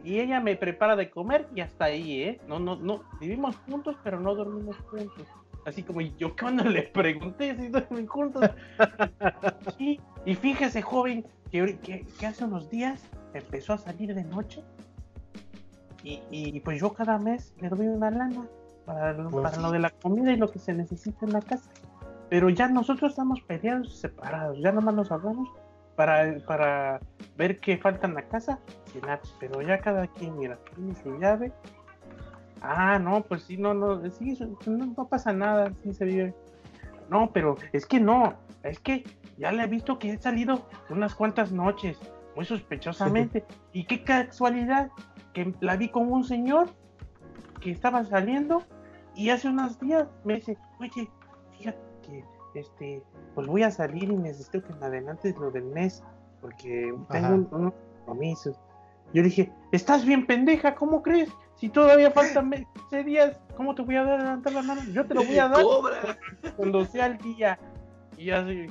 y 0.05 0.21
ella 0.21 0.41
me 0.41 0.55
prepara 0.55 0.95
de 0.95 1.11
comer 1.11 1.49
y 1.55 1.61
hasta 1.61 1.87
ahí, 1.87 2.23
¿eh? 2.23 2.41
No, 2.47 2.59
no, 2.61 2.77
no, 2.77 3.03
vivimos 3.21 3.57
juntos, 3.69 3.97
pero 4.05 4.21
no 4.21 4.35
dormimos 4.35 4.77
juntos. 4.91 5.27
Así 5.65 5.83
como 5.83 6.01
yo 6.01 6.37
cuando 6.37 6.63
le 6.65 6.83
pregunté 6.83 7.57
si 7.57 7.69
duermen 7.69 8.07
juntos. 8.07 8.49
Sí, 9.77 10.01
y 10.25 10.35
fíjese, 10.35 10.81
joven, 10.81 11.27
que, 11.51 11.63
ahori- 11.63 11.79
que, 11.81 12.05
que 12.19 12.27
hace 12.27 12.45
unos 12.45 12.69
días 12.71 13.03
empezó 13.35 13.73
a 13.75 13.79
salir 13.79 14.15
de 14.15 14.25
noche 14.25 14.63
y, 16.03 16.23
y 16.31 16.61
pues 16.61 16.81
yo 16.81 16.93
cada 16.93 17.19
mes 17.19 17.53
le 17.61 17.69
doy 17.69 17.87
una 17.89 18.11
lana 18.11 18.47
para, 18.85 19.13
lo- 19.13 19.31
Pues 19.31 19.43
para 19.43 19.57
sí. 19.57 19.63
lo 19.63 19.71
de 19.73 19.79
la 19.81 19.91
comida 19.91 20.33
y 20.33 20.37
lo 20.37 20.51
que 20.51 20.59
se 20.59 20.73
necesita 20.73 21.27
en 21.27 21.33
la 21.33 21.41
casa. 21.41 21.71
Pero 22.29 22.49
ya 22.49 22.69
nosotros 22.69 23.11
estamos 23.13 23.41
peleados 23.43 23.97
separados, 23.99 24.59
ya 24.61 24.73
nomás 24.73 24.95
nos 24.95 25.11
hablamos 25.13 25.49
para, 25.95 26.39
para 26.47 27.01
ver 27.37 27.59
qué 27.59 27.79
falta 27.79 28.07
en 28.07 28.15
la 28.15 28.23
casa, 28.23 28.59
cenar, 28.93 29.21
pero 29.41 29.63
ya 29.63 29.79
cada 29.81 30.07
quien, 30.09 30.37
mira, 30.37 30.59
tiene 30.75 30.95
su 30.95 31.19
llave. 31.19 31.53
Ah, 32.61 32.99
no, 32.99 33.23
pues 33.23 33.43
sí, 33.45 33.57
no, 33.57 33.75
no, 33.75 34.03
sí, 34.11 34.37
no, 34.67 34.87
no 34.97 35.09
pasa 35.09 35.33
nada, 35.33 35.73
sí 35.83 35.93
se 35.93 36.05
vive. 36.05 36.35
No, 37.09 37.31
pero 37.33 37.57
es 37.73 37.87
que 37.87 38.01
no, 38.01 38.35
es 38.65 38.79
que 38.81 39.05
ya 39.39 39.53
le 39.53 39.63
he 39.65 39.67
visto 39.67 39.99
que 39.99 40.13
he 40.13 40.19
salido 40.19 40.67
unas 40.91 41.15
cuantas 41.15 41.53
noches, 41.53 41.99
muy 42.35 42.45
sospechosamente, 42.45 43.45
y 43.73 43.85
qué 43.85 44.03
casualidad 44.05 44.91
que 45.33 45.55
la 45.61 45.77
vi 45.77 45.89
con 45.89 46.11
un 46.13 46.25
señor 46.25 46.69
que 47.61 47.71
estaba 47.71 48.05
saliendo 48.05 48.63
y 49.15 49.31
hace 49.31 49.49
unos 49.49 49.79
días 49.81 50.09
me 50.25 50.35
dice, 50.37 50.57
oye, 50.81 51.11
fíjate 51.59 51.79
que 52.03 52.25
este, 52.55 53.03
pues 53.35 53.47
voy 53.47 53.63
a 53.63 53.71
salir 53.71 54.05
y 54.05 54.17
necesito 54.17 54.63
que 54.63 54.73
me 54.75 54.87
adelantes 54.87 55.37
lo 55.37 55.51
del 55.51 55.65
mes, 55.65 56.03
porque 56.41 56.95
tengo 57.11 57.29
un- 57.35 57.49
unos 57.51 57.75
compromisos. 57.99 58.57
Yo 59.13 59.23
dije, 59.23 59.53
estás 59.73 60.05
bien 60.05 60.27
pendeja, 60.27 60.75
¿cómo 60.75 61.03
crees? 61.03 61.31
Si 61.55 61.69
todavía 61.69 62.11
faltan 62.11 62.51
15 62.75 63.05
días, 63.05 63.41
¿cómo 63.57 63.75
te 63.75 63.83
voy 63.83 63.97
a 63.97 64.05
dar 64.05 64.21
adelantar 64.21 64.53
la 64.53 64.63
mano? 64.63 64.83
Yo 64.93 65.07
te 65.07 65.15
lo 65.15 65.25
voy 65.25 65.39
a 65.39 65.49
dar 65.49 65.65
cuando 66.57 66.85
sea 66.85 67.07
el 67.07 67.19
día. 67.19 67.59
Y 68.19 68.31
así, 68.31 68.67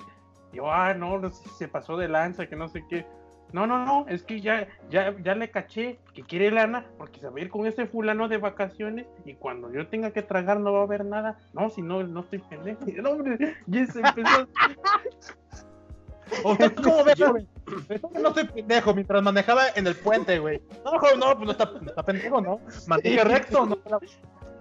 yo, 0.56 0.72
ah, 0.72 0.94
no, 0.94 1.20
no 1.20 1.30
sé 1.30 1.44
si 1.44 1.56
se 1.56 1.68
pasó 1.68 1.98
de 1.98 2.08
lanza, 2.08 2.48
que 2.48 2.56
no 2.56 2.68
sé 2.68 2.84
qué. 2.90 3.06
No, 3.54 3.68
no, 3.68 3.86
no, 3.86 4.06
es 4.10 4.24
que 4.24 4.42
ya, 4.42 4.68
ya, 4.90 5.16
ya 5.24 5.36
le 5.36 5.50
caché 5.50 6.00
que 6.14 6.24
quiere 6.24 6.52
lana 6.52 6.86
porque 6.98 7.20
se 7.20 7.30
va 7.30 7.38
a 7.38 7.42
ir 7.42 7.50
con 7.50 7.66
ese 7.66 7.86
fulano 7.86 8.28
de 8.28 8.38
vacaciones 8.38 9.06
y 9.24 9.36
cuando 9.36 9.72
yo 9.72 9.88
tenga 9.88 10.12
que 10.12 10.24
tragar 10.24 10.60
no 10.60 10.74
va 10.74 10.80
a 10.80 10.84
haber 10.84 11.06
nada. 11.06 11.38
No, 11.54 11.70
si 11.70 11.82
no, 11.82 12.04
no 12.04 12.22
estoy 12.22 12.40
pendejo. 12.40 12.84
El 12.88 13.06
hombre 13.06 13.56
ya 13.68 13.86
se 13.86 14.02
empezó. 14.02 14.48
¿Usted 16.44 16.76
cómo 16.76 17.04
ve, 17.04 17.14
joven? 17.16 17.48
Pensó 17.88 18.10
que 18.10 18.20
no 18.20 18.34
soy 18.34 18.46
pendejo 18.46 18.94
mientras 18.94 19.22
manejaba 19.22 19.70
en 19.76 19.88
el 19.88 19.96
puente, 19.96 20.40
güey. 20.40 20.62
No, 20.84 20.92
no, 20.94 21.38
pues 21.38 21.46
no 21.46 21.52
está, 21.52 21.66
no 21.66 21.88
está 21.88 22.04
pendejo, 22.04 22.42
¿no? 22.42 22.60
Maneje 22.88 23.24
recto, 23.24 23.66
no. 23.66 23.78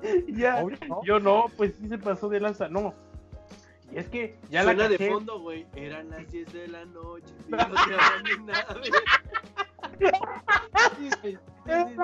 ya, 0.28 0.62
Obvio, 0.62 0.78
¿no? 0.88 1.04
yo 1.04 1.18
no, 1.18 1.46
pues 1.56 1.74
sí 1.76 1.88
se 1.88 1.98
pasó 1.98 2.28
de 2.28 2.40
lanza, 2.40 2.68
no. 2.68 2.94
Y 3.92 3.98
es 3.98 4.08
que 4.08 4.36
ya 4.50 4.62
Suena 4.64 4.84
la 4.84 4.88
de 4.88 4.98
caché. 4.98 5.10
fondo, 5.10 5.40
güey. 5.40 5.66
Eran 5.76 6.10
las 6.10 6.30
10 6.30 6.52
de 6.52 6.68
la 6.68 6.84
noche. 6.86 7.32
y 7.48 7.52
no 7.52 7.58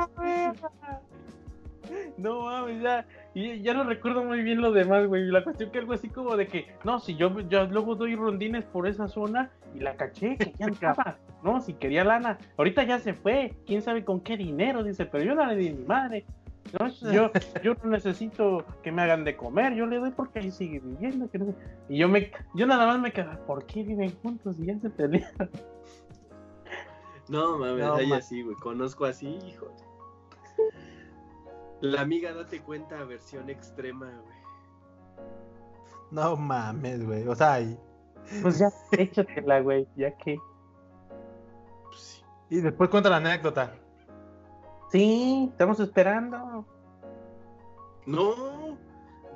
te. 0.09 0.53
No 2.19 2.43
mames, 2.45 2.83
ya, 2.83 3.07
y 3.35 3.63
ya 3.63 3.75
no 3.75 3.85
recuerdo 3.85 4.23
muy 4.23 4.43
bien 4.43 4.61
lo 4.61 4.71
demás, 4.71 5.07
güey. 5.07 5.27
La 5.27 5.43
cuestión 5.43 5.71
que 5.71 5.79
algo 5.79 5.93
así 5.93 6.09
como 6.09 6.37
de 6.37 6.47
que, 6.47 6.67
no, 6.85 7.01
si 7.01 7.17
yo, 7.17 7.41
yo 7.49 7.67
luego 7.67 7.97
doy 7.97 8.15
rondines 8.15 8.65
por 8.65 8.87
esa 8.87 9.09
zona 9.09 9.51
y 9.75 9.81
la 9.81 9.97
caché, 9.97 10.37
que 10.37 10.53
ya 10.59 10.67
andaba, 10.67 11.17
no, 11.43 11.61
si 11.61 11.75
quería 11.75 12.05
lana. 12.05 12.39
Ahorita 12.59 12.85
ya 12.85 12.99
se 13.01 13.15
fue, 13.15 13.55
quién 13.67 13.83
sabe 13.83 14.05
con 14.05 14.21
qué 14.21 14.37
dinero, 14.37 14.85
dice, 14.85 15.07
pero 15.07 15.25
yo 15.25 15.35
no 15.35 15.45
le 15.47 15.57
di 15.57 15.69
a 15.69 15.73
mi 15.73 15.85
madre. 15.85 16.25
No, 16.79 16.89
yo, 17.13 17.31
yo 17.65 17.75
no 17.83 17.91
necesito 17.91 18.65
que 18.83 18.93
me 18.93 19.03
hagan 19.03 19.25
de 19.25 19.37
comer, 19.37 19.75
yo 19.75 19.87
le 19.87 19.99
doy 19.99 20.11
porque 20.13 20.39
ahí 20.41 20.51
sigue 20.51 20.79
viviendo. 20.81 21.29
que 21.31 21.39
no 21.39 21.47
sé. 21.47 21.55
Y 21.89 21.99
yo 21.99 22.09
me, 22.09 22.31
yo 22.55 22.67
nada 22.67 22.87
más 22.87 23.01
me 23.01 23.13
quedaba, 23.13 23.39
¿por 23.47 23.65
qué 23.67 23.83
viven 23.83 24.15
juntos 24.23 24.57
y 24.61 24.67
ya 24.67 24.79
se 24.79 24.91
pelean? 24.91 25.33
No 27.29 27.59
mames, 27.59 27.87
No, 27.87 27.95
hay 27.95 28.07
ma- 28.09 28.17
así, 28.17 28.43
güey. 28.43 28.57
Conozco 28.57 29.05
así, 29.05 29.39
hijo. 29.47 29.69
La 31.81 32.03
amiga, 32.03 32.33
date 32.35 32.61
cuenta, 32.61 33.03
versión 33.05 33.49
extrema, 33.49 34.07
güey. 34.07 34.37
No 36.11 36.37
mames, 36.37 37.07
güey. 37.07 37.27
O 37.29 37.35
sea, 37.35 37.61
y, 37.61 37.79
Pues 38.43 38.59
ya, 38.59 38.69
échatela, 38.93 39.61
güey, 39.61 39.87
ya 39.97 40.17
que. 40.17 40.39
Pues 41.85 42.01
sí. 42.01 42.23
y 42.51 42.61
después 42.61 42.91
cuenta 42.91 43.09
la 43.09 43.17
anécdota. 43.17 43.75
Sí, 44.91 45.49
estamos 45.51 45.79
esperando. 45.81 46.67
No. 48.07 48.77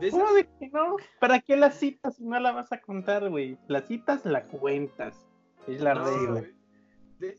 De 0.01 0.09
esas- 0.09 0.21
¿Cómo 0.21 0.33
de 0.35 0.47
que 0.59 0.69
no? 0.71 0.97
¿Para 1.21 1.41
qué 1.41 1.57
la 1.57 1.71
citas 1.71 2.17
si 2.17 2.25
no 2.25 2.39
la 2.41 2.51
vas 2.53 2.73
a 2.73 2.81
contar, 2.81 3.29
güey? 3.31 3.57
La 3.69 3.83
citas, 3.83 4.25
la 4.25 4.45
cuentas. 4.45 5.25
Es 5.69 5.81
la 5.81 5.95
no, 5.95 6.05
regla. 6.05 6.43
De- 7.21 7.39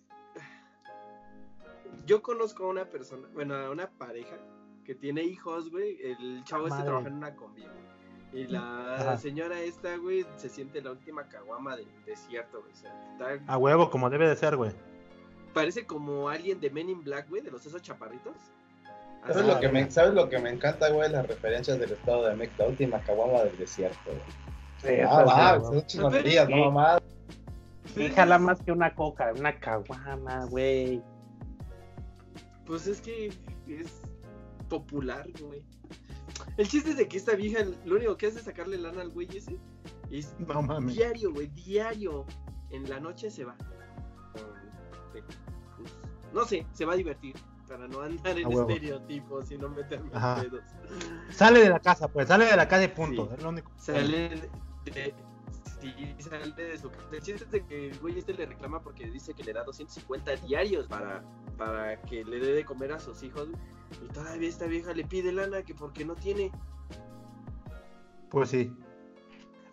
Yo 2.05 2.22
conozco 2.22 2.66
a 2.66 2.70
una 2.70 2.86
persona, 2.86 3.28
bueno, 3.34 3.55
a 3.55 3.70
una 3.70 3.89
pareja 3.89 4.38
que 4.86 4.95
tiene 4.95 5.24
hijos, 5.24 5.70
güey. 5.72 5.97
El 6.01 6.43
chavo 6.43 6.68
este 6.68 6.84
trabaja 6.84 7.07
en 7.07 7.16
una 7.16 7.36
combi, 7.36 7.61
güey. 7.63 7.95
Y 8.43 8.47
la 8.47 8.95
Ajá. 8.95 9.18
señora 9.18 9.59
esta, 9.61 9.95
güey, 9.97 10.26
se 10.36 10.49
siente 10.49 10.82
la 10.82 10.91
última 10.91 11.24
caguama 11.28 11.76
del 11.76 11.88
desierto, 12.05 12.59
güey. 12.61 12.72
O 12.72 12.76
sea, 12.76 13.11
está- 13.11 13.53
A 13.53 13.57
huevo, 13.57 13.89
como 13.89 14.09
debe 14.09 14.28
de 14.30 14.36
ser, 14.36 14.55
güey. 14.55 14.72
Parece 15.56 15.86
como 15.88 16.28
alguien 16.30 16.60
de 16.60 16.70
Men 16.70 16.89
in 16.89 17.01
Black, 17.03 17.30
güey, 17.30 17.41
de 17.41 17.49
los 17.49 17.66
esos 17.66 17.82
chaparritos. 17.82 18.36
¿Sabes 19.26 19.45
lo, 19.47 19.60
que 19.60 19.70
me, 19.70 19.89
¿Sabes 19.89 20.14
lo 20.14 20.30
que 20.30 20.38
me 20.38 20.51
encanta, 20.51 20.89
güey? 20.91 21.10
Las 21.12 21.26
referencias 21.28 21.80
del 21.80 21.93
estado 21.93 22.26
de 22.26 22.36
México, 22.36 22.58
la 22.60 22.68
última 22.68 22.99
caguama 23.01 23.43
del 23.43 23.58
desierto, 23.58 23.97
güey. 24.06 24.20
Sí, 24.84 25.01
Ah, 25.01 25.24
va, 25.24 25.56
es, 25.58 25.64
son 25.64 25.86
chingonerías, 25.88 26.47
no 26.49 26.58
mamá. 26.70 26.99
Sí, 27.95 28.10
jala 28.10 28.38
más 28.38 28.62
que 28.62 28.72
una 28.72 28.93
coca, 28.93 29.34
una 29.36 29.58
caguama, 29.60 30.45
güey. 30.45 31.01
Pues 32.68 32.86
es 32.86 33.01
que 33.01 33.28
es 33.68 34.01
popular, 34.70 35.26
güey. 35.41 35.64
El 36.58 36.68
chiste 36.68 36.91
es 36.91 36.97
de 36.97 37.08
que 37.08 37.18
esta 37.18 37.34
vieja, 37.36 37.64
lo 37.86 37.95
único 37.95 38.18
que 38.18 38.28
hace 38.28 38.39
es 38.39 38.45
sacarle 38.45 38.78
lana 38.78 39.01
al 39.01 39.10
güey 39.10 39.28
ese. 39.36 39.58
Y 40.12 40.20
es 40.20 40.36
No 40.39 40.62
mames. 40.62 40.93
diario, 40.95 41.34
güey, 41.34 41.47
diario. 41.47 42.26
En 42.70 42.88
la 42.89 42.99
noche 42.99 43.32
se 43.32 43.43
va. 43.45 43.56
De- 45.22 45.24
pues, 45.78 45.91
no 46.34 46.45
sé, 46.45 46.66
se 46.74 46.86
va 46.86 46.93
a 46.93 46.95
divertir. 46.97 47.36
Para 47.68 47.88
no 47.88 48.01
andar 48.01 48.38
en 48.38 48.51
estereotipos 48.51 49.49
y 49.49 49.57
no 49.57 49.70
meterme 49.70 50.11
en 50.13 50.41
pedos. 50.51 50.63
Sale 51.32 51.61
de 51.61 51.70
la 51.70 51.80
casa, 51.80 52.07
pues. 52.07 52.28
Sale 52.28 52.45
de 52.45 52.55
la 52.55 52.68
casa 52.68 52.84
y 52.84 52.89
punto. 52.89 53.26
Sí. 53.28 53.34
Es 53.38 53.43
lo 53.43 53.49
único. 53.49 53.72
Sale 53.76 54.30
de, 54.30 54.49
de- 54.91 55.13
sí, 55.82 56.16
sale 56.20 56.51
de 56.51 56.78
su 56.78 56.91
casa. 56.91 57.03
El 57.11 57.22
chiste 57.24 57.43
es 57.45 57.49
de 57.51 57.66
que 57.66 57.89
el 57.89 57.97
güey 57.99 58.20
este 58.20 58.36
le 58.36 58.45
reclama 58.45 58.82
porque 58.82 59.09
dice 59.09 59.34
que 59.34 59.43
le 59.43 59.51
da 59.53 59.63
250 59.63 60.36
diarios 60.45 60.88
para, 60.88 61.24
para 61.57 61.99
que 62.03 62.24
le 62.24 62.39
dé 62.39 62.53
de 62.53 62.63
comer 62.66 62.91
a 62.93 62.99
sus 62.99 63.24
hijos. 63.24 63.47
Y 64.03 64.13
todavía 64.13 64.47
esta 64.47 64.68
vieja 64.68 64.93
le 64.93 65.03
pide 65.03 65.32
lana 65.32 65.63
que 65.63 65.74
porque 65.74 66.05
no 66.05 66.13
tiene. 66.13 66.51
Pues 68.30 68.49
sí. 68.49 68.72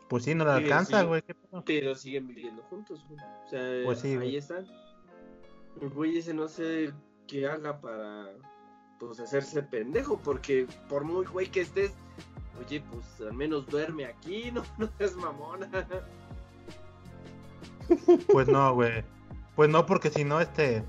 Pues 0.08 0.24
sí, 0.24 0.34
no 0.34 0.44
le 0.44 0.50
Sí, 0.56 0.64
alcanza, 0.64 1.02
güey. 1.02 1.22
Pero 1.66 1.94
siguen 1.94 2.26
viviendo 2.26 2.62
juntos, 2.64 3.04
güey. 3.08 3.20
O 3.20 3.48
sea, 3.50 3.60
Pues 3.84 4.00
sí, 4.00 4.08
ahí 4.08 4.16
güey. 4.16 4.36
están. 4.36 4.66
El 5.80 5.88
güey 5.90 6.18
ese 6.18 6.34
no 6.34 6.48
sé 6.48 6.92
qué 7.26 7.46
haga 7.46 7.80
para 7.80 8.26
pues 8.98 9.18
hacerse 9.18 9.62
pendejo, 9.62 10.18
porque 10.18 10.66
por 10.88 11.04
muy 11.04 11.26
güey 11.26 11.48
que 11.48 11.62
estés, 11.62 11.92
oye, 12.64 12.82
pues 12.92 13.04
al 13.20 13.34
menos 13.34 13.66
duerme 13.66 14.06
aquí, 14.06 14.50
no, 14.52 14.62
no 14.78 14.88
seas 14.98 15.16
mamona. 15.16 15.68
Pues 18.30 18.48
no, 18.48 18.74
güey. 18.74 19.04
Pues 19.56 19.68
no, 19.68 19.84
porque 19.86 20.10
si 20.10 20.24
no, 20.24 20.40
este. 20.40 20.84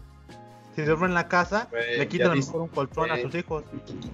Si 0.75 0.81
duerme 0.81 1.05
en 1.05 1.13
la 1.13 1.27
casa, 1.27 1.69
le 1.71 2.07
quitan 2.07 2.31
a 2.31 2.35
lo 2.35 2.41
mejor 2.41 2.61
un 2.61 2.67
colchón 2.67 3.11
a 3.11 3.21
sus 3.21 3.35
hijos. 3.35 3.63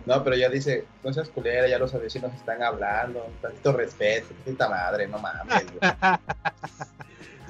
No, 0.05 0.21
pero 0.25 0.35
ya 0.35 0.49
dice, 0.49 0.85
no 1.05 1.13
seas 1.13 1.29
culera, 1.29 1.69
ya 1.69 1.79
los 1.79 1.93
vecinos 1.93 2.33
están 2.33 2.61
hablando, 2.61 3.23
un 3.23 3.33
tantito 3.35 3.71
respeto, 3.71 4.33
puta 4.43 4.67
madre, 4.67 5.07
no 5.07 5.19
mames. 5.19 5.65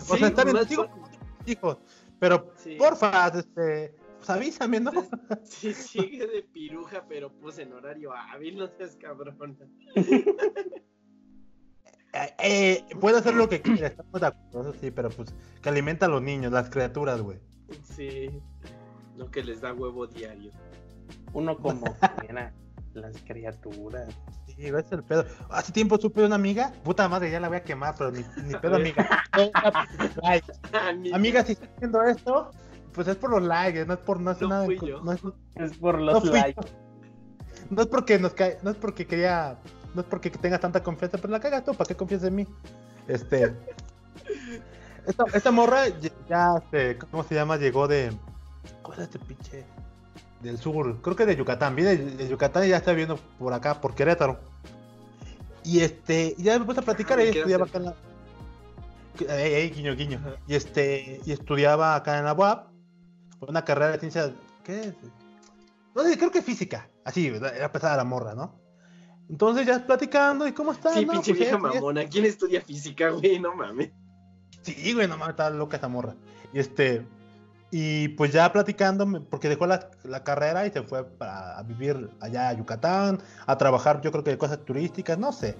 O 0.07 0.17
sea, 0.17 0.27
está 0.29 0.43
bien, 0.43 0.57
hijos. 1.45 1.77
Pero, 2.19 2.51
Sí. 2.57 2.75
porfa, 2.77 3.27
este. 3.29 3.95
Pues 4.17 4.29
avísame, 4.29 4.79
¿no? 4.81 4.91
Sí, 5.45 5.73
sigue 5.73 6.27
de 6.27 6.43
piruja, 6.43 7.05
pero 7.07 7.31
pues 7.31 7.57
en 7.59 7.71
horario 7.71 8.13
hábil, 8.13 8.57
no 8.57 8.67
seas 8.67 8.95
cabrona. 8.97 9.55
Eh, 12.11 12.33
eh, 12.39 12.95
puede 12.99 13.19
hacer 13.19 13.35
lo 13.35 13.47
que 13.47 13.61
quiera, 13.61 13.85
estamos 13.85 14.19
de 14.19 14.25
acuerdo, 14.27 14.71
eso 14.71 14.79
sí, 14.81 14.89
pero 14.89 15.09
pues 15.09 15.31
que 15.61 15.69
alimenta 15.69 16.07
a 16.07 16.09
los 16.09 16.23
niños, 16.23 16.51
las 16.51 16.67
criaturas, 16.71 17.21
güey. 17.21 17.37
Sí, 17.83 18.29
no 19.15 19.29
que 19.29 19.43
les 19.43 19.61
da 19.61 19.73
huevo 19.73 20.07
diario. 20.07 20.51
Uno 21.33 21.55
como 21.55 21.83
quiera, 22.27 22.51
las 22.93 23.15
criaturas. 23.21 24.11
Sí, 24.59 24.65
es 24.67 24.91
el 24.91 25.03
pedo. 25.03 25.25
Hace 25.49 25.71
tiempo 25.71 25.97
supe 25.97 26.19
de 26.19 26.27
una 26.27 26.35
amiga, 26.35 26.73
puta 26.83 27.07
madre, 27.07 27.31
ya 27.31 27.39
la 27.39 27.47
voy 27.47 27.57
a 27.57 27.63
quemar, 27.63 27.95
pero 27.97 28.11
ni, 28.11 28.25
ni 28.43 28.55
pedo, 28.55 28.75
amiga. 28.75 29.07
Amiga, 31.13 31.45
si 31.45 31.53
estás 31.53 31.69
haciendo 31.77 32.03
esto, 32.03 32.51
pues 32.93 33.07
es 33.07 33.15
por 33.15 33.29
los 33.29 33.41
likes, 33.43 33.85
no 33.85 33.93
es 33.93 33.99
por 33.99 34.19
no 34.19 34.31
hacer 34.31 34.43
No 34.43 34.49
nada. 34.55 34.65
fui 34.65 34.77
yo. 34.83 35.01
No 35.01 35.13
es, 35.13 35.21
Es 35.55 35.77
por 35.77 36.01
los 36.01 36.25
likes. 36.25 36.61
No 37.69 37.81
es 37.83 37.87
porque 37.87 38.19
nos 38.19 38.33
cae, 38.33 38.57
no 38.61 38.71
es 38.71 38.75
porque 38.75 39.07
quería, 39.07 39.57
no 39.95 40.01
es 40.01 40.07
porque 40.07 40.29
tengas 40.29 40.59
tanta 40.59 40.83
confianza, 40.83 41.17
pero 41.17 41.29
la 41.31 41.39
cagas 41.39 41.63
tú, 41.63 41.73
¿para 41.73 41.87
qué 41.87 41.95
confías 41.95 42.23
en 42.23 42.35
mí? 42.35 42.47
Este. 43.07 43.55
Esta, 45.07 45.23
esta 45.33 45.51
morra 45.51 45.87
ya- 45.87 46.09
ya, 46.27 46.53
este, 46.57 46.97
¿cómo 47.09 47.23
se 47.23 47.33
llama? 47.35 47.55
Llegó 47.55 47.87
de. 47.87 48.11
¿Cuál 48.83 48.97
es 48.99 49.03
este 49.05 49.19
pinche? 49.19 49.63
Del 50.41 50.57
sur, 50.57 51.01
creo 51.01 51.15
que 51.17 51.25
de 51.25 51.35
Yucatán, 51.35 51.75
viene 51.75 51.97
de, 51.97 52.15
de 52.15 52.27
Yucatán 52.29 52.63
y 52.65 52.69
ya 52.69 52.77
está 52.77 52.91
viviendo 52.91 53.17
por 53.37 53.51
acá, 53.53 53.81
por 53.81 53.93
Querétaro. 53.93 54.39
Y 55.69 55.81
este, 55.81 56.33
y 56.35 56.43
ya 56.43 56.57
me 56.57 56.65
puse 56.65 56.79
a 56.79 56.83
platicar, 56.83 57.19
Ah, 57.19 57.21
ella 57.21 57.31
estudiaba 57.31 57.65
acá 57.65 57.77
en 57.77 57.85
la. 57.85 57.95
Ey, 59.19 59.53
ey, 59.53 59.69
guiño, 59.69 59.95
guiño. 59.95 60.17
Ajá. 60.17 60.35
Y 60.47 60.55
este, 60.55 61.21
y 61.23 61.31
estudiaba 61.31 61.95
acá 61.95 62.17
en 62.17 62.25
la 62.25 62.33
UAP, 62.33 62.71
una 63.41 63.63
carrera 63.63 63.91
de 63.91 63.99
ciencias, 63.99 64.31
¿qué 64.63 64.79
es? 64.79 64.95
No 65.93 66.03
sé, 66.03 66.17
creo 66.17 66.31
que 66.31 66.41
física, 66.41 66.89
así, 67.05 67.27
era 67.27 67.71
pesada 67.71 67.97
la 67.97 68.03
morra, 68.03 68.33
¿no? 68.33 68.59
Entonces 69.29 69.67
ya 69.67 69.85
platicando, 69.85 70.47
¿y 70.47 70.53
cómo 70.53 70.71
está? 70.71 70.91
Sí, 70.91 71.05
No, 71.05 71.11
pinche 71.11 71.33
pues, 71.33 71.41
vieja 71.41 71.59
mamona. 71.59 72.05
¿Quién 72.05 72.25
estudia 72.25 72.61
física, 72.61 73.11
güey? 73.11 73.39
No 73.39 73.53
mames. 73.53 73.91
Sí, 74.63 74.93
güey, 74.93 75.07
no 75.07 75.17
mames, 75.17 75.33
estaba 75.33 75.51
loca 75.51 75.77
esa 75.77 75.87
morra. 75.87 76.15
Y 76.51 76.57
este, 76.57 77.05
y 77.71 78.09
pues 78.09 78.31
ya 78.31 78.51
platicando, 78.51 79.05
porque 79.29 79.49
dejó 79.49 79.67
la, 79.67 79.89
la 80.03 80.23
carrera 80.23 80.65
y 80.65 80.71
se 80.71 80.81
fue 80.81 81.03
para, 81.03 81.57
a 81.57 81.63
vivir 81.63 82.09
allá 82.19 82.49
a 82.49 82.53
Yucatán, 82.53 83.19
a 83.45 83.57
trabajar, 83.57 84.01
yo 84.01 84.11
creo 84.11 84.23
que 84.23 84.31
de 84.31 84.37
cosas 84.37 84.59
turísticas, 84.65 85.17
no 85.19 85.31
sé. 85.31 85.55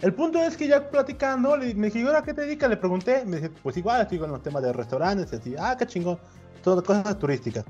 El 0.00 0.14
punto 0.14 0.38
es 0.42 0.56
que 0.56 0.66
ya 0.66 0.90
platicando, 0.90 1.56
le, 1.56 1.74
me 1.74 1.86
dije, 1.86 2.00
¿y 2.00 2.06
ahora 2.06 2.22
qué 2.22 2.32
te 2.32 2.40
dedicas? 2.42 2.70
Le 2.70 2.76
pregunté, 2.76 3.24
me 3.26 3.36
dice, 3.36 3.50
pues 3.50 3.76
igual, 3.76 4.00
estoy 4.02 4.18
con 4.18 4.30
los 4.30 4.42
temas 4.42 4.62
de 4.62 4.72
restaurantes, 4.72 5.32
así, 5.32 5.54
ah, 5.58 5.76
qué 5.78 5.86
chingón, 5.86 6.18
todas 6.62 6.82
cosas 6.84 7.18
turísticas. 7.18 7.64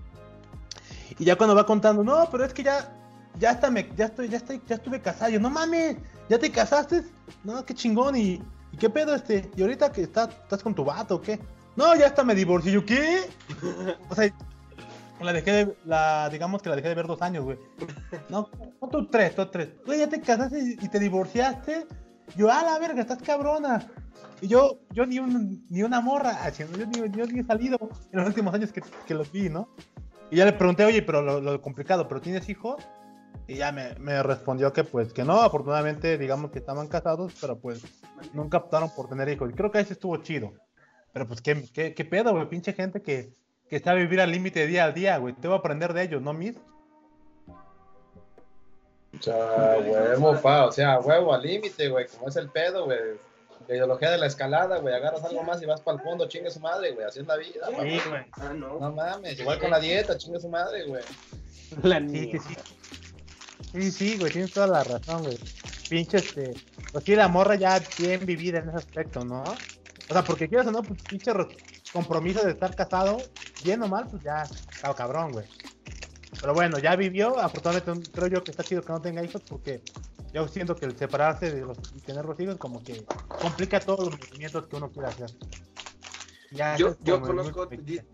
Y 1.19 1.25
ya 1.25 1.37
cuando 1.37 1.55
va 1.55 1.67
contando, 1.67 2.05
no, 2.05 2.29
pero 2.31 2.45
es 2.45 2.55
que 2.55 2.63
ya, 2.63 2.89
ya 3.39 3.51
hasta 3.51 3.69
me, 3.71 3.91
ya 3.97 4.07
estoy, 4.07 4.29
ya 4.29 4.37
estoy, 4.37 4.63
ya 4.67 4.77
estuve 4.77 5.01
casado, 5.01 5.31
yo, 5.31 5.41
no 5.41 5.51
mames, 5.51 5.97
¿ya 6.29 6.39
te 6.39 6.51
casaste? 6.51 7.03
No, 7.43 7.65
qué 7.67 7.75
chingón, 7.75 8.17
y, 8.17 8.41
¿y 8.71 8.77
qué 8.79 8.89
pedo 8.89 9.15
este? 9.15 9.51
¿Y 9.57 9.63
ahorita 9.63 9.91
que 9.91 10.03
estás, 10.03 10.29
estás 10.29 10.63
con 10.63 10.75
tu 10.75 10.85
vato 10.85 11.21
qué? 11.21 11.41
No, 11.77 11.97
ya 11.97 12.07
hasta 12.07 12.25
me 12.25 12.35
divorcié, 12.35 12.73
¿yo 12.73 12.85
qué? 12.85 13.21
O 14.11 14.15
sea, 14.15 14.33
la 15.21 15.33
dejé 15.33 15.53
de, 15.53 15.77
la, 15.85 16.29
digamos 16.31 16.63
que 16.63 16.69
la 16.69 16.77
dejé 16.77 16.89
de 16.89 16.95
ver 16.95 17.07
dos 17.07 17.23
años, 17.23 17.45
güey. 17.45 17.59
No, 18.29 18.49
no 18.81 18.89
tú 18.89 19.07
tres, 19.07 19.35
tú 19.35 19.47
tres. 19.47 19.71
Güey, 19.87 20.01
ya 20.01 20.09
te 20.09 20.21
casaste 20.21 20.77
y, 20.81 20.89
te 20.89 20.99
divorciaste. 20.99 21.87
Yo, 22.37 22.51
a 22.51 22.63
la 22.63 22.79
verga, 22.79 23.01
estás 23.01 23.23
cabrona. 23.23 23.87
Y 24.41 24.49
yo, 24.49 24.81
yo 24.91 25.07
ni, 25.07 25.19
un, 25.19 25.65
ni 25.69 25.83
una 25.83 26.01
morra, 26.01 26.31
haciendo, 26.45 26.77
yo, 26.77 26.87
ni, 26.87 27.17
yo 27.17 27.27
ni 27.27 27.41
he 27.41 27.45
salido 27.45 27.79
en 28.11 28.19
los 28.19 28.27
últimos 28.27 28.53
años 28.55 28.73
que, 28.73 28.83
que 29.07 29.15
los 29.15 29.31
vi, 29.31 29.49
¿no? 29.49 29.69
Y 30.31 30.37
ya 30.37 30.45
le 30.45 30.53
pregunté, 30.53 30.85
oye, 30.85 31.03
pero 31.03 31.23
lo, 31.23 31.41
lo 31.41 31.61
complicado, 31.61 32.09
¿pero 32.09 32.21
tienes 32.21 32.49
hijos? 32.49 32.83
Y 33.47 33.57
ya 33.57 33.71
me, 33.73 33.95
me 33.99 34.23
respondió 34.23 34.73
que 34.73 34.85
pues 34.85 35.13
que 35.13 35.25
no, 35.25 35.41
afortunadamente 35.43 36.17
digamos 36.17 36.51
que 36.51 36.59
estaban 36.59 36.89
casados, 36.89 37.35
pero 37.41 37.59
pues 37.59 37.83
nunca 38.33 38.59
optaron 38.59 38.91
por 38.95 39.09
tener 39.09 39.29
hijos. 39.29 39.51
Y 39.51 39.55
creo 39.55 39.71
que 39.71 39.81
ese 39.81 39.93
estuvo 39.95 40.17
chido. 40.19 40.53
Pero 41.13 41.29
pues 41.29 41.43
qué, 41.43 41.63
qué, 41.73 41.95
qué 41.95 42.05
pedo, 42.05 42.33
güey, 42.33 42.49
pinche 42.49 42.73
gente 42.73 43.03
que, 43.03 43.31
que 43.69 43.77
está 43.77 43.93
a 43.93 43.95
vivir 43.95 44.21
al 44.21 44.31
límite 44.31 44.67
día 44.67 44.85
a 44.85 44.93
día, 44.93 45.19
güey. 45.19 45.35
Te 45.35 45.49
voy 45.49 45.57
a 45.57 45.61
aprender 45.61 45.93
de 45.93 46.03
ellos, 46.03 46.23
¿no, 46.23 46.33
mis? 46.33 46.57
O 49.19 49.23
sea, 49.23 49.77
huevo, 49.79 50.41
pa, 50.41 50.67
o 50.67 50.73
sea, 50.73 50.99
huevo 51.01 51.35
al 51.35 51.43
límite, 51.43 51.89
güey, 51.89 52.07
como 52.07 52.29
es 52.29 52.37
el 52.37 52.49
pedo, 52.49 52.87
güey. 52.87 52.99
La 53.69 53.77
ideología 53.77 54.11
de 54.11 54.19
la 54.19 54.27
escalada, 54.27 54.79
güey, 54.79 54.95
agarras 54.95 55.23
algo 55.23 55.43
más 55.45 55.63
y 55.63 55.67
vas 55.67 55.81
para 55.81 55.99
el 55.99 56.03
fondo, 56.03 56.27
chingue 56.29 56.51
su 56.51 56.61
madre, 56.61 56.93
güey, 56.93 57.07
así 57.07 57.21
es 57.21 57.27
la 57.27 57.37
vida, 57.37 57.67
Sí, 57.69 58.01
güey. 58.09 58.25
Ah, 58.33 58.53
no. 58.55 58.81
No 58.81 58.93
mames, 58.93 59.39
igual 59.39 59.61
con 59.61 59.71
la 59.71 59.79
dieta, 59.79 60.17
chingue 60.17 60.41
su 60.41 60.49
madre, 60.49 60.85
güey. 60.87 61.05
La 61.83 62.01
sí, 62.01 62.33
sí. 62.33 62.57
Sí, 63.73 63.91
sí, 63.91 64.19
güey, 64.19 64.33
tienes 64.33 64.53
toda 64.53 64.67
la 64.67 64.85
razón, 64.85 65.23
güey. 65.23 65.39
Pinche, 65.89 66.19
este. 66.19 66.55
Pues 66.91 67.05
sí, 67.05 67.15
la 67.15 67.29
morra 67.29 67.55
ya 67.55 67.81
bien 67.99 68.27
vivida 68.27 68.59
en 68.59 68.69
ese 68.69 68.79
aspecto, 68.79 69.25
¿no? 69.25 69.45
O 70.09 70.13
sea, 70.13 70.27
porque 70.27 70.49
quieras 70.49 70.67
o 70.67 70.73
no, 70.73 70.87
pues 70.87 70.99
pinche 71.09 71.33
ro- 71.33 71.49
compromiso 71.93 72.45
de 72.45 72.53
estar 72.53 72.75
casado, 72.75 73.29
bien 73.63 73.83
o 73.83 73.89
mal, 73.89 74.09
pues 74.09 74.23
ya, 74.23 74.49
está 74.75 74.95
cabrón, 74.95 75.33
güey. 75.33 75.47
Pero 76.41 76.55
bueno, 76.55 76.79
ya 76.79 76.97
vivió, 76.97 77.39
afortunadamente 77.39 78.11
creo 78.13 78.29
yo 78.29 78.45
que 78.45 78.51
está 78.51 78.65
chido 78.65 78.85
que 78.85 78.93
no 78.93 79.01
tenga 79.01 79.23
hijos 79.23 79.43
porque 79.49 79.81
yo 80.33 80.49
siento 80.49 80.77
que 80.77 80.87
el 80.87 80.97
separarse 80.97 81.51
de 81.51 81.61
los, 81.61 81.79
y 81.95 82.01
tener 82.01 82.25
los 82.25 82.39
hijos 82.41 82.57
como 82.57 82.83
que 82.85 83.05
complica 83.41 83.85
todos 83.85 84.11
los 84.11 84.19
movimientos 84.19 84.67
que 84.67 84.77
uno 84.77 84.91
quiere 84.91 85.09
hacer. 85.09 85.31
Ya, 86.51 86.77
Yo, 86.77 86.97
yo 87.03 87.23
conozco, 87.23 87.67
dice, 87.67 88.05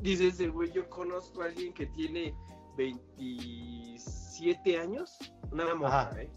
dice 0.00 0.28
ese 0.28 0.48
güey, 0.48 0.70
yo 0.72 0.88
conozco 0.88 1.42
a 1.42 1.46
alguien 1.46 1.72
que 1.72 1.86
tiene 1.86 2.34
27 2.76 4.78
años, 4.78 5.18
una 5.50 5.64
Ajá. 5.86 6.20
¿eh? 6.20 6.30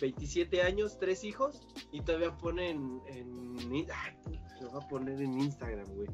27 0.00 0.62
años, 0.62 0.98
tres 0.98 1.22
hijos, 1.24 1.60
y 1.92 2.00
todavía 2.00 2.36
pone 2.36 2.70
en, 2.70 3.00
en 3.06 3.56
ay, 3.92 4.40
lo 4.60 4.70
va 4.72 4.78
a 4.84 4.88
poner 4.88 5.20
en 5.20 5.38
Instagram, 5.40 5.86
güey. 5.94 6.08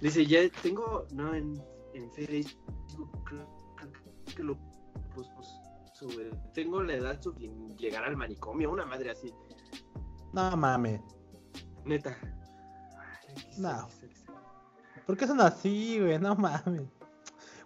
Dice, 0.00 0.24
ya 0.26 0.40
tengo, 0.62 1.06
no, 1.12 1.34
en, 1.34 1.60
en 1.94 2.10
Facebook, 2.12 3.10
creo, 3.24 3.46
creo 3.76 3.92
que 4.36 4.42
lo 4.42 4.58
puso, 5.14 6.06
güey. 6.14 6.30
Tengo 6.52 6.82
la 6.82 6.94
edad 6.94 7.20
suficiente 7.20 7.74
llegar 7.76 8.04
al 8.04 8.16
manicomio, 8.16 8.70
una 8.70 8.84
madre 8.84 9.10
así, 9.10 9.32
No 10.32 10.56
mames. 10.56 11.00
neta. 11.84 12.16
No. 13.58 13.88
¿Por 15.06 15.16
qué 15.16 15.26
son 15.26 15.40
así, 15.40 15.98
güey? 16.00 16.18
No 16.18 16.34
mames. 16.36 16.82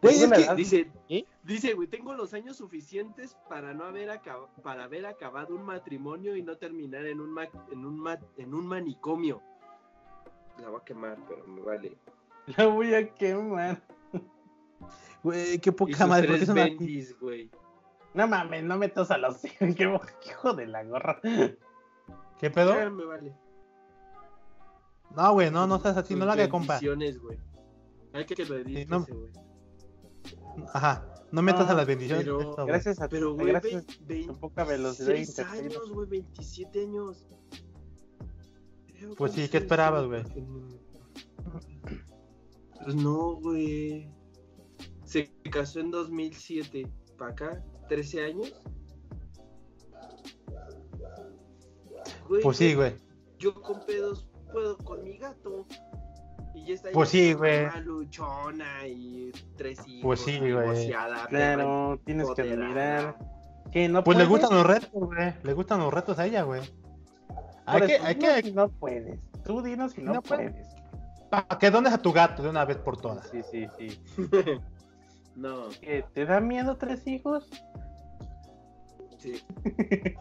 Güey, 0.03 0.15
es 0.15 0.20
Tengo 0.20 0.20
que, 0.20 0.27
una 0.27 0.36
edad- 0.39 0.57
Dice, 0.57 0.90
¿Sí? 1.09 1.27
Dice, 1.55 1.75
güey, 1.75 1.89
tengo 1.89 2.15
los 2.15 2.35
años 2.35 2.57
suficientes 2.57 3.37
para 3.49 3.75
no 3.75 3.85
haber 3.85 4.09
acab- 4.11 4.49
para 4.62 4.85
haber 4.85 5.07
acabado 5.07 5.55
un 5.55 5.62
matrimonio 5.65 6.37
y 6.37 6.43
no 6.43 6.57
terminar 6.57 7.07
en 7.07 7.20
un 7.20 7.31
ma- 7.31 7.49
en 7.70 7.85
un 7.85 7.99
ma- 7.99 8.19
en 8.37 8.55
un 8.55 8.66
manicomio. 8.66 9.43
La 10.61 10.69
voy 10.70 10.81
a 10.81 10.85
quemar, 10.85 11.19
pero 11.29 11.47
me 11.47 11.61
vale. 11.62 11.97
La 12.57 12.66
voy 12.66 12.95
a 12.95 13.15
quemar. 13.15 13.83
güey, 15.23 15.59
qué 15.59 15.73
poca 15.73 16.07
madre. 16.07 16.29
¿por 16.29 16.39
qué 16.39 16.45
tres 16.45 16.55
bendis, 16.55 17.19
güey. 17.20 17.51
No 18.15 18.27
mames, 18.27 18.65
no 18.65 18.77
me 18.79 18.89
tos 18.89 19.11
a 19.11 19.19
los 19.19 19.45
hijos. 19.45 19.59
Qué 19.77 20.29
hijo 20.31 20.55
de 20.55 20.66
la 20.66 20.83
gorra. 20.83 21.20
¿Qué 22.39 22.51
pedo? 22.51 22.91
Me 22.91 23.05
vale. 23.05 23.35
No, 25.15 25.33
güey, 25.33 25.51
no, 25.51 25.66
no 25.66 25.79
seas 25.79 25.97
así, 25.97 26.15
Sus 26.15 26.19
no 26.20 26.27
la 26.27 26.33
hagas, 26.33 26.49
compa. 26.49 26.79
güey. 26.81 27.39
Hay 28.12 28.25
que 28.25 28.35
que 28.35 28.45
lo 28.47 28.57
edite 28.57 28.87
no. 28.87 28.99
ese, 29.03 29.12
güey. 29.12 29.31
Ajá, 30.73 31.07
no 31.32 31.42
metas 31.42 31.68
Ah, 31.68 31.72
a 31.72 31.74
las 31.74 31.86
bendiciones. 31.86 32.24
pero- 32.24 32.40
esto, 32.40 32.55
güey. 32.55 32.66
Gracias 32.66 33.00
a 33.00 33.09
Pero, 33.09 33.30
ti. 33.32 33.34
güey, 33.34 33.46
Gracias 33.52 33.84
poca 34.40 34.64
velocidad 34.64 35.06
de 35.09 35.12
26 35.14 35.48
internet. 35.48 35.72
años, 35.76 35.92
güey, 35.92 36.09
27 36.09 36.80
años. 36.82 37.26
Pues 39.16 39.32
sí, 39.32 39.48
¿qué 39.48 39.59
esperabas, 39.59 40.06
güey? 40.06 40.24
Pues 42.82 42.94
no, 42.96 43.34
güey. 43.36 44.10
Se 45.05 45.30
casó 45.50 45.80
en 45.80 45.90
2007. 45.90 46.90
¿Para 47.16 47.30
acá? 47.32 47.64
¿13 47.88 48.24
años? 48.24 48.52
Güey, 52.28 52.42
Pues 52.42 52.56
sí, 52.56 52.74
güey. 52.74 52.94
Yo 53.38 53.55
con 53.62 53.84
pedos 53.86 54.26
puedo 54.52 54.76
con 54.78 55.02
mi 55.05 55.16
gato. 55.18 55.66
Y 56.69 56.73
está. 56.73 56.90
Pues 56.93 57.09
sí, 57.09 57.32
güey. 57.32 57.66
luchona 57.85 58.86
y 58.86 59.32
tres 59.57 59.78
hijos. 59.89 60.03
Pues 60.03 60.20
sí, 60.20 60.39
güey. 60.39 60.90
Claro, 61.31 61.99
tienes 62.05 62.28
que 62.32 62.43
admirar. 62.43 63.16
Que 63.73 63.89
no 63.89 64.05
Pues 64.05 64.19
le 64.19 64.27
puedes? 64.27 64.40
gustan 64.43 64.59
los 64.59 64.66
retos, 64.66 64.90
güey. 64.93 65.35
Le 65.43 65.53
gustan 65.55 65.81
los 65.81 65.93
retos 65.93 66.19
a 66.19 66.27
ella, 66.27 66.43
güey. 66.43 66.61
Hay 67.66 67.82
que, 67.82 67.99
hay 67.99 68.15
que, 68.16 68.43
si 68.43 68.53
no 68.53 68.69
puedes. 68.70 69.19
Tú 69.45 69.62
dinos 69.62 69.93
si 69.93 70.03
no, 70.03 70.15
No 70.15 70.23
puedes. 70.23 70.53
puedes. 70.53 70.69
para 71.31 71.59
que 71.59 71.70
dones 71.70 71.93
a 71.93 72.01
tu 72.01 72.12
gato 72.12 72.43
de 72.43 72.49
una 72.51 72.65
vez 72.65 72.78
por 72.78 72.99
todas. 73.01 73.28
Sí, 73.31 73.43
sí, 73.51 73.66
sí. 73.78 74.01
no, 75.36 75.69
¿Qué, 75.81 76.05
¿Te 76.15 76.24
da 76.24 76.40
miedo 76.40 76.77
tres 76.77 77.07
hijos? 77.07 77.49
sí. 79.19 79.43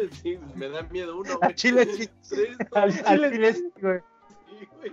sí, 0.22 0.38
me 0.54 0.68
da 0.68 0.82
miedo 0.84 1.18
uno, 1.18 1.32
Al 1.32 1.38
güey. 1.38 1.54
chile 1.54 1.86
sí. 1.86 2.08
Tres, 2.28 2.56
Al 2.74 2.82
Al 2.84 2.92
chile 2.92 3.30
chile 3.32 3.52
sí, 3.54 3.72
güey. 3.80 3.98
Sí, 4.48 4.68
güey. 4.80 4.92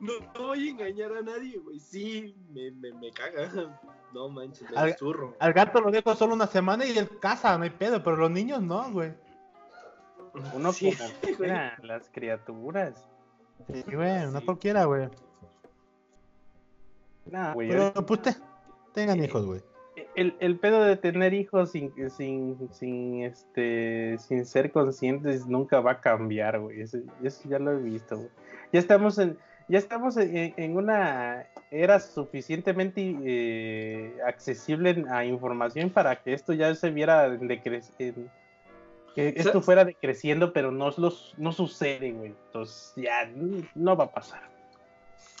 No, 0.00 0.12
no 0.34 0.46
voy 0.48 0.68
a 0.68 0.70
engañar 0.70 1.12
a 1.16 1.22
nadie, 1.22 1.58
güey. 1.58 1.78
Sí, 1.80 2.36
me, 2.52 2.70
me, 2.72 2.92
me 2.92 3.10
caga. 3.12 3.80
No 4.12 4.28
manches, 4.28 4.70
me 4.70 4.76
Al- 4.76 4.96
zurro. 4.96 5.34
Al 5.38 5.52
gato 5.52 5.80
lo 5.80 5.90
dejo 5.90 6.14
solo 6.14 6.34
una 6.34 6.46
semana 6.46 6.84
y 6.84 6.96
él 6.96 7.08
caza, 7.20 7.56
no 7.56 7.64
hay 7.64 7.70
pedo, 7.70 8.02
pero 8.02 8.16
los 8.16 8.30
niños 8.30 8.62
no, 8.62 8.90
güey. 8.92 9.12
Uno 10.54 10.72
Sí, 10.72 10.92
como 10.94 11.08
güey. 11.22 11.34
quiera, 11.36 11.78
las 11.82 12.08
criaturas. 12.10 13.08
Sí, 13.72 13.82
güey, 13.92 14.26
no 14.30 14.40
Sí. 14.40 14.44
cualquiera, 14.44 14.84
güey. 14.84 15.08
No, 17.26 17.54
güey. 17.54 17.68
Pero 17.68 17.92
pues 18.06 18.22
te, 18.22 18.36
tengan 18.92 19.20
Eh, 19.20 19.24
hijos, 19.24 19.46
güey. 19.46 19.60
El, 20.16 20.36
el 20.40 20.58
pedo 20.58 20.82
de 20.84 20.96
tener 20.96 21.34
hijos 21.34 21.70
sin, 21.72 21.92
sin, 22.10 22.68
sin, 22.72 23.22
este, 23.24 24.16
sin 24.18 24.44
ser 24.44 24.70
conscientes 24.72 25.46
nunca 25.46 25.80
va 25.80 25.92
a 25.92 26.00
cambiar, 26.00 26.60
güey. 26.60 26.82
Eso, 26.82 26.98
eso 27.22 27.48
ya 27.48 27.58
lo 27.58 27.72
he 27.72 27.76
visto, 27.82 28.16
güey. 28.16 28.28
Ya 28.74 28.80
estamos 28.80 29.16
en, 29.20 29.38
ya 29.68 29.78
estamos 29.78 30.16
en, 30.16 30.52
en 30.56 30.76
una 30.76 31.46
era 31.70 32.00
suficientemente 32.00 33.16
eh, 33.24 34.16
accesible 34.26 35.04
a 35.08 35.24
información 35.24 35.90
para 35.90 36.20
que 36.20 36.32
esto 36.32 36.52
ya 36.54 36.74
se 36.74 36.90
viera 36.90 37.26
en- 37.26 37.46
que 39.14 39.28
esto 39.28 39.42
¿Sabes? 39.52 39.64
fuera 39.64 39.84
decreciendo, 39.84 40.52
pero 40.52 40.72
no, 40.72 40.90
los- 40.96 41.34
no 41.38 41.52
sucede, 41.52 42.10
güey. 42.10 42.30
Entonces 42.46 42.92
ya 42.96 43.30
no 43.76 43.96
va 43.96 44.06
a 44.06 44.12
pasar. 44.12 44.42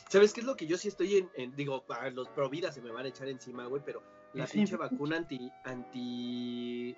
¿Sabes 0.08 0.32
qué 0.32 0.40
es 0.42 0.46
lo 0.46 0.54
que 0.54 0.68
yo 0.68 0.76
sí 0.78 0.86
estoy 0.86 1.16
en, 1.16 1.28
en- 1.34 1.56
digo, 1.56 1.82
para 1.82 2.08
los 2.10 2.28
pro 2.28 2.48
vida 2.48 2.70
se 2.70 2.80
me 2.82 2.92
van 2.92 3.06
a 3.06 3.08
echar 3.08 3.26
encima, 3.28 3.66
güey, 3.66 3.82
pero 3.84 4.00
la 4.32 4.46
Sí. 4.46 4.58
pinche 4.58 4.76
vacuna 4.76 5.16
anti 5.16 5.50
anti 5.64 6.94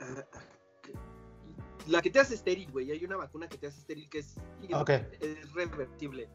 ah, 0.00 0.22
la 1.88 2.02
que 2.02 2.10
te 2.10 2.20
hace 2.20 2.34
estéril, 2.34 2.70
güey, 2.70 2.90
hay 2.90 3.04
una 3.04 3.16
vacuna 3.16 3.48
que 3.48 3.56
te 3.56 3.66
hace 3.66 3.80
estéril 3.80 4.08
que 4.08 4.18
es, 4.18 4.36
Ok. 4.72 4.90
es 5.20 5.52
revertible. 5.54 6.28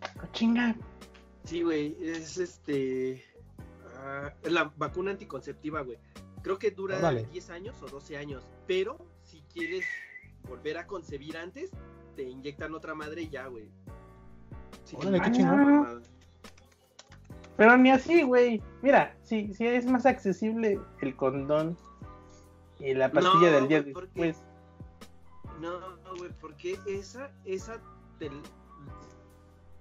Ah, 0.00 0.28
Chinga. 0.32 0.76
Sí, 1.44 1.62
güey, 1.62 1.96
es 2.00 2.38
este 2.38 3.22
ah, 3.96 4.32
la 4.44 4.72
vacuna 4.76 5.10
anticonceptiva, 5.10 5.82
güey. 5.82 5.98
Creo 6.42 6.58
que 6.58 6.70
dura 6.70 6.98
Órale. 6.98 7.26
10 7.32 7.50
años 7.50 7.82
o 7.82 7.86
12 7.86 8.16
años, 8.16 8.44
pero 8.66 8.98
si 9.22 9.42
quieres 9.52 9.84
volver 10.48 10.78
a 10.78 10.86
concebir 10.86 11.36
antes, 11.36 11.70
te 12.16 12.22
inyectan 12.22 12.74
otra 12.74 12.94
madre 12.94 13.22
y 13.22 13.28
ya, 13.28 13.46
güey. 13.46 13.68
Sí, 14.84 14.96
Órale, 14.98 15.20
qué 15.20 15.32
chingón. 15.32 16.02
Pero 17.56 17.76
ni 17.76 17.90
así, 17.90 18.22
güey. 18.22 18.62
Mira, 18.82 19.16
si, 19.22 19.54
si 19.54 19.66
es 19.66 19.86
más 19.86 20.06
accesible 20.06 20.80
el 21.00 21.14
condón 21.16 21.76
y 22.84 22.94
la 22.94 23.10
pastilla 23.10 23.34
No, 23.50 23.50
del 23.56 23.68
día 23.68 23.80
güey, 23.82 23.92
¿por 23.92 24.08
qué? 24.08 24.22
después. 24.22 24.44
No, 25.60 25.78
güey, 26.18 26.30
porque 26.40 26.78
esa, 26.86 27.30
esa 27.44 27.80
te 28.18 28.30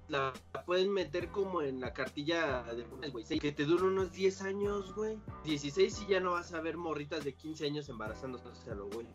la 0.07 0.34
pueden 0.65 0.91
meter 0.91 1.30
como 1.30 1.61
en 1.61 1.80
la 1.81 1.93
cartilla 1.93 2.63
de 2.63 2.84
güey, 3.09 3.25
que 3.39 3.51
te 3.51 3.65
dura 3.65 3.85
unos 3.85 4.11
10 4.11 4.41
años, 4.43 4.93
güey. 4.95 5.17
16 5.43 6.01
y 6.03 6.07
ya 6.07 6.19
no 6.19 6.31
vas 6.31 6.53
a 6.53 6.61
ver 6.61 6.77
morritas 6.77 7.23
de 7.23 7.34
15 7.34 7.65
años 7.65 7.89
embarazándose 7.89 8.47
a 8.69 8.75
lo 8.75 8.88
güey. 8.89 9.07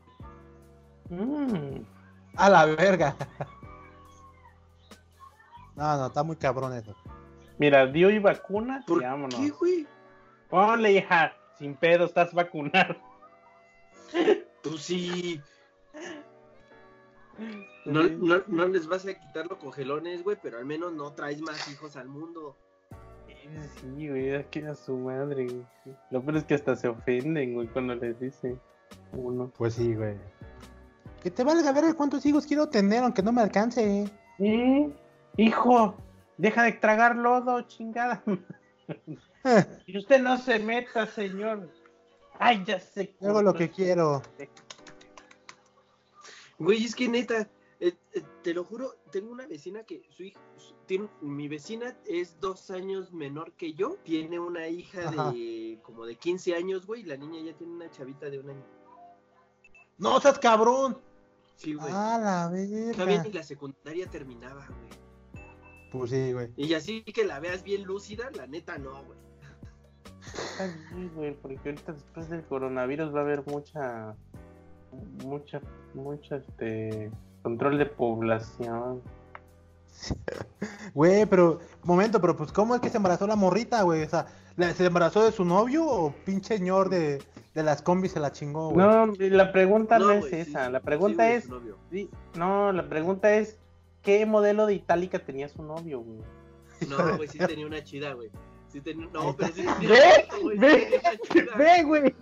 Mm. 1.10 1.84
A 2.36 2.50
la 2.50 2.66
verga. 2.66 3.16
No, 5.76 5.96
no, 5.96 6.06
está 6.08 6.24
muy 6.24 6.34
cabrón 6.34 6.72
eso. 6.72 6.92
Mira, 7.58 7.86
dio 7.86 8.10
y 8.10 8.18
vacuna 8.18 8.82
¿Por 8.84 9.00
y 9.00 9.04
vámonos. 9.04 9.36
qué, 9.36 9.50
güey? 9.50 9.86
Ponle, 10.50 10.90
hija, 10.90 11.32
sin 11.56 11.76
pedo, 11.76 12.06
estás 12.06 12.34
vacunado. 12.34 12.96
Tú 14.62 14.76
sí. 14.78 15.40
No, 17.84 18.02
no, 18.02 18.42
no 18.46 18.66
les 18.66 18.86
vas 18.86 19.06
a 19.06 19.14
quitar 19.14 19.46
los 19.46 19.58
cogelones, 19.58 20.24
güey, 20.24 20.36
pero 20.42 20.58
al 20.58 20.64
menos 20.64 20.92
no 20.92 21.12
traes 21.12 21.40
más 21.40 21.70
hijos 21.70 21.96
al 21.96 22.08
mundo. 22.08 22.56
Sí, 23.80 24.08
güey, 24.08 24.30
es 24.30 24.46
que 24.46 24.66
a 24.66 24.74
su 24.74 24.96
madre, 24.96 25.46
güey. 25.46 25.66
Lo 26.10 26.22
peor 26.22 26.36
es 26.36 26.44
que 26.44 26.54
hasta 26.54 26.76
se 26.76 26.88
ofenden, 26.88 27.54
güey, 27.54 27.68
cuando 27.68 27.94
les 27.94 28.18
dice 28.20 28.56
uno. 29.12 29.50
Pues 29.56 29.74
sí, 29.74 29.94
güey. 29.94 30.16
Que 31.22 31.30
te 31.30 31.44
valga 31.44 31.72
ver 31.72 31.94
cuántos 31.94 32.24
hijos 32.26 32.46
quiero 32.46 32.68
tener, 32.68 33.02
aunque 33.02 33.22
no 33.22 33.32
me 33.32 33.42
alcance. 33.42 34.06
¿Eh? 34.38 34.90
Hijo, 35.36 35.96
deja 36.36 36.62
de 36.64 36.72
tragar 36.72 37.16
lodo, 37.16 37.62
chingada. 37.62 38.22
y 39.86 39.98
usted 39.98 40.20
no 40.20 40.36
se 40.38 40.58
meta, 40.58 41.06
señor. 41.06 41.70
Ay, 42.38 42.62
ya 42.64 42.78
sé. 42.80 43.14
Hago 43.20 43.42
lo 43.42 43.52
que 43.54 43.70
quiero. 43.70 44.22
Güey, 46.58 46.84
es 46.84 46.94
que 46.94 47.08
neta, 47.08 47.48
eh, 47.80 47.94
eh, 48.12 48.22
te 48.42 48.52
lo 48.52 48.64
juro, 48.64 48.96
tengo 49.12 49.30
una 49.30 49.46
vecina 49.46 49.84
que 49.84 50.02
su 50.10 50.24
hija, 50.24 50.40
su- 50.56 50.74
tiene, 50.86 51.08
mi 51.20 51.46
vecina 51.48 51.96
es 52.04 52.40
dos 52.40 52.70
años 52.70 53.12
menor 53.12 53.52
que 53.52 53.74
yo, 53.74 53.96
tiene 54.02 54.40
una 54.40 54.66
hija 54.68 55.08
Ajá. 55.08 55.30
de 55.32 55.78
como 55.82 56.04
de 56.04 56.16
15 56.16 56.54
años, 56.54 56.86
güey, 56.86 57.02
y 57.02 57.04
la 57.04 57.16
niña 57.16 57.40
ya 57.42 57.56
tiene 57.56 57.72
una 57.74 57.90
chavita 57.90 58.28
de 58.28 58.40
un 58.40 58.50
año. 58.50 58.64
No 59.98 60.20
seas 60.20 60.38
cabrón. 60.38 60.98
Sí, 61.56 61.74
güey. 61.74 61.90
Ah, 61.92 62.18
la 62.20 62.92
Todavía 62.92 63.16
ni 63.18 63.22
verga. 63.24 63.30
la 63.34 63.42
secundaria 63.42 64.06
terminaba, 64.08 64.66
güey. 64.66 64.98
Pues 65.92 66.10
sí, 66.10 66.32
güey. 66.32 66.52
Y 66.56 66.74
así 66.74 67.02
que 67.02 67.24
la 67.24 67.40
veas 67.40 67.62
bien 67.62 67.84
lúcida, 67.84 68.30
la 68.32 68.46
neta 68.46 68.78
no, 68.78 69.02
güey. 69.04 69.18
Güey, 71.14 71.34
porque 71.40 71.58
ahorita 71.70 71.92
después 71.92 72.28
del 72.28 72.42
coronavirus 72.44 73.14
va 73.14 73.20
a 73.20 73.22
haber 73.22 73.44
mucha, 73.46 74.14
mucha, 75.24 75.60
mucha, 75.94 76.36
este, 76.36 77.10
control 77.42 77.78
de 77.78 77.86
población. 77.86 79.02
Güey, 80.94 81.26
pero, 81.26 81.58
momento, 81.82 82.20
pero 82.20 82.36
pues, 82.36 82.52
¿cómo 82.52 82.74
es 82.74 82.80
que 82.80 82.88
se 82.88 82.96
embarazó 82.98 83.26
la 83.26 83.36
morrita, 83.36 83.82
güey? 83.82 84.02
O 84.04 84.08
sea, 84.08 84.26
¿la- 84.56 84.72
¿se 84.72 84.86
embarazó 84.86 85.24
de 85.24 85.32
su 85.32 85.44
novio 85.44 85.84
o 85.86 86.12
pinche 86.24 86.56
señor 86.56 86.88
de, 86.88 87.22
de 87.54 87.62
las 87.62 87.82
combis 87.82 88.12
se 88.12 88.20
la 88.20 88.30
chingó, 88.32 88.70
güey? 88.70 88.86
No, 88.86 89.06
la 89.18 89.52
pregunta 89.52 89.98
no, 89.98 90.06
No, 90.06 90.12
es 90.26 90.32
esa, 90.32 90.66
sí, 90.66 90.72
la 90.72 90.78
sí, 90.78 90.84
pregunta 90.84 91.30
es, 91.30 91.48
sí, 91.90 92.10
no, 92.36 92.72
la 92.72 92.88
pregunta 92.88 93.34
es, 93.34 93.58
¿qué 94.02 94.24
modelo 94.26 94.66
de 94.66 94.74
itálica 94.74 95.18
tenía 95.18 95.48
su 95.48 95.62
novio, 95.62 96.00
güey? 96.00 96.18
No, 96.88 97.16
güey, 97.16 97.28
sí 97.28 97.38
tenía 97.38 97.66
una 97.66 97.82
chida, 97.82 98.12
güey. 98.12 98.30
Sí 98.70 98.82
no, 99.12 99.34
pero 99.36 99.52
sí 99.54 99.64
tenía 99.64 99.88
Ve, 99.88 100.28
ve, 100.58 101.00
sí 101.32 101.40
Ve, 101.58 101.82
güey. 101.84 102.14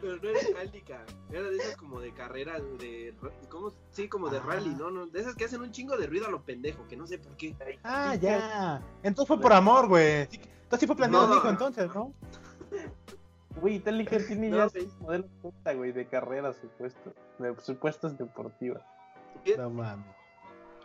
Pero 0.00 0.16
no 0.16 0.28
era 0.30 0.42
itálica, 0.42 1.04
era 1.30 1.42
de 1.48 1.56
esas 1.56 1.76
como 1.76 2.00
de 2.00 2.12
carrera, 2.12 2.58
de, 2.78 3.14
¿cómo? 3.48 3.72
Sí, 3.90 4.08
como 4.08 4.28
de 4.30 4.38
Ah. 4.38 4.42
rally, 4.46 4.74
¿no? 4.74 4.90
no 4.90 5.06
De 5.06 5.20
esas 5.20 5.34
que 5.36 5.44
hacen 5.44 5.60
un 5.60 5.70
chingo 5.70 5.96
de 5.96 6.06
ruido 6.06 6.26
a 6.26 6.30
lo 6.30 6.42
pendejo, 6.42 6.86
que 6.88 6.96
no 6.96 7.06
sé 7.06 7.18
por 7.18 7.36
qué. 7.36 7.54
Ah, 7.84 8.14
ya. 8.16 8.82
Entonces 9.02 9.28
fue 9.28 9.40
por 9.40 9.52
amor, 9.52 9.88
güey. 9.88 10.26
Sí, 10.30 10.40
Entonces 10.64 10.80
sí 10.80 10.86
fue 10.86 10.96
planeado 10.96 11.28
No. 11.28 11.36
hijo, 11.36 11.48
entonces, 11.48 11.94
¿no? 11.94 12.12
Güey, 13.60 13.76
itálica 13.76 14.16
tiene 14.26 14.48
No, 14.48 14.56
ya 14.56 14.68
seis 14.70 14.88
modelos 15.00 15.30
puta, 15.40 15.72
güey, 15.74 15.92
de 15.92 16.06
carrera, 16.06 16.52
supuesto, 16.52 17.12
de 17.38 17.54
supuestas 17.60 18.16
deportivas. 18.18 18.82
No 19.56 19.70
mames. 19.70 20.06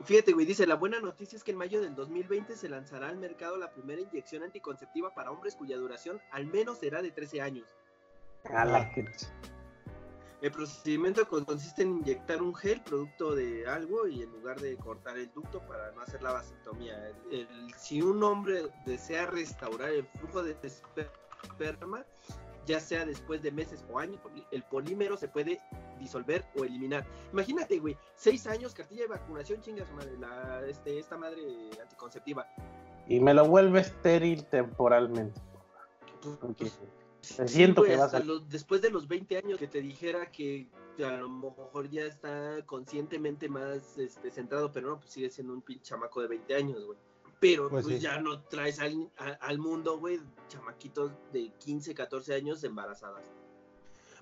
Fíjate, 0.03 0.31
güey, 0.33 0.45
dice, 0.45 0.67
la 0.67 0.75
buena 0.75 0.99
noticia 0.99 1.35
es 1.37 1.43
que 1.43 1.51
en 1.51 1.57
mayo 1.57 1.81
del 1.81 1.95
2020 1.95 2.55
se 2.55 2.69
lanzará 2.69 3.09
al 3.09 3.17
mercado 3.17 3.57
la 3.57 3.71
primera 3.71 4.01
inyección 4.01 4.43
anticonceptiva 4.43 5.13
para 5.13 5.31
hombres 5.31 5.55
cuya 5.55 5.77
duración 5.77 6.21
al 6.31 6.45
menos 6.47 6.77
será 6.77 7.01
de 7.01 7.11
13 7.11 7.41
años. 7.41 7.67
A 8.53 8.63
la 8.65 8.89
que... 8.91 9.05
El 10.39 10.51
procedimiento 10.51 11.27
con- 11.27 11.45
consiste 11.45 11.81
en 11.81 11.97
inyectar 11.97 12.43
un 12.43 12.53
gel 12.53 12.81
producto 12.83 13.33
de 13.35 13.65
algo 13.67 14.07
y 14.07 14.21
en 14.21 14.31
lugar 14.31 14.61
de 14.61 14.77
cortar 14.77 15.17
el 15.17 15.33
ducto 15.33 15.65
para 15.67 15.91
no 15.93 16.01
hacer 16.01 16.21
la 16.21 16.31
vasectomía. 16.31 17.09
El- 17.31 17.39
el- 17.39 17.73
si 17.75 18.03
un 18.03 18.21
hombre 18.23 18.69
desea 18.85 19.25
restaurar 19.25 19.89
el 19.89 20.05
flujo 20.05 20.43
de 20.43 20.55
esper- 20.61 21.09
esperma, 21.41 22.05
ya 22.67 22.79
sea 22.79 23.03
después 23.03 23.41
de 23.41 23.51
meses 23.51 23.83
o 23.89 23.97
años, 23.97 24.19
el 24.51 24.61
polímero 24.63 25.17
se 25.17 25.27
puede 25.27 25.59
disolver 25.97 26.45
o 26.55 26.63
eliminar. 26.63 27.05
Imagínate, 27.33 27.79
güey, 27.79 27.97
seis 28.15 28.47
años, 28.47 28.73
cartilla 28.73 29.03
de 29.03 29.07
vacunación, 29.09 29.61
chingas 29.61 29.91
madre, 29.93 30.17
la, 30.19 30.65
este, 30.67 30.99
esta 30.99 31.17
madre 31.17 31.69
anticonceptiva. 31.81 32.45
Y 33.07 33.19
me 33.19 33.33
lo 33.33 33.45
vuelve 33.47 33.79
estéril 33.81 34.45
temporalmente. 34.45 35.39
Porque 36.41 36.69
Sí, 37.21 37.35
siento 37.47 37.81
güey, 37.81 37.91
que 37.93 37.97
vas 37.97 38.13
a- 38.13 38.19
los- 38.19 38.47
después 38.47 38.81
de 38.81 38.89
los 38.89 39.07
20 39.07 39.37
años 39.37 39.59
que 39.59 39.67
te 39.67 39.81
dijera 39.81 40.31
que 40.31 40.69
a 41.03 41.17
lo 41.17 41.29
mejor 41.29 41.89
ya 41.89 42.03
está 42.05 42.65
conscientemente 42.65 43.49
más 43.49 43.97
este, 43.97 44.31
centrado, 44.31 44.71
pero 44.71 44.87
no, 44.89 44.99
pues 44.99 45.11
sigue 45.11 45.29
siendo 45.29 45.53
un 45.53 45.61
pinche 45.61 45.83
chamaco 45.83 46.21
de 46.21 46.27
20 46.27 46.55
años, 46.55 46.85
güey. 46.85 46.97
Pero 47.39 47.69
Pues 47.69 47.83
pues, 47.85 47.97
sí. 47.97 48.01
ya 48.01 48.19
no 48.19 48.41
traes 48.43 48.79
al, 48.79 49.11
a- 49.17 49.37
al 49.45 49.59
mundo, 49.59 49.99
güey, 49.99 50.19
chamaquitos 50.47 51.11
de 51.31 51.51
15, 51.59 51.93
14 51.93 52.33
años 52.33 52.63
embarazadas. 52.63 53.25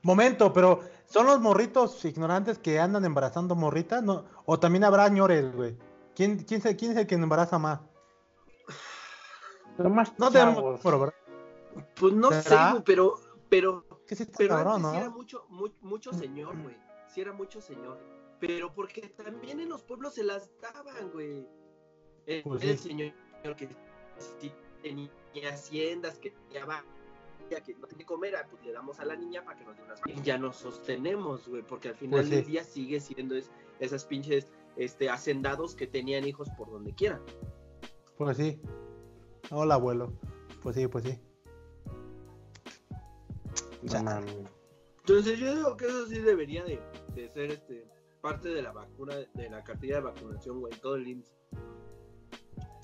Momento, 0.06 0.54
pero 0.54 0.82
¿son 1.08 1.26
los 1.26 1.42
morritos 1.42 2.06
ignorantes 2.06 2.60
que 2.60 2.80
andan 2.80 3.06
embarazando 3.06 3.56
morritas? 3.56 4.04
No, 4.04 4.24
o 4.46 4.60
también 4.60 4.84
habrá 4.84 5.10
ñores, 5.10 5.52
güey. 5.56 5.76
¿Quién, 6.16 6.44
quién, 6.44 6.62
se- 6.62 6.76
¿Quién 6.76 6.92
es 6.92 6.98
el 6.98 7.08
que 7.08 7.16
embaraza 7.16 7.58
más? 7.58 7.80
Pero 9.76 9.90
más 9.90 10.14
No 10.20 10.30
tenemos 10.30 10.84
¿verdad? 10.84 11.14
Pues 11.96 12.14
no 12.14 12.30
sé, 12.32 12.42
¿Será? 12.44 12.72
güey, 12.74 12.84
pero, 12.86 13.16
pero, 13.50 13.84
Que 14.08 14.16
sí 14.16 14.24
está 14.24 14.38
pero 14.38 14.56
cabrón, 14.56 14.76
antes 14.86 14.92
sí 14.92 14.96
¿no? 14.98 15.02
era 15.02 15.10
mucho, 15.10 15.46
mu- 15.50 15.74
mucho 15.82 16.14
señor, 16.14 16.56
güey. 16.62 16.78
Sí 17.08 17.22
era 17.22 17.34
mucho 17.34 17.60
señor. 17.60 17.98
Pero 18.40 18.72
porque 18.74 19.02
también 19.10 19.60
en 19.60 19.70
los 19.70 19.82
pueblos 19.82 20.14
se 20.14 20.24
las 20.24 20.52
daban, 20.62 21.10
güey. 21.12 21.48
El, 22.28 22.44
Pues 22.44 22.64
el 22.64 22.78
sí. 22.78 22.90
señor 22.90 23.14
que 23.58 23.70
sí 24.40 24.54
tenía 24.84 25.10
haciendas, 25.52 26.20
que 26.20 26.30
tenía 26.30 26.66
vaca, 27.50 27.62
que 27.64 27.76
no 27.76 27.88
tenía 27.88 28.00
que 28.00 28.06
comer, 28.06 28.36
ah, 28.36 28.48
pues 28.50 28.64
le 28.64 28.72
damos 28.72 29.00
a 29.00 29.06
la 29.06 29.16
niña 29.16 29.44
para 29.44 29.58
que 29.58 29.66
nos 29.66 29.78
dé 29.78 29.84
unas 29.84 30.00
Y 30.06 30.22
ya 30.22 30.38
nos 30.38 30.56
sostenemos, 30.58 31.48
güey, 31.48 31.62
porque 31.64 31.90
al 31.90 31.96
final 31.96 32.20
Pues 32.22 32.30
sí. 32.30 32.36
del 32.36 32.46
día 32.46 32.64
sigue 32.64 33.00
siendo 33.00 33.36
es- 33.36 33.52
esas 33.80 34.06
pinches 34.06 34.52
este, 34.78 35.10
hacendados 35.10 35.76
que 35.76 35.88
tenían 35.88 36.26
hijos 36.28 36.50
por 36.58 36.70
donde 36.70 36.94
quiera. 36.94 37.22
Pues 38.18 38.38
sí. 38.38 38.60
Hola, 39.52 39.76
abuelo. 39.76 40.14
Pues 40.62 40.76
sí, 40.76 40.88
pues 40.88 41.04
sí. 41.06 41.20
No 43.84 44.04
mames. 44.04 44.36
Entonces 45.00 45.38
yo 45.40 45.56
digo 45.56 45.78
que 45.78 45.86
eso 45.86 46.08
sí 46.08 46.20
debería 46.20 46.64
de, 46.64 46.82
de 47.14 47.30
ser 47.30 47.52
este 47.52 47.88
parte 48.22 48.50
de 48.50 48.64
la 48.64 48.72
vacuna, 48.72 49.16
de 49.36 49.50
la 49.52 49.64
cartilla 49.64 49.96
de 49.98 50.02
vacunación, 50.02 50.60
güey, 50.60 50.74
todo 50.80 50.96
el 50.96 51.08
IMSS. 51.08 51.32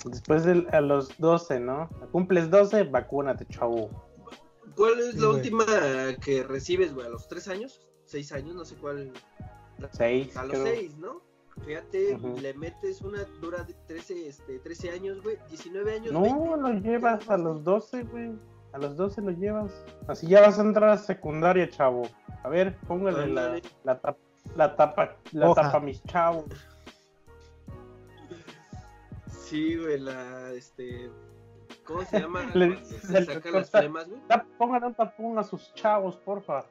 Después 0.06 0.44
de 0.46 0.68
a 0.72 0.82
los 0.82 1.18
12, 1.18 1.60
¿no? 1.60 1.90
Cumples 2.12 2.50
12, 2.52 2.84
vacúnate, 2.84 3.46
chavo. 3.48 3.90
¿Cuál 4.76 5.00
es 5.00 5.12
Sí, 5.14 5.20
la 5.20 5.28
güey. 5.28 5.38
última 5.38 5.66
que 6.24 6.44
recibes, 6.44 6.94
güey? 6.94 7.08
¿A 7.08 7.10
los 7.10 7.28
tres 7.28 7.48
años? 7.48 7.82
¿Seis 8.06 8.32
años? 8.32 8.56
No 8.56 8.66
sé 8.66 8.76
cuál. 8.76 9.12
6, 9.94 10.38
A 10.38 10.44
los 10.44 10.52
creo. 10.54 10.66
seis, 10.66 10.98
¿no? 10.98 11.22
Fíjate, 11.66 12.16
Ujú. 12.16 12.40
le 12.40 12.54
metes 12.54 13.02
una 13.02 13.24
dura 13.42 13.64
de 13.64 13.74
13, 13.88 14.28
este, 14.28 14.60
13 14.60 14.92
años, 14.92 15.22
güey, 15.22 15.38
19 15.50 15.94
años. 15.96 16.12
No, 16.14 16.22
20. 16.22 16.58
lo 16.58 16.70
llevas 16.80 17.30
a 17.30 17.38
los 17.38 17.64
12, 17.64 18.04
güey. 18.04 18.32
A 18.74 18.78
los 18.78 18.96
12 18.96 19.22
lo 19.22 19.32
llevas. 19.32 19.72
Así 20.08 20.28
ya 20.28 20.42
vas 20.42 20.58
a 20.58 20.62
entrar 20.62 20.90
a 20.90 20.98
secundaria, 20.98 21.70
chavo. 21.70 22.04
A 22.44 22.50
ver, 22.50 22.78
póngale 22.88 23.28
la, 23.28 23.60
la, 23.84 24.02
tap- 24.02 24.18
la 24.56 24.76
tapa, 24.76 25.18
la 25.34 25.54
tapa 25.54 25.80
mis 25.82 26.02
chavos. 26.04 26.46
Sí, 29.28 29.76
güey, 29.76 30.00
la, 30.00 30.52
este... 30.54 31.10
¿Cómo 31.92 32.06
se 32.06 32.20
llama? 32.20 32.42
Le 32.54 32.84
se 32.86 33.26
sacan 33.26 33.54
las 33.54 33.70
flemas, 33.70 34.08
güey. 34.10 34.22
Póngale 34.58 34.86
un 34.88 34.94
tapón 34.96 35.38
a 35.40 35.44
sus 35.44 35.74
chavos, 35.74 36.18
porfa. 36.18 36.64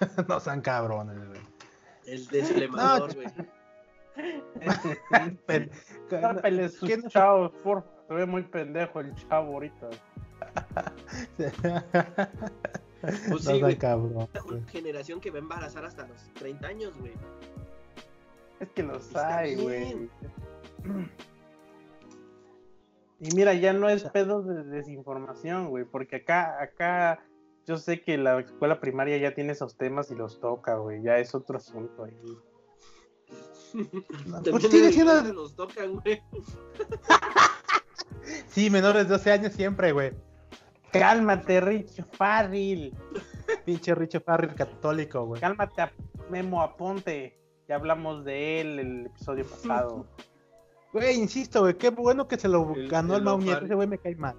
no 0.28 0.40
sean 0.40 0.60
cabrones, 0.60 1.16
güey. 1.28 1.40
El 2.06 2.26
desflemador, 2.28 3.14
No, 3.14 3.22
güey. 3.22 3.28
Tápele 6.08 6.68
sus 6.68 6.88
¿Quién- 6.88 7.08
chavos, 7.08 7.52
porfa. 7.62 7.88
Se 8.08 8.14
ve 8.14 8.26
muy 8.26 8.42
pendejo 8.42 9.00
el 9.00 9.14
chavo 9.14 9.52
ahorita. 9.54 9.88
Pues 13.02 13.28
no 13.28 13.38
sí, 13.38 13.44
sean 13.46 13.60
güey. 13.60 13.76
cabrón. 13.76 14.28
Una 14.46 14.68
generación 14.68 15.20
que 15.20 15.30
va 15.32 15.38
a 15.38 15.40
embarazar 15.40 15.84
hasta 15.84 16.06
los 16.06 16.22
30 16.34 16.68
años, 16.68 16.96
güey. 17.00 17.12
Es 18.60 18.68
que 18.70 18.84
los 18.84 19.04
Está 19.08 19.38
hay, 19.38 19.56
güey. 19.56 20.08
Y 23.22 23.32
mira, 23.36 23.54
ya 23.54 23.72
no 23.72 23.88
es 23.88 24.02
pedo 24.10 24.42
de 24.42 24.64
desinformación, 24.64 25.68
güey, 25.68 25.84
porque 25.84 26.16
acá, 26.16 26.60
acá, 26.60 27.24
yo 27.64 27.76
sé 27.76 28.02
que 28.02 28.18
la 28.18 28.40
escuela 28.40 28.80
primaria 28.80 29.16
ya 29.16 29.32
tiene 29.32 29.52
esos 29.52 29.76
temas 29.76 30.10
y 30.10 30.16
los 30.16 30.40
toca, 30.40 30.74
güey, 30.74 31.04
ya 31.04 31.18
es 31.18 31.32
otro 31.32 31.56
asunto 31.56 32.04
ahí. 32.04 32.18
Pues 34.50 34.64
sigue 34.64 34.88
en 34.88 34.92
siendo. 34.92 35.22
los 35.32 35.54
tocan, 35.54 36.00
güey. 36.00 36.20
Sí, 38.48 38.70
menores 38.70 39.08
de 39.08 39.14
12 39.14 39.32
años 39.32 39.52
siempre, 39.52 39.92
güey. 39.92 40.12
Cálmate, 40.92 41.60
Rich 41.60 42.04
Farril, 42.12 42.92
Pinche 43.64 43.94
Richie 43.94 44.20
Farrell 44.20 44.54
católico, 44.54 45.24
güey. 45.26 45.40
cálmate 45.40 45.80
a 45.80 45.92
Memo 46.28 46.60
Aponte, 46.60 47.38
ya 47.68 47.76
hablamos 47.76 48.24
de 48.24 48.60
él 48.60 48.78
el 48.80 49.06
episodio 49.06 49.46
pasado. 49.46 50.06
Güey, 50.92 51.16
insisto, 51.16 51.60
güey, 51.62 51.76
qué 51.78 51.90
bueno 51.90 52.28
que 52.28 52.38
se 52.38 52.48
lo 52.48 52.74
El- 52.74 52.88
ganó 52.88 53.14
el 53.14 53.20
el 53.20 53.24
Mau 53.24 53.38
Nieto. 53.38 53.50
Lafarri. 53.52 53.66
Ese 53.66 53.74
güey 53.74 53.88
me 53.88 53.98
cae 53.98 54.16
mal. 54.16 54.36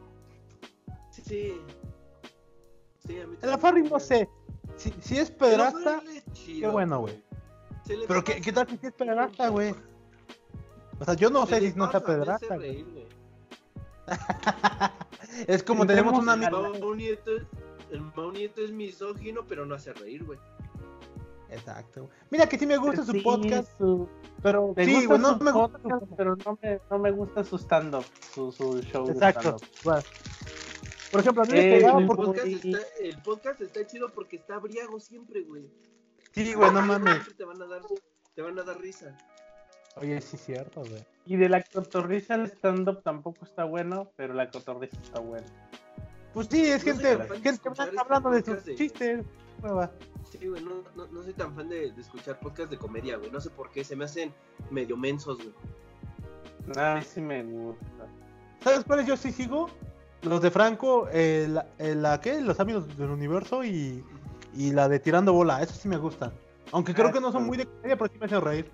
Sí. 1.11 1.59
Sí, 3.05 3.19
a 3.19 3.27
mí 3.27 3.37
El. 3.41 3.49
Lafarri 3.49 3.83
no 3.83 3.99
sé. 3.99 4.29
Si, 4.75 4.91
si 5.01 5.17
es 5.17 5.29
pedrasta, 5.31 6.01
qué 6.45 6.67
bueno, 6.67 6.99
güey. 7.01 7.21
Pero 8.07 8.23
¿qué, 8.23 8.39
qué 8.41 8.51
tal 8.51 8.67
si 8.67 8.79
es 8.81 8.93
pedrasta, 8.93 9.49
güey? 9.49 9.75
O 10.99 11.05
sea, 11.05 11.13
yo 11.15 11.29
no 11.29 11.45
se 11.45 11.59
sé 11.59 11.71
si 11.71 11.77
no 11.77 11.85
está 11.85 11.99
pedrasta, 12.03 12.55
güey. 12.55 12.71
reír, 12.71 12.85
güey. 12.91 13.07
Es 15.47 15.63
como 15.63 15.85
tenemos 15.87 16.17
un 16.17 16.29
amigo. 16.29 16.67
el 17.91 18.01
Mau 18.15 18.31
Nieto 18.31 18.61
es 18.63 18.71
misógino, 18.71 19.41
pero 19.47 19.65
no 19.65 19.75
hace 19.75 19.91
reír, 19.93 20.23
güey. 20.23 20.37
Exacto. 21.53 22.09
Mira 22.29 22.47
que 22.47 22.57
sí 22.57 22.65
me 22.65 22.77
gusta 22.77 23.03
su 23.03 23.11
Sí, 23.11 23.21
podcast. 23.21 23.69
su- 23.77 24.07
Pero 24.41 24.73
me 24.75 24.85
Sí, 24.85 24.91
gusta 24.93 25.07
güey, 25.07 25.19
no 25.21 25.37
su 25.37 25.43
me 25.43 25.51
gusta 25.51 25.77
podcast, 25.79 26.09
su- 26.09 26.15
pero 26.15 26.35
no 26.35 26.59
me, 26.61 26.79
no 26.89 26.99
me 26.99 27.11
gusta 27.11 27.43
su 27.43 27.57
stand-up, 27.57 28.05
su, 28.33 28.51
su 28.51 28.81
show 28.81 29.09
Exacto. 29.09 29.51
de 29.53 29.57
stand-up. 29.57 29.67
Bueno. 29.83 30.01
Por 31.11 31.19
ejemplo, 31.21 31.43
a 31.43 31.45
mí 31.45 31.51
me 31.53 31.77
Eh, 31.77 31.79
cagaba 31.81 31.97
el 31.99 32.03
El 32.03 32.07
porque. 32.07 32.25
podcast, 32.25 32.47
y- 32.47 32.71
está, 32.73 32.87
el 33.01 33.21
podcast 33.21 33.61
está 33.61 33.87
chido 33.87 34.09
porque 34.09 34.35
está 34.37 34.57
briago 34.57 34.99
siempre, 34.99 35.43
güey. 35.43 35.69
Sí, 36.31 36.53
güey, 36.55 36.71
no 36.71 36.81
mames. 36.81 37.35
Te 37.37 37.43
van 37.45 37.61
a 37.61 37.67
dar, 37.67 37.81
te 38.33 38.41
van 38.41 38.57
a 38.59 38.63
dar 38.63 38.79
risa. 38.79 39.15
Oye, 39.97 40.19
sí, 40.21 40.35
es 40.37 40.43
cierto, 40.45 40.81
güey. 40.81 41.05
Y 41.27 41.35
de 41.37 41.47
la 41.49 41.61
cotorriza 41.63 42.33
el 42.35 42.45
stand-up 42.47 43.03
tampoco 43.03 43.45
está 43.45 43.63
bueno, 43.63 44.11
pero 44.15 44.33
la 44.33 44.49
cotorriza 44.49 44.97
está 45.01 45.19
buena. 45.19 45.45
Pues 46.33 46.47
sí, 46.49 46.65
es 46.65 46.83
No 46.83 46.93
gente, 46.95 47.27
gente 47.43 47.69
hablando 47.99 48.31
de 48.31 48.43
sus 48.43 48.63
chistes. 48.75 49.23
Nueva. 49.61 49.91
Sí, 50.39 50.47
güey, 50.47 50.63
no, 50.63 50.83
no, 50.95 51.05
no 51.07 51.21
soy 51.23 51.33
tan 51.33 51.53
fan 51.53 51.69
de, 51.69 51.91
de 51.91 52.01
escuchar 52.01 52.39
podcasts 52.39 52.71
de 52.71 52.77
comedia, 52.77 53.17
güey. 53.17 53.29
No 53.29 53.39
sé 53.39 53.51
por 53.51 53.69
qué, 53.69 53.83
se 53.83 53.95
me 53.95 54.05
hacen 54.05 54.33
medio 54.71 54.97
mensos, 54.97 55.37
güey. 55.37 55.53
A 56.77 56.95
mí 56.95 57.01
sí 57.03 57.21
me 57.21 57.43
gusta. 57.43 58.07
¿Sabes 58.63 58.83
cuáles 58.83 59.05
yo 59.05 59.15
sí 59.15 59.31
sigo? 59.31 59.69
Los 60.23 60.41
de 60.41 60.49
Franco, 60.49 61.07
eh, 61.11 61.47
la, 61.49 61.67
eh, 61.77 61.93
la 61.95 62.19
¿qué? 62.19 62.41
Los 62.41 62.59
amigos 62.59 62.87
del 62.97 63.09
universo 63.11 63.63
y, 63.63 64.03
y 64.55 64.71
la 64.71 64.87
de 64.89 64.99
Tirando 64.99 65.33
Bola. 65.33 65.61
Esos 65.61 65.77
sí 65.77 65.87
me 65.87 65.97
gustan. 65.97 66.31
Aunque 66.71 66.93
creo 66.95 67.09
Ah, 67.09 67.11
que 67.13 67.19
no 67.19 67.31
son 67.31 67.43
sí. 67.43 67.47
muy 67.49 67.57
de 67.57 67.65
comedia, 67.67 67.95
pero 67.97 68.11
sí 68.11 68.17
me 68.19 68.25
hacen 68.25 68.41
reír. 68.41 68.71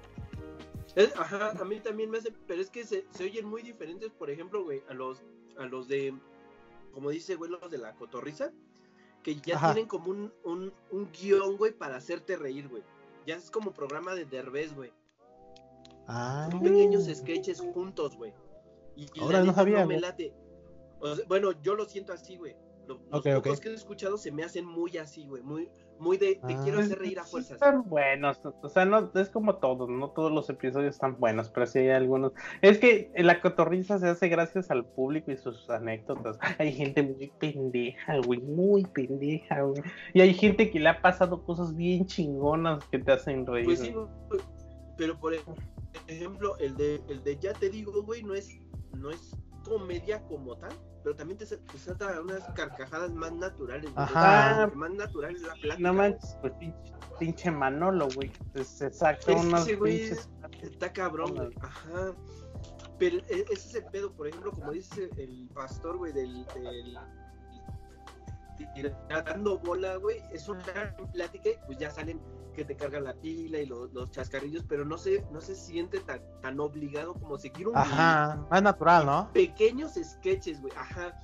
Es- 0.95 1.13
ajá, 1.17 1.51
a 1.59 1.65
mí 1.65 1.79
también 1.81 2.09
me 2.09 2.19
hace, 2.19 2.31
pero 2.47 2.61
es 2.61 2.69
que 2.69 2.85
se, 2.85 3.05
se 3.11 3.23
oyen 3.25 3.45
muy 3.45 3.63
diferentes, 3.63 4.11
por 4.11 4.29
ejemplo, 4.29 4.63
güey, 4.63 4.81
a 4.89 4.93
los, 4.93 5.21
a 5.57 5.65
los 5.65 5.87
de, 5.87 6.13
como 6.93 7.09
dice, 7.09 7.35
güey, 7.35 7.51
los 7.51 7.69
de 7.69 7.77
la 7.79 7.93
cotorriza, 7.95 8.51
que 9.23 9.35
ya 9.35 9.55
Ajá. 9.55 9.73
tienen 9.73 9.87
como 9.89 10.11
un, 10.11 10.33
un, 10.43 10.73
un 10.91 11.11
guion, 11.11 11.57
güey, 11.57 11.71
para 11.71 11.97
hacerte 11.97 12.37
reír, 12.37 12.67
güey. 12.67 12.83
Ya 13.25 13.35
es 13.35 13.51
como 13.51 13.71
programa 13.73 14.15
de 14.15 14.25
Derbez, 14.25 14.73
güey. 14.73 14.91
Ah. 16.07 16.47
Son 16.51 16.61
pequeños 16.61 17.05
sketches 17.13 17.59
juntos, 17.61 18.15
güey. 18.17 18.33
Y, 18.95 19.03
y 19.13 19.21
Ahora 19.21 19.43
no 19.43 19.53
sabía, 19.53 19.81
no 19.81 19.87
me 19.87 19.99
late. 19.99 20.33
O 20.99 21.15
sea, 21.15 21.25
bueno, 21.27 21.51
yo 21.61 21.75
lo 21.75 21.85
siento 21.85 22.13
así, 22.13 22.37
güey. 22.37 22.55
Lo- 22.87 22.99
Los 23.11 23.59
que 23.59 23.69
he 23.69 23.73
escuchado 23.73 24.17
se 24.17 24.31
me 24.31 24.43
hacen 24.43 24.65
muy 24.65 24.97
así, 24.97 25.25
güey. 25.27 25.43
Muy, 25.43 25.69
muy 25.99 26.17
de, 26.17 26.35
te 26.35 26.53
Ah. 26.53 26.61
quiero 26.63 26.77
Pues, 26.77 26.85
hacer 26.87 26.99
reír 26.99 27.19
a 27.19 27.23
fuerzas. 27.23 27.53
Están 27.53 27.83
buenos, 27.87 28.39
o 28.43 28.69
sea, 28.69 28.85
no 28.85 29.11
es 29.15 29.29
como 29.29 29.55
todos, 29.57 29.89
no 29.89 30.09
todos 30.11 30.31
los 30.31 30.49
episodios 30.49 30.95
están 30.95 31.19
buenos, 31.19 31.49
pero 31.49 31.65
sí 31.67 31.79
hay 31.79 31.89
algunos. 31.89 32.33
Es 32.61 32.77
que 32.77 33.11
la 33.15 33.41
cotorriza 33.41 33.99
se 33.99 34.07
hace 34.09 34.27
gracias 34.29 34.71
al 34.71 34.85
público 34.85 35.31
y 35.31 35.37
sus 35.37 35.69
anécdotas. 35.69 36.39
Hay 36.57 36.73
gente 36.73 37.03
muy 37.03 37.31
pendeja, 37.39 38.17
güey, 38.25 38.39
muy 38.39 38.83
pendeja, 38.85 39.61
güey. 39.61 39.81
Y 40.13 40.21
hay 40.21 40.33
gente 40.33 40.69
que 40.71 40.79
le 40.79 40.89
ha 40.89 41.01
pasado 41.01 41.43
cosas 41.43 41.75
bien 41.75 42.05
chingonas 42.05 42.83
que 42.85 42.99
te 42.99 43.11
hacen 43.11 43.45
reír. 43.45 43.65
Pues 43.65 43.79
sí, 43.79 43.91
güey, 43.91 44.07
pero 44.97 45.17
por 45.19 45.33
ejemplo, 46.07 46.57
el 46.57 46.75
de, 46.75 47.01
el 47.09 47.23
de 47.23 47.37
Ya 47.37 47.53
te 47.53 47.69
digo, 47.69 48.03
güey, 48.03 48.23
no 48.23 48.33
es, 48.33 48.59
no 48.97 49.09
es 49.11 49.35
comedia 49.63 50.21
como 50.27 50.55
tal, 50.57 50.71
pero 51.09 51.17
también 51.17 51.39
te, 51.39 51.45
te 51.57 51.77
salta 51.79 52.21
unas 52.21 52.43
carcajadas 52.53 53.11
más 53.11 53.31
naturales. 53.31 53.91
Ajá. 53.95 54.67
Lo 54.67 54.75
más 54.75 54.91
natural 54.91 55.35
es 55.35 55.41
la 55.41 55.53
plática. 55.53 55.77
no 55.79 55.93
manches, 55.95 56.37
pues 56.39 56.53
pinche, 56.59 56.93
pinche 57.17 57.49
Manolo, 57.49 58.09
güey. 58.13 58.31
Se, 58.63 58.91
saca 58.91 59.31
Es 59.31 59.77
güey 59.79 60.07
pinches. 60.07 60.29
Está 60.61 60.93
cabrón, 60.93 61.33
güey. 61.33 61.49
Ajá. 61.61 62.13
Pero 62.99 63.17
e- 63.27 63.45
ese 63.49 63.53
es 63.53 63.75
el 63.75 63.85
pedo, 63.85 64.13
por 64.13 64.27
ejemplo, 64.27 64.51
como 64.51 64.71
dice 64.71 65.09
el 65.17 65.49
pastor, 65.51 65.97
güey, 65.97 66.13
del, 66.13 66.45
del 66.53 66.99
tirando 69.07 69.57
bola, 69.57 69.95
güey, 69.95 70.21
es 70.31 70.47
una 70.47 70.61
plática 71.11 71.49
y 71.49 71.55
pues 71.65 71.79
ya 71.79 71.89
salen 71.89 72.21
que 72.59 72.65
te 72.65 72.75
cargan 72.75 73.05
la 73.05 73.13
pila 73.13 73.57
y 73.59 73.65
los, 73.65 73.93
los 73.93 74.11
chascarrillos, 74.11 74.65
pero 74.67 74.83
no 74.83 74.97
se, 74.97 75.25
no 75.31 75.39
se 75.39 75.55
siente 75.55 76.01
tan, 76.01 76.19
tan 76.41 76.59
obligado 76.59 77.13
como 77.13 77.37
seguir 77.37 77.69
un 77.69 77.77
Ajá. 77.77 78.45
Más 78.51 78.61
natural, 78.61 79.05
¿no? 79.05 79.31
pequeños 79.31 79.93
sketches, 79.93 80.59
güey, 80.61 80.73
ajá. 80.75 81.17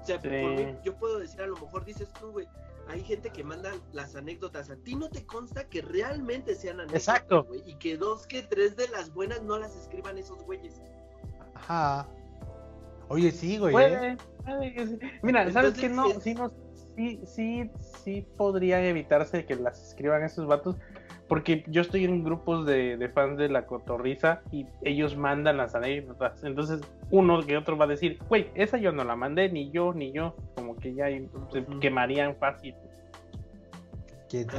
O 0.00 0.04
sea, 0.06 0.18
Sí. 0.18 0.28
por 0.28 0.32
mí, 0.32 0.74
yo 0.82 0.96
puedo 0.96 1.18
decir, 1.18 1.42
a 1.42 1.46
lo 1.46 1.56
mejor 1.56 1.84
dices 1.84 2.08
tú, 2.18 2.30
güey, 2.32 2.48
hay 2.88 3.02
gente 3.04 3.28
que 3.28 3.44
manda 3.44 3.70
las 3.92 4.16
anécdotas. 4.16 4.70
A 4.70 4.76
ti 4.76 4.94
no 4.96 5.10
te 5.10 5.26
consta 5.26 5.68
que 5.68 5.82
realmente 5.82 6.54
sean 6.54 6.76
anécdotas, 6.80 7.08
Exacto. 7.08 7.44
güey, 7.44 7.62
y 7.66 7.74
que 7.74 7.98
dos 7.98 8.26
que 8.26 8.40
tres 8.42 8.74
de 8.76 8.88
las 8.88 9.12
buenas 9.12 9.42
no 9.42 9.58
las 9.58 9.76
escriban 9.76 10.16
esos 10.16 10.42
güeyes. 10.44 10.80
Ajá. 11.54 12.08
Oye, 13.08 13.30
sí, 13.30 13.58
güey. 13.58 13.74
¿eh? 13.76 14.16
Puede, 14.46 14.86
sí. 14.86 14.98
Mira, 15.22 15.42
¿sabes 15.52 15.74
Entonces, 15.74 15.80
qué? 15.82 15.88
No, 15.90 16.06
es- 16.10 16.22
sí, 16.22 16.34
no, 16.34 16.50
sí, 16.98 17.20
sí, 17.26 17.70
sí 18.02 18.26
podría 18.36 18.84
evitarse 18.84 19.44
que 19.44 19.54
las 19.54 19.80
escriban 19.90 20.24
esos 20.24 20.46
vatos, 20.48 20.74
porque 21.28 21.62
yo 21.68 21.82
estoy 21.82 22.04
en 22.04 22.24
grupos 22.24 22.66
de, 22.66 22.96
de 22.96 23.08
fans 23.08 23.38
de 23.38 23.48
la 23.48 23.66
cotorriza 23.66 24.40
y 24.50 24.66
ellos 24.82 25.16
mandan 25.16 25.58
las 25.58 25.74
anécdotas. 25.76 26.42
Entonces, 26.42 26.80
uno 27.10 27.40
que 27.46 27.56
otro 27.56 27.76
va 27.76 27.84
a 27.84 27.88
decir, 27.88 28.18
güey, 28.28 28.50
esa 28.54 28.78
yo 28.78 28.90
no 28.92 29.04
la 29.04 29.14
mandé, 29.14 29.48
ni 29.48 29.70
yo, 29.70 29.92
ni 29.94 30.10
yo. 30.10 30.34
Como 30.56 30.74
que 30.76 30.94
ya 30.94 31.04
hay- 31.04 31.28
se 31.52 31.64
quemarían 31.80 32.34
fácil. 32.36 32.74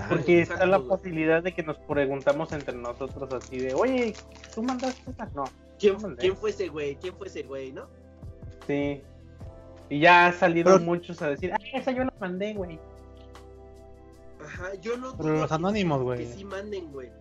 Porque 0.09 0.41
está 0.41 0.65
la 0.65 0.79
posibilidad 0.79 1.43
de 1.43 1.51
que 1.53 1.61
nos 1.61 1.77
preguntamos 1.79 2.51
entre 2.53 2.75
nosotros 2.75 3.31
así 3.33 3.57
de, 3.59 3.73
oye, 3.73 4.13
¿tú 4.55 4.63
mandaste 4.63 5.11
esa? 5.11 5.25
No. 5.35 5.43
¿Quién. 5.77 5.95
¿Quién 6.15 6.35
fue 6.37 6.49
ese 6.51 6.69
güey? 6.69 6.95
¿Quién 6.95 7.13
fue 7.15 7.27
ese 7.27 7.43
güey, 7.43 7.71
no? 7.71 7.87
Sí. 8.65 9.01
Y 9.89 9.99
ya 9.99 10.27
han 10.27 10.33
salido 10.33 10.73
Pero- 10.73 10.85
muchos 10.85 11.21
a 11.21 11.29
decir, 11.29 11.51
ah, 11.53 11.57
esa 11.73 11.91
yo 11.91 12.03
la 12.03 12.13
mandé, 12.19 12.53
güey. 12.53 12.79
Ajá, 14.43 14.73
yo 14.75 14.97
no 14.97 15.11
Pero 15.17 15.29
dudo 15.29 15.39
los 15.41 15.47
que- 15.49 15.53
anónimos, 15.55 15.97
Que 15.99 16.03
güey. 16.03 16.25
sí 16.33 16.45
manden, 16.45 16.91
güey. 16.91 17.11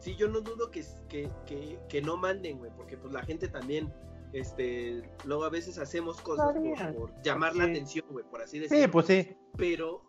Sí, 0.00 0.14
yo 0.16 0.28
no 0.28 0.40
dudo 0.40 0.70
que, 0.70 0.84
que, 1.08 1.28
que, 1.46 1.78
que 1.88 2.02
no 2.02 2.16
manden, 2.16 2.58
güey, 2.58 2.70
porque 2.76 2.96
pues 2.96 3.12
la 3.12 3.22
gente 3.22 3.48
también, 3.48 3.92
este, 4.32 5.02
luego 5.24 5.44
a 5.44 5.48
veces 5.50 5.78
hacemos 5.78 6.20
cosas 6.20 6.52
por, 6.96 7.22
llamar 7.22 7.56
la 7.56 7.64
atención, 7.64 8.04
güey, 8.10 8.24
por 8.24 8.42
así 8.42 8.58
decirlo. 8.58 8.84
Sí, 8.84 8.90
pues 8.90 9.06
sí. 9.06 9.36
pero 9.56 10.02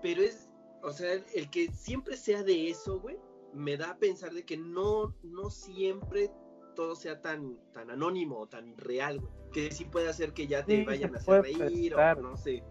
pero 0.00 0.20
es 0.22 0.48
o 0.82 0.92
sea 0.92 1.14
el 1.34 1.50
que 1.50 1.72
siempre 1.72 2.16
sea 2.16 2.42
de 2.42 2.68
eso 2.68 3.00
güey 3.00 3.16
me 3.54 3.76
da 3.78 3.92
a 3.92 3.96
pensar 3.96 4.32
de 4.34 4.44
que 4.44 4.56
no 4.58 5.14
no 5.22 5.48
siempre 5.50 6.30
todo 6.76 6.94
sea 6.94 7.20
tan 7.22 7.56
tan 7.72 7.90
anónimo 7.90 8.38
o 8.38 8.46
tan 8.46 8.76
real 8.76 9.18
güey 9.20 9.32
que 9.54 9.70
sí 9.72 9.84
puede 9.86 10.10
hacer 10.10 10.34
que 10.34 10.46
ya 10.46 10.64
te 10.66 10.78
Sí, 10.80 10.84
vayan 10.84 11.14
a 11.14 11.18
hacer 11.18 11.42
reír 11.42 11.94
prestar. 11.94 12.18
o 12.18 12.22
no 12.22 12.36
sé 12.36 12.62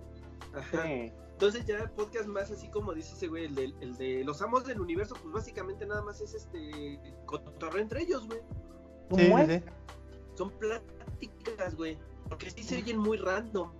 Ajá. 0.53 0.83
Sí. 0.83 1.11
entonces 1.31 1.65
ya 1.65 1.89
podcast 1.95 2.27
más 2.27 2.51
así 2.51 2.67
como 2.69 2.93
dice 2.93 3.13
ese 3.15 3.27
güey 3.27 3.45
el 3.45 3.55
de, 3.55 3.73
el 3.81 3.97
de 3.97 4.23
los 4.23 4.41
amos 4.43 4.65
del 4.65 4.79
universo 4.81 5.15
pues 5.21 5.33
básicamente 5.33 5.85
nada 5.87 6.03
más 6.03 6.21
es 6.21 6.35
este 6.35 6.99
cotorreo 7.25 7.81
entre 7.81 8.01
ellos 8.03 8.27
güey 8.27 8.39
sí, 9.17 9.29
¿Cómo 9.29 9.45
sí. 9.47 9.63
son 10.35 10.51
pláticas 10.59 11.75
güey 11.75 11.97
porque 12.29 12.51
sí 12.51 12.63
se 12.63 12.77
oyen 12.77 12.97
muy 12.97 13.17
random 13.17 13.71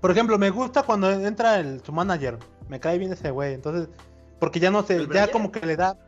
Por 0.00 0.10
ejemplo, 0.10 0.38
me 0.38 0.50
gusta 0.50 0.82
cuando 0.82 1.10
entra 1.10 1.58
el, 1.58 1.82
su 1.82 1.92
manager. 1.92 2.38
Me 2.68 2.78
cae 2.80 2.98
bien 2.98 3.12
ese 3.12 3.30
güey. 3.30 3.54
Entonces, 3.54 3.88
porque 4.38 4.60
ya 4.60 4.70
no 4.70 4.82
sé, 4.82 4.96
¿El 4.96 5.08
ya 5.10 5.26
Brian? 5.26 5.30
como 5.32 5.50
que 5.50 5.64
le 5.66 5.76
da. 5.76 5.98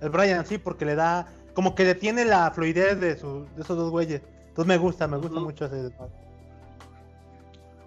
El 0.00 0.10
Brian, 0.10 0.44
sí, 0.46 0.58
porque 0.58 0.84
le 0.84 0.94
da. 0.94 1.26
Como 1.54 1.74
que 1.74 1.84
detiene 1.84 2.24
la 2.24 2.50
fluidez 2.50 3.00
de, 3.00 3.16
su, 3.16 3.46
de 3.56 3.62
esos 3.62 3.76
dos 3.76 3.90
güeyes. 3.90 4.22
Entonces 4.50 4.66
me 4.66 4.76
gusta, 4.78 5.08
me 5.08 5.16
gusta 5.16 5.40
mucho 5.40 5.64
ese. 5.66 5.90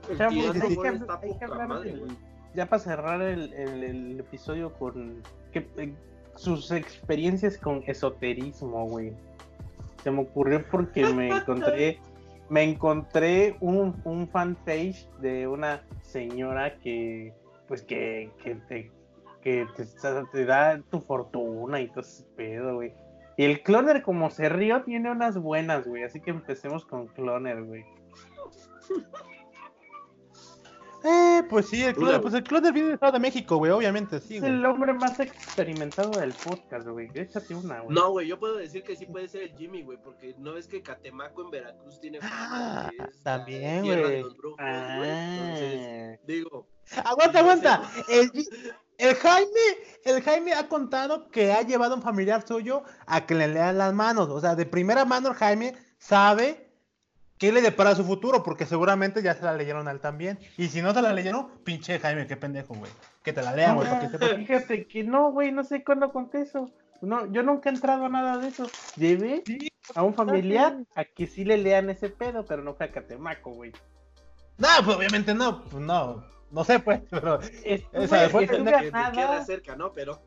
el 0.10 0.18
sí, 0.68 0.68
sí. 0.70 0.76
madre, 1.68 1.92
ya 2.56 2.66
para 2.68 2.80
cerrar 2.82 3.22
el, 3.22 3.54
el- 3.54 3.84
el 3.84 4.20
episodio 4.20 4.74
con 4.74 5.22
que, 5.52 5.68
eh, 5.78 5.94
sus 6.36 6.72
experiencias 6.72 7.58
con 7.58 7.84
esoterismo, 7.88 8.86
güey. 8.88 9.14
Se 10.04 10.12
me 10.12 10.22
ocurrió 10.24 10.66
porque 10.70 11.06
me 11.14 11.30
encontré, 11.30 12.00
me 12.50 12.64
encontré 12.64 13.56
un, 13.62 13.96
un 14.04 14.28
fanpage 14.28 15.08
de 15.20 15.48
una 15.48 15.82
señora 16.02 16.78
que, 16.80 17.34
pues 17.68 17.82
que, 17.84 18.30
que 18.44 18.56
te, 18.56 18.92
que 19.42 19.66
te, 19.78 19.86
te 20.32 20.46
da 20.46 20.82
tu 20.90 21.00
fortuna 21.00 21.80
y 21.80 21.88
todo 21.88 22.02
ese 22.02 22.24
pedo, 22.36 22.76
güey. 22.76 22.94
Y 23.38 23.46
el 23.46 23.64
cloner, 23.64 24.02
como 24.04 24.30
se 24.30 24.50
rió, 24.50 24.84
tiene 24.84 25.10
unas 25.12 25.38
buenas, 25.38 25.88
güey. 25.88 26.04
Así 26.04 26.20
que 26.22 26.32
empecemos 26.32 26.86
con 26.86 27.08
cloner, 27.08 27.64
güey. 27.64 27.86
Eh, 31.04 31.44
pues 31.50 31.68
sí, 31.68 31.84
el 31.84 31.94
cloner, 31.96 32.22
pues 32.22 32.34
el 32.34 32.44
viene 32.44 32.84
del 32.88 32.94
Estado 32.94 33.12
de 33.14 33.20
México, 33.20 33.58
güey, 33.58 33.72
obviamente, 33.72 34.20
sí, 34.20 34.36
Es 34.36 34.42
güey. 34.42 34.54
el 34.54 34.66
hombre 34.66 34.94
más 34.94 35.20
experimentado 35.20 36.12
del 36.20 36.32
podcast, 36.34 36.88
güey. 36.88 37.10
Échate 37.14 37.54
una, 37.56 37.82
güey. 37.82 37.94
No, 37.96 38.12
güey, 38.12 38.28
yo 38.28 38.40
puedo 38.40 38.56
decir 38.58 38.84
que 38.84 38.96
sí 38.96 39.06
puede 39.06 39.28
ser 39.28 39.44
el 39.44 39.56
Jimmy, 39.58 39.82
güey, 39.84 39.98
porque 40.02 40.34
no 40.38 40.54
ves 40.54 40.68
que 40.68 40.82
Catemaco 40.82 41.44
en 41.44 41.52
Veracruz 41.52 42.00
tiene 42.00 42.20
fama 42.22 42.90
que 42.90 42.98
Ah, 43.02 43.06
es 43.10 43.16
la 43.18 43.24
también, 43.24 43.84
güey. 43.84 44.22
los 44.22 44.38
brujos, 44.38 44.58
güey. 44.58 45.10
Entonces, 45.10 46.20
Ah. 46.20 46.24
digo, 46.26 46.68
Aguanta, 47.06 47.40
aguanta. 47.40 47.82
El, 48.10 48.30
el 48.98 49.16
Jaime, 49.16 49.60
el 50.04 50.22
Jaime 50.22 50.54
ha 50.54 50.68
contado 50.68 51.30
que 51.30 51.52
ha 51.54 51.62
llevado 51.62 51.94
a 51.94 51.98
un 51.98 52.04
familiar 52.04 52.46
suyo 52.46 52.84
a 53.08 53.26
que 53.26 53.36
le 53.36 53.48
lean 53.48 53.78
las 53.78 53.94
manos. 53.94 54.30
O 54.30 54.40
sea, 54.42 54.56
de 54.56 54.66
primera 54.66 55.06
mano 55.06 55.30
el 55.30 55.36
Jaime 55.36 55.76
sabe 55.98 56.63
qué 57.38 57.52
le 57.52 57.62
depara 57.62 57.96
su 57.96 58.04
futuro, 58.04 58.44
porque 58.44 58.66
seguramente 58.66 59.22
ya 59.22 59.34
se 59.34 59.44
la 59.44 59.54
leyeron 59.54 59.88
a 59.88 59.92
él 59.92 60.00
también. 60.00 60.40
Y 60.58 60.68
si 60.70 60.82
no 60.82 60.94
se 60.94 61.02
la 61.02 61.14
leyeron, 61.14 61.50
pinche 61.64 62.00
Jaime, 62.00 62.28
qué 62.28 62.38
pendejo, 62.38 62.74
güey. 62.76 62.92
Que 63.24 63.34
te 63.34 63.42
la 63.42 63.54
lean, 63.56 63.76
güey, 63.76 63.88
para 63.90 64.00
que 64.02 64.10
sepas. 64.10 64.36
Fíjate 64.36 64.88
que 64.88 65.04
no, 65.04 65.32
güey, 65.32 65.52
no 65.52 65.64
sé 65.64 65.84
cuándo 65.84 66.12
conté 66.12 66.42
eso. 66.42 66.70
No, 67.02 67.26
yo 67.32 67.44
nunca 67.44 67.70
he 67.70 67.74
entrado 67.74 68.06
a 68.06 68.10
nada 68.10 68.38
de 68.38 68.48
eso. 68.48 68.66
Llevé 68.96 69.44
a 69.94 70.04
un 70.04 70.14
familiar 70.14 70.78
a 70.96 71.04
que 71.04 71.28
sí 71.28 71.44
le 71.44 71.58
lean 71.58 71.90
ese 71.90 72.10
pedo, 72.10 72.46
pero 72.46 72.64
no 72.64 72.74
fue 72.76 72.86
a 72.86 72.92
Catemaco, 72.92 73.52
güey. 73.52 73.74
No, 74.58 74.68
pues 74.86 74.98
obviamente 74.98 75.34
no, 75.34 75.64
pues 75.66 75.84
no. 75.84 76.24
No 76.52 76.64
sé, 76.64 76.80
pues, 76.80 77.02
pero. 77.10 77.42
Estuve, 77.42 78.06
Esa 78.06 78.30
fue 78.30 78.44
estuve 78.44 78.48
pendeja 78.48 78.78
a 78.78 78.82
que 78.82 78.86
te 78.86 78.92
queda 78.92 79.12
nada, 79.12 79.44
cerca, 79.46 79.76
¿no? 79.76 79.92
Pero 79.92 80.22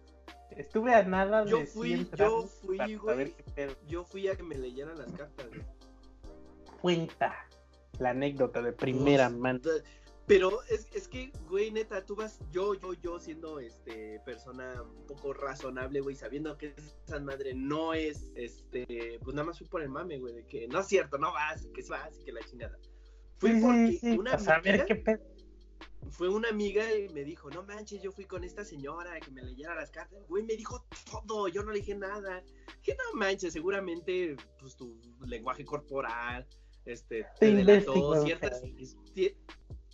estuve 0.50 0.94
a 0.94 1.02
nada 1.04 1.44
Yo 1.46 1.58
de 1.58 1.66
fui- 1.66 1.96
sí 1.96 2.10
yo 2.16 2.42
fui, 2.42 2.76
güey. 2.76 2.98
saber 2.98 3.30
qué 3.32 3.42
pedo. 3.54 3.74
yo 3.88 4.04
fui 4.04 4.28
a 4.28 4.36
que 4.36 4.42
me 4.42 4.56
leyeran 4.56 4.98
las 4.98 5.10
cartas, 5.12 5.46
güey. 5.48 5.62
Cuenta 6.80 7.34
la 7.98 8.10
anécdota 8.10 8.62
de 8.62 8.72
primera 8.72 9.28
Uf, 9.28 9.34
mano. 9.36 9.60
Pero 10.26 10.60
es, 10.64 10.88
es 10.92 11.06
que, 11.06 11.30
güey, 11.48 11.70
neta, 11.70 12.04
tú 12.04 12.16
vas, 12.16 12.40
yo, 12.50 12.74
yo, 12.74 12.94
yo 12.94 13.20
siendo 13.20 13.60
este 13.60 14.18
persona 14.24 14.82
un 14.82 15.06
poco 15.06 15.32
razonable, 15.32 16.00
güey, 16.00 16.16
sabiendo 16.16 16.58
que 16.58 16.74
esa 17.06 17.20
madre 17.20 17.54
no 17.54 17.94
es, 17.94 18.32
este, 18.34 19.20
pues 19.22 19.36
nada 19.36 19.46
más 19.46 19.58
fui 19.58 19.68
por 19.68 19.82
el 19.82 19.88
mame, 19.88 20.18
güey, 20.18 20.34
de 20.34 20.44
que 20.46 20.66
no 20.66 20.80
es 20.80 20.88
cierto, 20.88 21.16
no 21.16 21.32
vas, 21.32 21.64
que 21.72 21.82
vas, 21.88 22.18
que 22.24 22.32
la 22.32 22.40
chingada. 22.42 22.76
Fui 23.38 23.52
Sí, 23.52 23.60
porque 23.62 23.86
sí, 23.92 23.98
sí, 23.98 24.18
una 24.18 24.32
amiga- 24.32 24.84
qué 24.86 24.96
pedo. 24.96 25.22
fue 26.10 26.28
una 26.28 26.48
amiga 26.48 26.92
y 26.92 27.08
me 27.10 27.22
dijo, 27.22 27.48
no 27.50 27.62
manches, 27.62 28.02
yo 28.02 28.10
fui 28.10 28.24
con 28.24 28.42
esta 28.42 28.64
señora 28.64 29.20
que 29.20 29.30
me 29.30 29.42
leyera 29.44 29.76
las 29.76 29.90
cartas. 29.92 30.26
Güey, 30.26 30.42
me 30.42 30.56
dijo 30.56 30.84
todo, 31.28 31.46
yo 31.46 31.62
no 31.62 31.70
le 31.70 31.78
dije 31.78 31.94
nada. 31.94 32.42
Que 32.82 32.94
no 32.96 33.16
manches, 33.18 33.52
seguramente, 33.52 34.34
pues 34.58 34.74
tu 34.74 35.00
lenguaje 35.24 35.64
corporal, 35.64 36.44
este, 36.86 37.26
Te 37.38 37.54
delató 37.54 38.22
ciertas... 38.24 38.62
ci- 38.62 39.34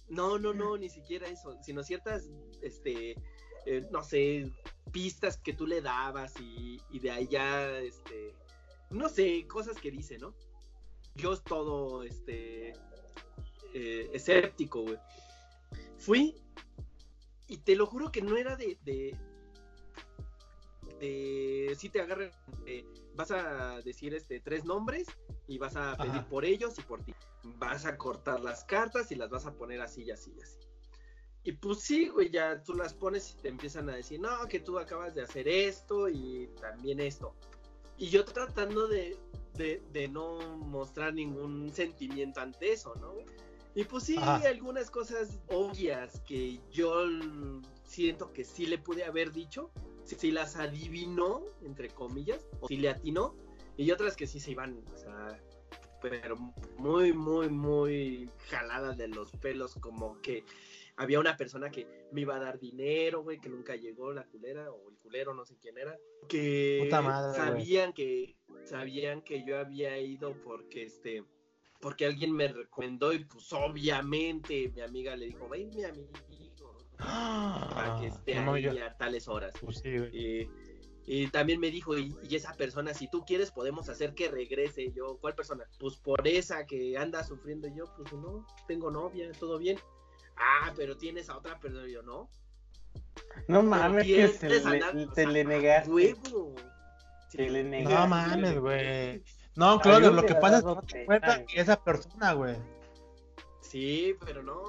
No, 0.08 0.38
no, 0.38 0.52
no, 0.52 0.76
ni 0.76 0.88
siquiera 0.88 1.26
eso, 1.26 1.56
sino 1.62 1.82
ciertas, 1.82 2.30
este, 2.60 3.16
eh, 3.66 3.86
no 3.90 4.02
sé, 4.02 4.50
pistas 4.92 5.38
que 5.38 5.52
tú 5.54 5.66
le 5.66 5.80
dabas 5.80 6.34
y, 6.40 6.80
y 6.90 6.98
de 6.98 7.10
ahí 7.10 7.26
ya, 7.28 7.78
este, 7.78 8.34
no 8.90 9.08
sé, 9.08 9.46
cosas 9.46 9.78
que 9.80 9.90
dice, 9.90 10.18
¿no? 10.18 10.34
Yo 11.14 11.32
es 11.32 11.42
todo, 11.42 12.02
este, 12.02 12.74
eh, 13.74 14.10
escéptico, 14.12 14.82
güey. 14.82 14.98
Fui 15.98 16.36
y 17.48 17.56
te 17.58 17.74
lo 17.76 17.86
juro 17.86 18.10
que 18.12 18.20
no 18.22 18.36
era 18.36 18.56
de, 18.56 18.76
de, 18.84 19.16
de 21.00 21.74
si 21.78 21.88
te 21.88 22.00
agarran, 22.00 22.30
eh, 22.66 22.84
vas 23.14 23.30
a 23.30 23.80
decir 23.82 24.14
este 24.14 24.40
tres 24.40 24.64
nombres 24.64 25.06
y 25.52 25.58
vas 25.58 25.76
a 25.76 25.96
pedir 25.96 26.10
Ajá. 26.10 26.28
por 26.28 26.44
ellos 26.44 26.78
y 26.78 26.82
por 26.82 27.02
ti. 27.02 27.14
Vas 27.58 27.84
a 27.84 27.98
cortar 27.98 28.40
las 28.40 28.64
cartas 28.64 29.12
y 29.12 29.16
las 29.16 29.28
vas 29.28 29.44
a 29.46 29.52
poner 29.52 29.80
así 29.80 30.02
y 30.04 30.10
así 30.10 30.32
y 30.36 30.40
así. 30.40 30.58
Y 31.44 31.52
pues 31.52 31.80
sí, 31.80 32.08
güey, 32.08 32.30
ya 32.30 32.62
tú 32.62 32.72
las 32.74 32.94
pones 32.94 33.32
y 33.32 33.42
te 33.42 33.48
empiezan 33.48 33.90
a 33.90 33.96
decir, 33.96 34.20
no, 34.20 34.46
que 34.48 34.60
tú 34.60 34.78
acabas 34.78 35.14
de 35.14 35.22
hacer 35.22 35.48
esto 35.48 36.08
y 36.08 36.48
también 36.60 37.00
esto. 37.00 37.34
Y 37.98 38.08
yo 38.08 38.24
tratando 38.24 38.86
de, 38.86 39.18
de, 39.54 39.82
de 39.92 40.08
no 40.08 40.38
mostrar 40.58 41.12
ningún 41.12 41.72
sentimiento 41.72 42.40
ante 42.40 42.72
eso, 42.72 42.94
¿no? 42.96 43.14
Y 43.74 43.84
pues 43.84 44.04
sí, 44.04 44.16
Ajá. 44.18 44.48
algunas 44.48 44.90
cosas 44.90 45.40
obvias 45.48 46.20
que 46.20 46.60
yo 46.70 47.04
siento 47.84 48.32
que 48.32 48.44
sí 48.44 48.66
le 48.66 48.78
pude 48.78 49.04
haber 49.04 49.32
dicho, 49.32 49.70
si, 50.04 50.14
si 50.14 50.30
las 50.30 50.56
adivinó, 50.56 51.42
entre 51.62 51.88
comillas, 51.88 52.46
o 52.60 52.68
si 52.68 52.76
le 52.76 52.88
atinó, 52.88 53.34
y 53.82 53.90
otras 53.90 54.16
que 54.16 54.26
sí 54.26 54.40
se 54.40 54.52
iban, 54.52 54.82
o 54.92 54.96
sea, 54.96 55.38
pero 56.00 56.36
muy, 56.78 57.12
muy, 57.12 57.48
muy 57.48 58.28
jaladas 58.48 58.96
de 58.96 59.08
los 59.08 59.30
pelos, 59.32 59.74
como 59.76 60.20
que 60.20 60.44
había 60.96 61.20
una 61.20 61.36
persona 61.36 61.70
que 61.70 61.86
me 62.12 62.22
iba 62.22 62.36
a 62.36 62.40
dar 62.40 62.58
dinero, 62.58 63.22
güey, 63.22 63.38
que 63.38 63.48
nunca 63.48 63.76
llegó 63.76 64.12
la 64.12 64.24
culera, 64.24 64.70
o 64.70 64.90
el 64.90 64.96
culero, 64.98 65.32
no 65.34 65.44
sé 65.44 65.56
quién 65.60 65.78
era, 65.78 65.96
que 66.28 66.80
Puta 66.84 67.00
madre, 67.02 67.38
güey. 67.38 67.48
sabían 67.50 67.92
que, 67.92 68.36
sabían 68.64 69.22
que 69.22 69.44
yo 69.44 69.58
había 69.58 69.98
ido 69.98 70.34
porque 70.42 70.84
este 70.84 71.24
porque 71.80 72.06
alguien 72.06 72.30
me 72.32 72.46
recomendó 72.46 73.12
y 73.12 73.24
pues 73.24 73.52
obviamente 73.52 74.70
mi 74.72 74.82
amiga 74.82 75.16
le 75.16 75.26
dijo, 75.26 75.48
ven 75.48 75.68
mi 75.74 75.82
amigo, 75.82 76.10
para 76.98 77.98
que 78.00 78.06
esté 78.06 78.36
No, 78.44 78.54
ahí 78.54 78.62
yo- 78.62 78.84
a 78.86 78.96
tales 78.96 79.26
horas. 79.28 79.52
Pues 79.60 79.78
sí, 79.78 79.98
güey. 79.98 80.16
Y, 80.16 80.50
y 81.04 81.28
también 81.28 81.58
me 81.58 81.70
dijo, 81.70 81.98
y, 81.98 82.14
y 82.28 82.36
esa 82.36 82.54
persona, 82.54 82.94
si 82.94 83.08
tú 83.08 83.24
quieres, 83.24 83.50
podemos 83.50 83.88
hacer 83.88 84.14
que 84.14 84.30
regrese. 84.30 84.92
Yo, 84.92 85.18
¿cuál 85.20 85.34
persona? 85.34 85.64
Pues 85.78 85.96
por 85.96 86.26
esa 86.26 86.64
que 86.66 86.96
anda 86.96 87.24
sufriendo. 87.24 87.66
Y 87.66 87.74
yo, 87.74 87.92
pues 87.96 88.12
no, 88.12 88.46
tengo 88.68 88.90
novia, 88.90 89.30
todo 89.38 89.58
bien. 89.58 89.78
Ah, 90.36 90.72
pero 90.76 90.96
tienes 90.96 91.28
a 91.28 91.36
otra 91.36 91.58
persona. 91.58 91.88
Yo, 91.88 92.02
no. 92.02 92.28
No 93.48 93.62
mames, 93.62 94.06
que 94.06 94.28
se 94.28 94.48
le, 94.48 94.58
o 94.58 94.60
sea, 94.60 95.26
negaste. 95.26 95.90
Huevo. 95.90 96.54
Se 97.28 97.48
le 97.50 97.64
negaste. 97.64 97.94
No 97.94 98.06
mames, 98.06 98.58
güey. 98.60 99.24
No, 99.56 99.80
Claudio, 99.80 100.12
lo 100.12 100.24
que 100.24 100.34
pasa 100.36 100.58
es 100.58 100.64
que 100.64 100.98
te 100.98 101.04
cuenta 101.04 101.44
que 101.44 101.60
esa 101.60 101.82
persona, 101.82 102.32
güey. 102.32 102.56
Sí, 103.60 104.14
pero 104.24 104.42
no. 104.42 104.60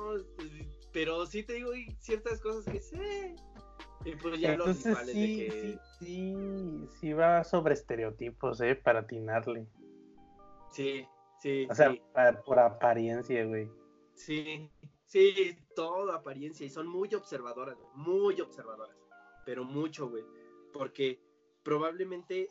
Pero 0.91 1.25
sí 1.25 1.43
te 1.43 1.53
digo 1.53 1.71
ciertas 1.99 2.39
cosas 2.41 2.65
que 2.71 2.79
sé. 2.79 3.35
Y 4.05 4.15
pues 4.15 4.39
ya 4.39 4.55
los 4.57 4.67
Entonces 4.67 4.85
rituales 4.85 5.13
sí, 5.13 5.37
de 5.37 5.45
que. 5.45 5.51
sí, 5.51 5.79
sí, 5.99 6.87
sí 6.99 7.13
va 7.13 7.43
sobre 7.43 7.73
estereotipos, 7.73 8.61
eh, 8.61 8.75
para 8.75 8.99
atinarle. 8.99 9.67
Sí, 10.71 11.05
sí. 11.39 11.67
O 11.69 11.75
sea, 11.75 11.91
sí. 11.91 12.01
por 12.45 12.59
apariencia, 12.59 13.45
güey. 13.45 13.69
Sí, 14.15 14.69
sí, 15.05 15.57
todo 15.75 16.11
apariencia 16.11 16.65
y 16.65 16.69
son 16.69 16.87
muy 16.87 17.13
observadoras, 17.13 17.77
muy 17.95 18.39
observadoras, 18.41 18.97
pero 19.45 19.63
mucho, 19.63 20.09
güey, 20.09 20.23
porque 20.71 21.19
probablemente, 21.63 22.49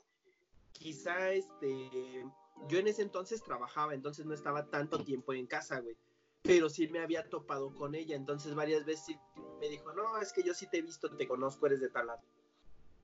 quizá, 0.73 1.33
este, 1.33 2.25
yo 2.69 2.79
en 2.79 2.89
ese 2.89 3.03
entonces 3.03 3.43
trabajaba, 3.43 3.95
entonces 3.95 4.27
no 4.27 4.35
estaba 4.35 4.67
tanto 4.71 5.05
tiempo 5.05 5.33
en 5.35 5.47
casa, 5.47 5.81
güey, 5.81 5.97
pero 6.43 6.69
sí 6.69 6.89
me 6.89 6.99
había 7.01 7.29
topado 7.29 7.73
con 7.75 7.95
ella, 7.95 8.17
entonces 8.17 8.55
varias 8.55 8.85
veces 8.85 9.07
sí 9.07 9.19
me 9.61 9.69
dijo, 9.69 9.93
no, 9.93 10.19
es 10.19 10.33
que 10.33 10.43
yo 10.43 10.55
sí 10.55 10.67
te 10.71 10.79
he 10.79 10.83
visto, 10.83 11.15
te 11.17 11.29
conozco, 11.29 11.67
eres 11.67 11.81
de 11.81 11.89
tal 11.89 12.09
lado. 12.09 12.21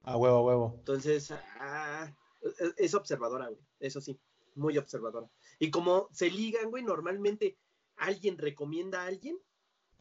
A 0.03 0.17
huevo, 0.17 0.39
a 0.39 0.43
huevo. 0.43 0.75
Entonces, 0.79 1.31
ah, 1.31 2.13
es- 2.43 2.75
es 2.77 2.95
observadora, 2.95 3.49
güey. 3.49 3.61
Eso 3.79 4.01
sí, 4.01 4.19
muy 4.55 4.77
observadora. 4.77 5.29
Y 5.59 5.71
como 5.71 6.09
se 6.13 6.31
ligan, 6.31 6.71
güey, 6.71 6.83
normalmente 6.83 7.57
alguien 7.97 8.39
recomienda 8.39 9.03
a 9.03 9.07
alguien, 9.07 9.39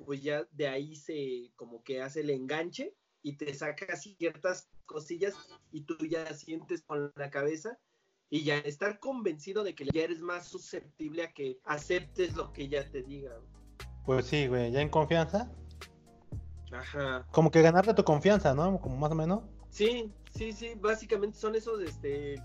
pues 0.05 0.22
ya 0.22 0.47
de 0.51 0.68
ahí 0.68 0.95
se 0.95 1.51
como 1.55 1.84
que 1.84 2.01
hace 2.01 2.22
el 2.22 2.30
enganche 2.30 2.93
y 3.22 3.38
te 3.38 3.53
saca 3.53 3.95
ciertas 3.95 4.69
cosillas 4.85 5.35
y 5.72 5.81
tú 5.81 5.97
ya 6.07 6.34
sientes 6.34 6.84
con 6.84 7.11
la 7.15 7.30
cabeza 7.30 7.80
y 8.30 8.44
ya 8.44 8.58
estar 8.60 8.99
convencido 8.99 9.64
de 9.64 9.74
que 9.76 9.86
ya 9.86 10.04
eres 10.04 10.22
más 10.22 10.48
susceptible 10.48 11.24
a 11.24 11.32
que 11.32 11.60
aceptes 11.64 12.36
lo 12.36 12.52
que 12.52 12.64
ella 12.64 12.90
te 12.90 13.04
diga. 13.04 13.34
güey. 13.34 13.48
Pues 14.06 14.26
sí, 14.26 14.48
güey, 14.48 14.72
ya 14.72 14.82
en 14.82 14.90
confianza. 14.90 15.52
Ajá. 16.72 17.26
Como 17.32 17.52
que 17.52 17.62
ganarte 17.62 17.94
tu 17.94 18.04
confianza, 18.04 18.54
¿no? 18.54 18.80
Como 18.80 18.98
más 18.98 19.12
o 19.12 19.16
menos. 19.16 19.44
Sí, 19.70 20.12
sí, 20.34 20.52
sí, 20.52 20.74
básicamente 20.76 21.38
son 21.38 21.56
esos 21.56 21.82
este, 21.82 22.36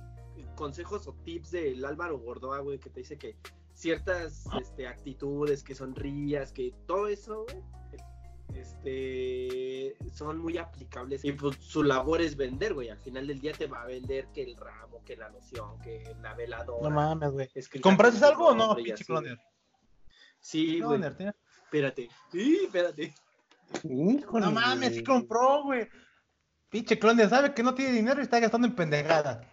consejos 0.54 1.06
o 1.08 1.14
tips 1.24 1.50
del 1.50 1.84
Álvaro 1.84 2.18
Gordoa, 2.18 2.60
güey, 2.60 2.78
que 2.78 2.90
te 2.90 3.00
dice 3.00 3.16
que 3.16 3.36
ciertas 3.74 4.44
este, 4.60 4.86
actitudes, 4.86 5.62
que 5.62 5.74
sonrías, 5.74 6.52
que 6.52 6.72
todo 6.86 7.08
eso, 7.08 7.44
güey, 7.44 7.62
este, 8.54 9.96
son 10.12 10.38
muy 10.38 10.58
aplicables. 10.58 11.24
Y 11.24 11.32
pues 11.32 11.56
su 11.60 11.82
labor 11.82 12.20
es 12.20 12.36
vender, 12.36 12.74
güey. 12.74 12.88
Al 12.90 12.98
final 12.98 13.26
del 13.26 13.40
día 13.40 13.52
te 13.52 13.66
va 13.66 13.82
a 13.82 13.86
vender 13.86 14.26
que 14.34 14.42
el 14.42 14.56
ramo, 14.56 15.02
que 15.04 15.16
la 15.16 15.28
loción, 15.28 15.80
que 15.80 16.14
la 16.22 16.34
veladora. 16.34 16.88
No 16.88 16.94
mames, 16.94 17.30
güey. 17.30 17.48
¿Compraste 17.80 18.24
algo 18.24 18.48
o 18.48 18.54
no, 18.54 18.74
pinche 18.76 19.04
cloner? 19.04 19.38
Sí, 20.40 20.80
güey. 20.80 21.00
Espérate. 21.02 22.08
Sí, 22.30 22.60
espérate. 22.64 23.14
Híjole, 23.84 24.46
No 24.46 24.52
mames, 24.52 24.94
sí 24.94 25.04
compró, 25.04 25.62
güey. 25.64 25.88
Pinche 26.68 26.98
cloner, 26.98 27.28
sabe 27.28 27.54
que 27.54 27.62
no 27.62 27.74
tiene 27.74 27.92
dinero 27.92 28.20
y 28.20 28.24
está 28.24 28.40
gastando 28.40 28.66
en 28.66 28.74
pendejadas. 28.74 29.46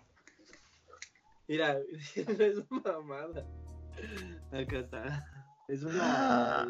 Mira, 1.47 1.77
es 2.15 2.69
mamada. 2.69 3.45
Acá 4.51 4.79
está. 4.79 5.25
Es 5.67 5.83
una 5.83 6.61
Ah. 6.61 6.67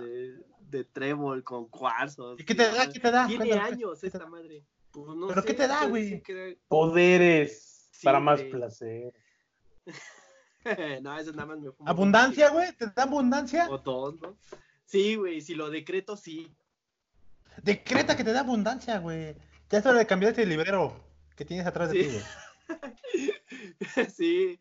De, 0.69 0.83
trébol 0.85 1.43
con 1.43 1.67
cuarzos. 1.69 2.39
¿Y 2.39 2.43
qué 2.45 2.55
te 2.55 2.63
da? 2.71 2.89
¿Qué 2.89 2.99
te 2.99 3.11
da? 3.11 3.27
Tiene 3.27 3.45
Cuéntame, 3.47 3.73
años 3.73 3.99
¿qué 4.01 4.09
te 4.09 4.17
esta 4.17 4.25
madre. 4.29 4.63
Pues 4.91 5.15
no 5.15 5.27
¿Pero 5.27 5.41
sé, 5.41 5.47
qué 5.47 5.53
te 5.53 5.67
da, 5.67 5.85
güey? 5.85 6.21
que- 6.23 6.57
Poderes 6.67 7.89
Sí, 7.91 8.05
para 8.05 8.19
más 8.19 8.39
güey. 8.39 8.51
placer. 8.51 9.13
no, 11.01 11.17
eso 11.19 11.31
nada 11.31 11.45
más 11.47 11.59
me 11.59 11.71
fumo 11.71 11.89
¿Abundancia, 11.89 12.49
güey? 12.49 12.71
¿Te 12.75 12.87
da 12.87 13.03
abundancia? 13.03 13.67
O. 13.69 14.15
Sí, 14.85 15.15
güey, 15.15 15.41
si 15.41 15.53
lo 15.55 15.69
decreto, 15.69 16.17
sí. 16.17 16.51
Decreta 17.61 18.15
que 18.15 18.23
te 18.23 18.31
da 18.33 18.39
abundancia, 18.41 18.97
güey. 18.99 19.35
Ya 19.69 19.79
es 19.79 19.85
hora 19.85 19.99
de 19.99 20.07
cambiar 20.07 20.31
ese 20.31 20.45
librero 20.45 21.03
que 21.35 21.45
tienes 21.45 21.65
atrás 21.67 21.91
de 21.91 22.03
Sí. 22.03 22.09
ti, 22.09 22.13
güey. 22.15 22.23
sí. 24.15 24.59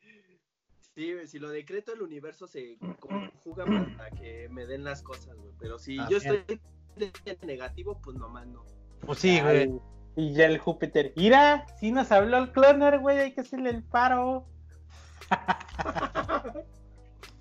Sí, 0.99 1.12
güey, 1.12 1.29
si 1.29 1.39
lo 1.39 1.49
decreto, 1.51 1.93
el 1.93 2.03
universo 2.03 2.49
se 2.49 2.77
conjuga 2.99 3.65
para 3.97 4.11
que 4.11 4.49
me 4.49 4.66
den 4.66 4.83
las 4.83 5.01
cosas, 5.01 5.37
güey. 5.37 5.53
Pero 5.61 5.79
si 5.79 5.97
Ah, 5.97 6.09
yo 6.11 6.19
bien. 6.19 6.35
estoy 6.35 6.61
de 6.97 7.39
negativo, 7.47 8.01
pues 8.03 8.16
nomás 8.16 8.49
no. 8.49 8.65
Pues 9.07 9.20
sí, 9.20 9.41
güey. 9.41 9.70
Y 10.16 10.33
ya 10.33 10.47
el 10.47 10.59
Júpiter. 10.59 11.12
Mira, 11.15 11.66
si 11.79 11.93
nos 11.93 12.11
habló 12.11 12.39
el 12.39 12.51
cloner, 12.51 12.99
güey, 12.99 13.16
hay 13.19 13.33
que 13.33 13.43
hacerle 13.43 13.70
el 13.70 13.85
paro. 13.85 14.49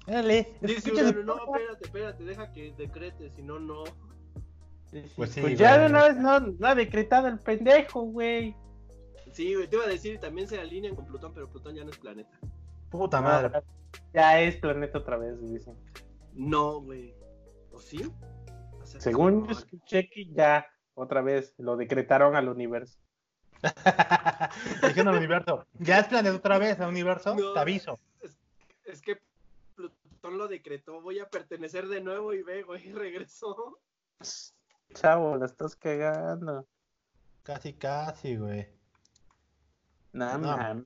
Dale. 0.06 0.54
Dice 0.62 0.82
su- 0.82 1.24
no, 1.24 1.38
espérate, 1.44 1.84
espérate, 1.86 2.24
deja 2.26 2.52
que 2.52 2.72
decrete, 2.74 3.32
si 3.32 3.42
no, 3.42 3.58
no. 3.58 3.86
Pues 5.16 5.32
sí, 5.32 5.42
Pues 5.42 5.58
ya 5.58 5.80
de 5.80 5.88
una 5.88 6.04
vez 6.10 6.18
no, 6.18 6.40
no 6.42 6.68
ha 6.68 6.76
decretado 6.76 7.28
el 7.28 7.40
pendejo, 7.40 8.02
güey. 8.02 8.56
Sí, 9.32 9.56
güey, 9.56 9.68
te 9.68 9.78
iba 9.78 9.86
a 9.86 9.90
decir, 9.90 10.20
también 10.20 10.48
se 10.48 10.60
alinean 10.60 10.96
con 10.96 11.08
Plutón, 11.08 11.34
pero 11.34 11.50
Plutón 11.50 11.74
ya 11.74 11.84
no 11.84 11.90
es 11.90 11.98
planeta. 11.98 12.38
Puta 12.90 13.22
madre. 13.22 13.62
Ya 14.14 14.40
es 14.40 14.58
planeta 14.58 15.00
otra 15.00 15.18
vez, 15.18 15.40
dicen. 15.42 15.76
No, 16.34 16.82
güey. 16.82 17.16
¿O 17.72 17.80
sí? 17.80 18.12
O 18.82 18.86
sea, 18.86 19.02
Según 19.02 19.46
yo 19.46 19.52
escuché 19.52 20.10
que 20.10 20.32
ya 20.32 20.66
otra 20.94 21.22
vez 21.22 21.54
lo 21.58 21.76
decretaron 21.78 22.36
al 22.36 22.50
universo. 22.50 23.00
Diciendo 24.84 25.12
al 25.12 25.18
universo. 25.18 25.66
Ya 25.80 26.00
es 26.00 26.08
planeta 26.08 26.36
otra 26.36 26.58
vez 26.58 26.80
al 26.80 26.90
universo. 26.90 27.36
No. 27.36 27.54
Te 27.54 27.60
aviso. 27.60 28.00
Es 28.86 29.02
que 29.02 29.20
Plutón 29.76 30.38
lo 30.38 30.48
decretó, 30.48 31.02
voy 31.02 31.20
a 31.20 31.30
pertenecer 31.30 31.88
de 31.88 32.02
nuevo 32.02 32.34
y 32.34 32.42
ve, 32.42 32.64
güey, 32.64 32.92
regresó. 32.94 33.80
Chavo, 34.94 35.36
la 35.38 35.46
estás 35.46 35.76
cagando. 35.76 36.66
Casi, 37.44 37.74
casi, 37.74 38.38
güey. 38.38 38.68
No, 40.14 40.38
No. 40.38 40.86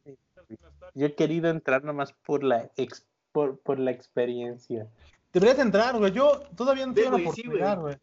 Yo 0.94 1.06
he 1.08 1.16
querido 1.16 1.50
entrar 1.50 1.84
nomás 1.84 2.14
por 2.14 2.44
la 2.44 2.70
ex- 2.78 3.08
por, 3.32 3.60
por 3.60 3.80
la 3.80 3.92
experiencia. 3.92 4.88
Deberías 5.34 5.60
entrar, 5.60 5.98
güey. 5.98 6.12
Yo 6.12 6.42
todavía 6.56 6.86
no 6.86 6.94
tengo 6.94 7.12
la 7.12 7.24
güey, 7.24 7.32
sí, 7.34 7.42
oportunidad, 7.42 7.80
güey. 7.80 7.96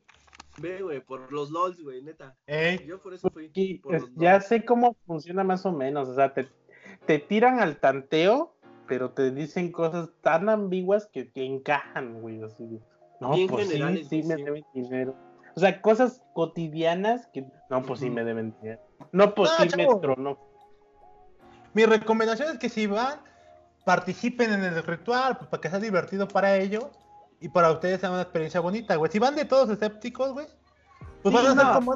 Ve, 0.58 0.82
güey, 0.82 1.00
por 1.00 1.30
los 1.30 1.50
LOLs, 1.50 1.80
güey, 1.82 2.02
neta. 2.02 2.36
Yo 2.86 2.98
por 2.98 3.14
eso 3.14 3.28
fui. 3.30 3.48
Porque, 3.48 3.80
por 3.82 3.92
los 4.00 4.14
ya 4.16 4.32
LOLs. 4.32 4.46
sé 4.46 4.64
cómo 4.64 4.96
funciona 5.06 5.44
más 5.44 5.64
o 5.66 5.72
menos. 5.72 6.08
O 6.08 6.14
sea, 6.14 6.32
te, 6.34 6.48
te 7.06 7.18
tiran 7.18 7.60
al 7.60 7.76
tanteo, 7.78 8.54
pero 8.88 9.10
te 9.10 9.30
dicen 9.30 9.70
cosas 9.70 10.10
tan 10.22 10.48
ambiguas 10.48 11.06
que, 11.06 11.30
que 11.30 11.44
encajan, 11.44 12.20
güey. 12.20 12.42
Así 12.42 12.80
no, 13.20 13.34
Bien 13.34 13.48
pues 13.48 13.68
sí, 13.68 14.04
sí, 14.04 14.22
me 14.22 14.36
deben 14.36 14.64
dinero. 14.72 15.14
O 15.54 15.60
sea, 15.60 15.82
cosas 15.82 16.22
cotidianas 16.34 17.26
que, 17.28 17.44
no, 17.68 17.82
pues 17.82 18.00
sí 18.00 18.10
me 18.10 18.24
deben 18.24 18.54
dinero. 18.60 18.80
No, 19.12 19.34
pues 19.34 19.50
No, 19.58 19.64
sí 19.64 19.76
me 19.76 19.86
chavo. 19.86 20.00
tronó. 20.00 20.38
Mi 21.78 21.86
recomendación 21.86 22.50
es 22.50 22.58
que 22.58 22.68
si 22.68 22.88
van, 22.88 23.20
participen 23.84 24.52
en 24.52 24.64
el 24.64 24.82
ritual, 24.82 25.36
pues 25.36 25.48
para 25.48 25.60
que 25.60 25.70
sea 25.70 25.78
divertido 25.78 26.26
para 26.26 26.56
ellos 26.56 26.86
y 27.40 27.50
para 27.50 27.70
ustedes 27.70 28.00
sea 28.00 28.10
una 28.10 28.22
experiencia 28.22 28.58
bonita, 28.58 28.96
güey. 28.96 29.12
Si 29.12 29.20
van 29.20 29.36
de 29.36 29.44
todos 29.44 29.70
escépticos, 29.70 30.32
güey, 30.32 30.48
pues 31.22 31.32
Sí, 31.32 31.40
van 31.40 31.56
a 31.56 31.62
ser 31.62 31.72
como 31.72 31.94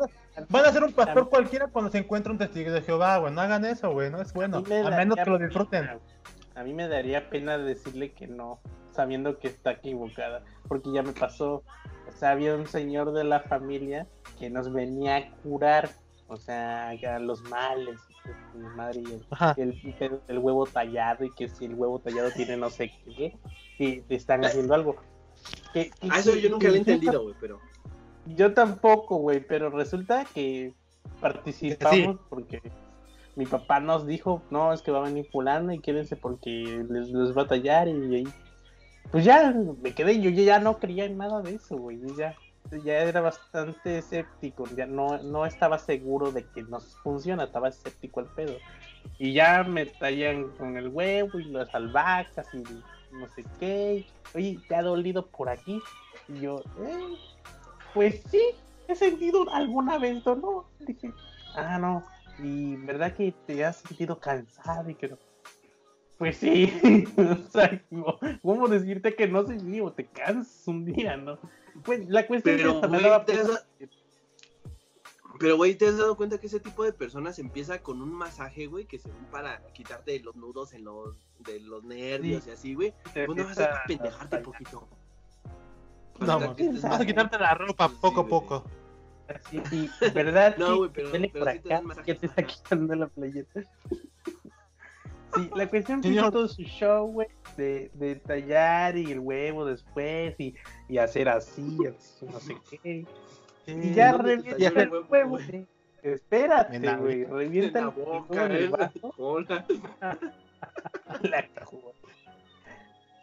van 0.50 0.64
a 0.66 0.72
ser 0.72 0.84
un 0.84 0.92
pastor 0.92 1.28
cualquiera 1.28 1.66
cuando 1.66 1.90
se 1.90 1.98
encuentra 1.98 2.30
un 2.30 2.38
testigo 2.38 2.70
de 2.70 2.82
Jehová, 2.82 3.18
güey. 3.18 3.34
No 3.34 3.40
hagan 3.40 3.64
eso, 3.64 3.90
güey, 3.90 4.08
no 4.08 4.22
es 4.22 4.32
bueno. 4.32 4.58
A 4.58 4.90
menos 4.90 5.16
que 5.16 5.28
lo 5.28 5.38
disfruten. 5.38 5.90
A 6.54 6.62
mí 6.62 6.72
me 6.72 6.86
daría 6.86 7.28
pena 7.28 7.58
decirle 7.58 8.12
que 8.12 8.28
no, 8.28 8.60
sabiendo 8.92 9.40
que 9.40 9.48
está 9.48 9.72
equivocada, 9.72 10.44
porque 10.68 10.92
ya 10.92 11.02
me 11.02 11.12
pasó. 11.12 11.64
O 12.08 12.12
sea, 12.12 12.30
había 12.30 12.54
un 12.54 12.68
señor 12.68 13.12
de 13.12 13.24
la 13.24 13.40
familia 13.40 14.06
que 14.38 14.48
nos 14.48 14.72
venía 14.72 15.16
a 15.16 15.30
curar, 15.42 15.90
o 16.28 16.36
sea, 16.36 16.90
a 16.90 17.18
los 17.18 17.42
males, 17.42 17.98
y 18.54 18.58
mi 18.58 18.68
madre 18.76 19.00
y 19.00 19.60
el, 19.60 20.20
el, 20.28 20.38
huevo 20.38 20.66
tallado, 20.66 21.24
y 21.24 21.30
que 21.34 21.48
si 21.48 21.64
el 21.64 21.74
huevo 21.74 21.98
tallado 21.98 22.30
tiene 22.30 22.56
no 22.56 22.70
sé 22.70 22.92
qué, 23.04 23.36
que 23.78 24.04
te 24.06 24.14
están 24.14 24.44
haciendo 24.44 24.74
algo. 24.74 24.96
Que- 25.72 25.90
que- 25.90 26.08
Ah, 26.10 26.18
eso 26.20 26.32
que- 26.32 26.40
yo 26.42 26.50
nunca 26.50 26.68
lo 26.68 26.74
he 26.74 26.84
que- 26.84 26.92
entendido, 26.92 27.22
güey, 27.22 27.34
pero. 27.40 27.60
yo 28.26 28.54
tampoco, 28.54 29.16
güey, 29.16 29.40
pero 29.46 29.70
resulta 29.70 30.24
que 30.32 30.72
participamos 31.20 32.18
porque 32.28 32.60
mi 33.36 33.46
papá 33.46 33.80
nos 33.80 34.06
dijo, 34.06 34.42
no, 34.50 34.72
es 34.72 34.82
que 34.82 34.90
va 34.92 34.98
a 34.98 35.02
venir 35.08 35.26
fulano 35.30 35.72
y 35.72 35.78
quédense 35.80 36.16
porque 36.16 36.84
les, 36.88 37.08
les 37.08 37.36
va 37.36 37.42
a 37.42 37.48
tallar 37.48 37.88
y 37.88 38.14
ahí. 38.16 38.28
Pues 39.10 39.24
ya 39.24 39.52
me 39.82 39.94
quedé, 39.94 40.20
yo 40.20 40.30
ya 40.30 40.58
no 40.58 40.78
creía 40.78 41.04
en 41.06 41.18
nada 41.18 41.42
de 41.42 41.54
eso, 41.54 41.76
güey, 41.76 41.98
ya, 42.16 42.34
ya 42.84 42.98
era 42.98 43.20
bastante 43.20 43.98
escéptico, 43.98 44.64
ya 44.76 44.86
no, 44.86 45.18
no 45.22 45.44
estaba 45.44 45.78
seguro 45.78 46.32
de 46.32 46.44
que 46.44 46.62
nos 46.62 46.96
funciona, 47.02 47.44
estaba 47.44 47.68
escéptico 47.68 48.20
al 48.20 48.26
pedo. 48.26 48.56
Y 49.18 49.32
ya 49.32 49.62
me 49.64 49.86
tallan 49.86 50.48
con 50.50 50.76
el 50.76 50.88
huevo 50.88 51.38
y 51.38 51.44
las 51.44 51.74
albahacas 51.74 52.46
y 52.54 52.62
no 53.14 53.28
sé 53.28 53.44
qué. 53.58 54.06
Oye, 54.34 54.58
¿te 54.68 54.74
ha 54.74 54.82
dolido 54.82 55.26
por 55.26 55.48
aquí? 55.48 55.82
Y 56.28 56.40
yo, 56.40 56.62
eh, 56.80 57.16
pues 57.94 58.22
sí, 58.30 58.40
he 58.88 58.94
sentido 58.94 59.44
alguna 59.52 59.98
vez 59.98 60.24
dolor. 60.24 60.64
Dije, 60.80 61.12
ah, 61.54 61.78
no. 61.78 62.04
Y 62.38 62.76
verdad 62.76 63.12
que 63.14 63.34
te 63.46 63.64
has 63.64 63.76
sentido 63.76 64.18
cansado 64.18 64.88
y 64.88 64.94
que 64.94 65.08
no. 65.08 65.18
Pues 66.18 66.36
sí, 66.36 66.72
o 67.16 67.36
sea, 67.50 67.82
¿cómo 68.42 68.68
decirte 68.68 69.14
que 69.14 69.26
no 69.26 69.44
sé 69.44 69.56
vivo? 69.56 69.92
Te 69.92 70.06
cansas 70.06 70.66
un 70.68 70.84
día, 70.84 71.16
¿no? 71.16 71.38
Pues 71.84 72.08
la 72.08 72.26
cuestión 72.26 72.56
Pero, 72.56 72.80
es 72.82 72.88
güey, 72.90 73.24
te 73.24 73.32
has 73.40 73.48
da- 73.48 73.66
Pero, 75.38 75.56
güey, 75.56 75.74
¿te 75.74 75.88
has 75.88 75.96
dado 75.98 76.16
cuenta 76.16 76.38
que 76.38 76.46
ese 76.46 76.60
tipo 76.60 76.84
de 76.84 76.92
personas 76.92 77.38
empieza 77.38 77.82
con 77.82 78.00
un 78.02 78.12
masaje, 78.12 78.66
güey, 78.66 78.84
que 78.84 78.98
se 78.98 79.08
ve 79.08 79.14
para 79.30 79.60
quitarte 79.72 80.20
los 80.20 80.36
nudos 80.36 80.72
en 80.74 80.84
los, 80.84 81.16
de 81.40 81.58
los 81.60 81.82
nervios 81.84 82.44
Sí. 82.44 82.50
y 82.50 82.52
así, 82.52 82.74
güey? 82.74 82.92
Te 83.14 83.26
Pues 83.26 83.38
no 83.38 83.44
vas 83.44 83.58
a 83.58 83.82
pendejarte 83.86 84.36
un 84.36 84.42
poquito. 84.42 84.88
No, 86.20 86.40
estés 86.42 86.82
Vas 86.82 87.00
a 87.00 87.06
quitarte 87.06 87.38
la 87.38 87.54
ropa 87.54 87.88
Sí, 87.88 87.96
poco 88.00 88.20
a 88.20 88.26
poco. 88.28 88.64
así, 89.28 89.60
y 89.72 90.10
verdad 90.10 90.56
No, 90.58 90.76
güey, 90.76 90.90
pero- 90.92 91.10
pero 91.10 91.28
por 91.32 91.52
sí 91.52 91.58
te 91.58 91.68
acá, 91.68 91.74
dan 91.76 91.86
masajes 91.86 92.06
que 92.06 92.14
te 92.20 92.26
está 92.26 92.42
quitando 92.44 92.94
la 92.94 93.06
playeta. 93.08 93.60
Sí, 95.34 95.50
la 95.54 95.66
cuestión 95.68 96.00
hizo 96.04 96.30
todo 96.30 96.48
su 96.48 96.62
show, 96.62 97.06
güey, 97.06 97.28
de, 97.56 97.90
de 97.94 98.16
tallar 98.16 98.96
y 98.96 99.10
el 99.12 99.20
huevo 99.20 99.64
después 99.64 100.34
y, 100.38 100.54
y 100.88 100.98
hacer 100.98 101.28
así, 101.28 101.78
así, 101.86 102.26
no 102.26 102.38
sé 102.40 102.56
qué. 102.82 103.06
Y 103.66 103.94
ya 103.94 104.12
¿Dónde 104.12 104.38
te 104.38 104.50
revienta 104.50 104.82
el 104.82 104.90
huevo, 104.90 105.06
huevo, 105.08 105.30
güey? 105.30 105.46
güey. 105.50 105.66
Espérate, 106.02 106.76
En 106.76 106.84
la- 106.84 106.96
güey, 106.98 107.22
En 107.22 107.30
revienta 107.30 107.80
la 107.80 107.88
el 107.88 107.94
huevo 107.96 108.20
boca, 108.24 108.46
en 108.46 108.52
el 108.52 108.64
eh. 108.64 108.68
vaso. 108.68 109.14
Hola. 109.18 109.64
La. 111.22 111.48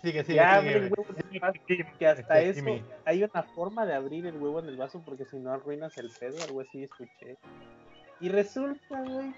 Sigue, 0.02 0.23
sigue, 0.23 0.36
Ya 0.36 0.60
sigue, 0.61 0.69
abre 0.69 0.73
el 0.77 0.84
huevo 0.94 1.06
en 1.18 1.34
el 1.34 1.40
vaso, 1.41 1.60
que 1.99 2.07
hasta 2.07 2.40
Sí, 2.41 2.45
eso 2.60 2.86
hay 3.06 3.23
una 3.23 3.44
forma 3.44 3.86
de 3.86 3.94
abrir 3.94 4.26
el 4.26 4.38
huevo 4.38 4.60
en 4.61 4.68
el 4.68 4.77
vaso 4.77 5.02
porque 5.06 5.26
si 5.26 5.38
no 5.38 5.52
arruinas 5.52 5.98
el 5.98 6.10
pedo, 6.18 6.41
algo 6.44 6.61
así 6.61 6.84
escuché. 6.84 7.38
Y 8.22 8.30
resulta, 8.30 9.02
güey, 9.02 9.34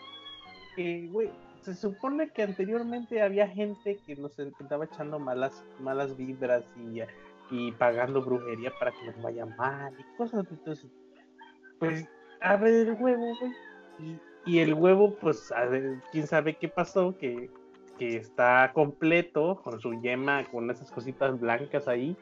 que, 0.75 1.07
güey, 1.11 1.31
se 1.61 1.75
supone 1.75 2.29
que 2.29 2.43
anteriormente 2.43 3.21
había 3.21 3.47
gente 3.47 3.99
que 4.05 4.15
nos 4.15 4.37
estaba 4.37 4.85
echando 4.85 5.19
malas, 5.19 5.63
malas 5.79 6.17
vibras 6.17 6.63
y, 6.75 7.01
y 7.51 7.71
pagando 7.73 8.21
brujería 8.21 8.71
para 8.79 8.91
que 8.91 9.05
nos 9.05 9.21
vaya 9.21 9.45
mal 9.45 9.93
y 9.97 10.17
cosas 10.17 10.45
entonces 10.49 10.89
Pues 11.79 12.07
abre 12.41 12.81
el 12.81 12.93
huevo, 12.93 13.37
güey. 13.39 14.19
Y, 14.45 14.59
el 14.59 14.73
huevo, 14.73 15.15
pues, 15.21 15.51
a 15.51 15.65
ver, 15.65 15.99
quién 16.11 16.25
sabe 16.25 16.55
qué 16.55 16.67
pasó, 16.67 17.15
que, 17.15 17.51
que 17.99 18.17
está 18.17 18.71
completo, 18.73 19.61
con 19.63 19.79
su 19.79 20.01
yema, 20.01 20.45
con 20.49 20.71
esas 20.71 20.91
cositas 20.91 21.39
blancas 21.39 21.87
ahí. 21.87 22.17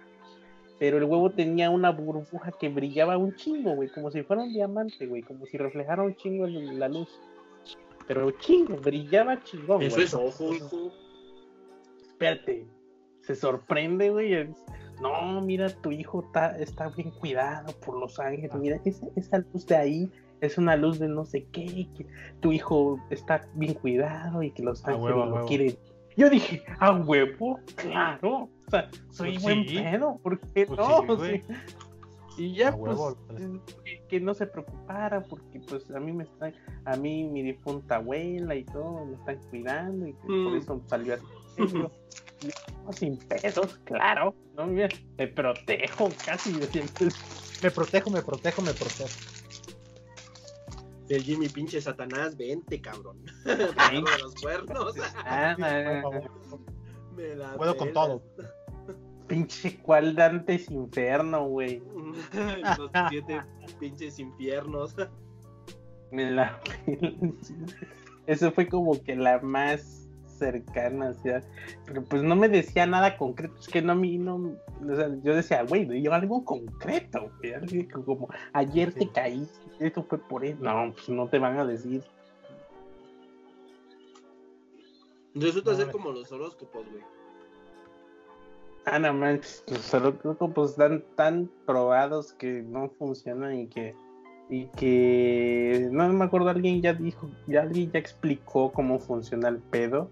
Pero 0.80 0.98
el 0.98 1.06
huevo 1.06 1.30
tenía 1.30 1.70
una 1.70 1.92
burbuja 1.92 2.52
que 2.52 2.68
brillaba 2.68 3.18
un 3.18 3.36
chingo, 3.36 3.76
güey, 3.76 3.88
como 3.90 4.12
si 4.12 4.24
fuera 4.24 4.44
un 4.44 4.52
diamante, 4.52 5.08
güey, 5.08 5.22
como 5.22 5.46
si 5.46 5.58
reflejara 5.58 6.04
un 6.04 6.16
chingo 6.16 6.46
la 6.48 6.90
luz. 6.90 7.10
Pero 8.10 8.32
chingo, 8.32 8.76
brillaba 8.76 9.42
chingón, 9.44 9.84
Eso 9.84 9.96
güey. 9.98 10.06
es 10.08 10.14
ojo, 10.16 10.54
hijo. 10.54 10.92
Espérate, 12.10 12.66
se 13.22 13.36
sorprende, 13.36 14.10
güey. 14.10 14.50
No, 15.00 15.40
mira, 15.42 15.70
tu 15.70 15.92
hijo 15.92 16.24
está, 16.26 16.58
está 16.58 16.90
bien 16.90 17.12
cuidado 17.12 17.72
por 17.86 17.98
los 18.00 18.20
ángeles. 18.20 18.54
Mira, 18.56 18.82
esa, 18.84 19.06
esa 19.16 19.38
luz 19.38 19.66
de 19.68 19.76
ahí 19.78 20.12
es 20.42 20.58
una 20.58 20.76
luz 20.76 20.98
de 21.00 21.08
no 21.08 21.24
sé 21.24 21.46
qué. 21.52 21.66
Que 21.96 22.06
tu 22.42 22.52
hijo 22.52 23.00
está 23.12 23.48
bien 23.54 23.76
cuidado 23.76 24.42
y 24.44 24.52
que 24.52 24.64
los 24.64 24.84
ángeles 24.86 25.06
huevo, 25.06 25.26
lo 25.26 25.34
huevo. 25.36 25.48
quieren. 25.48 25.78
Yo 26.18 26.30
dije, 26.32 26.64
a 26.80 26.92
huevo, 26.94 27.60
claro. 27.76 28.50
O 28.68 28.72
sea, 28.72 28.90
soy 29.12 29.34
Pues 29.34 29.44
buen 29.44 29.68
sí. 29.68 29.78
pedo, 29.78 30.18
¿por 30.22 30.40
qué 30.40 30.66
Pues 30.66 30.80
no? 30.80 31.26
Sí. 31.26 31.42
Y 32.40 32.56
ya, 32.56 32.72
pues, 32.76 32.98
que, 33.84 34.02
que 34.08 34.20
no 34.22 34.34
se 34.34 34.48
preocupara, 34.48 35.22
porque 35.22 35.60
pues 35.60 35.92
a 35.92 36.00
mí 36.00 36.14
me 36.14 36.24
están, 36.24 36.54
a 36.86 36.96
mí 36.96 37.26
mi 37.26 37.44
difunta 37.44 37.98
abuela 37.98 38.56
y 38.56 38.64
todo, 38.64 39.06
me 39.06 39.16
están 39.16 39.38
cuidando, 39.50 40.08
y 40.08 40.14
que 40.14 40.20
por 40.28 40.54
Mm. 40.54 40.56
eso 40.56 40.82
salió 40.88 41.14
así. 41.16 41.26
Y 42.42 42.48
yo, 42.48 42.56
"No, 42.86 42.94
sin 42.94 43.18
pedos, 43.18 43.78
claro, 43.84 44.34
no, 44.56 44.66
mira, 44.68 44.88
me 45.18 45.28
protejo 45.28 46.10
casi, 46.26 46.54
Me 47.62 47.70
protejo, 47.72 48.10
me 48.10 48.22
protejo, 48.22 48.62
me 48.62 48.74
protejo. 48.74 49.10
El 51.10 51.24
Jimmy 51.24 51.50
pinche 51.50 51.82
Satanás, 51.82 52.38
vente, 52.38 52.80
cabrón. 52.80 53.18
De 53.44 54.02
los 54.22 54.36
cuernos. 54.36 54.94
ah, 55.26 55.56
Por 55.58 56.02
favor. 56.02 56.32
Me 57.18 57.36
la 57.36 57.58
Puedo 57.58 57.76
con 57.76 57.92
todo. 57.92 58.22
Pinche 59.30 59.78
cual 59.78 60.16
Dantes 60.16 60.70
Inferno, 60.70 61.46
güey. 61.48 61.82
los 62.78 62.92
siete 63.10 63.42
pinches 63.80 64.20
infiernos. 64.20 64.96
La 66.12 66.60
Eso 68.28 68.52
fue 68.52 68.68
como 68.68 69.02
que 69.02 69.16
la 69.16 69.40
más 69.40 70.08
cercana, 70.26 71.10
o 71.10 71.14
sea, 71.14 71.42
pero 71.86 72.04
pues 72.04 72.24
no 72.24 72.36
me 72.36 72.48
decía 72.48 72.86
nada 72.86 73.18
concreto, 73.18 73.56
es 73.60 73.68
que 73.68 73.82
no 73.82 73.92
a 73.92 73.96
mí 73.96 74.18
no, 74.18 74.36
o 74.36 74.96
sea, 74.96 75.10
yo 75.22 75.36
decía, 75.36 75.64
güey, 75.64 76.02
yo 76.02 76.14
algo 76.14 76.46
concreto, 76.46 77.30
güey, 77.40 77.54
algo 77.54 78.06
como 78.06 78.30
ayer 78.54 78.94
te 78.94 79.10
caí, 79.10 79.46
esto 79.80 80.02
fue 80.04 80.18
por 80.18 80.46
eso, 80.46 80.64
no, 80.64 80.94
pues 80.94 81.10
no 81.10 81.28
te 81.28 81.40
van 81.40 81.60
a 81.60 81.66
decir, 81.66 82.06
Resulta 85.36 85.72
No, 85.72 85.78
ser 85.78 85.92
como 85.92 86.12
los 86.12 86.32
horóscopos, 86.32 86.86
güey. 86.90 87.04
Ah, 88.92 89.00
no 89.00 89.14
manches, 89.14 89.64
los 89.68 89.94
horóscopos 89.94 90.72
están 90.72 91.04
tan 91.16 91.50
probados 91.66 92.34
que 92.34 92.62
no 92.64 92.90
funcionan 92.98 93.60
y 93.60 93.68
que 93.68 93.96
y 94.50 94.66
que 94.70 95.88
no 95.92 96.10
me 96.12 96.26
acuerdo 96.26 96.50
alguien 96.50 96.82
ya 96.82 96.94
dijo 96.94 97.30
ya 97.46 97.62
alguien 97.62 97.92
ya 97.92 98.00
explicó 98.00 98.72
cómo 98.72 98.98
funciona 98.98 99.48
el 99.48 99.60
pedo 99.60 100.10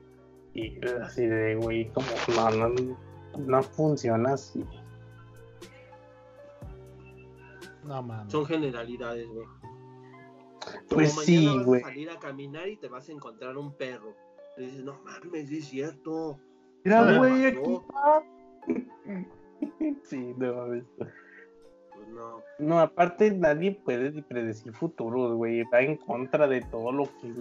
y 0.54 0.78
así 1.02 1.26
de 1.26 1.56
güey 1.56 1.90
como 1.92 2.08
no 2.36 2.70
no 2.70 2.98
no 3.38 3.64
funciona 3.64 4.34
así 4.34 4.64
No 7.84 8.04
mames. 8.04 8.32
Son 8.32 8.46
generalidades, 8.46 9.28
güey. 9.30 9.48
Como 9.48 10.82
Pues 10.90 11.16
mañana 11.16 11.26
sí, 11.26 11.48
vas 11.48 11.58
a 11.58 11.64
güey. 11.64 11.82
salir 11.82 12.10
a 12.10 12.20
caminar 12.20 12.68
y 12.68 12.76
te 12.76 12.90
vas 12.90 13.08
a 13.08 13.12
encontrar 13.14 13.58
un 13.58 13.74
perro. 13.78 14.14
Y 14.58 14.66
dices, 14.66 14.84
no 14.84 15.00
mames, 15.04 15.48
sí 15.48 15.60
es 15.60 15.68
cierto. 15.70 16.38
mira 16.84 17.18
güey 17.18 17.46
aquí 17.46 17.74
está 17.74 18.24
sí 20.04 20.34
no 20.38 20.54
mames. 20.56 20.84
Pues 20.98 22.08
no. 22.10 22.42
no 22.60 22.80
aparte 22.80 23.32
nadie 23.32 23.72
puede 23.84 24.12
ni 24.12 24.22
predecir 24.22 24.74
futuros 24.74 25.36
güey 25.36 25.64
va 25.74 25.82
en 25.82 25.98
contra 25.98 26.48
de 26.48 26.62
todo 26.62 26.92
lo 26.92 27.06
que 27.06 27.34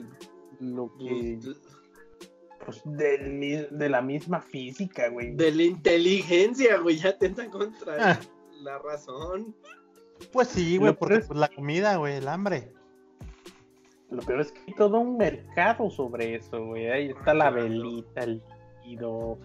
lo 0.60 0.90
que 0.98 1.38
Pues, 1.44 1.60
pues 2.64 2.82
del 2.84 3.32
mi- 3.34 3.66
de 3.70 3.88
la 3.88 4.02
misma 4.02 4.40
física 4.40 5.08
güey 5.08 5.32
De 5.36 5.52
la 5.52 5.62
inteligencia, 5.64 6.78
güey, 6.78 6.96
ya 6.96 7.16
tentan 7.16 7.50
contra 7.50 8.12
Ah. 8.12 8.20
la 8.62 8.78
razón. 8.78 9.54
Pues 10.32 10.48
sí, 10.48 10.78
güey, 10.78 10.94
porque 10.94 11.16
es- 11.16 11.26
pues, 11.26 11.38
la 11.38 11.48
comida, 11.48 11.96
güey, 11.96 12.14
el 12.16 12.26
hambre. 12.26 12.72
Lo 14.10 14.22
peor 14.22 14.40
es 14.40 14.50
que 14.52 14.60
hay 14.66 14.74
todo 14.74 14.98
un 15.00 15.16
mercado 15.18 15.90
sobre 15.90 16.36
eso, 16.36 16.64
güey. 16.64 16.88
Ahí 16.90 17.10
está 17.10 17.34
la 17.34 17.50
Claro. 17.50 17.62
velita, 17.64 18.22
el 18.22 18.42
líquido, 18.84 19.38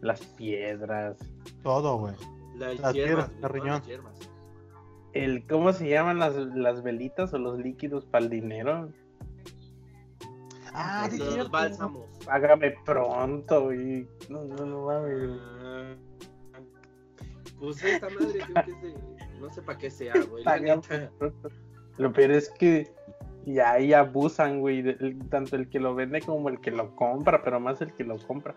las 0.00 0.20
piedras, 0.20 1.16
Todo, 1.62 1.98
güey. 1.98 2.14
Las, 2.56 2.78
Las 2.80 2.94
hierbas, 2.94 3.28
piedras, 3.28 3.28
güey, 3.28 3.34
el 3.34 3.40
todas 3.40 3.52
riñón. 3.52 3.68
las 3.78 3.86
hierbas. 3.86 4.18
el 5.12 5.46
¿cómo 5.46 5.72
se 5.72 5.88
llaman 5.88 6.18
las, 6.18 6.34
las 6.36 6.82
velitas 6.82 7.32
o 7.34 7.38
los 7.38 7.58
líquidos 7.58 8.04
para 8.06 8.24
el 8.24 8.30
dinero? 8.30 8.90
Ah, 10.72 11.08
Los 11.36 11.50
bálsamos. 11.50 12.04
Págame 12.26 12.74
pronto, 12.84 13.72
y 13.72 14.06
no, 14.28 14.44
no, 14.44 14.66
no 14.66 14.86
mames. 14.86 15.30
Ah, 15.62 15.94
Pues 17.58 17.82
esta 17.82 18.08
madre 18.10 18.40
creo 18.40 18.64
que 18.64 18.70
es 18.70 18.82
de... 18.82 19.16
No 19.40 19.50
sé 19.50 19.62
para 19.62 19.78
qué 19.78 19.90
sea, 19.90 20.12
güey. 20.30 20.44
la 20.44 20.50
Págame 20.52 20.76
neta. 20.76 21.10
pronto. 21.18 21.48
Lo 21.98 22.12
peor 22.12 22.30
es 22.32 22.50
que 22.50 22.92
ya 23.46 23.72
ahí 23.72 23.92
abusan, 23.94 24.60
güey, 24.60 24.82
tanto 25.30 25.56
el 25.56 25.68
que 25.70 25.80
lo 25.80 25.94
vende 25.94 26.20
como 26.20 26.48
el 26.50 26.60
que 26.60 26.70
lo 26.70 26.94
compra, 26.96 27.42
pero 27.42 27.58
más 27.60 27.80
el 27.80 27.94
que 27.94 28.04
lo 28.04 28.18
compra. 28.18 28.54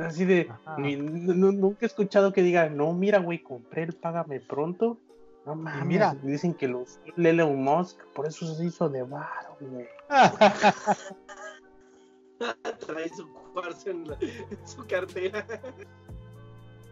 Así 0.00 0.24
de, 0.24 0.50
ni- 0.78 0.96
nunca 0.96 1.78
he 1.82 1.86
escuchado 1.86 2.32
que 2.32 2.42
diga, 2.42 2.68
no, 2.68 2.92
mira, 2.92 3.18
güey, 3.18 3.42
compré 3.42 3.84
el 3.84 3.94
Págame 3.94 4.40
Pronto. 4.40 4.98
No 5.46 5.54
mames, 5.54 5.84
mira. 5.86 6.16
dicen 6.22 6.54
que 6.54 6.68
lo 6.68 6.80
usó 6.80 6.98
el 7.16 7.26
Elon 7.26 7.62
Musk, 7.62 8.00
por 8.14 8.26
eso 8.26 8.52
se 8.54 8.64
hizo 8.64 8.88
de 8.88 9.02
varo, 9.02 9.56
güey. 9.60 9.86
Trae 12.86 13.08
su 13.10 13.28
cuarzo 13.52 13.90
en, 13.90 14.08
la- 14.08 14.18
en 14.20 14.66
su 14.68 14.86
cartera. 14.86 15.46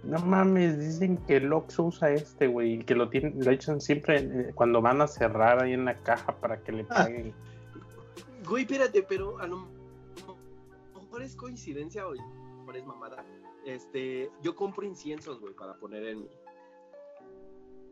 No 0.04 0.18
mames, 0.18 0.78
dicen 0.78 1.16
que 1.16 1.36
el 1.36 1.52
Oxxo 1.52 1.84
usa 1.84 2.10
este, 2.10 2.46
güey, 2.48 2.80
y 2.80 2.84
que 2.84 2.94
lo 2.94 3.08
tienen, 3.08 3.34
lo 3.44 3.50
echan 3.50 3.80
siempre 3.80 4.18
eh, 4.18 4.52
cuando 4.54 4.82
van 4.82 5.00
a 5.00 5.06
cerrar 5.06 5.62
ahí 5.62 5.72
en 5.74 5.84
la 5.84 5.96
caja 5.98 6.34
para 6.36 6.58
que 6.58 6.72
le 6.72 6.82
Ah. 6.90 7.04
paguen. 7.04 7.32
Güey, 8.48 8.64
espérate, 8.64 9.04
pero 9.08 9.38
a 9.38 9.46
lo 9.46 9.68
mejor 10.96 11.22
es 11.22 11.36
coincidencia 11.36 12.06
o 12.06 12.14
es 12.76 12.84
mamada. 12.86 13.24
Este, 13.64 14.30
yo 14.42 14.54
compro 14.56 14.84
inciensos, 14.86 15.40
güey, 15.40 15.54
para 15.54 15.74
poner 15.78 16.04
en 16.06 16.22
mi. 16.22 16.30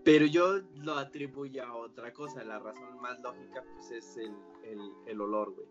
Pero 0.04 0.24
yo 0.26 0.60
lo 0.76 0.94
atribuyo 0.96 1.64
a 1.64 1.76
otra 1.76 2.12
cosa. 2.12 2.42
La 2.42 2.58
razón 2.58 3.00
más 3.00 3.20
lógica, 3.20 3.62
pues, 3.74 3.90
es 3.90 4.16
el, 4.16 4.34
el- 4.64 4.92
el 5.06 5.20
olor, 5.20 5.52
güey. 5.54 5.66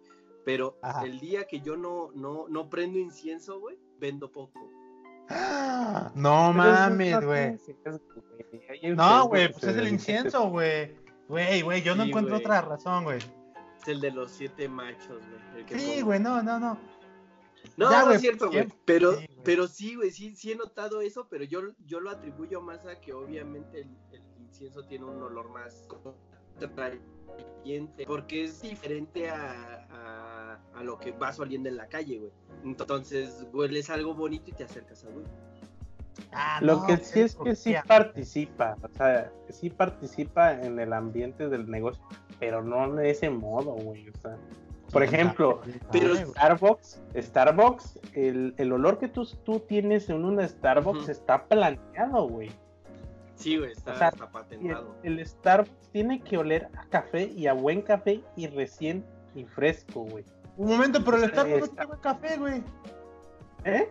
Pero 0.46 0.78
Ajá. 0.82 1.04
el 1.06 1.20
día 1.20 1.46
que 1.46 1.60
yo 1.62 1.76
no, 1.76 2.12
no, 2.14 2.48
no 2.48 2.70
prendo 2.70 2.98
incienso, 3.00 3.60
güey, 3.60 3.78
vendo 4.00 4.32
poco. 4.32 4.60
No 6.16 6.54
mames, 6.54 7.12
no 7.22 7.28
güey. 7.28 7.58
No, 8.96 9.28
güey, 9.28 9.52
pues 9.52 9.64
es 9.64 9.78
el 9.78 9.88
incienso, 9.90 10.50
güey. 10.50 10.96
Güey, 11.28 11.62
güey, 11.62 11.82
yo 11.84 11.96
no 11.96 12.04
Sí, 12.04 12.10
encuentro 12.10 12.38
otra 12.38 12.62
razón, 12.62 13.04
güey. 13.04 13.20
Es 13.80 13.88
el 13.88 14.02
de 14.02 14.12
los 14.12 14.32
siete 14.32 14.68
machos, 14.68 15.22
güey. 15.54 15.80
Sí, 15.80 16.02
güey, 16.02 16.20
no, 16.20 16.42
no, 16.42 16.60
no. 16.60 16.78
No, 17.78 17.90
Ya, 17.92 18.06
no 18.06 18.12
es 18.12 18.22
cierto, 18.22 18.50
güey. 18.50 18.68
Pero, 18.86 19.12
sí, 19.14 19.26
güey. 19.28 19.44
pero 19.44 19.68
sí, 19.68 19.96
güey, 19.96 20.12
sí, 20.12 20.36
sí 20.36 20.52
he 20.52 20.56
notado 20.56 21.02
eso, 21.02 21.28
pero 21.30 21.44
yo, 21.46 21.62
yo 21.86 22.00
lo 22.00 22.10
atribuyo 22.10 22.62
más 22.62 22.86
a 22.86 23.00
que 23.00 23.14
obviamente 23.14 23.82
el, 23.82 23.90
el 24.12 24.22
incienso 24.42 24.84
tiene 24.86 25.06
un 25.06 25.22
olor 25.22 25.50
más 25.50 25.88
atrayente, 26.62 28.06
porque 28.06 28.44
es 28.44 28.62
diferente 28.62 29.30
a, 29.30 29.88
a, 29.92 30.60
a 30.80 30.84
lo 30.84 30.98
que 31.00 31.12
vas 31.12 31.40
oliendo 31.40 31.70
en 31.70 31.78
la 31.78 31.88
calle, 31.88 32.20
güey. 32.20 32.32
Entonces, 32.64 33.46
hueles 33.54 33.90
algo 33.90 34.14
bonito 34.14 34.50
y 34.50 34.54
te 34.54 34.64
acercas 34.66 35.04
a 35.06 35.10
güey. 35.10 35.26
Ah, 36.34 36.60
Lo 36.62 36.78
no, 36.82 36.86
que 36.86 36.98
sí 36.98 37.22
es 37.22 37.36
que 37.36 37.56
sí 37.56 37.74
participa, 37.88 38.76
o 38.82 38.90
sea, 38.90 39.32
sí 39.50 39.70
participa 39.70 40.52
en 40.62 40.78
el 40.80 40.92
ambiente 40.92 41.48
del 41.48 41.70
negocio, 41.70 42.04
pero 42.40 42.62
no 42.62 42.94
de 42.96 43.10
ese 43.12 43.30
modo, 43.30 43.72
güey. 43.72 44.10
O 44.10 44.18
sea, 44.22 44.38
por 44.92 45.04
ejemplo, 45.04 45.62
Pero- 45.92 46.14
Ay, 46.14 46.24
güey. 46.24 46.26
Starbucks, 46.32 47.02
Starbucks, 47.18 48.00
el, 48.14 48.54
el 48.58 48.72
olor 48.72 48.98
que 49.00 49.08
tú, 49.08 49.26
tú 49.44 49.60
tienes 49.60 50.10
en 50.10 50.24
una 50.26 50.48
Starbucks 50.48 51.10
está 51.10 51.46
planeado, 51.46 52.28
güey. 52.28 52.52
Sí, 53.36 53.58
güey, 53.58 53.72
está, 53.72 53.94
O 53.94 53.98
sea, 53.98 54.08
está 54.10 54.24
Y 54.24 54.28
el, 54.28 54.32
patentado. 54.32 54.96
el 55.04 55.26
Starbucks 55.26 55.90
tiene 55.92 56.22
que 56.22 56.38
oler 56.38 56.68
a 56.78 56.86
café 56.88 57.24
y 57.24 57.48
a 57.48 57.54
buen 57.54 57.82
café 57.82 58.22
y 58.36 58.48
recién 58.48 59.06
y 59.36 59.46
fresco, 59.46 60.02
güey. 60.04 60.26
Un 60.58 60.68
momento, 60.70 61.04
pero 61.06 61.18
el 61.18 61.24
Está- 61.24 61.42
Starbucks 61.44 61.62
no 61.62 61.68
tiene 61.70 61.86
buen 61.88 62.00
café, 62.02 62.38
güey. 62.38 62.64
¿Eh? 63.64 63.90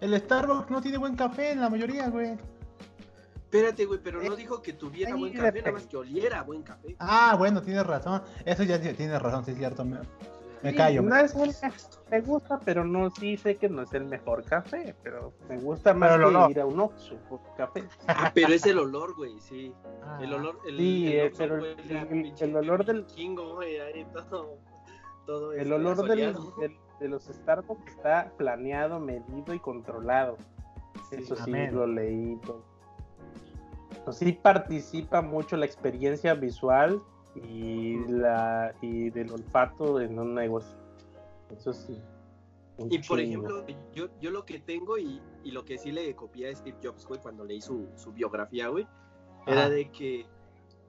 El 0.00 0.16
Starbucks 0.18 0.70
no 0.70 0.80
tiene 0.80 0.98
buen 0.98 1.14
café 1.16 1.52
en 1.52 1.60
la 1.60 1.70
mayoría, 1.70 2.08
güey. 2.08 2.36
Espérate, 3.50 3.84
güey, 3.84 3.98
pero 4.00 4.22
no 4.22 4.32
Eh, 4.32 4.36
dijo 4.36 4.62
que 4.62 4.72
tuviera 4.74 5.16
buen 5.16 5.32
café, 5.32 5.58
nada 5.58 5.72
más 5.72 5.86
que 5.86 5.96
oliera 5.96 6.42
buen 6.44 6.62
café. 6.62 6.94
Ah, 7.00 7.34
bueno, 7.36 7.60
tienes 7.62 7.84
razón. 7.84 8.22
Eso 8.44 8.62
ya 8.62 8.80
tienes 8.80 9.20
razón, 9.20 9.44
sí 9.44 9.50
es 9.50 9.56
cierto. 9.58 9.84
Me, 9.84 9.98
me 10.62 10.72
callo. 10.72 11.02
No 11.02 11.16
me- 11.16 11.22
es 11.22 11.34
el 11.34 11.52
me 12.12 12.20
gusta, 12.20 12.60
pero 12.64 12.84
no, 12.84 13.10
sí 13.10 13.36
sé 13.36 13.56
que 13.56 13.68
no 13.68 13.82
es 13.82 13.92
el 13.92 14.04
mejor 14.04 14.44
café, 14.44 14.94
pero 15.02 15.32
me 15.48 15.58
gusta 15.58 15.92
más 15.94 16.10
Pero 16.12 16.14
el 16.28 16.30
que 16.30 16.36
olor. 16.36 16.50
ir 16.52 16.60
a 16.60 16.66
un 16.66 16.78
Oxxo 16.80 17.16
por 17.28 17.40
café. 17.56 17.82
Ah, 18.06 18.30
pero 18.32 18.52
es 18.54 18.64
el 18.66 18.78
olor, 18.78 19.16
güey, 19.16 19.36
sí. 19.40 19.74
Ah. 20.04 20.20
El 20.22 20.32
olor, 20.32 20.60
el, 20.68 20.76
Sí, 20.78 21.06
el 21.08 21.12
eh, 21.12 21.26
Oxxo 21.26 21.38
pero 21.38 21.56
el- 21.66 22.06
pinche 22.06 22.44
el 22.44 22.56
olor 22.56 22.84
del- 22.84 23.02
vikingo, 23.02 23.54
güey, 23.56 23.80
ahí 23.80 24.06
todo, 24.30 24.58
todo 25.26 25.52
El 25.54 25.60
este, 25.62 25.72
olor 25.74 25.96
del, 26.08 26.34
del- 26.60 26.76
de 27.00 27.08
los 27.08 27.24
Starbucks 27.24 27.88
está 27.96 28.30
planeado, 28.36 29.00
medido 29.00 29.52
y 29.54 29.58
controlado. 29.58 30.36
Eso 31.10 31.34
sí, 31.34 31.42
amén. 31.42 31.74
lo 31.74 31.86
leí. 31.88 32.36
todo. 32.46 32.70
Pues 34.04 34.16
sí 34.16 34.32
participa 34.32 35.22
mucho 35.22 35.56
la 35.56 35.66
experiencia 35.66 36.34
visual 36.34 37.00
y 37.34 37.98
la 38.08 38.74
y 38.80 39.10
del 39.10 39.30
olfato 39.30 40.00
en 40.00 40.18
un 40.18 40.34
negocio. 40.34 40.76
Eso 41.56 41.72
sí. 41.72 42.00
Y 42.78 42.98
por 43.00 43.18
chingo. 43.18 43.46
ejemplo, 43.46 43.66
yo, 43.92 44.08
yo 44.20 44.30
lo 44.30 44.46
que 44.46 44.58
tengo 44.58 44.96
y, 44.96 45.20
y 45.44 45.50
lo 45.50 45.64
que 45.64 45.76
sí 45.76 45.92
le 45.92 46.14
copié 46.14 46.48
a 46.48 46.56
Steve 46.56 46.78
Jobs, 46.82 47.06
güey, 47.06 47.20
cuando 47.20 47.44
leí 47.44 47.60
su, 47.60 47.88
su 47.96 48.12
biografía, 48.12 48.68
güey, 48.68 48.86
era 49.46 49.68
de 49.68 49.90
que 49.90 50.26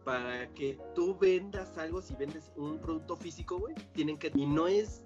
para 0.05 0.47
que 0.53 0.79
tú 0.95 1.17
vendas 1.19 1.77
algo, 1.77 2.01
si 2.01 2.15
vendes 2.15 2.51
un 2.55 2.79
producto 2.79 3.15
físico, 3.15 3.59
güey, 3.59 3.75
tienen 3.93 4.17
que... 4.17 4.31
Y 4.33 4.45
no 4.45 4.67
es, 4.67 5.03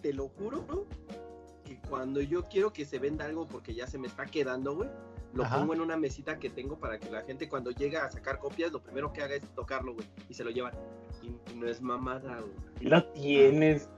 te 0.00 0.12
lo 0.12 0.28
juro, 0.28 0.64
¿no? 0.68 0.84
Que 1.64 1.80
cuando 1.88 2.20
yo 2.20 2.44
quiero 2.44 2.72
que 2.72 2.84
se 2.84 2.98
venda 2.98 3.24
algo 3.24 3.46
porque 3.46 3.74
ya 3.74 3.86
se 3.86 3.98
me 3.98 4.06
está 4.06 4.26
quedando, 4.26 4.76
güey, 4.76 4.90
lo 5.34 5.44
Ajá. 5.44 5.58
pongo 5.58 5.74
en 5.74 5.80
una 5.80 5.96
mesita 5.96 6.38
que 6.38 6.50
tengo 6.50 6.78
para 6.78 6.98
que 6.98 7.10
la 7.10 7.22
gente 7.22 7.48
cuando 7.48 7.70
llega 7.70 8.04
a 8.04 8.10
sacar 8.10 8.38
copias, 8.38 8.72
lo 8.72 8.80
primero 8.82 9.12
que 9.12 9.22
haga 9.22 9.34
es 9.34 9.42
tocarlo, 9.54 9.94
güey, 9.94 10.06
y 10.28 10.34
se 10.34 10.44
lo 10.44 10.50
llevan. 10.50 10.72
Y 11.22 11.54
no 11.54 11.68
es 11.68 11.80
mamada, 11.80 12.40
güey. 12.40 12.52
Y 12.80 12.88
lo 12.88 13.04
tienes. 13.12 13.88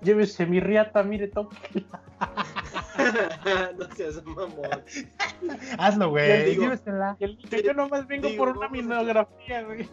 Llévese 0.00 0.46
mi 0.46 0.60
riata, 0.60 1.02
mire, 1.02 1.26
toque. 1.28 1.84
no 3.78 3.94
seas 3.96 4.24
mamón. 4.24 4.84
Hazlo, 5.78 6.10
güey. 6.10 6.56
llévesela. 6.56 7.16
Yo 7.18 7.74
nomás 7.74 8.06
vengo 8.06 8.28
Digo, 8.28 8.44
por 8.44 8.56
una 8.56 8.68
minografía, 8.68 9.62
güey. 9.64 9.88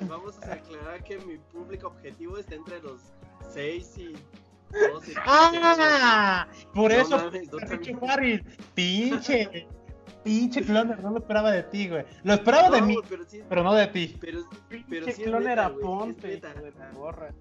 Vamos 0.00 0.40
a 0.42 0.54
aclarar 0.54 1.02
que 1.04 1.18
mi 1.18 1.36
público 1.38 1.88
objetivo 1.88 2.38
está 2.38 2.54
entre 2.54 2.80
los 2.80 3.02
6 3.52 3.98
y 3.98 4.12
12. 4.92 5.14
¡Ah! 5.26 6.46
Por 6.74 6.90
No 6.92 6.96
eso, 6.96 7.16
mames, 7.18 7.48
pinche. 7.48 8.44
Pinche. 8.74 9.68
Pinche 10.24 10.62
cloner, 10.62 11.02
no 11.02 11.10
lo 11.10 11.18
esperaba 11.18 11.50
de 11.50 11.62
ti, 11.64 11.88
güey. 11.88 12.04
Lo 12.24 12.34
esperaba 12.34 12.70
de 12.70 12.82
mí, 12.82 12.96
pero 13.08 13.24
sí, 13.24 13.42
pero 13.48 13.62
no 13.62 13.74
de 13.74 13.86
ti. 13.88 14.16
pero, 14.20 14.40
pero 14.68 15.06
Pinche 15.06 15.12
sí 15.12 15.22
es 15.22 15.28
clon 15.28 15.40
neta, 15.40 15.52
era 15.52 15.68
güey, 15.68 15.78
sí 15.78 15.82
ponte, 15.84 16.28
es 16.34 16.42
neta. 16.42 16.54
de 16.60 16.70
la 16.72 16.90
borra. 16.92 17.34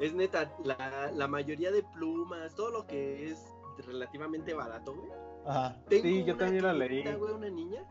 Es 0.00 0.14
neta, 0.14 0.52
la, 0.64 1.10
la 1.14 1.26
mayoría 1.28 1.70
de 1.72 1.82
plumas, 1.94 2.54
todo 2.54 2.70
lo 2.70 2.86
que 2.86 3.30
es 3.30 3.46
relativamente 3.86 4.54
barato, 4.54 4.94
güey. 4.94 5.08
Ajá. 5.46 5.76
Tengo 5.88 6.02
Sí, 6.04 6.24
yo 6.24 6.36
también 6.36 6.64
la 6.64 6.72
leí. 6.72 7.02
güey, 7.14 7.32
una 7.32 7.48
niña. 7.48 7.82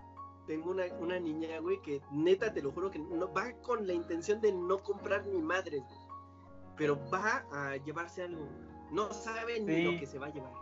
Tengo 0.45 0.71
una, 0.71 0.85
una 1.01 1.19
niña, 1.19 1.59
güey, 1.59 1.81
que 1.81 2.01
neta, 2.11 2.53
te 2.53 2.61
lo 2.61 2.71
juro 2.71 2.89
que 2.89 2.99
no, 2.99 3.31
va 3.33 3.51
con 3.63 3.85
la 3.85 3.93
intención 3.93 4.39
de 4.39 4.53
no 4.53 4.77
comprar 4.79 5.25
ni 5.25 5.41
madres, 5.41 5.81
güey. 5.83 5.99
Pero 6.77 6.97
va 7.11 7.43
a 7.51 7.75
llevarse 7.77 8.21
algo. 8.23 8.47
No 8.91 9.11
sabe 9.11 9.59
ni 9.59 9.83
lo 9.83 9.99
que 9.99 10.05
se 10.05 10.17
va 10.19 10.27
a 10.27 10.33
llevar. 10.33 10.53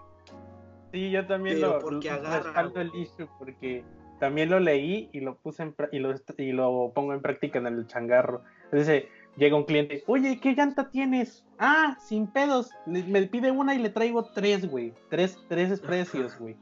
Sí, 0.96 1.12
yo 1.12 1.28
también 1.28 1.58
Pero 1.58 1.74
lo, 1.74 1.80
porque 1.82 2.08
lo- 2.10 2.14
agarra, 2.16 2.72
el 2.76 2.92
issue 2.96 3.28
porque 3.38 3.84
también 4.18 4.50
lo 4.50 4.62
leí 4.62 5.10
y 5.12 5.20
lo 5.20 5.36
puse 5.36 5.64
en 5.64 5.76
y 5.92 6.00
lo, 6.00 6.16
y 6.38 6.52
lo 6.54 6.94
pongo 6.96 7.14
en 7.14 7.22
práctica 7.22 7.60
en 7.60 7.68
el 7.68 7.86
changarro. 7.86 8.44
Dice, 8.72 9.10
llega 9.36 9.58
un 9.58 9.66
cliente, 9.66 10.06
oye, 10.08 10.40
¿qué 10.40 10.54
llanta 10.54 10.90
tienes? 10.90 11.46
Ah, 11.60 11.98
sin 12.00 12.28
pedos. 12.28 12.72
Le- 12.86 13.04
me 13.04 13.24
pide 13.24 13.52
una 13.52 13.76
y 13.76 13.80
le 13.80 13.90
traigo 13.90 14.24
tres, 14.24 14.72
güey. 14.72 14.94
Tres, 15.10 15.38
tres 15.50 15.82
precios, 15.82 16.40
güey. 16.40 16.56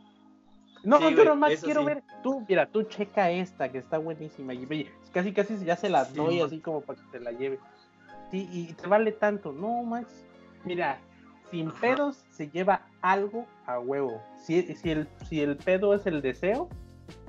No, 0.84 0.98
Sí, 0.98 1.14
yo 1.16 1.26
nomás 1.26 1.64
quiero 1.64 1.82
sí. 1.82 1.86
ver. 1.86 2.04
Tú, 2.24 2.44
mira, 2.50 2.66
tú 2.66 2.82
checa 2.84 3.30
esta 3.30 3.72
que 3.72 3.78
está 3.78 4.00
buenísima. 4.00 4.56
Y 4.56 4.90
casi, 5.14 5.32
casi 5.32 5.64
ya 5.64 5.76
se 5.76 5.90
la 5.90 6.06
Sí, 6.06 6.16
doy 6.18 6.38
man. 6.40 6.48
así 6.48 6.60
como 6.60 6.82
para 6.82 7.00
que 7.00 7.06
te 7.12 7.20
la 7.20 7.32
lleve. 7.34 7.60
Sí, 8.32 8.50
y 8.52 8.74
te 8.74 8.88
vale 8.88 9.12
tanto. 9.12 9.54
No, 9.54 9.84
Max. 9.84 10.26
Mira, 10.66 11.00
sin 11.54 11.72
pedos 11.72 12.26
se 12.32 12.50
lleva 12.50 12.82
algo 13.02 13.46
a 13.68 13.80
huevo. 13.80 14.20
Si, 14.44 14.64
si, 14.76 14.90
el, 14.90 15.08
si 15.30 15.42
el 15.42 15.56
pedo 15.56 15.94
es 15.94 16.06
el 16.08 16.22
deseo, 16.24 16.68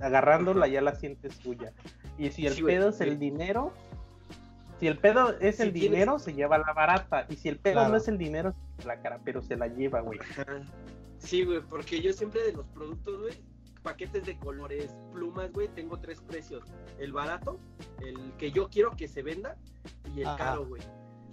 agarrándola 0.01 0.67
ya 0.67 0.81
la 0.81 0.95
sientes 0.95 1.39
tuya. 1.41 1.73
Y 2.17 2.31
si 2.31 2.47
el 2.47 2.55
Sí, 2.55 2.63
pedo 2.63 2.89
es 2.89 3.01
el 3.03 3.19
dinero, 3.19 3.73
si 4.81 4.87
el 4.87 4.97
pedo 4.99 5.39
es 5.41 5.61
el 5.61 5.73
dinero, 5.75 6.19
se 6.19 6.33
lleva 6.33 6.57
la 6.59 6.73
barata. 6.73 7.27
Y 7.29 7.37
si 7.37 7.49
el 7.51 7.59
pedo 7.59 7.75
Claro. 7.75 7.91
no 7.91 7.97
es 7.97 8.09
el 8.09 8.17
dinero, 8.17 8.55
se 8.79 8.89
la 8.89 9.01
cara, 9.01 9.21
pero 9.25 9.43
se 9.43 9.57
la 9.57 9.67
lleva, 9.69 10.01
güey. 10.01 10.19
Sí, 11.19 11.45
güey, 11.45 11.61
porque 11.61 12.01
yo 12.01 12.13
siempre 12.13 12.43
de 12.45 12.53
los 12.53 12.67
productos, 12.69 13.21
güey, 13.21 13.35
paquetes 13.83 14.25
de 14.25 14.39
colores, 14.39 14.97
plumas, 15.13 15.53
güey, 15.53 15.69
tengo 15.69 15.99
tres 15.99 16.21
precios. 16.23 16.65
El 16.99 17.13
barato, 17.13 17.59
el 18.01 18.33
que 18.39 18.51
yo 18.53 18.69
quiero 18.71 18.93
que 18.97 19.07
se 19.07 19.23
venda 19.23 19.57
y 20.17 20.21
el 20.23 20.27
Ajá. 20.29 20.37
caro, 20.39 20.67
güey. 20.67 20.83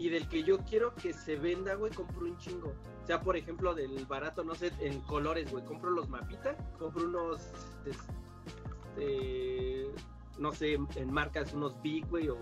Y 0.02 0.10
del 0.10 0.28
que 0.28 0.42
yo 0.44 0.58
quiero 0.60 0.96
que 0.96 1.14
se 1.14 1.36
venda, 1.36 1.76
güey, 1.76 1.92
compro 1.94 2.26
un 2.26 2.36
chingo. 2.38 2.74
O 3.04 3.06
sea, 3.06 3.22
por 3.22 3.38
ejemplo, 3.38 3.76
del 3.76 4.04
barato, 4.08 4.44
no 4.44 4.56
sé, 4.56 4.72
en 4.80 5.00
colores, 5.02 5.52
güey, 5.52 5.64
compro 5.64 5.92
los 5.92 6.10
mapitas, 6.10 6.56
compro 6.80 7.04
unos, 7.06 7.52
este, 8.96 9.88
no 10.40 10.52
sé, 10.54 10.74
en 10.96 11.14
marcas, 11.14 11.54
unos 11.54 11.80
Big, 11.84 12.08
güey, 12.10 12.30
o 12.30 12.38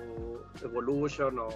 Evolution, 0.64 1.38
o 1.40 1.50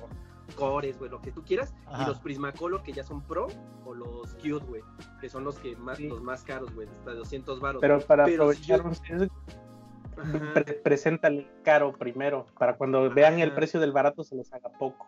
Cores, 0.58 1.00
güey, 1.00 1.10
lo 1.10 1.22
que 1.22 1.32
tú 1.32 1.42
quieras. 1.44 1.74
Ajá. 1.86 2.04
Y 2.04 2.08
los 2.08 2.20
Prismacolor, 2.20 2.84
que 2.84 2.92
ya 2.92 3.04
son 3.06 3.22
Pro, 3.22 3.48
o 3.86 3.94
los 3.94 4.34
Cute, 4.36 4.66
güey, 4.66 4.82
que 5.22 5.30
son 5.30 5.46
los 5.46 5.58
que 5.60 5.76
más, 5.78 5.98
Sí. 6.00 6.10
los 6.10 6.22
más 6.22 6.44
caros, 6.44 6.74
güey, 6.76 6.90
hasta 6.90 7.14
200 7.14 7.62
baros. 7.62 7.80
Pero 7.80 8.02
para 8.02 8.26
Pero 8.26 8.52
si 8.52 8.74
aprovechar 8.74 9.30
yo- 9.30 10.54
pre- 10.54 10.74
preséntale 10.84 11.50
caro 11.64 11.94
primero, 11.94 12.46
para 12.60 12.76
cuando 12.78 13.10
vean 13.10 13.40
el 13.40 13.54
precio 13.54 13.80
del 13.80 13.94
barato 13.94 14.24
se 14.26 14.36
les 14.36 14.52
haga 14.54 14.70
poco. 14.78 15.08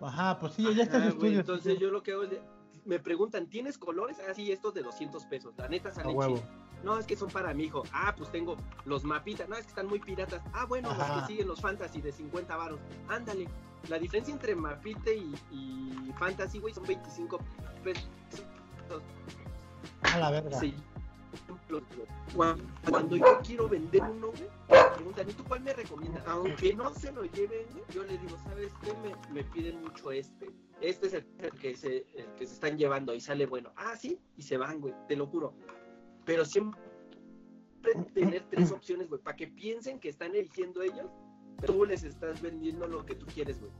Ajá, 0.00 0.38
pues 0.38 0.54
sí, 0.54 0.74
ya 0.74 0.84
está 0.84 1.06
estudio. 1.06 1.40
entonces 1.40 1.78
yo 1.78 1.90
lo 1.90 2.02
que 2.02 2.12
hago 2.12 2.22
es, 2.24 2.30
de- 2.30 2.42
me 2.84 2.98
preguntan, 2.98 3.46
¿tienes 3.48 3.76
colores? 3.78 4.16
Ah, 4.28 4.32
sí, 4.34 4.50
estos 4.52 4.72
de 4.74 4.82
200 4.82 5.24
pesos. 5.26 5.52
La 5.58 5.68
neta 5.68 5.90
salen 5.90 6.18
chidos. 6.18 6.40
No, 6.84 6.96
es 6.96 7.06
que 7.06 7.16
son 7.16 7.28
para 7.28 7.52
mi 7.52 7.64
hijo. 7.64 7.82
Ah, 7.92 8.14
pues 8.16 8.30
tengo 8.30 8.56
los 8.84 9.02
mapitas. 9.04 9.48
No, 9.48 9.56
es 9.56 9.62
que 9.64 9.70
están 9.70 9.86
muy 9.88 9.98
piratas. 9.98 10.40
Ah, 10.54 10.64
bueno, 10.64 10.90
Ajá. 10.90 11.08
los 11.16 11.20
que 11.22 11.26
siguen 11.32 11.48
los 11.48 11.60
fantasy 11.60 12.00
de 12.00 12.12
50 12.12 12.56
varos. 12.56 12.78
Ándale. 13.08 13.48
La 13.88 13.98
diferencia 13.98 14.32
entre 14.32 14.54
mapite 14.54 15.16
y, 15.16 15.34
y 15.50 16.12
fantasy, 16.18 16.60
güey, 16.60 16.72
son 16.72 16.84
25 16.84 17.38
pesos. 17.82 18.08
A 20.02 20.18
la 20.18 20.30
verga. 20.30 20.58
Sí. 20.58 20.74
Cuando, 22.34 22.64
cuando 22.88 23.16
yo 23.16 23.40
quiero 23.44 23.68
vender 23.68 24.02
uno, 24.02 24.28
güey, 24.28 24.48
me 24.70 24.96
preguntan, 24.96 25.30
¿y 25.30 25.32
tú 25.32 25.44
cuál 25.44 25.60
me 25.60 25.72
recomiendas? 25.72 26.22
Aunque 26.26 26.74
no 26.74 26.94
se 26.94 27.12
lo 27.12 27.24
lleven, 27.24 27.66
yo 27.94 28.04
les 28.04 28.20
digo, 28.20 28.36
¿sabes 28.44 28.72
qué? 28.82 28.92
Me, 29.02 29.34
me 29.34 29.44
piden 29.44 29.80
mucho 29.82 30.10
este. 30.10 30.50
Este 30.80 31.06
es 31.08 31.14
el, 31.14 31.26
el 31.38 31.50
que 31.52 31.76
se, 31.76 32.06
el 32.14 32.26
que 32.36 32.46
se 32.46 32.54
están 32.54 32.78
llevando 32.78 33.14
y 33.14 33.20
sale 33.20 33.46
bueno. 33.46 33.72
Ah, 33.76 33.96
sí, 33.96 34.20
y 34.36 34.42
se 34.42 34.56
van, 34.56 34.80
güey, 34.80 34.94
te 35.08 35.16
lo 35.16 35.26
juro. 35.26 35.54
Pero 36.24 36.44
siempre 36.44 36.80
tener 38.14 38.44
tres 38.50 38.70
opciones, 38.72 39.08
güey, 39.08 39.20
para 39.20 39.36
que 39.36 39.46
piensen 39.46 39.98
que 39.98 40.08
están 40.08 40.34
eligiendo 40.34 40.82
ellos, 40.82 41.06
pero 41.60 41.74
tú 41.74 41.84
les 41.84 42.02
estás 42.04 42.40
vendiendo 42.40 42.86
lo 42.86 43.04
que 43.04 43.14
tú 43.14 43.26
quieres, 43.26 43.60
güey. 43.60 43.72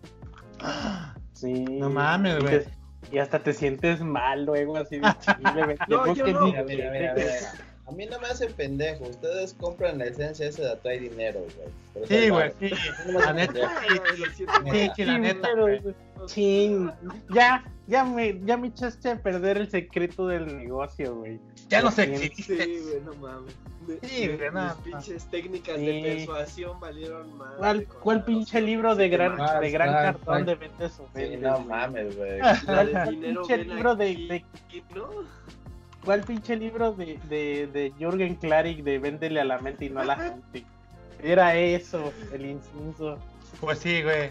Sí. 1.33 1.53
No 1.53 1.91
mames, 1.91 2.43
güey. 2.43 2.65
Y 3.11 3.19
hasta 3.19 3.39
te 3.39 3.53
sientes 3.53 4.01
mal 4.01 4.45
luego, 4.45 4.77
así 4.77 4.99
de 4.99 5.09
chile. 5.21 5.77
No, 5.89 5.97
Después 6.07 6.19
yo 6.19 6.25
que 6.25 6.33
no. 6.33 6.41
ni- 6.47 6.53
Mira, 6.53 6.63
mira, 6.65 6.91
mira, 6.91 7.15
mira. 7.15 7.53
A 7.87 7.91
mí 7.93 8.05
no 8.05 8.21
me 8.21 8.27
hacen 8.27 8.53
pendejo. 8.53 9.05
Ustedes 9.05 9.55
compran 9.55 9.97
la 9.99 10.05
esencia 10.07 10.47
esa 10.47 10.63
de 10.63 10.73
atrae 10.73 11.01
dinero, 11.01 11.41
güey. 11.95 12.07
Sí, 12.07 12.29
güey, 12.29 12.53
sí. 12.61 12.71
La 13.07 13.33
neta, 13.33 13.73
Sí, 14.95 15.05
la 15.05 15.19
neta, 15.19 15.49
Chin, 16.27 16.91
ya, 17.31 17.65
ya 17.87 18.05
me, 18.05 18.39
ya 18.45 18.57
me 18.57 18.69
echaste 18.69 19.11
a 19.11 19.17
perder 19.23 19.59
el 19.59 19.71
secreto 19.71 20.27
del 20.27 20.57
negocio, 20.59 21.15
güey. 21.17 21.41
Ya 21.69 21.83
no 21.83 21.91
sé 21.91 22.07
Sí, 22.07 22.17
Sí, 22.19 22.25
existe. 22.27 22.55
güey, 22.83 23.01
no 23.05 23.15
mames. 23.15 23.55
Me- 23.87 24.07
Sí, 24.09 24.27
güey, 24.27 24.39
mis 24.39 24.53
no. 24.53 24.77
pinches 24.85 25.25
técnicas 25.31 25.77
Sí. 25.77 25.87
de 25.87 26.03
persuasión 26.17 26.79
valieron 26.81 27.37
más. 27.39 27.55
¿Cuál, 27.57 27.87
cuál 27.87 28.25
pinche 28.25 28.61
libro 28.61 28.95
de 28.95 29.09
gran, 29.09 29.37
más, 29.37 29.61
de 29.61 29.71
gran 29.71 29.93
más, 29.93 30.03
cartón 30.03 30.35
más. 30.35 30.47
de 30.47 30.55
ventas 30.57 31.01
o 31.01 31.09
Sí, 31.17 31.37
no 31.39 31.61
mames, 31.61 32.17
güey. 32.17 32.39
¿Cuál 32.67 33.09
pinche 33.09 33.57
libro 33.65 33.97
de- 33.97 34.07
de- 34.15 34.45
¿no? 34.95 35.09
¿Cuál 36.05 36.21
pinche 36.23 36.57
libro 36.57 36.93
de, 36.93 37.19
de, 37.29 37.67
de 37.73 37.93
Jürgen 37.99 38.35
Klarik 38.37 38.83
de 38.83 38.99
Véndele 38.99 39.41
a 39.41 39.45
la 39.45 39.59
mente 39.59 39.87
y 39.87 39.91
no 39.91 40.01
a 40.01 40.05
la 40.05 40.17
gente? 40.53 40.65
Era 41.23 41.57
eso, 41.57 42.13
el 42.33 42.47
incienso. 42.47 43.19
Pues 43.61 43.79
sí, 43.81 44.03
güey. 44.03 44.31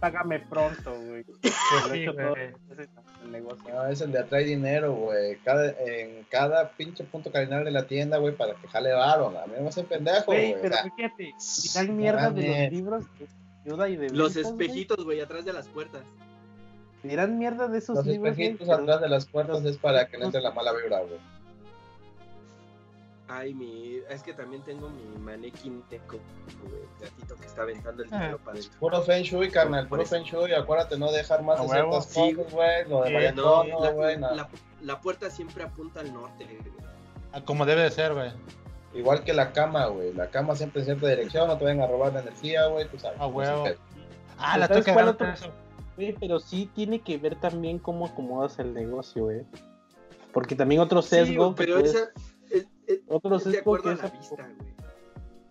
Págame 0.00 0.40
pronto, 0.40 0.94
güey. 0.94 1.24
Sí, 1.92 2.06
todo 2.06 2.34
el 2.36 3.32
negocio. 3.32 3.74
No, 3.74 3.86
es 3.86 4.00
el 4.00 4.12
de 4.12 4.20
atrae 4.20 4.44
dinero, 4.44 4.94
güey. 4.94 5.36
Cada, 5.44 5.70
en 5.80 6.24
cada 6.30 6.70
pinche 6.70 7.04
punto 7.04 7.30
cardinal 7.30 7.64
de 7.64 7.70
la 7.70 7.86
tienda, 7.86 8.18
güey, 8.18 8.34
para 8.34 8.54
que 8.54 8.68
jale 8.68 8.92
varo. 8.92 9.28
A 9.28 9.46
mí 9.46 9.52
no 9.56 9.62
me 9.62 9.68
hacen 9.68 9.86
pendejo, 9.86 10.26
Güey. 10.26 10.54
O 10.54 10.62
pero 10.62 10.74
sea, 10.74 10.84
fíjate, 10.84 11.34
dirán 11.62 11.96
mierda 11.96 12.30
de 12.30 12.48
los 12.48 12.72
libros 12.72 13.04
ayuda 13.64 13.88
y 13.88 13.96
de 13.96 14.10
Los 14.10 14.36
espejitos, 14.36 15.04
güey, 15.04 15.20
atrás 15.20 15.44
de 15.44 15.52
las 15.52 15.68
puertas. 15.68 16.02
Dirán 17.02 17.38
mierda 17.38 17.68
de 17.68 17.78
esos 17.78 17.96
los 17.96 18.06
libros, 18.06 18.34
güey, 18.34 18.48
espejitos 18.48 18.68
atrás 18.68 19.00
de 19.00 19.08
las 19.08 19.26
puertas 19.26 19.64
es 19.64 19.76
para 19.76 20.08
que 20.08 20.18
no 20.18 20.26
entre 20.26 20.40
la 20.40 20.52
mala 20.52 20.72
vibra, 20.72 21.00
güey. 21.00 21.18
Ay, 23.30 23.52
mi. 23.52 23.98
Es 24.08 24.22
que 24.22 24.32
también 24.32 24.62
tengo 24.62 24.88
mi 24.88 25.02
manequín 25.20 25.82
teco, 25.90 26.18
güey, 26.62 26.82
gatito 27.00 27.36
que 27.36 27.46
está 27.46 27.62
aventando 27.62 28.02
el 28.02 28.08
Ah. 28.12 28.16
dinero 28.18 28.38
para 28.38 28.52
adentro. 28.58 28.78
Puro 28.80 29.02
Feng 29.02 29.22
Shui, 29.22 29.50
carnal, 29.50 29.86
puro. 29.86 30.04
Feng 30.06 30.22
Shui. 30.24 30.52
Acuérdate 30.54 30.96
no 30.98 31.12
dejar 31.12 31.42
más 31.42 31.60
de 31.60 31.68
ciertas 31.68 32.06
Sí, 32.06 32.32
cosas, 32.34 32.52
güey. 32.54 32.88
Lo 32.88 33.02
de 33.02 33.32
No, 33.32 33.58
Antonio, 33.60 33.80
la, 33.84 33.90
güey. 33.90 34.18
la- 34.18 34.48
la 34.82 35.00
puerta 35.00 35.28
siempre 35.30 35.62
apunta 35.62 36.00
al 36.00 36.12
norte, 36.14 36.44
güey. 36.44 36.58
Ah, 37.32 37.42
Como 37.44 37.66
debe 37.66 37.82
de 37.82 37.90
ser, 37.90 38.14
güey. 38.14 38.30
Igual 38.94 39.22
que 39.22 39.34
la 39.34 39.52
cama, 39.52 39.86
güey. 39.88 40.14
La 40.14 40.30
cama 40.30 40.56
siempre 40.56 40.80
en 40.80 40.86
cierta 40.86 41.08
dirección, 41.08 41.46
no 41.48 41.58
te 41.58 41.64
vayan 41.64 41.82
a 41.82 41.86
robar 41.86 42.14
la 42.14 42.20
energía, 42.20 42.66
güey. 42.68 42.88
Tú 42.88 42.98
sabes. 42.98 43.20
A 43.20 43.26
huevo. 43.26 43.64
Ah, 44.38 44.56
la. 44.56 44.66
Güey, 45.96 46.12
pero 46.18 46.40
sí 46.40 46.70
tiene 46.74 47.00
que 47.00 47.18
ver 47.18 47.36
también 47.38 47.78
cómo 47.78 48.06
acomodas 48.06 48.58
el 48.58 48.72
negocio, 48.72 49.24
güey. 49.24 49.42
Porque 50.32 50.54
también 50.54 50.80
otro 50.80 51.02
sesgo 51.02 51.54
pero 51.54 51.78
esa. 51.78 51.98
Es, 52.04 52.10
es- 52.88 53.00
otro 53.06 53.36
es 53.36 53.44
de 53.44 53.58
acuerdo 53.58 53.90
a 53.90 53.92
es 53.92 53.98
la 54.02 54.08
aco- 54.08 54.18
vista, 54.18 54.42
güey. 54.58 54.78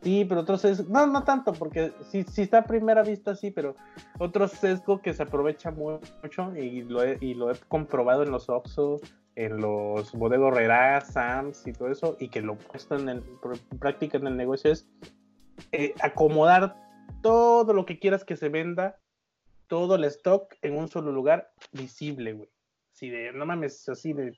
Sí, 0.03 0.25
pero 0.25 0.41
otro 0.41 0.57
sesgo, 0.57 0.85
no, 0.89 1.07
no 1.07 1.23
tanto, 1.23 1.53
porque 1.53 1.91
si, 2.11 2.23
si 2.23 2.43
está 2.43 2.59
a 2.59 2.63
primera 2.65 3.01
vista, 3.01 3.35
sí, 3.35 3.49
pero 3.51 3.75
otro 4.19 4.47
sesgo 4.47 5.01
que 5.01 5.13
se 5.13 5.23
aprovecha 5.23 5.71
mucho 5.71 6.55
y 6.55 6.83
lo 6.83 7.03
he, 7.03 7.17
y 7.19 7.33
lo 7.33 7.51
he 7.51 7.55
comprobado 7.67 8.21
en 8.23 8.31
los 8.31 8.47
Oxxo, 8.47 9.01
en 9.35 9.57
los 9.57 10.11
Bodego 10.13 10.49
Herrera, 10.49 11.01
Sams 11.01 11.65
y 11.65 11.73
todo 11.73 11.89
eso, 11.89 12.15
y 12.19 12.29
que 12.29 12.41
lo 12.41 12.53
he 12.53 12.57
puesto 12.57 12.95
en, 12.95 13.09
el, 13.09 13.17
en 13.71 13.79
práctica 13.79 14.17
en 14.17 14.27
el 14.27 14.37
negocio 14.37 14.71
es 14.71 14.87
eh, 15.71 15.93
acomodar 16.01 16.75
todo 17.23 17.73
lo 17.73 17.85
que 17.85 17.97
quieras 17.99 18.23
que 18.23 18.37
se 18.37 18.49
venda, 18.49 18.99
todo 19.67 19.95
el 19.95 20.03
stock 20.05 20.53
en 20.61 20.77
un 20.77 20.87
solo 20.87 21.11
lugar 21.11 21.51
visible, 21.73 22.33
güey. 22.33 22.49
Así 22.93 23.09
de, 23.09 23.33
no 23.33 23.45
mames, 23.47 23.89
así 23.89 24.13
de, 24.13 24.37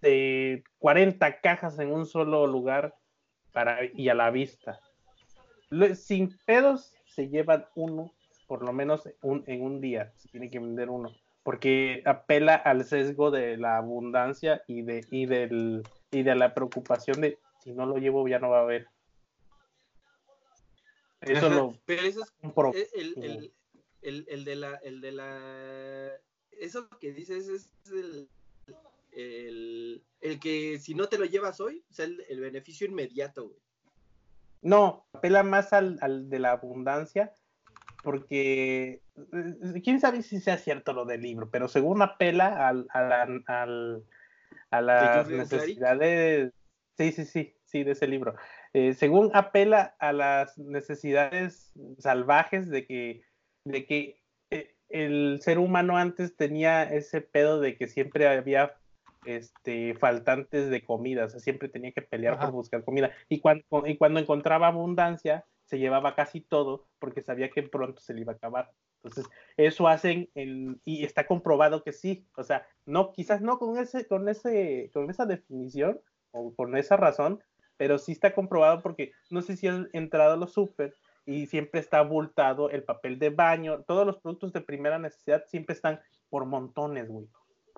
de 0.00 0.62
40 0.78 1.40
cajas 1.40 1.78
en 1.78 1.92
un 1.92 2.06
solo 2.06 2.46
lugar 2.46 2.94
para, 3.52 3.80
y 3.84 4.08
a 4.08 4.14
la 4.14 4.30
vista. 4.30 4.80
Sin 5.94 6.36
pedos 6.46 6.94
se 7.06 7.28
llevan 7.28 7.66
uno, 7.74 8.12
por 8.46 8.62
lo 8.64 8.72
menos 8.72 9.08
un- 9.22 9.44
en 9.46 9.62
un 9.62 9.80
día, 9.80 10.12
se 10.16 10.28
tiene 10.28 10.50
que 10.50 10.58
vender 10.58 10.88
uno, 10.88 11.14
porque 11.42 12.02
apela 12.06 12.54
al 12.54 12.84
sesgo 12.84 13.30
de 13.30 13.56
la 13.56 13.76
abundancia 13.76 14.62
y 14.66 14.82
de, 14.82 15.04
y 15.10 15.26
del, 15.26 15.82
y 16.10 16.22
de 16.22 16.34
la 16.34 16.54
preocupación 16.54 17.20
de 17.20 17.38
si 17.62 17.72
no 17.72 17.86
lo 17.86 17.96
llevo 17.96 18.26
ya 18.28 18.38
no 18.38 18.50
va 18.50 18.60
a 18.60 18.62
haber. 18.62 18.86
Eso 21.20 21.46
Ajá, 21.46 21.54
lo 21.56 21.74
Pero 21.84 22.02
eso 22.02 22.22
es 22.74 22.92
el, 22.94 23.14
el, 23.22 23.52
el- 24.02 24.26
el 24.28 24.44
de 24.44 24.56
la, 24.56 24.74
el 24.76 25.00
de 25.00 25.12
la, 25.12 26.10
eso 26.52 26.88
que 27.00 27.12
dices 27.12 27.48
es 27.48 27.70
el, 27.92 28.28
el, 29.12 30.02
el 30.20 30.40
que 30.40 30.78
si 30.78 30.94
no 30.94 31.08
te 31.08 31.18
lo 31.18 31.24
llevas 31.24 31.60
hoy, 31.60 31.84
o 31.90 31.92
sea, 31.92 32.06
el, 32.06 32.24
el 32.28 32.40
beneficio 32.40 32.86
inmediato, 32.86 33.48
güey. 33.48 33.60
No, 34.62 35.06
apela 35.12 35.42
más 35.42 35.72
al, 35.72 35.98
al 36.00 36.28
de 36.28 36.38
la 36.40 36.52
abundancia, 36.52 37.32
porque 38.02 39.00
eh, 39.16 39.80
quién 39.84 40.00
sabe 40.00 40.22
si 40.22 40.40
sea 40.40 40.58
cierto 40.58 40.92
lo 40.92 41.04
del 41.04 41.22
libro, 41.22 41.48
pero 41.50 41.68
según 41.68 42.02
apela 42.02 42.68
al, 42.68 42.86
a, 42.90 43.02
la- 43.02 43.42
al- 43.46 44.04
a 44.70 44.80
las 44.82 45.28
necesidades, 45.28 46.52
sí, 46.96 47.12
sí, 47.12 47.24
sí, 47.24 47.54
sí, 47.64 47.84
de 47.84 47.92
ese 47.92 48.06
libro. 48.08 48.34
Eh, 48.72 48.94
según 48.94 49.30
apela 49.34 49.96
a 49.98 50.12
las 50.12 50.58
necesidades 50.58 51.72
salvajes 51.98 52.68
de 52.68 52.86
que, 52.86 53.22
de 53.64 53.86
que 53.86 54.22
eh, 54.50 54.74
el 54.88 55.38
ser 55.42 55.58
humano 55.58 55.96
antes 55.96 56.36
tenía 56.36 56.82
ese 56.82 57.20
pedo 57.20 57.60
de 57.60 57.76
que 57.76 57.86
siempre 57.88 58.26
había 58.26 58.76
este, 59.24 59.94
faltantes 59.94 60.70
de 60.70 60.84
comida, 60.84 61.24
o 61.24 61.28
sea, 61.28 61.40
siempre 61.40 61.68
tenía 61.68 61.92
que 61.92 62.02
pelear 62.02 62.34
Ajá. 62.34 62.46
por 62.46 62.52
buscar 62.52 62.84
comida. 62.84 63.10
Y 63.28 63.40
cuando, 63.40 63.64
y 63.86 63.96
cuando 63.96 64.20
encontraba 64.20 64.68
abundancia, 64.68 65.44
se 65.64 65.78
llevaba 65.78 66.14
casi 66.14 66.40
todo 66.40 66.86
porque 66.98 67.22
sabía 67.22 67.50
que 67.50 67.62
pronto 67.62 68.00
se 68.00 68.14
le 68.14 68.22
iba 68.22 68.32
a 68.32 68.36
acabar. 68.36 68.72
Entonces, 69.02 69.26
eso 69.56 69.86
hacen 69.86 70.28
en- 70.34 70.80
y 70.84 71.04
está 71.04 71.26
comprobado 71.26 71.84
que 71.84 71.92
sí. 71.92 72.26
O 72.36 72.42
sea, 72.42 72.66
no, 72.86 73.12
quizás 73.12 73.40
no 73.42 73.58
con 73.58 73.78
ese, 73.78 74.06
con 74.06 74.28
ese, 74.28 74.90
con 74.92 75.10
esa 75.10 75.26
definición 75.26 76.00
o 76.32 76.54
con 76.54 76.76
esa 76.76 76.96
razón, 76.96 77.42
pero 77.76 77.98
sí 77.98 78.12
está 78.12 78.34
comprobado 78.34 78.82
porque 78.82 79.12
no 79.30 79.42
sé 79.42 79.56
si 79.56 79.68
han 79.68 79.88
entrado 79.92 80.32
a 80.32 80.36
los 80.36 80.52
súper 80.52 80.94
y 81.24 81.46
siempre 81.46 81.80
está 81.80 81.98
abultado 81.98 82.70
el 82.70 82.82
papel 82.84 83.18
de 83.18 83.30
baño, 83.30 83.82
todos 83.86 84.06
los 84.06 84.18
productos 84.18 84.52
de 84.52 84.62
primera 84.62 84.98
necesidad 84.98 85.44
siempre 85.46 85.74
están 85.74 86.00
por 86.30 86.46
montones, 86.46 87.08
güey. 87.08 87.28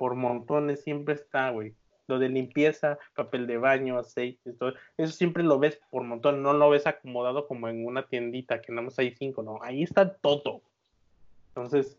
Por 0.00 0.14
montones 0.14 0.82
siempre 0.82 1.12
está, 1.12 1.50
güey. 1.50 1.74
Lo 2.06 2.18
de 2.18 2.30
limpieza, 2.30 2.98
papel 3.14 3.46
de 3.46 3.58
baño, 3.58 3.98
aceite, 3.98 4.54
todo 4.54 4.72
eso 4.96 5.12
siempre 5.12 5.42
lo 5.42 5.58
ves 5.58 5.78
por 5.90 6.04
montón, 6.04 6.42
no 6.42 6.54
lo 6.54 6.70
ves 6.70 6.86
acomodado 6.86 7.46
como 7.46 7.68
en 7.68 7.84
una 7.84 8.06
tiendita 8.08 8.62
que 8.62 8.72
nada 8.72 8.80
más 8.86 8.98
hay 8.98 9.14
cinco, 9.14 9.42
no, 9.42 9.58
ahí 9.62 9.82
está 9.82 10.14
todo. 10.16 10.62
Entonces, 11.48 11.98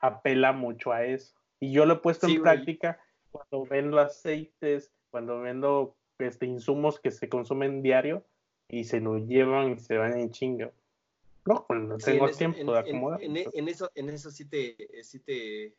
apela 0.00 0.52
mucho 0.52 0.92
a 0.92 1.04
eso. 1.04 1.34
Y 1.60 1.72
yo 1.72 1.84
lo 1.84 1.92
he 1.92 1.98
puesto 1.98 2.26
Sí, 2.26 2.36
en 2.36 2.40
güey. 2.40 2.54
práctica 2.54 2.98
cuando 3.30 3.66
vendo 3.66 3.98
aceites, 4.00 4.90
cuando 5.10 5.38
vendo 5.38 5.94
este, 6.18 6.46
insumos 6.46 6.98
que 6.98 7.10
se 7.10 7.28
consumen 7.28 7.82
diario 7.82 8.24
y 8.70 8.84
se 8.84 9.00
lo 9.00 9.18
llevan 9.18 9.72
y 9.72 9.78
se 9.78 9.98
van 9.98 10.18
en 10.18 10.30
chinga. 10.30 10.72
No, 11.44 11.66
Sí, 11.98 12.12
tengo 12.12 12.28
en 12.30 12.34
tiempo 12.34 12.58
en- 12.60 12.66
de 12.66 12.78
acomodar. 12.78 13.22
En, 13.22 13.36
en 13.36 13.68
eso, 13.68 13.90
en 13.94 14.08
eso 14.08 14.30
sí 14.30 14.46
te, 14.46 14.74
sí 15.04 15.20
te, 15.20 15.74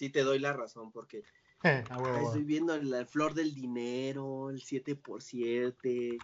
sí 0.00 0.08
te 0.08 0.22
doy 0.22 0.38
la 0.38 0.54
razón, 0.54 0.90
porque 0.90 1.22
Eh, 1.62 1.84
a 1.90 1.98
huevo, 1.98 2.06
Ay, 2.06 2.14
huevo. 2.14 2.26
estoy 2.28 2.42
viendo 2.44 2.74
la 2.78 3.04
flor 3.04 3.34
del 3.34 3.54
dinero, 3.54 4.48
el 4.48 4.62
7x7, 4.62 6.16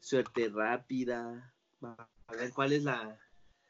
suerte 0.00 0.50
rápida. 0.50 1.54
A 1.80 2.32
ver 2.34 2.52
cuál 2.52 2.74
es 2.74 2.84
la 2.84 3.18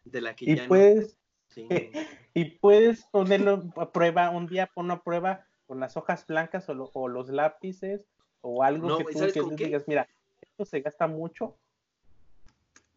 de 0.04 0.20
la 0.20 0.34
que 0.34 0.46
y 0.46 0.56
ya 0.56 0.66
puedes, 0.66 1.16
no 1.56 1.68
y 2.34 2.44
puedes 2.58 3.04
ponerlo 3.12 3.62
a 3.76 3.92
prueba, 3.92 4.30
un 4.30 4.46
día 4.48 4.66
ponlo 4.74 4.94
a 4.94 5.02
prueba 5.04 5.46
con 5.66 5.78
las 5.78 5.96
hojas 5.96 6.26
blancas 6.26 6.68
o, 6.68 6.74
lo- 6.74 6.90
o 6.94 7.06
los 7.06 7.28
lápices 7.28 8.04
o 8.40 8.64
algo 8.64 8.88
No, 8.88 8.98
que 8.98 9.04
tú 9.04 9.18
¿sabes 9.20 9.32
que 9.32 9.40
tú 9.40 9.50
digas, 9.50 9.84
mira, 9.86 10.08
esto 10.40 10.64
se 10.64 10.80
gasta 10.80 11.06
mucho. 11.06 11.56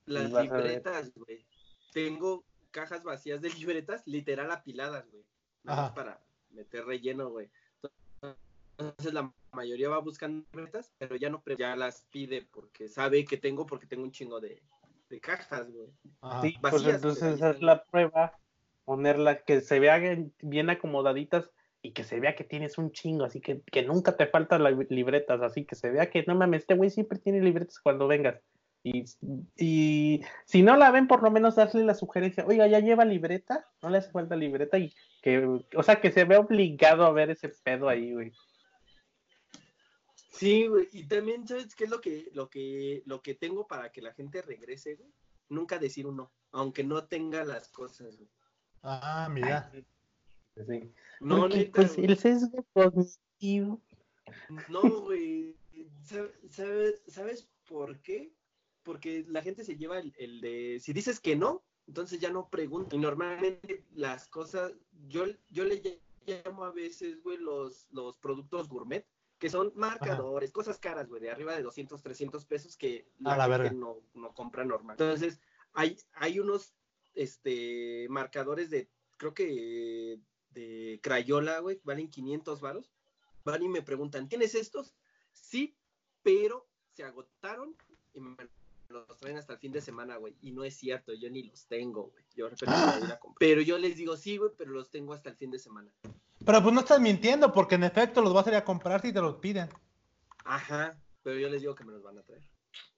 Las 0.08 0.32
libretas, 0.32 1.14
güey. 1.14 1.46
Tengo 1.94 2.44
cajas 2.72 3.04
vacías 3.04 3.40
de 3.42 3.50
libretas, 3.62 4.02
literal 4.08 4.50
apiladas, 4.52 5.08
güey. 5.12 5.24
Para 5.96 6.20
meter 6.56 6.86
relleno, 6.86 7.30
güey. 7.30 7.50
Entonces 8.78 9.14
la 9.14 9.32
mayoría 9.54 9.90
va 9.90 10.00
buscando 10.00 10.46
libretas, 10.54 10.92
pero 10.98 11.16
ya 11.16 11.30
no 11.30 11.42
ya 11.58 11.76
las 11.76 12.02
pide 12.12 12.48
porque 12.52 12.90
sabe 12.90 13.24
que 13.26 13.38
tengo, 13.38 13.66
porque 13.66 13.88
tengo 13.88 14.04
un 14.04 14.12
chingo 14.12 14.42
de, 14.42 14.62
de 15.10 15.20
cajas, 15.20 15.72
güey. 15.72 15.88
Sí, 16.42 16.58
pues 16.60 16.74
vacías, 16.74 16.96
entonces 16.96 17.22
güey, 17.22 17.34
ahí 17.34 17.36
hacer 17.36 17.50
están. 17.56 17.66
la 17.66 17.84
prueba, 17.86 18.38
ponerla, 18.84 19.44
que 19.44 19.62
se 19.62 19.80
vean 19.80 20.34
bien 20.42 20.70
acomodaditas 20.70 21.52
y 21.82 21.92
que 21.92 22.04
se 22.04 22.20
vea 22.20 22.36
que 22.36 22.44
tienes 22.44 22.78
un 22.78 22.92
chingo, 22.92 23.26
así 23.26 23.40
que, 23.40 23.62
que 23.72 23.84
nunca 23.84 24.18
te 24.18 24.28
faltan 24.28 24.64
las 24.64 24.74
libretas, 24.90 25.42
así 25.42 25.66
que 25.66 25.76
se 25.76 25.92
vea 25.92 26.10
que 26.10 26.24
no 26.28 26.36
mames, 26.36 26.62
este 26.62 26.76
güey 26.76 26.90
siempre 26.90 27.20
tiene 27.20 27.42
libretas 27.42 27.80
cuando 27.80 28.08
vengas. 28.08 28.42
Y, 28.84 29.06
y 29.58 30.22
si 30.46 30.62
no 30.62 30.76
la 30.78 30.92
ven, 30.92 31.08
por 31.08 31.24
lo 31.24 31.32
menos 31.32 31.56
darle 31.56 31.84
la 31.84 31.96
sugerencia, 31.96 32.46
oiga, 32.46 32.68
ya 32.68 32.80
lleva 32.80 33.06
libreta, 33.06 33.68
no 33.82 33.90
le 33.90 33.98
hace 33.98 34.12
falta 34.12 34.36
libreta 34.36 34.78
y 34.78 34.94
que, 35.26 35.40
o 35.76 35.82
sea, 35.82 36.00
que 36.00 36.12
se 36.12 36.24
vea 36.24 36.40
obligado 36.40 37.04
a 37.04 37.12
ver 37.12 37.32
ese 37.32 37.50
pedo 37.50 37.90
ahí, 37.90 38.14
güey. 38.14 38.32
Sí, 40.32 40.68
güey, 40.68 40.88
y 40.92 41.08
también, 41.08 41.48
¿sabes 41.48 41.74
qué 41.74 41.86
es 41.86 41.90
lo 41.90 42.00
que, 42.00 42.30
lo 42.34 42.48
que, 42.48 43.02
lo 43.08 43.24
que 43.24 43.34
tengo 43.34 43.66
para 43.66 43.92
que 43.92 44.04
la 44.04 44.14
gente 44.14 44.44
regrese, 44.44 44.96
güey? 44.96 45.10
Nunca 45.50 45.80
decir 45.80 46.06
un 46.06 46.18
no, 46.18 46.32
aunque 46.52 46.84
no 46.84 47.06
tenga 47.06 47.44
las 47.44 47.70
cosas, 47.70 48.18
güey. 48.18 48.30
Ah, 48.84 49.28
mira. 49.32 49.72
Sí. 50.56 50.94
No, 51.22 51.40
Porque, 51.42 51.58
neta, 51.58 51.72
pues 51.74 51.96
güey. 51.96 52.06
el 52.12 52.18
sesgo 52.20 52.64
cognitivo. 52.72 53.82
No, 54.70 54.82
güey. 55.02 55.56
¿Sabe- 56.04 56.34
sabe- 56.52 57.00
¿Sabes 57.08 57.50
por 57.68 58.00
qué? 58.02 58.32
Porque 58.84 59.26
la 59.28 59.42
gente 59.42 59.64
se 59.64 59.76
lleva 59.76 59.98
el, 59.98 60.14
el 60.20 60.40
de, 60.40 60.80
si 60.80 60.94
dices 60.94 61.20
que 61.20 61.36
no, 61.36 61.64
entonces 61.88 62.20
ya 62.20 62.30
no 62.30 62.48
pregunta. 62.50 62.96
Y 62.96 63.00
normalmente 63.00 63.86
las 63.96 64.28
cosas, 64.28 64.74
yo, 65.08 65.26
yo 65.50 65.64
le 65.64 66.02
llamo 66.26 66.64
a 66.64 66.72
veces, 66.72 67.22
güey, 67.24 67.38
los, 67.38 67.88
los 67.92 68.18
productos 68.18 68.68
gourmet, 68.68 69.06
que 69.40 69.50
son 69.50 69.72
marcadores, 69.76 70.52
cosas 70.52 70.80
caras, 70.80 71.08
güey, 71.08 71.22
de 71.22 71.30
arriba 71.30 71.56
de 71.56 71.64
200, 71.64 72.02
300 72.02 72.46
pesos 72.46 72.78
que 72.78 73.08
la 73.20 73.48
gente 73.48 73.76
no, 73.76 73.98
no 74.14 74.34
compra 74.34 74.64
normal. 74.64 74.96
Entonces, 75.00 75.40
hay, 75.74 75.98
hay 76.14 76.40
unos 76.40 76.74
este, 77.14 78.08
marcadores 78.10 78.70
de, 78.70 78.90
creo 79.18 79.34
que 79.34 80.20
de 80.52 81.00
Crayola, 81.04 81.60
güey, 81.60 81.82
valen 81.84 82.10
500 82.10 82.62
varos. 82.62 82.92
Van 83.44 83.62
y 83.62 83.70
me 83.70 83.82
preguntan, 83.82 84.28
¿tienes 84.28 84.56
estos? 84.56 84.96
Sí, 85.32 85.78
pero 86.24 86.68
se 86.94 87.04
agotaron 87.04 87.76
y 88.14 88.22
me 88.22 88.36
los 88.90 89.18
traen 89.18 89.38
hasta 89.38 89.54
el 89.54 89.60
fin 89.60 89.72
de 89.72 89.82
semana, 89.82 90.18
güey. 90.18 90.36
Y 90.42 90.52
no 90.52 90.64
es 90.64 90.76
cierto, 90.76 91.14
yo 91.14 91.30
ni 91.30 91.44
los 91.44 91.66
tengo, 91.68 92.10
güey. 92.12 92.24
Yo 92.36 92.46
de 92.46 92.52
repente 92.52 92.76
me 92.78 92.86
voy 92.86 93.02
a 93.02 93.06
ir 93.06 93.12
a 93.14 93.20
comprar. 93.20 93.38
Pero 93.40 93.62
yo 93.62 93.78
les 93.78 93.96
digo, 93.98 94.16
sí, 94.18 94.38
güey, 94.38 94.52
pero 94.58 94.72
los 94.72 94.90
tengo 94.90 95.14
hasta 95.14 95.30
el 95.30 95.36
fin 95.36 95.52
de 95.52 95.60
semana. 95.60 95.90
Pero 96.46 96.62
pues 96.62 96.74
no 96.74 96.82
estás 96.82 97.00
mintiendo, 97.00 97.52
porque 97.52 97.76
en 97.76 97.84
efecto 97.84 98.22
los 98.22 98.34
vas 98.34 98.46
a 98.48 98.50
ir 98.52 98.56
a 98.56 98.64
comprar 98.64 99.02
si 99.02 99.12
te 99.12 99.22
los 99.22 99.36
piden. 99.38 99.70
Ajá, 100.44 100.98
pero 101.24 101.40
yo 101.40 101.50
les 101.50 101.62
digo 101.62 101.74
que 101.76 101.84
me 101.84 101.92
los 101.92 102.04
van 102.04 102.20
a 102.20 102.22
traer. 102.22 102.44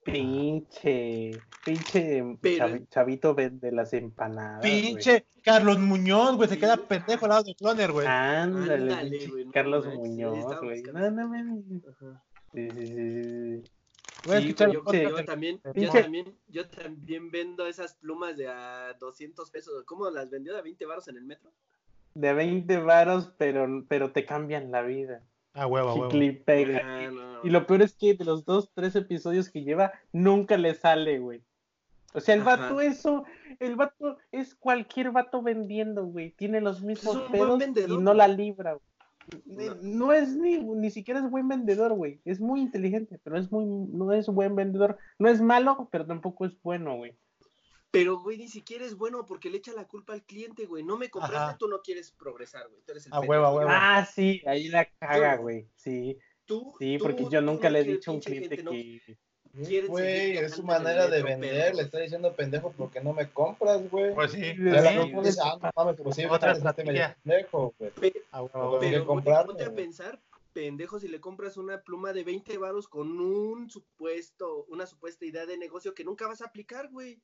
Pinche, 0.04 1.38
pinche 1.64 2.24
Pero- 2.40 2.78
chavito 2.90 3.34
vende 3.34 3.70
las 3.72 3.92
empanadas. 3.92 4.62
Pinche 4.62 5.26
Carlos 5.42 5.78
Muñoz, 5.78 6.36
güey, 6.36 6.48
se 6.48 6.58
queda 6.58 6.76
pendejo 6.76 7.26
al 7.26 7.28
lado 7.30 7.42
de 7.44 7.54
Cloner, 7.54 7.92
güey. 7.92 8.06
Ándale, 8.06 8.92
Ándale, 8.92 9.28
no 9.44 9.52
Carlos 9.52 9.86
Muñoz, 9.86 10.44
güey. 10.62 10.82
No, 10.82 11.10
no. 11.10 11.82
Ajá. 11.90 12.24
Sí, 12.54 12.70
sí, 12.70 12.86
sí, 12.86 13.62
sí, 13.62 13.70
sí. 14.24 14.54
Yo, 14.54 14.54
también, 15.24 15.60
yo 15.74 15.90
también, 15.90 16.34
yo 16.48 16.68
también 16.68 17.30
vendo 17.30 17.66
esas 17.66 17.94
plumas 17.94 18.36
de 18.36 18.48
a 18.48 18.94
200 18.98 19.50
pesos. 19.50 19.84
¿Cómo 19.84 20.10
las 20.10 20.30
vendió 20.30 20.52
de 20.52 20.58
a 20.58 20.62
20 20.62 20.86
baros 20.86 21.08
en 21.08 21.16
el 21.16 21.24
metro? 21.24 21.50
De 22.14 22.32
20 22.32 22.78
varos, 22.78 23.32
pero, 23.38 23.84
pero 23.88 24.12
te 24.12 24.24
cambian 24.24 24.70
la 24.70 24.82
vida. 24.82 25.22
Ah, 25.54 25.66
huevo, 25.66 25.94
huevo. 25.94 26.08
Chicle 26.08 26.24
y 26.26 26.32
pega. 26.32 26.80
Ah, 26.84 27.10
no, 27.10 27.32
no. 27.34 27.40
Y 27.44 27.50
lo 27.50 27.66
peor 27.66 27.82
es 27.82 27.94
que 27.94 28.14
de 28.14 28.24
los 28.24 28.44
dos, 28.44 28.70
tres 28.74 28.94
episodios 28.96 29.48
que 29.50 29.62
lleva, 29.62 29.92
nunca 30.12 30.56
le 30.56 30.74
sale, 30.74 31.18
güey. 31.18 31.42
O 32.14 32.20
sea, 32.20 32.34
el 32.34 32.40
Ajá. 32.40 32.56
vato 32.56 32.80
eso, 32.80 33.24
el 33.60 33.76
vato 33.76 34.18
es 34.32 34.54
cualquier 34.54 35.10
vato 35.10 35.42
vendiendo, 35.42 36.04
güey. 36.04 36.30
Tiene 36.30 36.60
los 36.60 36.82
mismos 36.82 37.16
un 37.16 37.30
buen 37.30 37.74
pedos 37.74 37.90
y 37.90 37.98
no 37.98 38.14
la 38.14 38.28
libra, 38.28 38.72
güey. 38.72 38.87
No. 39.44 39.74
No. 39.82 40.12
es 40.12 40.36
ni, 40.36 40.58
ni 40.58 40.90
siquiera 40.90 41.20
es 41.20 41.30
buen 41.30 41.48
vendedor, 41.48 41.92
güey. 41.94 42.20
Es 42.24 42.40
muy 42.40 42.60
inteligente, 42.60 43.18
pero 43.22 43.38
es 43.38 43.50
muy, 43.52 43.64
no 43.66 44.12
es 44.12 44.26
buen 44.28 44.54
vendedor. 44.56 44.96
No 45.18 45.28
es 45.28 45.40
malo, 45.40 45.88
pero 45.90 46.06
tampoco 46.06 46.46
es 46.46 46.60
bueno, 46.62 46.96
güey. 46.96 47.16
Pero, 47.90 48.20
güey, 48.20 48.36
ni 48.38 48.48
siquiera 48.48 48.84
es 48.84 48.96
bueno 48.96 49.24
porque 49.24 49.48
le 49.50 49.58
echa 49.58 49.72
la 49.72 49.86
culpa 49.86 50.12
al 50.12 50.22
cliente, 50.22 50.66
güey. 50.66 50.84
No 50.84 50.98
me 50.98 51.08
compraste, 51.08 51.36
Ajá. 51.38 51.56
tú 51.58 51.68
no 51.68 51.80
quieres 51.80 52.10
progresar, 52.12 52.68
güey. 52.68 52.82
Tú 52.84 52.92
eres 52.92 53.06
el 53.06 53.12
A 53.12 53.20
pendejo. 53.20 53.30
huevo, 53.30 53.46
a 53.46 53.54
huevo. 53.54 53.70
Ah, 53.72 54.04
sí, 54.04 54.42
ahí 54.46 54.68
la 54.68 54.84
caga, 55.00 55.36
no. 55.36 55.42
güey. 55.42 55.66
Sí, 55.76 56.18
Tú, 56.44 56.72
sí, 56.78 56.96
tú- 56.98 57.04
porque 57.04 57.26
yo 57.30 57.40
nunca 57.40 57.68
le 57.70 57.80
he 57.80 57.82
quieres, 57.84 58.00
dicho 58.00 58.10
a 58.10 58.14
un 58.14 58.20
cliente 58.20 58.62
no- 58.62 58.70
que. 58.72 59.18
Güey, 59.54 60.36
es 60.38 60.52
su 60.52 60.62
manera 60.62 61.08
de 61.08 61.22
vender. 61.22 61.74
Le 61.74 61.82
está 61.82 61.98
diciendo 61.98 62.32
pendejo 62.34 62.72
porque 62.76 63.00
no 63.00 63.12
me 63.12 63.30
compras, 63.30 63.88
güey. 63.90 64.14
Pues 64.14 64.32
sí. 64.32 64.40
Sí, 64.40 64.56
Ya 64.64 64.80
la 64.82 64.90
sí, 64.90 64.96
loco 64.96 65.22
dice, 65.22 65.40
no 65.60 65.70
mames, 65.76 65.96
pero 65.96 66.12
sí, 66.12 66.24
Otra 66.26 66.38
medio 66.38 66.52
estrategia. 66.58 67.18
pendejo, 67.24 67.74
güey. 67.78 67.92
Pero- 67.98 69.06
ponte 69.06 69.64
a 69.64 69.74
pensar, 69.74 70.20
pendejo, 70.52 70.98
si 71.00 71.08
le 71.08 71.20
compras 71.20 71.56
una 71.56 71.80
pluma 71.82 72.12
de 72.12 72.24
20 72.24 72.58
varos 72.58 72.88
con 72.88 73.20
un 73.20 73.70
supuesto, 73.70 74.64
una 74.68 74.86
supuesta 74.86 75.24
idea 75.24 75.46
de 75.46 75.56
negocio 75.58 75.94
que 75.94 76.04
nunca 76.04 76.26
vas 76.26 76.42
a 76.42 76.46
aplicar, 76.46 76.88
güey. 76.90 77.20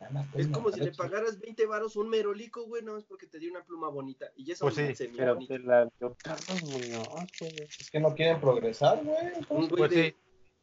Nada 0.00 0.12
más, 0.12 0.26
Es 0.36 0.46
como 0.46 0.70
si 0.70 0.78
le 0.78 0.92
pagaras 0.92 1.40
20 1.40 1.66
varos 1.66 1.96
un 1.96 2.08
merolico, 2.08 2.64
güey, 2.66 2.84
no 2.84 2.96
es 2.96 3.04
porque 3.04 3.26
te 3.26 3.40
dio 3.40 3.50
una 3.50 3.64
pluma 3.64 3.88
bonita. 3.88 4.26
Y 4.36 4.44
ya 4.44 4.52
es 4.52 4.60
Pues 4.60 4.76
sí, 4.76 4.94
Pero 5.16 5.34
bonita. 5.34 5.54
te 5.56 5.60
la 5.60 5.88
dio 5.98 6.16
Carlos 6.22 6.62
Muñoz, 6.64 7.08
güey. 7.40 7.52
Es 7.80 7.90
que 7.90 7.98
no 7.98 8.14
quieren 8.14 8.40
progresar, 8.40 9.02
güey. 9.02 9.26
Un 9.48 9.66
güey 9.68 9.76
Pues 9.76 9.90
de, 9.90 10.10
sí. 10.10 10.16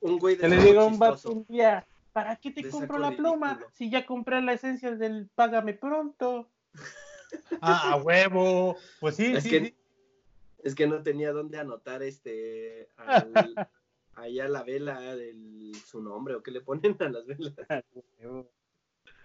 Un 0.05 0.19
güey 0.19 0.35
de 0.35 0.41
Se 0.41 0.49
le 0.49 0.55
saco 0.57 0.67
digo 0.69 0.81
a 0.81 0.85
un 0.85 0.99
vato 0.99 1.31
un 1.31 1.45
día, 1.47 1.85
¿para 2.13 2.35
qué 2.37 2.51
te 2.51 2.69
compro 2.69 2.97
la 2.97 3.11
pluma 3.15 3.47
ridículo. 3.53 3.71
si 3.75 3.89
ya 3.89 4.05
compré 4.05 4.41
la 4.41 4.53
esencia 4.53 4.95
del 4.95 5.29
págame 5.35 5.73
pronto? 5.73 6.49
Ah, 7.61 7.93
a 7.93 7.97
huevo. 7.97 8.77
Pues 8.99 9.15
sí, 9.15 9.33
Es 9.35 9.43
sí, 9.43 9.49
que- 9.49 9.59
sí. 9.65 9.75
Es 10.63 10.73
que 10.73 10.87
no 10.87 11.03
tenía 11.03 11.31
dónde 11.31 11.59
anotar 11.59 12.01
este 12.01 12.89
al, 12.97 13.31
allá 14.15 14.47
la 14.47 14.63
vela 14.63 14.99
del 15.15 15.73
su 15.85 16.01
nombre 16.01 16.33
o 16.35 16.41
qué 16.41 16.49
le 16.51 16.61
ponen 16.61 16.95
a 16.99 17.09
las 17.09 17.25
velas. 17.27 17.53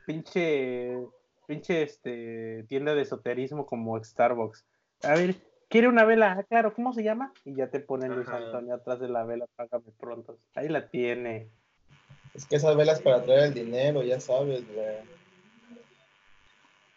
pinche, 0.07 1.07
pinche 1.47 1.83
este, 1.83 2.65
tienda 2.69 2.95
de 2.95 3.03
esoterismo 3.03 3.65
como 3.67 4.03
Starbucks. 4.03 4.65
A 5.03 5.15
ver, 5.15 5.37
¿quiere 5.71 5.89
una 5.89 6.05
vela? 6.05 6.45
Claro, 6.51 6.75
¿cómo 6.75 6.93
se 6.93 7.03
llama? 7.03 7.33
Y 7.47 7.55
ya 7.55 7.69
te 7.71 7.81
ponen 7.81 8.15
Luis. 8.15 8.29
Antonio 8.29 8.75
atrás 8.75 9.01
de 9.01 9.09
la 9.09 9.25
vela, 9.25 9.47
págame 9.57 9.91
pronto. 9.99 10.39
Ahí 10.55 10.69
la 10.69 10.89
tiene. 10.91 11.49
Es 12.35 12.45
que 12.45 12.57
esas 12.57 12.77
velas 12.77 13.01
para 13.01 13.23
traer 13.23 13.45
el 13.45 13.55
dinero, 13.55 14.03
ya 14.03 14.21
sabes, 14.21 14.63
güey. 14.75 14.87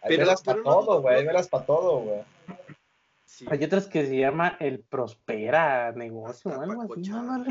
Hay 0.02 0.10
Pero- 0.10 0.20
velas 0.24 0.41
para 0.44 0.58
no- 0.58 0.64
todo, 0.64 1.02
güey. 1.02 1.16
Hay 1.16 1.26
velas 1.26 1.48
para 1.48 1.66
todo, 1.66 2.00
güey. 2.02 2.22
Sí. 3.26 3.45
Hay 3.50 3.64
otras 3.64 3.88
que 3.88 4.06
se 4.06 4.18
llama 4.18 4.58
el 4.60 4.80
Prospera 4.82 5.91
Negocio 5.94 6.52
o 6.52 6.62
algo 6.62 6.84
así. 6.94 7.10
no, 7.10 7.38
no 7.38 7.45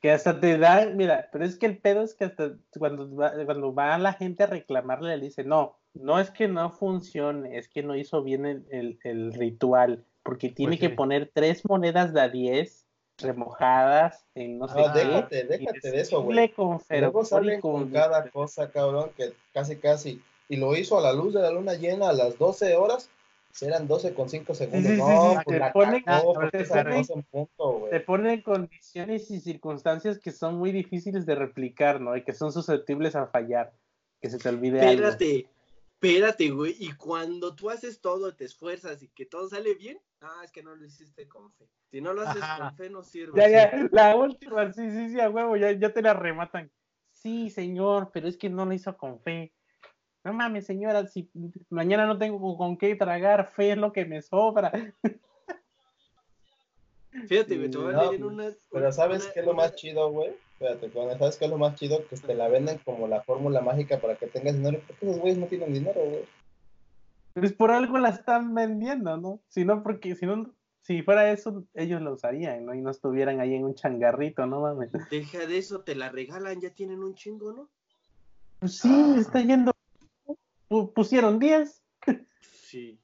Que 0.00 0.10
hasta 0.12 0.40
te 0.40 0.58
da, 0.58 0.86
mira, 0.86 1.28
pero 1.32 1.44
es 1.44 1.58
que 1.58 1.66
el 1.66 1.78
pedo 1.78 2.02
es 2.02 2.14
que 2.14 2.24
hasta 2.24 2.52
cuando 2.78 3.14
va, 3.14 3.32
cuando 3.44 3.74
va 3.74 3.98
la 3.98 4.12
gente 4.12 4.44
a 4.44 4.46
reclamarle, 4.46 5.16
le 5.16 5.24
dice, 5.26 5.44
no, 5.44 5.76
no 5.94 6.18
es 6.20 6.30
que 6.30 6.48
no 6.48 6.70
funcione, 6.70 7.58
es 7.58 7.68
que 7.68 7.82
no 7.82 7.96
hizo 7.96 8.22
bien 8.22 8.46
el, 8.46 8.64
el- 8.70 8.98
el 9.04 9.32
ritual, 9.34 10.04
porque 10.28 10.50
tiene 10.50 10.72
Pues 10.72 10.80
que 10.80 10.88
sí. 10.90 10.94
poner 10.94 11.30
tres 11.32 11.66
monedas 11.66 12.12
de 12.12 12.20
a 12.20 12.28
10 12.28 12.86
remojadas 13.16 14.26
en 14.34 14.58
no 14.58 14.68
sé 14.68 14.74
No, 14.78 14.92
qué. 14.92 14.98
déjate, 14.98 15.44
déjate 15.44 15.90
de 15.90 16.00
eso, 16.02 16.20
güey. 16.22 16.52
Luego 16.90 17.24
salen 17.24 17.62
con 17.62 17.84
con 17.84 17.90
cada 17.92 18.28
cosa, 18.28 18.70
cabrón, 18.70 19.10
que 19.16 19.32
casi, 19.54 19.76
casi. 19.76 20.20
Y 20.50 20.56
lo 20.56 20.76
hizo 20.76 20.98
a 20.98 21.00
la 21.00 21.14
luz 21.14 21.32
de 21.32 21.40
la 21.40 21.50
luna 21.50 21.72
llena 21.74 22.10
a 22.10 22.12
las 22.12 22.36
12 22.36 22.76
horas. 22.76 23.08
Eran 23.62 23.88
12 23.88 24.12
con 24.12 24.28
5 24.28 24.54
segundos. 24.54 24.82
sí, 24.92 24.96
sí, 24.96 25.00
no, 25.02 25.30
sí, 25.30 25.38
pues 25.44 25.54
te 25.54 25.58
la 25.60 25.72
ponen- 25.72 26.04
cagó, 26.04 26.32
te 26.50 26.64
ponen- 26.66 27.06
en 27.10 27.22
punto, 27.22 27.88
te 27.90 28.00
ponen 28.00 28.42
condiciones 28.42 29.30
y 29.30 29.40
circunstancias 29.40 30.18
que 30.18 30.30
son 30.30 30.56
muy 30.58 30.72
difíciles 30.72 31.24
de 31.24 31.36
replicar, 31.36 32.02
¿no? 32.02 32.14
Y 32.18 32.22
que 32.22 32.34
son 32.34 32.52
susceptibles 32.52 33.16
a 33.16 33.28
fallar, 33.28 33.72
que 34.20 34.28
se 34.28 34.36
te 34.36 34.50
olvide 34.50 34.82
algo. 34.82 34.92
Espérate, 35.08 35.48
espérate, 35.94 36.50
güey. 36.50 36.76
Y 36.78 36.92
cuando 36.92 37.54
tú 37.54 37.70
haces 37.70 38.00
todo, 38.00 38.34
te 38.34 38.44
esfuerzas 38.44 39.02
y 39.02 39.08
que 39.08 39.24
todo 39.24 39.48
sale 39.48 39.74
bien, 39.74 39.98
ah, 40.20 40.40
es 40.44 40.50
que 40.52 40.62
no 40.62 40.74
lo 40.74 40.84
hiciste 40.84 41.28
con 41.28 41.52
fe. 41.52 41.68
Si 41.90 42.00
no 42.00 42.12
lo 42.12 42.22
haces 42.22 42.42
Ajá. 42.42 42.58
con 42.68 42.76
fe, 42.76 42.90
no 42.90 43.02
sirve. 43.02 43.40
Ya, 43.40 43.48
ya, 43.48 43.88
la 43.90 44.16
última, 44.16 44.72
sí, 44.72 44.90
sí, 44.90 45.10
sí, 45.10 45.20
a 45.20 45.30
huevo, 45.30 45.56
ya, 45.56 45.72
ya 45.72 45.92
te 45.92 46.02
la 46.02 46.14
rematan. 46.14 46.70
Sí, 47.12 47.50
señor, 47.50 48.10
pero 48.12 48.28
es 48.28 48.36
que 48.36 48.48
no 48.48 48.64
lo 48.64 48.72
hizo 48.72 48.96
con 48.96 49.20
fe. 49.20 49.52
No 50.24 50.32
mames, 50.32 50.66
señora, 50.66 51.06
si 51.06 51.30
mañana 51.70 52.06
no 52.06 52.18
tengo 52.18 52.56
con, 52.56 52.76
qué 52.76 52.94
tragar, 52.96 53.50
fe 53.52 53.72
es 53.72 53.78
lo 53.78 53.92
que 53.92 54.04
me 54.04 54.20
sobra. 54.22 54.72
Fíjate, 57.26 57.56
voy 57.56 57.66
a 57.66 57.92
No, 57.92 58.10
leer 58.10 58.24
una. 58.24 58.50
Pero 58.70 58.92
¿sabes 58.92 59.24
una- 59.24 59.32
qué 59.32 59.40
es 59.40 59.46
lo 59.46 59.52
una- 59.52 59.62
más 59.62 59.74
chido, 59.74 60.10
güey? 60.10 60.30
Espérate, 60.52 60.90
cuando 60.90 61.16
¿sabes 61.18 61.36
qué 61.36 61.44
es 61.46 61.50
lo 61.50 61.58
más 61.58 61.74
chido? 61.76 62.06
Que 62.08 62.16
te 62.16 62.34
la 62.34 62.48
venden 62.48 62.78
como 62.78 63.08
la 63.08 63.22
fórmula 63.22 63.60
mágica 63.60 63.98
para 64.00 64.16
que 64.16 64.26
tengas 64.26 64.56
dinero. 64.56 64.80
Porque 64.86 65.06
esos 65.06 65.18
güeyes 65.20 65.38
no 65.38 65.46
tienen 65.46 65.72
dinero, 65.72 66.00
güey. 66.04 66.24
Pues 67.40 67.52
por 67.52 67.70
algo 67.70 67.98
la 67.98 68.10
están 68.10 68.54
vendiendo, 68.54 69.16
¿no? 69.16 69.40
Si 69.48 69.64
no, 69.64 69.82
porque 69.82 70.14
si 70.14 70.26
no, 70.26 70.54
si 70.80 71.02
fuera 71.02 71.30
eso, 71.30 71.64
ellos 71.74 72.00
lo 72.02 72.12
usarían, 72.14 72.64
¿no? 72.64 72.74
Y 72.74 72.80
no 72.80 72.90
estuvieran 72.90 73.40
ahí 73.40 73.54
en 73.54 73.64
un 73.64 73.74
changarrito, 73.74 74.46
¿no 74.46 74.60
mames? 74.62 74.90
Deja 75.10 75.46
de 75.46 75.58
eso, 75.58 75.82
te 75.82 75.94
la 75.94 76.08
regalan, 76.10 76.60
ya 76.60 76.70
tienen 76.70 77.02
un 77.02 77.14
chingo, 77.14 77.52
¿no? 77.52 77.68
Pues 78.58 78.78
sí, 78.78 79.14
está 79.18 79.40
yendo. 79.40 79.72
Pu- 80.68 80.92
Pusieron 80.92 81.38
10. 81.38 81.82
Sí. 82.40 82.98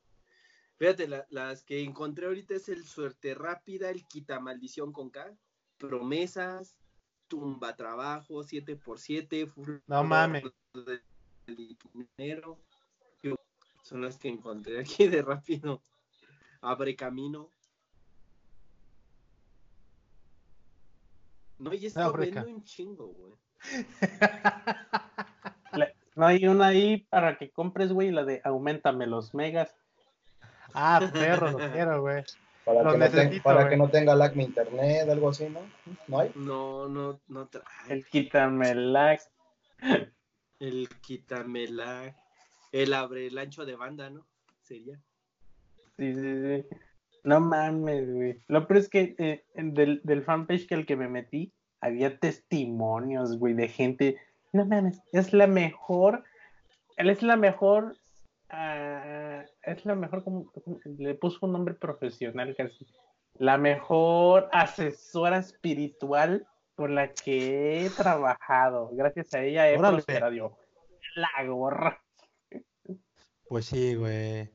Fíjate, 0.76 1.06
la- 1.08 1.26
las 1.30 1.62
que 1.62 1.82
encontré 1.82 2.26
ahorita 2.26 2.54
es 2.54 2.68
el 2.68 2.84
suerte 2.84 3.34
rápida, 3.34 3.90
el 3.90 4.06
quita 4.06 4.40
maldición 4.40 4.92
con 4.92 5.10
K, 5.10 5.32
promesas, 5.78 6.76
tumba 7.28 7.76
trabajo, 7.76 8.42
7x7, 8.42 9.50
No 9.86 10.04
mames. 10.04 10.44
del 10.74 11.02
dinero. 12.18 12.58
Son 13.84 14.00
las 14.00 14.16
que 14.16 14.28
encontré 14.28 14.80
aquí 14.80 15.06
de 15.08 15.20
rápido. 15.22 15.82
Abre 16.62 16.96
camino. 16.96 17.50
No, 21.58 21.72
y 21.72 21.86
esto 21.86 22.00
Abre 22.00 22.30
vende 22.30 22.52
un 22.54 22.64
chingo, 22.64 23.06
güey. 23.08 23.32
No 26.16 26.26
hay 26.26 26.46
una 26.46 26.68
ahí 26.68 26.98
para 27.10 27.36
que 27.36 27.50
compres, 27.50 27.92
güey, 27.92 28.12
la 28.12 28.24
de 28.24 28.40
aumentame 28.44 29.04
los 29.08 29.34
megas. 29.34 29.74
Ah, 30.72 31.10
perro, 31.12 31.50
lo 31.50 31.72
quiero, 31.72 32.00
güey. 32.02 32.22
Para, 32.64 32.84
Lo 32.84 32.92
que 32.92 32.98
no, 32.98 33.10
ten- 33.10 33.42
para 33.42 33.60
güey. 33.62 33.70
que 33.70 33.76
no 33.76 33.90
tenga 33.90 34.14
lag 34.14 34.36
mi 34.36 34.44
internet, 34.44 35.08
algo 35.08 35.30
así, 35.30 35.48
¿no? 35.48 35.58
¿No 36.06 36.20
hay? 36.20 36.30
No, 36.36 36.88
no, 36.88 37.18
no 37.26 37.48
trae. 37.48 37.64
El 37.88 38.06
quítame 38.06 38.76
lag. 38.76 39.18
El 40.60 40.88
quítamela. 41.00 42.14
El 42.74 42.92
abre 42.92 43.28
el 43.28 43.38
ancho 43.38 43.64
de 43.64 43.76
banda, 43.76 44.10
¿no? 44.10 44.26
Sería. 44.62 44.98
Sí, 45.96 46.12
sí, 46.12 46.20
sí. 46.42 46.66
No 47.22 47.38
mames, 47.38 48.12
güey. 48.12 48.40
Lo 48.48 48.66
peor 48.66 48.78
es 48.78 48.88
que 48.88 49.14
eh, 49.18 49.44
del, 49.54 50.00
del 50.02 50.24
fanpage 50.24 50.66
que 50.66 50.74
el 50.74 50.84
que 50.84 50.96
me 50.96 51.08
metí, 51.08 51.52
había 51.80 52.18
testimonios, 52.18 53.38
güey, 53.38 53.54
de 53.54 53.68
gente. 53.68 54.16
No 54.52 54.66
mames, 54.66 55.00
es 55.12 55.32
la 55.32 55.46
mejor. 55.46 56.24
Él 56.96 57.10
es 57.10 57.22
la 57.22 57.36
mejor. 57.36 57.96
ah, 58.50 59.44
es 59.62 59.84
la 59.86 59.94
mejor, 59.94 60.24
como 60.24 60.50
le 60.98 61.14
puso 61.14 61.46
un 61.46 61.52
nombre 61.52 61.74
profesional 61.74 62.56
casi. 62.56 62.86
La 63.34 63.56
mejor 63.56 64.48
asesora 64.52 65.38
espiritual 65.38 66.46
con 66.74 66.96
la 66.96 67.12
que 67.12 67.86
he 67.86 67.90
trabajado. 67.90 68.90
Gracias 68.94 69.32
a 69.34 69.42
ella 69.42 69.70
he 69.70 69.78
Órale. 69.78 69.96
prosperado. 70.02 70.58
La 71.14 71.44
gorra. 71.46 72.00
Pues 73.48 73.66
sí, 73.66 73.94
güey. 73.94 74.50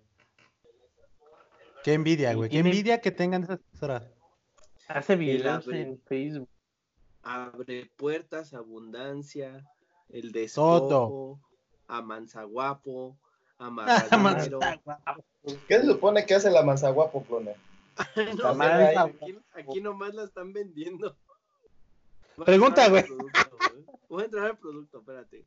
Qué 1.84 1.94
envidia, 1.94 2.34
güey. 2.34 2.50
Qué 2.50 2.56
Tiene- 2.58 2.70
envidia 2.70 3.02
que 3.02 3.12
tengan 3.12 3.44
esas 3.44 3.60
horas. 3.82 4.04
Hace 4.88 5.16
videos 5.16 5.66
abre- 5.68 5.82
en 5.82 6.02
Facebook. 6.02 6.50
Abre 7.22 7.90
puertas, 7.96 8.54
abundancia, 8.54 9.64
el 10.10 10.32
despojo, 10.32 10.88
Todo. 10.88 11.40
amanzaguapo, 11.88 13.18
amarradero. 13.58 14.60
¿Qué 15.68 15.80
se 15.80 15.86
supone 15.86 16.26
que 16.26 16.36
hace 16.36 16.50
la 16.50 16.64
manzaguapo, 16.64 17.24
clone? 17.24 17.56
no, 18.38 18.44
La 18.44 18.52
sé, 18.52 18.58
manza- 18.58 19.04
aquí, 19.04 19.38
aquí 19.54 19.82
nomás 19.82 20.14
la 20.16 20.24
están 20.24 20.54
vendiendo. 20.54 21.16
Voy 22.38 22.44
a 22.44 22.46
Pregunta, 22.46 22.90
güey. 22.90 23.04
Voy 24.08 24.22
a 24.24 24.26
entrar 24.26 24.46
al 24.46 24.58
producto, 24.58 25.00
espérate. 25.00 25.46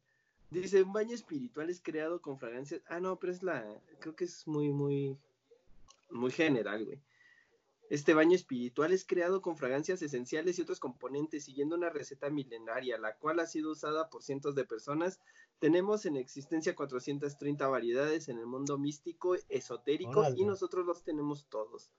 Dice, 0.60 0.82
un 0.82 0.92
baño 0.92 1.14
espiritual 1.14 1.70
es 1.70 1.80
creado 1.80 2.20
con 2.20 2.38
fragancias. 2.38 2.82
Ah, 2.88 3.00
no, 3.00 3.16
pero 3.16 3.32
es 3.32 3.42
la. 3.42 3.64
Creo 4.00 4.14
que 4.14 4.24
es 4.24 4.46
muy, 4.46 4.70
muy. 4.70 5.16
Muy 6.10 6.30
general, 6.30 6.84
güey. 6.84 7.00
Este 7.88 8.14
baño 8.14 8.34
espiritual 8.34 8.92
es 8.92 9.04
creado 9.04 9.42
con 9.42 9.56
fragancias 9.56 10.00
esenciales 10.02 10.58
y 10.58 10.62
otros 10.62 10.80
componentes, 10.80 11.44
siguiendo 11.44 11.76
una 11.76 11.90
receta 11.90 12.30
milenaria, 12.30 12.98
la 12.98 13.16
cual 13.16 13.40
ha 13.40 13.46
sido 13.46 13.72
usada 13.72 14.08
por 14.08 14.22
cientos 14.22 14.54
de 14.54 14.64
personas. 14.64 15.20
Tenemos 15.58 16.06
en 16.06 16.16
existencia 16.16 16.74
430 16.74 17.66
variedades 17.68 18.28
en 18.28 18.38
el 18.38 18.46
mundo 18.46 18.78
místico, 18.78 19.36
esotérico, 19.48 20.20
Órale. 20.20 20.36
y 20.38 20.44
nosotros 20.44 20.86
los 20.86 21.02
tenemos 21.02 21.46
todos. 21.50 21.90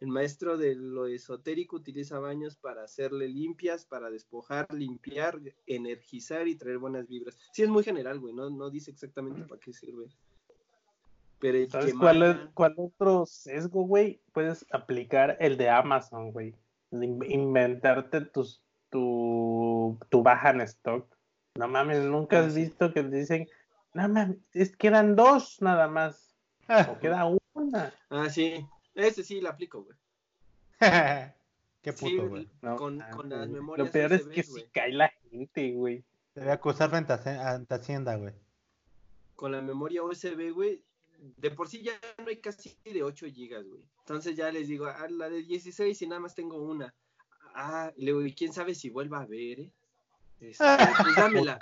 El 0.00 0.08
maestro 0.08 0.56
de 0.58 0.74
lo 0.74 1.06
esotérico 1.06 1.76
utiliza 1.76 2.18
baños 2.18 2.56
para 2.56 2.82
hacerle 2.82 3.28
limpias, 3.28 3.86
para 3.86 4.10
despojar, 4.10 4.66
limpiar, 4.72 5.40
energizar 5.66 6.46
y 6.48 6.56
traer 6.56 6.78
buenas 6.78 7.06
vibras. 7.08 7.38
Sí, 7.52 7.62
es 7.62 7.68
muy 7.68 7.84
general, 7.84 8.18
güey, 8.18 8.34
no, 8.34 8.50
no 8.50 8.70
dice 8.70 8.90
exactamente 8.90 9.42
para 9.44 9.60
qué 9.60 9.72
sirve. 9.72 10.06
Pero 11.38 11.58
el 11.58 11.70
¿Sabes 11.70 11.92
que 11.92 11.98
cuál, 11.98 12.22
es- 12.22 12.36
mana- 12.36 12.50
cuál 12.54 12.74
otro 12.76 13.26
sesgo, 13.26 13.82
güey? 13.86 14.20
Puedes 14.32 14.66
aplicar 14.72 15.36
el 15.40 15.56
de 15.56 15.68
Amazon, 15.70 16.32
güey. 16.32 16.54
Inventarte 16.90 18.20
tus, 18.22 18.62
tu, 18.90 19.98
tu 20.10 20.22
baja 20.22 20.50
en 20.50 20.60
stock. 20.62 21.06
No 21.56 21.68
mames, 21.68 22.02
nunca 22.04 22.38
Ah, 22.40 22.46
has 22.46 22.54
sí. 22.54 22.62
visto 22.62 22.92
que 22.92 23.02
te 23.02 23.16
dicen, 23.16 23.48
no 23.94 24.08
mames, 24.08 24.38
es, 24.52 24.76
quedan 24.76 25.16
dos 25.16 25.60
nada 25.60 25.88
más. 25.88 26.34
O 26.96 26.98
queda 26.98 27.26
una. 27.54 27.94
Ah, 28.08 28.28
sí, 28.30 28.66
ese 28.94 29.22
sí 29.24 29.40
lo 29.40 29.50
aplico, 29.50 29.82
güey. 29.84 29.96
Qué 31.82 31.92
Sí, 31.92 32.16
puto, 32.16 32.28
güey. 32.28 32.48
No 32.62 32.76
con, 32.76 32.98
las 33.28 33.48
memorias 33.48 33.86
Lo 33.86 33.92
peor 33.92 34.12
es 34.12 34.22
USB, 34.22 34.32
que 34.32 34.42
sí 34.42 34.50
güey. 34.52 34.68
cae 34.72 34.92
la 34.92 35.12
gente, 35.30 35.72
güey. 35.72 36.04
Te 36.32 36.40
voy 36.40 36.48
a 36.48 36.54
acusar 36.54 36.90
frente 36.90 37.12
a 37.12 37.50
ante 37.54 37.74
Hacienda, 37.74 38.16
güey. 38.16 38.32
con 39.36 39.52
la 39.52 39.60
memoria 39.60 40.02
USB, 40.02 40.52
güey, 40.52 40.82
de 41.18 41.50
por 41.50 41.68
sí 41.68 41.82
ya 41.82 41.92
no 42.18 42.28
hay 42.28 42.38
casi 42.38 42.76
de 42.84 43.02
8 43.02 43.26
gigas, 43.26 43.64
güey. 43.66 43.82
Entonces 44.00 44.36
ya 44.36 44.50
les 44.50 44.68
digo, 44.68 44.86
ah, 44.86 45.06
la 45.08 45.28
de 45.28 45.42
16 45.42 46.00
y 46.02 46.06
nada 46.06 46.20
más 46.20 46.34
tengo 46.34 46.56
una. 46.62 46.94
Ah, 47.54 47.92
y 47.96 48.04
luego, 48.06 48.22
¿y 48.22 48.34
quién 48.34 48.52
sabe 48.52 48.74
si 48.74 48.90
vuelva 48.90 49.20
a 49.20 49.26
ver, 49.26 49.60
eh? 49.60 49.70
Este, 50.40 50.64
pues 51.02 51.16
dámela. 51.16 51.58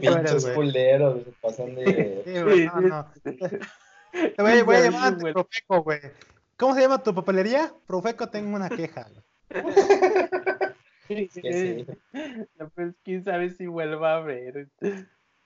Pinches 0.00 0.46
culeros 0.46 1.22
pasan 1.40 1.74
de. 1.74 2.22
Sí, 2.24 2.42
güey, 2.42 2.66
no, 2.66 2.80
no. 2.80 3.12
Te 4.12 4.42
voy, 4.42 4.62
voy 4.62 4.76
a 4.76 4.80
llamar. 4.80 5.18
Profeco, 5.18 5.82
güey. 5.82 6.00
¿Cómo 6.56 6.74
se 6.74 6.80
llama 6.82 7.02
tu 7.02 7.14
papelería? 7.14 7.74
Profeco, 7.86 8.28
tengo 8.28 8.54
una 8.54 8.70
queja. 8.70 9.08
güey. 9.10 9.24
que 11.28 11.28
sí. 11.32 11.86
No, 12.58 12.70
pues 12.70 12.94
quién 13.02 13.24
sabe 13.24 13.50
si 13.50 13.66
vuelva 13.66 14.16
a 14.16 14.20
ver. 14.20 14.68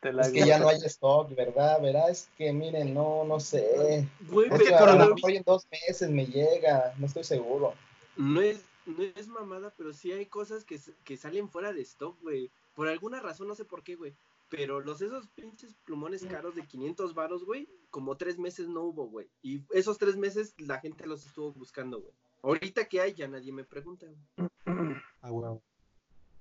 Te 0.01 0.13
la 0.13 0.23
Es 0.23 0.31
que 0.31 0.47
ya 0.47 0.59
no 0.59 0.69
hay 0.69 0.79
stock, 0.85 1.35
¿verdad? 1.35 1.81
Verá, 1.81 2.09
es 2.09 2.29
que 2.37 2.53
miren, 2.53 2.95
no, 2.95 3.25
no 3.25 3.41
sé. 3.41 4.07
Güey, 4.21 4.49
Es 4.49 4.59
que 4.63 4.71
pero 4.71 4.93
a 4.93 4.97
lo 4.97 5.15
mejor 5.15 5.33
en 5.33 5.43
dos 5.45 5.67
meses 5.71 6.11
me 6.11 6.27
llega, 6.27 6.95
no 6.99 7.07
estoy 7.07 7.25
seguro. 7.25 7.75
no 8.17 8.41
es, 8.41 8.65
no 8.87 9.03
es 9.03 9.27
mamada, 9.27 9.75
pero 9.77 9.93
sí 9.93 10.13
hay 10.13 10.27
cosas 10.27 10.65
que, 10.65 10.79
que 11.05 11.17
salen 11.17 11.49
fuera 11.49 11.73
de 11.73 11.81
stock, 11.83 12.17
güey. 12.21 12.51
Por 12.75 12.89
alguna 12.89 13.21
razón, 13.21 13.49
no 13.49 13.57
sé 13.57 13.65
por 13.65 13.83
qué, 13.83 13.97
güey. 13.97 14.15
Pero 14.49 14.81
los 14.81 15.03
esos 15.03 15.29
pinches 15.29 15.75
plumones 15.85 16.25
caros 16.25 16.55
de 16.55 16.67
500 16.67 17.15
varos, 17.15 17.45
güey, 17.45 17.69
como 17.91 18.17
tres 18.17 18.39
meses 18.39 18.69
no 18.69 18.83
hubo, 18.83 19.07
güey. 19.07 19.29
Y 19.43 19.63
esos 19.71 19.99
tres 19.99 20.17
meses 20.17 20.55
la 20.59 20.81
gente 20.81 21.07
los 21.07 21.27
estuvo 21.27 21.53
buscando, 21.53 22.01
güey. 22.01 22.15
Ahorita 22.43 22.87
que 22.87 23.01
hay, 23.01 23.15
ya 23.15 23.29
nadie 23.29 23.53
me 23.53 23.65
pregunta, 23.65 24.07
güey. 24.07 24.49
Ah, 25.21 25.33
huevo. 25.33 25.63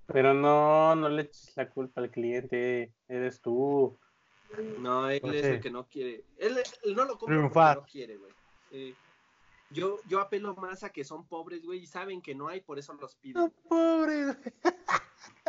Pero 0.05 0.33
no, 0.33 0.95
no 0.95 1.09
le 1.09 1.23
eches 1.23 1.51
la 1.57 1.69
culpa 1.69 1.99
al 1.99 2.11
cliente, 2.11 2.93
eres 3.07 3.41
tú. 3.41 3.97
No, 4.79 5.09
él 5.09 5.19
¿Por 5.19 5.35
es 5.35 5.45
el 5.45 5.59
que 5.59 5.69
no 5.71 5.87
quiere. 5.87 6.23
Él, 6.37 6.57
él 6.83 6.95
no 6.95 7.03
lo 7.03 7.17
compra 7.17 7.37
Triunfar. 7.37 7.75
porque 7.79 7.87
no 7.89 7.91
quiere, 7.91 8.17
güey. 8.17 8.31
Sí. 8.69 8.95
Yo, 9.71 9.99
yo 10.07 10.21
apelo 10.21 10.55
más 10.55 10.83
a 10.83 10.91
que 10.91 11.03
son 11.03 11.27
pobres, 11.27 11.65
güey, 11.65 11.79
y 11.79 11.87
saben 11.87 12.21
que 12.21 12.35
no 12.35 12.47
hay, 12.47 12.61
por 12.61 12.79
eso 12.79 12.93
los 12.93 13.15
piden. 13.15 13.43
No, 13.43 13.49
pobre. 13.67 14.25
güey. 14.25 14.37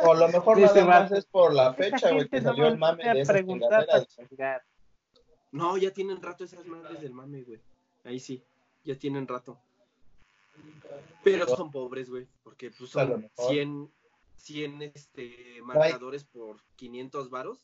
O 0.03 0.11
a 0.11 0.15
lo 0.15 0.27
mejor 0.27 0.57
Sí, 0.57 0.67
se 0.67 0.81
nada 0.81 1.01
más 1.01 1.11
es 1.11 1.25
por 1.25 1.53
la 1.53 1.73
fecha, 1.73 2.11
güey, 2.11 2.27
que 2.27 2.41
salió 2.41 2.67
el 2.67 2.77
mame 2.77 3.03
de 3.03 3.09
a 3.09 3.13
esas 3.13 3.45
chingaderas. 3.45 4.07
No, 5.51 5.77
ya 5.77 5.91
tienen 5.91 6.21
rato 6.21 6.43
esas 6.43 6.65
madres 6.65 7.01
del 7.01 7.13
mame, 7.13 7.43
güey. 7.43 7.59
Ahí 8.03 8.19
sí, 8.19 8.43
ya 8.83 8.95
tienen 8.95 9.27
rato. 9.27 9.59
Pero 11.23 11.47
son 11.47 11.71
pobres, 11.71 12.09
güey, 12.09 12.27
porque 12.43 12.71
pues 12.71 12.91
son 12.91 13.21
mejor. 13.21 13.51
100, 13.51 13.91
100 14.37 14.81
este, 14.81 15.61
marcadores 15.63 16.23
por 16.23 16.57
500 16.75 17.29
varos. 17.29 17.59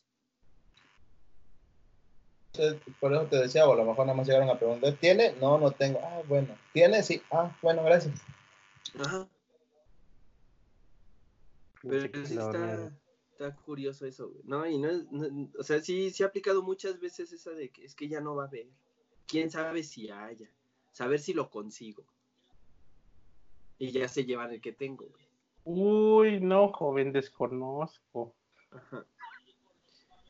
Entonces, 2.52 2.94
Por 3.00 3.12
eso 3.12 3.26
te 3.26 3.36
decía, 3.36 3.66
o 3.68 3.72
a 3.72 3.76
lo 3.76 3.84
mejor 3.84 4.06
nada 4.06 4.16
más 4.16 4.26
llegaron 4.26 4.50
a 4.50 4.58
preguntar, 4.58 4.92
¿tiene? 4.94 5.32
No, 5.40 5.58
no 5.58 5.70
tengo. 5.70 6.00
Ah, 6.02 6.22
bueno. 6.26 6.56
¿Tiene? 6.72 7.02
Sí. 7.02 7.22
Ah, 7.30 7.54
bueno, 7.62 7.82
gracias. 7.84 8.14
Ajá. 8.98 9.28
Pero 11.88 12.26
sí 12.26 12.34
está, 12.34 12.92
está 13.32 13.56
curioso 13.56 14.06
eso, 14.06 14.28
güey. 14.30 14.42
No, 14.44 14.66
y 14.66 14.78
no, 14.78 14.88
es- 14.88 15.10
no- 15.10 15.50
o 15.58 15.62
sea, 15.62 15.80
sí, 15.80 16.10
sí 16.10 16.22
ha 16.22 16.26
aplicado 16.26 16.62
muchas 16.62 16.98
veces 17.00 17.32
esa 17.32 17.50
de 17.50 17.70
que 17.70 17.84
es 17.84 17.94
que 17.94 18.08
ya 18.08 18.20
no 18.20 18.34
va 18.34 18.44
a 18.44 18.46
haber. 18.48 18.66
Quién 19.26 19.50
sabe 19.50 19.82
si 19.82 20.08
haya. 20.10 20.50
Saber 20.92 21.18
si 21.20 21.32
lo 21.34 21.50
consigo. 21.50 22.04
Y 23.78 23.90
ya 23.90 24.08
se 24.08 24.24
llevan 24.24 24.52
el 24.52 24.60
que 24.60 24.72
tengo, 24.72 25.06
güey. 25.06 25.26
Uy, 25.64 26.40
no, 26.40 26.68
joven, 26.72 27.12
desconozco. 27.12 28.34
Ajá. 28.70 29.04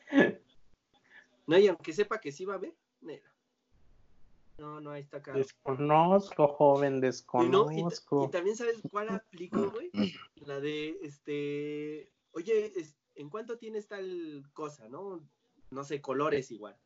No, 1.49 1.57
y 1.57 1.69
aunque 1.69 1.93
sepa 1.93 2.21
que 2.21 2.33
sí 2.33 2.45
va 2.45 2.55
a 2.55 2.57
haber, 2.57 2.75
neta. 3.01 3.33
No, 4.59 4.81
no, 4.81 4.91
ahí 4.91 5.03
está 5.03 5.23
caro. 5.23 5.39
Desconozco, 5.39 6.49
joven, 6.49 6.97
Y, 6.97 7.01
no, 7.01 7.03
y, 7.03 7.03
desconozco. 7.05 8.25
y 8.25 8.31
también 8.31 8.57
sabes 8.57 8.81
cuál 8.91 9.11
aplico, 9.11 9.71
güey. 9.71 9.91
La 10.37 10.61
de, 10.61 10.99
este, 11.03 12.11
oye, 12.33 12.73
es- 12.79 12.95
¿en 13.15 13.29
cuánto 13.29 13.59
tienes 13.59 13.87
tal 13.87 14.45
cosa, 14.55 14.89
no? 14.89 15.21
No 15.71 15.85
sé, 15.85 16.01
colores 16.01 16.51
igual. 16.51 16.77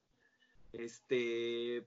Este, 0.72 1.86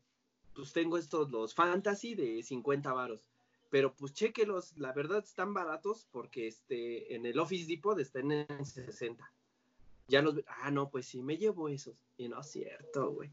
pues 0.55 0.71
tengo 0.73 0.97
estos, 0.97 1.31
los 1.31 1.53
fantasy 1.53 2.15
de 2.15 2.43
50 2.43 2.93
varos. 2.93 3.25
Pero 3.69 3.93
pues 3.95 4.13
chequelos, 4.13 4.77
la 4.77 4.93
verdad 4.93 5.23
están 5.23 5.53
baratos 5.53 6.07
porque 6.11 6.47
este, 6.47 7.15
en 7.15 7.25
el 7.25 7.39
Office 7.39 7.65
Depot 7.67 7.99
están 7.99 8.31
en 8.31 8.65
60. 8.65 9.31
Ya 10.07 10.21
los, 10.21 10.35
ah, 10.47 10.69
no, 10.69 10.89
pues 10.89 11.07
sí, 11.07 11.23
me 11.23 11.37
llevo 11.37 11.69
esos. 11.69 11.95
Y 12.17 12.27
no 12.29 12.39
es 12.41 12.47
cierto, 12.51 13.11
güey. 13.11 13.31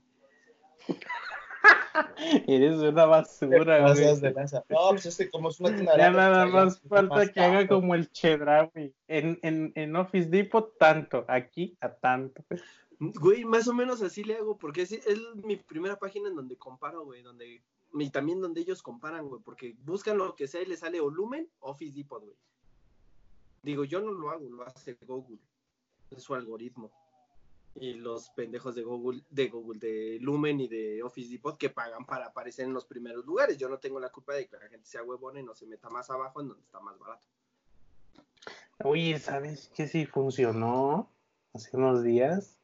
Eres 2.47 2.79
una 2.79 3.07
basura, 3.07 3.79
Gracias 3.79 4.21
güey. 4.21 4.33
de 4.33 4.33
lanza. 4.33 4.65
No, 4.69 4.91
pues 4.91 5.07
es 5.07 5.17
que 5.17 5.31
como 5.31 5.49
es 5.49 5.61
una 5.61 5.75
tienda 5.75 5.97
Ya 5.97 6.11
nada 6.11 6.43
pues, 6.45 6.55
más 6.55 6.75
es 6.75 6.89
falta 6.89 7.15
más 7.15 7.31
que 7.31 7.41
haga 7.41 7.69
como 7.69 7.95
el 7.95 8.11
Chedra, 8.12 8.71
güey. 8.73 8.95
En, 9.09 9.39
en, 9.43 9.73
en 9.75 9.97
Office 9.97 10.29
Depot, 10.29 10.77
tanto. 10.79 11.25
Aquí, 11.29 11.77
a 11.81 11.93
tanto. 11.93 12.45
Güey, 13.01 13.45
más 13.45 13.67
o 13.67 13.73
menos 13.73 14.03
así 14.03 14.25
le 14.25 14.37
hago, 14.37 14.59
porque 14.59 14.83
es, 14.83 14.93
es 14.93 15.19
mi 15.37 15.57
primera 15.57 15.99
página 15.99 16.29
en 16.29 16.37
donde 16.37 16.59
comparo, 16.59 17.05
güey, 17.05 17.23
donde, 17.23 17.62
y 17.95 18.11
también 18.11 18.43
donde 18.43 18.61
ellos 18.61 18.83
comparan, 18.83 19.27
güey, 19.27 19.41
porque 19.43 19.75
buscan 19.85 20.19
lo 20.19 20.35
que 20.35 20.47
sea 20.47 20.61
y 20.61 20.67
les 20.67 20.81
sale 20.81 21.01
o 21.01 21.09
Lumen 21.09 21.49
o 21.61 21.71
Office 21.71 21.97
Depot, 21.97 22.23
güey. 22.23 22.37
Digo, 23.62 23.85
yo 23.85 24.01
no 24.01 24.12
lo 24.12 24.31
hago, 24.31 24.49
lo 24.51 24.67
hace 24.67 24.99
Google, 25.07 25.39
es 26.11 26.23
su 26.23 26.35
algoritmo. 26.35 26.91
Y 27.77 27.95
los 27.95 28.31
pendejos 28.31 28.75
de 28.75 28.83
Google, 28.83 29.23
de 29.31 29.49
Google, 29.49 29.79
de 29.79 30.19
Lumen 30.21 30.61
y 30.61 30.69
de 30.69 31.03
Office 31.03 31.31
Depot 31.31 31.57
que 31.57 31.71
pagan 31.71 32.05
para 32.05 32.27
aparecer 32.27 32.67
en 32.67 32.75
los 32.75 32.85
primeros 32.85 33.25
lugares. 33.25 33.57
Yo 33.59 33.69
no 33.69 33.79
tengo 33.79 34.01
la 34.01 34.11
culpa 34.11 34.35
de 34.35 34.47
que 34.47 34.57
la 34.57 34.69
gente 34.69 34.87
sea 34.87 35.03
huevona 35.05 35.41
y 35.41 35.45
no 35.45 35.55
se 35.55 35.67
meta 35.67 35.89
más 35.89 36.11
abajo 36.11 36.41
en 36.41 36.49
donde 36.49 36.65
está 36.65 36.81
más 36.81 36.99
barato. 36.99 37.27
Oye, 38.83 39.19
¿sabes 39.19 39.71
qué 39.75 39.87
sí 39.87 40.07
funcionó 40.07 41.11
hace 41.55 41.77
unos 41.77 42.03
días? 42.03 42.59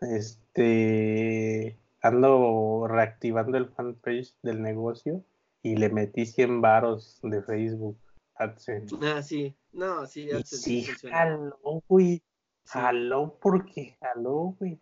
Este, 0.00 1.76
ando 2.00 2.86
reactivando 2.88 3.58
el 3.58 3.68
fanpage 3.68 4.34
del 4.42 4.62
negocio 4.62 5.24
y 5.62 5.76
le 5.76 5.88
metí 5.90 6.26
100 6.26 6.60
varos 6.60 7.18
de 7.22 7.42
Facebook 7.42 7.98
AdSense. 8.36 8.94
Ah, 9.02 9.22
sí, 9.22 9.54
no, 9.72 10.06
sí, 10.06 10.22
Y 10.22 10.30
AdSense 10.30 10.56
sí, 10.56 10.84
funciona. 10.84 11.16
jaló, 11.16 11.82
güey. 11.88 12.22
Sí. 12.68 12.78
Jaló 12.78 13.38
porque 13.40 13.96
jaló, 13.98 14.54
güey. 14.58 14.78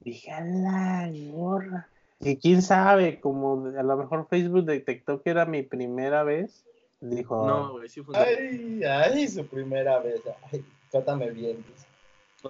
Dije, 0.00 0.30
a 0.30 0.40
la 0.40 1.10
gorra. 1.32 1.86
Y 2.18 2.38
quién 2.38 2.62
sabe, 2.62 3.20
como 3.20 3.66
a 3.78 3.82
lo 3.82 3.96
mejor 3.98 4.26
Facebook 4.30 4.64
detectó 4.64 5.20
que 5.20 5.30
era 5.30 5.44
mi 5.44 5.62
primera 5.62 6.24
vez. 6.24 6.64
Dijo, 6.98 7.46
No, 7.46 7.72
güey, 7.72 7.90
sí 7.90 8.02
funciona. 8.02 8.26
Ay, 8.26 8.82
ay, 8.84 9.28
su 9.28 9.46
primera 9.46 9.98
vez. 9.98 10.22
Ay, 10.50 10.64
trátame 10.90 11.30
bien. 11.30 11.62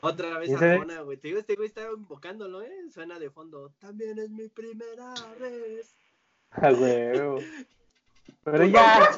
Otra 0.02 0.38
vez 0.38 0.50
¿Y 0.50 0.54
ese? 0.54 0.74
Arjona, 0.74 1.00
güey. 1.00 1.16
Te 1.16 1.28
digo, 1.28 1.40
este 1.40 1.56
güey 1.56 1.66
está 1.66 1.90
invocándolo, 1.90 2.62
¿eh? 2.62 2.70
Suena 2.92 3.18
de 3.18 3.30
fondo. 3.30 3.72
También 3.80 4.16
es 4.20 4.30
mi 4.30 4.48
primera 4.48 5.14
vez. 5.40 5.96
a 6.52 6.70
huevo. 6.70 7.40
Pero 8.44 8.58
Fue 8.58 8.70
ya, 8.70 9.10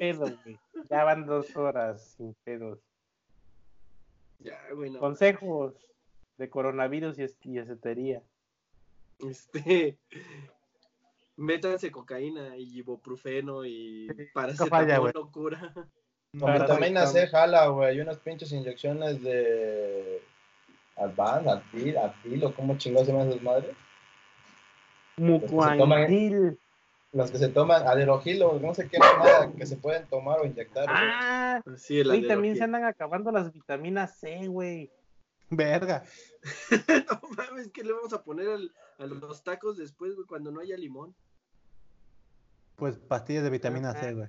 pedo, 0.00 0.26
güey. 0.42 0.58
Ya 0.90 1.04
van 1.04 1.26
dos 1.26 1.56
horas 1.56 2.16
sin 2.16 2.34
pedos. 2.42 2.80
Ya, 4.38 4.58
güey, 4.74 4.90
no. 4.90 4.98
Consejos 5.00 5.74
de 6.36 6.48
coronavirus 6.48 7.18
y, 7.18 7.22
es- 7.24 7.36
y 7.42 7.58
esotería. 7.58 8.22
Este. 9.18 9.96
Métanse 11.36 11.90
cocaína 11.92 12.56
y 12.56 12.78
ibuprofeno 12.78 13.64
y 13.64 14.08
paracetamol 14.34 15.00
güey. 15.00 15.12
locura. 15.14 15.72
Con 16.38 16.52
vitamina 16.52 17.06
C 17.06 17.26
jala, 17.28 17.68
güey. 17.68 17.96
Y 17.96 18.00
unas 18.00 18.18
pinches 18.18 18.52
inyecciones 18.52 19.22
de 19.22 20.20
Advan, 20.96 21.48
Advil, 21.48 21.96
Advil 21.96 22.44
o 22.44 22.54
cómo 22.54 22.76
chingados 22.76 23.06
se 23.06 23.12
llaman 23.12 23.28
esas 23.30 23.42
madres. 23.42 23.76
Mucuandil. 25.16 26.58
Las 27.12 27.30
que 27.30 27.38
se 27.38 27.48
toman, 27.48 27.86
aderogil 27.86 28.42
o 28.42 28.60
no 28.60 28.74
sé 28.74 28.86
qué 28.88 28.98
nada 28.98 29.50
que 29.56 29.64
se 29.66 29.76
pueden 29.76 30.06
tomar 30.08 30.40
o 30.40 30.44
inyectar. 30.46 30.84
güey. 30.84 30.96
Ah, 31.00 31.62
Sí, 31.76 32.00
el 32.00 32.08
güey, 32.08 32.28
también 32.28 32.56
se 32.56 32.64
andan 32.64 32.84
acabando 32.84 33.30
las 33.32 33.50
vitaminas 33.52 34.18
C, 34.18 34.46
güey. 34.48 34.90
Verga. 35.50 36.04
No 37.10 37.20
mames, 37.36 37.68
¿qué 37.72 37.82
le 37.82 37.92
vamos 37.94 38.12
a 38.12 38.22
poner 38.22 38.48
al- 38.48 38.72
a 38.98 39.06
los 39.06 39.42
tacos 39.42 39.78
después, 39.78 40.14
güey, 40.14 40.26
cuando 40.26 40.50
no 40.50 40.60
haya 40.60 40.76
limón? 40.76 41.14
Pues 42.76 42.96
pastillas 42.98 43.42
de 43.42 43.50
vitamina 43.50 43.94
C, 43.94 44.12
güey. 44.14 44.28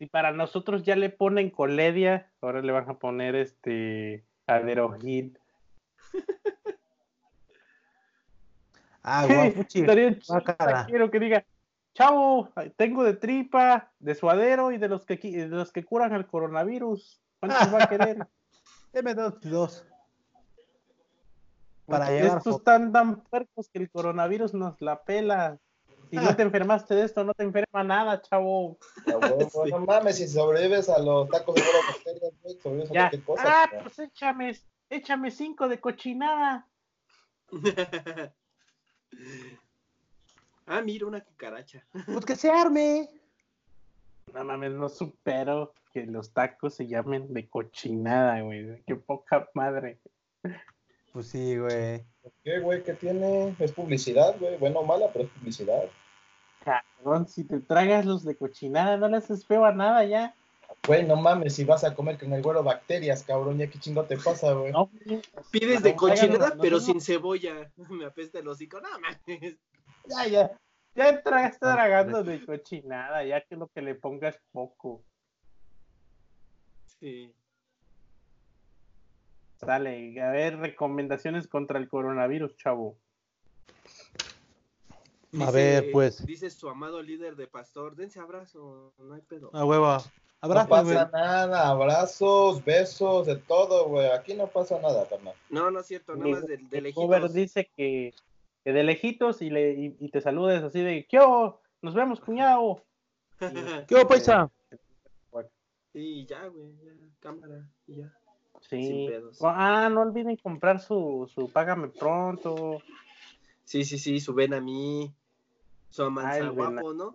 Y 0.00 0.06
para 0.06 0.32
nosotros 0.32 0.82
ya 0.84 0.96
le 0.96 1.10
ponen 1.10 1.50
coledia, 1.50 2.30
ahora 2.40 2.60
le 2.62 2.72
van 2.72 2.88
a 2.90 2.98
poner 2.98 3.34
este 3.36 4.24
aderogil. 4.46 5.38
Ah, 9.02 9.26
guapuchi. 9.54 9.80
Estaría 9.80 10.18
chido, 10.18 10.42
quiero 10.86 11.10
que 11.10 11.20
diga, 11.20 11.44
chavo, 11.98 12.48
tengo 12.76 13.02
de 13.02 13.14
tripa, 13.14 13.90
de 13.98 14.14
suadero 14.14 14.70
y 14.70 14.78
de 14.78 14.88
los 14.88 15.04
que 15.04 15.16
de 15.16 15.48
los 15.48 15.72
que 15.72 15.84
curan 15.84 16.14
el 16.14 16.26
coronavirus. 16.26 17.20
¿Cuántos 17.40 17.74
va 17.74 17.84
a 17.84 17.88
querer? 17.88 18.26
Deme 18.92 19.14
dos 19.14 19.40
dos. 19.40 19.84
Para 21.86 22.06
Porque 22.06 22.20
llevar 22.20 22.38
estos 22.38 22.56
están 22.56 22.92
tan 22.92 23.20
puercos 23.22 23.68
que 23.70 23.78
el 23.80 23.90
coronavirus 23.90 24.54
nos 24.54 24.80
la 24.80 25.02
pela. 25.02 25.58
Si 26.10 26.16
no 26.16 26.36
te 26.36 26.42
enfermaste 26.48 26.94
de 26.94 27.04
esto, 27.04 27.24
no 27.24 27.34
te 27.34 27.42
enferma 27.42 27.82
nada, 27.82 28.22
chavo. 28.22 28.78
A 29.06 29.16
huevo, 29.16 29.66
No 29.70 29.80
mames, 29.80 30.18
si 30.18 30.28
sobrevives 30.28 30.88
a 30.88 30.98
los 31.00 31.28
tacos 31.28 31.56
de 31.56 31.62
huevo 31.62 32.32
güey, 32.42 32.54
sobrevives 32.60 32.90
a 32.90 32.94
Ya. 32.94 33.00
cualquier 33.10 33.24
cosa. 33.24 33.42
Ah, 33.46 33.70
pues 33.82 33.98
échame, 33.98 34.56
échame 34.88 35.30
cinco 35.30 35.66
de 35.68 35.80
cochinada. 35.80 36.68
Ah, 40.68 40.80
mira, 40.82 41.06
una 41.06 41.20
cucaracha. 41.22 41.84
Pues 42.06 42.24
que 42.24 42.36
se 42.36 42.50
arme. 42.50 43.08
No 44.34 44.44
mames, 44.44 44.72
no 44.72 44.88
supero 44.88 45.72
que 45.92 46.06
los 46.06 46.30
tacos 46.32 46.74
se 46.74 46.86
llamen 46.86 47.32
de 47.32 47.48
cochinada, 47.48 48.40
güey. 48.42 48.82
Qué 48.86 48.94
poca 48.96 49.48
madre. 49.54 49.98
Pues 51.12 51.28
sí, 51.28 51.56
güey. 51.56 52.04
¿Qué, 52.44 52.60
güey? 52.60 52.82
¿Qué 52.82 52.94
tiene? 52.94 53.56
Es 53.58 53.72
publicidad, 53.72 54.38
güey. 54.38 54.56
Bueno 54.58 54.80
o 54.80 54.84
mala, 54.86 55.06
pero 55.12 55.24
es 55.24 55.30
publicidad. 55.30 55.84
Cabrón, 56.64 57.26
si 57.26 57.44
te 57.44 57.60
tragas 57.60 58.04
los 58.04 58.24
de 58.24 58.36
cochinada, 58.36 58.96
no 58.98 59.08
le 59.08 59.16
haces 59.16 59.46
feo 59.46 59.64
a 59.64 59.72
nada 59.72 60.04
ya. 60.04 60.34
Güey, 60.86 61.06
no 61.06 61.16
mames, 61.16 61.54
si 61.54 61.64
vas 61.64 61.82
a 61.82 61.94
comer 61.94 62.18
con 62.18 62.32
el 62.32 62.42
güero 62.42 62.62
bacterias, 62.62 63.22
cabrón, 63.24 63.58
ya 63.58 63.68
qué 63.68 63.78
chingo 63.78 64.04
te 64.04 64.16
pasa, 64.18 64.52
güey. 64.52 64.72
No. 64.72 64.90
Pides 65.50 65.82
de 65.82 65.90
No, 65.90 65.96
cochinada, 65.96 66.50
no, 66.50 66.54
no, 66.56 66.62
pero 66.62 66.76
no. 66.76 66.82
sin 66.82 67.00
cebolla. 67.00 67.70
Me 67.88 68.04
apesta 68.04 68.38
el 68.38 68.48
hocico. 68.48 68.80
No 68.80 68.88
mames. 69.00 69.56
Ya, 70.08 70.26
ya. 70.26 70.58
Ya 70.94 71.10
estás 71.10 71.58
tragando 71.58 72.24
de 72.24 72.44
cochinada, 72.44 73.24
ya 73.24 73.40
que 73.42 73.56
lo 73.56 73.68
que 73.68 73.82
le 73.82 73.94
pongas 73.94 74.36
poco. 74.50 75.04
Sí. 76.98 77.32
Sale, 79.58 80.20
a 80.20 80.30
ver, 80.30 80.58
recomendaciones 80.58 81.46
contra 81.46 81.78
el 81.78 81.88
coronavirus, 81.88 82.56
chavo. 82.56 82.96
A 85.40 85.50
ver, 85.50 85.90
pues. 85.92 86.24
Dice 86.24 86.50
su 86.50 86.68
amado 86.68 87.02
líder 87.02 87.36
de 87.36 87.46
pastor, 87.46 87.94
dense 87.94 88.18
abrazo, 88.18 88.92
no 88.98 89.14
hay 89.14 89.20
pedo. 89.20 89.50
A 89.52 89.64
huevo. 89.64 89.86
No 89.86 90.02
Abrazo, 90.40 90.68
pasa 90.68 90.82
güey. 90.84 90.96
nada, 91.12 91.68
abrazos, 91.68 92.64
besos, 92.64 93.26
de 93.26 93.36
todo, 93.36 93.88
güey. 93.88 94.08
Aquí 94.10 94.34
no 94.34 94.46
pasa 94.46 94.80
nada, 94.80 95.06
carnal. 95.08 95.34
No, 95.50 95.70
no 95.70 95.80
es 95.80 95.86
cierto, 95.86 96.14
nada 96.14 96.30
más 96.30 96.46
de, 96.46 96.58
de 96.58 96.80
lejitos. 96.80 97.32
dice 97.34 97.68
que, 97.76 98.14
que 98.68 98.74
de 98.74 98.82
lejitos 98.84 99.40
y, 99.40 99.48
le, 99.48 99.72
y, 99.72 99.96
y 99.98 100.10
te 100.10 100.20
saludes 100.20 100.62
así 100.62 100.82
de, 100.82 101.06
¿qué 101.08 101.18
hubo? 101.20 101.62
Nos 101.80 101.94
vemos, 101.94 102.20
cuñado. 102.20 102.84
¿Qué 103.88 103.94
hubo, 103.94 104.06
paisa? 104.06 104.50
Sí, 105.94 106.26
ya, 106.26 106.46
güey, 106.48 106.76
ya, 106.84 106.92
cámara, 107.18 107.66
y 107.86 107.96
ya. 107.96 108.12
Sí. 108.60 108.82
Sin 108.86 109.06
pedos. 109.06 109.38
Ah, 109.42 109.88
no 109.90 110.02
olviden 110.02 110.36
comprar 110.36 110.80
su, 110.80 111.30
su 111.34 111.50
Págame 111.50 111.88
Pronto. 111.88 112.82
Sí, 113.64 113.86
sí, 113.86 113.98
sí, 113.98 114.20
su 114.20 114.34
ven 114.34 114.52
a 114.52 114.60
mí, 114.60 115.14
su 115.88 116.02
Ah, 116.02 116.06
amanza 116.08 116.38
el 116.40 116.50
ven 116.50 116.66
a- 116.66 116.70
¿no? 116.92 117.14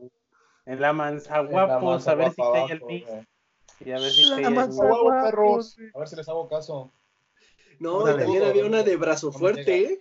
Ver 2.16 2.32
si 2.32 2.42
cae 2.42 2.72
el 2.72 2.84
mix. 2.84 3.12
Y 3.86 3.92
a 3.92 4.00
ver 4.00 4.10
si 4.10 4.24
cae 4.24 4.48
el 4.48 4.56
perros. 5.22 5.78
A 5.94 6.00
ver 6.00 6.08
si 6.08 6.16
les 6.16 6.28
hago 6.28 6.50
caso. 6.50 6.92
No, 7.80 8.04
también 8.06 8.42
había 8.44 8.66
una 8.66 8.82
de 8.82 8.96
brazo 8.98 9.28
¿Cómo 9.28 9.38
fuerte? 9.38 9.84
¿eh? 9.84 10.00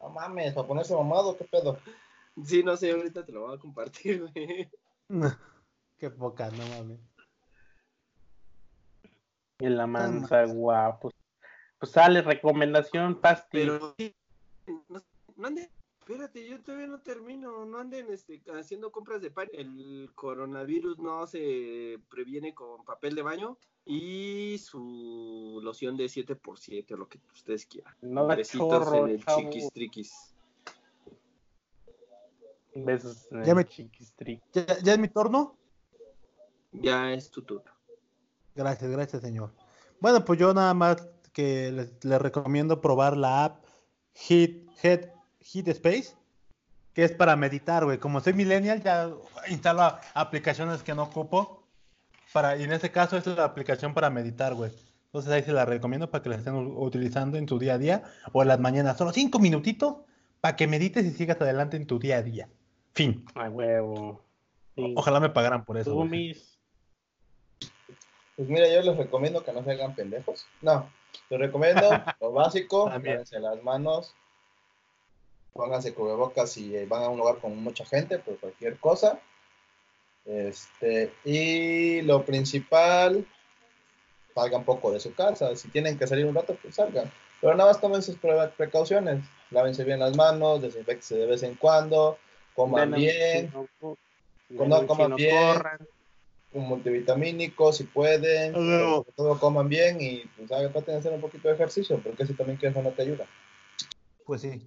No 0.00 0.08
mames, 0.08 0.54
para 0.54 0.66
ponerse 0.66 0.94
mamado, 0.94 1.36
¿qué 1.36 1.44
pedo? 1.44 1.78
Sí, 2.44 2.62
no 2.62 2.76
sé, 2.76 2.90
ahorita 2.92 3.24
te 3.24 3.32
lo 3.32 3.42
voy 3.42 3.56
a 3.56 3.60
compartir, 3.60 4.26
güey. 4.26 4.70
Qué 5.98 6.10
poca, 6.10 6.50
no 6.50 6.66
mames. 6.68 7.00
En 9.58 9.76
la 9.76 9.86
mansa 9.86 10.46
guapos. 10.46 11.12
Pues 11.78 11.92
sale 11.92 12.22
recomendación, 12.22 13.20
Pasti. 13.20 13.58
Pero 13.58 13.94
sí, 13.98 14.16
no, 14.88 15.02
no 15.36 15.46
anden, 15.46 15.68
espérate, 16.10 16.44
yo 16.48 16.60
todavía 16.62 16.88
no 16.88 17.00
termino, 17.00 17.64
no 17.64 17.78
anden 17.78 18.10
este, 18.12 18.42
haciendo 18.58 18.90
compras 18.90 19.22
de 19.22 19.30
pan. 19.30 19.48
El 19.52 20.10
coronavirus 20.14 20.98
no 20.98 21.26
se 21.26 21.98
previene 22.10 22.52
con 22.54 22.84
papel 22.84 23.14
de 23.14 23.22
baño 23.22 23.56
y 23.84 24.58
su 24.58 25.60
loción 25.62 25.96
de 25.96 26.06
7x7, 26.06 26.96
lo 26.96 27.08
que 27.08 27.20
ustedes 27.32 27.64
quieran. 27.66 27.94
No 28.02 28.26
da 28.26 28.34
Besitos 28.34 28.68
chorro, 28.68 29.06
en 29.06 29.12
el 29.12 29.24
chavo. 29.24 29.40
chiquis 29.40 29.72
triquis. 29.72 30.34
Besos 32.74 33.28
en 33.30 33.44
Ya 33.44 33.50
el 33.52 33.56
me- 33.56 33.64
chiquistri. 33.64 34.40
¿Ya, 34.52 34.66
ya 34.82 34.92
es 34.94 34.98
mi 34.98 35.08
turno? 35.08 35.56
Ya 36.72 37.12
es 37.12 37.30
tu 37.30 37.42
turno. 37.42 37.70
Gracias, 38.54 38.90
gracias, 38.90 39.22
señor. 39.22 39.52
Bueno, 40.00 40.24
pues 40.24 40.38
yo 40.40 40.52
nada 40.54 40.74
más 40.74 41.08
que 41.32 41.70
les, 41.70 42.04
les 42.04 42.20
recomiendo 42.20 42.80
probar 42.80 43.16
la 43.16 43.44
app 43.44 43.64
Hit, 44.14 44.68
Head, 44.82 45.08
Hit 45.40 45.68
Space, 45.68 46.14
que 46.94 47.04
es 47.04 47.12
para 47.12 47.36
meditar, 47.36 47.84
güey. 47.84 47.98
Como 47.98 48.20
soy 48.20 48.34
millennial, 48.34 48.82
ya 48.82 49.10
instalo 49.48 49.98
aplicaciones 50.14 50.82
que 50.82 50.94
no 50.94 51.04
ocupo. 51.04 51.64
Para, 52.32 52.56
y 52.56 52.62
en 52.62 52.72
este 52.72 52.90
caso 52.90 53.16
es 53.16 53.26
la 53.26 53.44
aplicación 53.44 53.94
para 53.94 54.10
meditar, 54.10 54.54
güey. 54.54 54.70
Entonces 55.06 55.32
ahí 55.32 55.42
se 55.42 55.52
la 55.52 55.64
recomiendo 55.64 56.10
para 56.10 56.22
que 56.22 56.28
la 56.28 56.36
estén 56.36 56.54
utilizando 56.54 57.36
en 57.36 57.46
tu 57.46 57.58
día 57.58 57.74
a 57.74 57.78
día 57.78 58.04
o 58.32 58.42
en 58.42 58.48
las 58.48 58.60
mañanas. 58.60 58.96
Solo 58.96 59.12
cinco 59.12 59.40
minutitos 59.40 59.96
para 60.40 60.54
que 60.54 60.68
medites 60.68 61.04
y 61.04 61.10
sigas 61.10 61.40
adelante 61.40 61.76
en 61.76 61.86
tu 61.86 61.98
día 61.98 62.18
a 62.18 62.22
día. 62.22 62.48
Fin. 62.92 63.24
A 63.34 63.48
huevo. 63.48 64.22
Sí. 64.76 64.94
Ojalá 64.96 65.18
me 65.18 65.30
pagaran 65.30 65.64
por 65.64 65.78
eso. 65.78 65.96
Pues 65.96 66.60
mira, 68.48 68.72
yo 68.72 68.82
les 68.82 68.96
recomiendo 68.96 69.44
que 69.44 69.52
no 69.52 69.62
se 69.62 69.72
hagan 69.72 69.94
pendejos. 69.94 70.46
No, 70.62 70.88
les 71.28 71.40
recomiendo 71.40 71.82
lo 72.20 72.32
básico, 72.32 72.88
lávense 72.88 73.38
las 73.38 73.62
manos, 73.62 74.14
pónganse 75.52 75.94
cubrebocas 75.94 76.50
si 76.52 76.84
van 76.86 77.02
a 77.04 77.08
un 77.08 77.18
lugar 77.18 77.38
con 77.38 77.56
mucha 77.62 77.84
gente, 77.84 78.18
por 78.18 78.38
cualquier 78.38 78.78
cosa. 78.78 79.20
Este, 80.24 81.12
y 81.24 82.02
lo 82.02 82.24
principal, 82.24 83.26
salgan 84.34 84.64
poco 84.64 84.92
de 84.92 85.00
su 85.00 85.14
casa. 85.14 85.54
Si 85.56 85.68
tienen 85.68 85.98
que 85.98 86.06
salir 86.06 86.26
un 86.26 86.34
rato, 86.34 86.56
pues 86.60 86.74
salgan. 86.74 87.10
Pero 87.40 87.54
nada 87.54 87.70
más 87.70 87.80
tomen 87.80 88.02
sus 88.02 88.16
pre- 88.16 88.48
precauciones. 88.56 89.24
Lávense 89.50 89.82
bien 89.84 89.98
las 89.98 90.16
manos, 90.16 90.62
desinfectense 90.62 91.16
de 91.16 91.26
vez 91.26 91.42
en 91.42 91.54
cuando, 91.54 92.18
coman 92.54 92.90
Denle 92.92 92.96
bien, 92.98 93.52
denle 94.48 94.78
un 94.78 94.86
coman 94.86 95.16
bien. 95.16 95.54
corran. 95.54 95.78
un 96.52 96.68
multivitamínico 96.68 97.72
si 97.72 97.84
pueden, 97.84 98.54
A 98.54 98.58
huevo. 98.58 98.96
sobre 98.98 99.12
todo 99.12 99.38
coman 99.38 99.68
bien 99.68 100.00
y 100.00 100.24
pues 100.36 100.48
traten 100.48 100.84
de 100.84 100.96
hacer 100.96 101.12
un 101.12 101.20
poquito 101.20 101.48
de 101.48 101.54
ejercicio, 101.54 102.00
porque 102.02 102.26
si 102.26 102.34
también 102.34 102.58
que 102.58 102.66
eso 102.68 102.82
no 102.82 102.90
te 102.90 103.02
ayuda. 103.02 103.26
Pues 104.24 104.42
sí. 104.42 104.60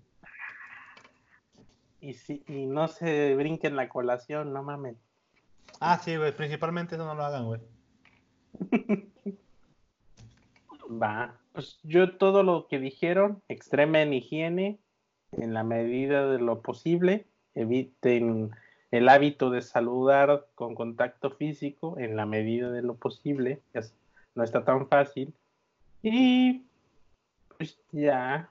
Y, 2.03 2.15
si, 2.15 2.43
y 2.49 2.65
no 2.65 2.89
se 2.89 3.33
brinquen 3.35 3.77
la 3.77 3.87
colación, 3.87 4.51
no 4.51 4.61
mames. 4.61 4.97
Ah, 5.79 5.97
sí, 6.03 6.17
güey. 6.17 6.35
Principalmente 6.35 6.95
eso 6.95 7.05
no 7.05 7.15
lo 7.15 7.23
hagan, 7.23 7.45
güey. 7.45 7.61
Va. 11.01 11.37
Pues 11.53 11.79
yo 11.83 12.17
todo 12.17 12.43
lo 12.43 12.67
que 12.67 12.79
dijeron, 12.79 13.41
extremen 13.47 14.13
higiene 14.13 14.79
en 15.31 15.53
la 15.53 15.63
medida 15.63 16.27
de 16.27 16.39
lo 16.39 16.61
posible, 16.61 17.25
eviten 17.55 18.51
el 18.91 19.07
hábito 19.07 19.49
de 19.49 19.61
saludar 19.61 20.47
con 20.55 20.75
contacto 20.75 21.31
físico 21.31 21.97
en 21.97 22.17
la 22.17 22.25
medida 22.25 22.69
de 22.69 22.81
lo 22.81 22.95
posible, 22.95 23.61
es- 23.73 23.95
no 24.35 24.43
está 24.43 24.65
tan 24.65 24.87
fácil. 24.89 25.33
Y 26.01 26.63
pues 27.57 27.79
ya. 27.91 28.49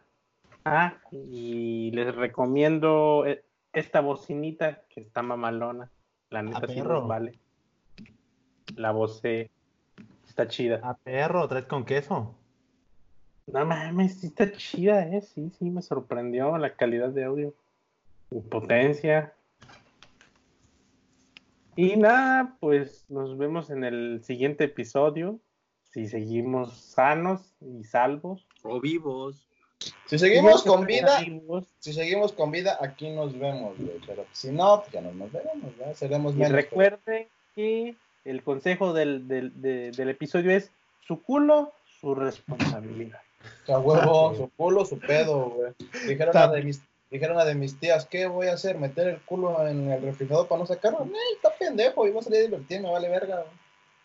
Ah, 0.64 0.98
y 1.10 1.90
les 1.90 2.14
recomiendo 2.14 3.26
eh, 3.26 3.44
esta 3.72 4.00
bocinita 4.00 4.82
que 4.88 5.00
está 5.00 5.22
mamalona. 5.22 5.90
La 6.30 6.42
neta 6.42 6.66
sí 6.68 6.80
nos 6.80 7.06
vale. 7.06 7.38
La 8.76 8.92
voce 8.92 9.50
está 10.26 10.48
chida. 10.48 10.80
A 10.82 10.94
perro, 10.94 11.46
traes 11.48 11.66
con 11.66 11.84
queso. 11.84 12.34
No 13.46 13.66
mames, 13.66 14.20
sí 14.20 14.28
está 14.28 14.50
chida, 14.52 15.08
eh. 15.08 15.20
Sí, 15.20 15.50
sí, 15.50 15.68
me 15.70 15.82
sorprendió 15.82 16.56
la 16.58 16.74
calidad 16.74 17.10
de 17.10 17.24
audio. 17.24 17.54
Y 18.30 18.40
potencia. 18.40 19.34
Y 21.76 21.96
nada, 21.96 22.56
pues 22.60 23.04
nos 23.10 23.36
vemos 23.36 23.70
en 23.70 23.84
el 23.84 24.22
siguiente 24.22 24.64
episodio. 24.64 25.40
Si 25.82 26.06
seguimos 26.06 26.76
sanos 26.76 27.54
y 27.60 27.84
salvos. 27.84 28.46
O 28.62 28.80
vivos. 28.80 29.51
Si 30.06 30.18
seguimos 30.18 30.64
Y 30.64 30.68
con 30.68 30.86
vida, 30.86 31.20
si 31.78 31.92
seguimos 31.92 32.32
con 32.32 32.50
vida, 32.50 32.78
aquí 32.80 33.10
nos 33.10 33.38
vemos, 33.38 33.76
güey. 33.78 33.98
Pero 34.06 34.24
si 34.32 34.50
no, 34.50 34.80
pues 34.80 34.92
ya 34.92 35.00
no 35.00 35.12
nos 35.12 35.32
veremos, 35.32 35.72
ya 35.78 35.94
seremos 35.94 36.34
Y 36.34 36.38
menos. 36.38 36.52
recuerden 36.52 37.28
que 37.54 37.94
el 38.24 38.42
consejo 38.42 38.92
del, 38.92 39.26
del, 39.28 39.60
de- 39.60 39.90
del 39.92 40.08
episodio 40.10 40.50
es 40.52 40.70
su 41.06 41.22
culo, 41.22 41.72
su 42.00 42.14
responsabilidad. 42.14 43.20
A 43.68 43.78
huevo, 43.78 44.34
su 44.36 44.50
culo, 44.56 44.84
su 44.84 44.98
pedo, 44.98 45.50
güey. 45.50 45.72
Dijeron 46.06 46.36
una 46.36 46.48
de 46.52 46.62
mis, 46.62 46.80
dijeron 47.10 47.34
una 47.36 47.44
de 47.44 47.54
mis 47.56 47.78
tías, 47.80 48.06
¿qué 48.06 48.26
voy 48.26 48.46
a 48.46 48.52
hacer? 48.54 48.78
¿Meter 48.78 49.08
el 49.08 49.20
culo 49.22 49.66
en 49.66 49.90
el 49.90 50.00
refrigerador 50.02 50.46
para 50.46 50.60
no 50.60 50.66
sacarlo? 50.66 51.00
No, 51.04 51.12
está 51.34 51.50
pendejo, 51.58 52.06
y 52.06 52.12
va 52.12 52.20
a 52.20 52.22
salir 52.22 52.42
divertido, 52.42 52.82
me 52.82 52.90
vale 52.92 53.08
verga. 53.08 53.44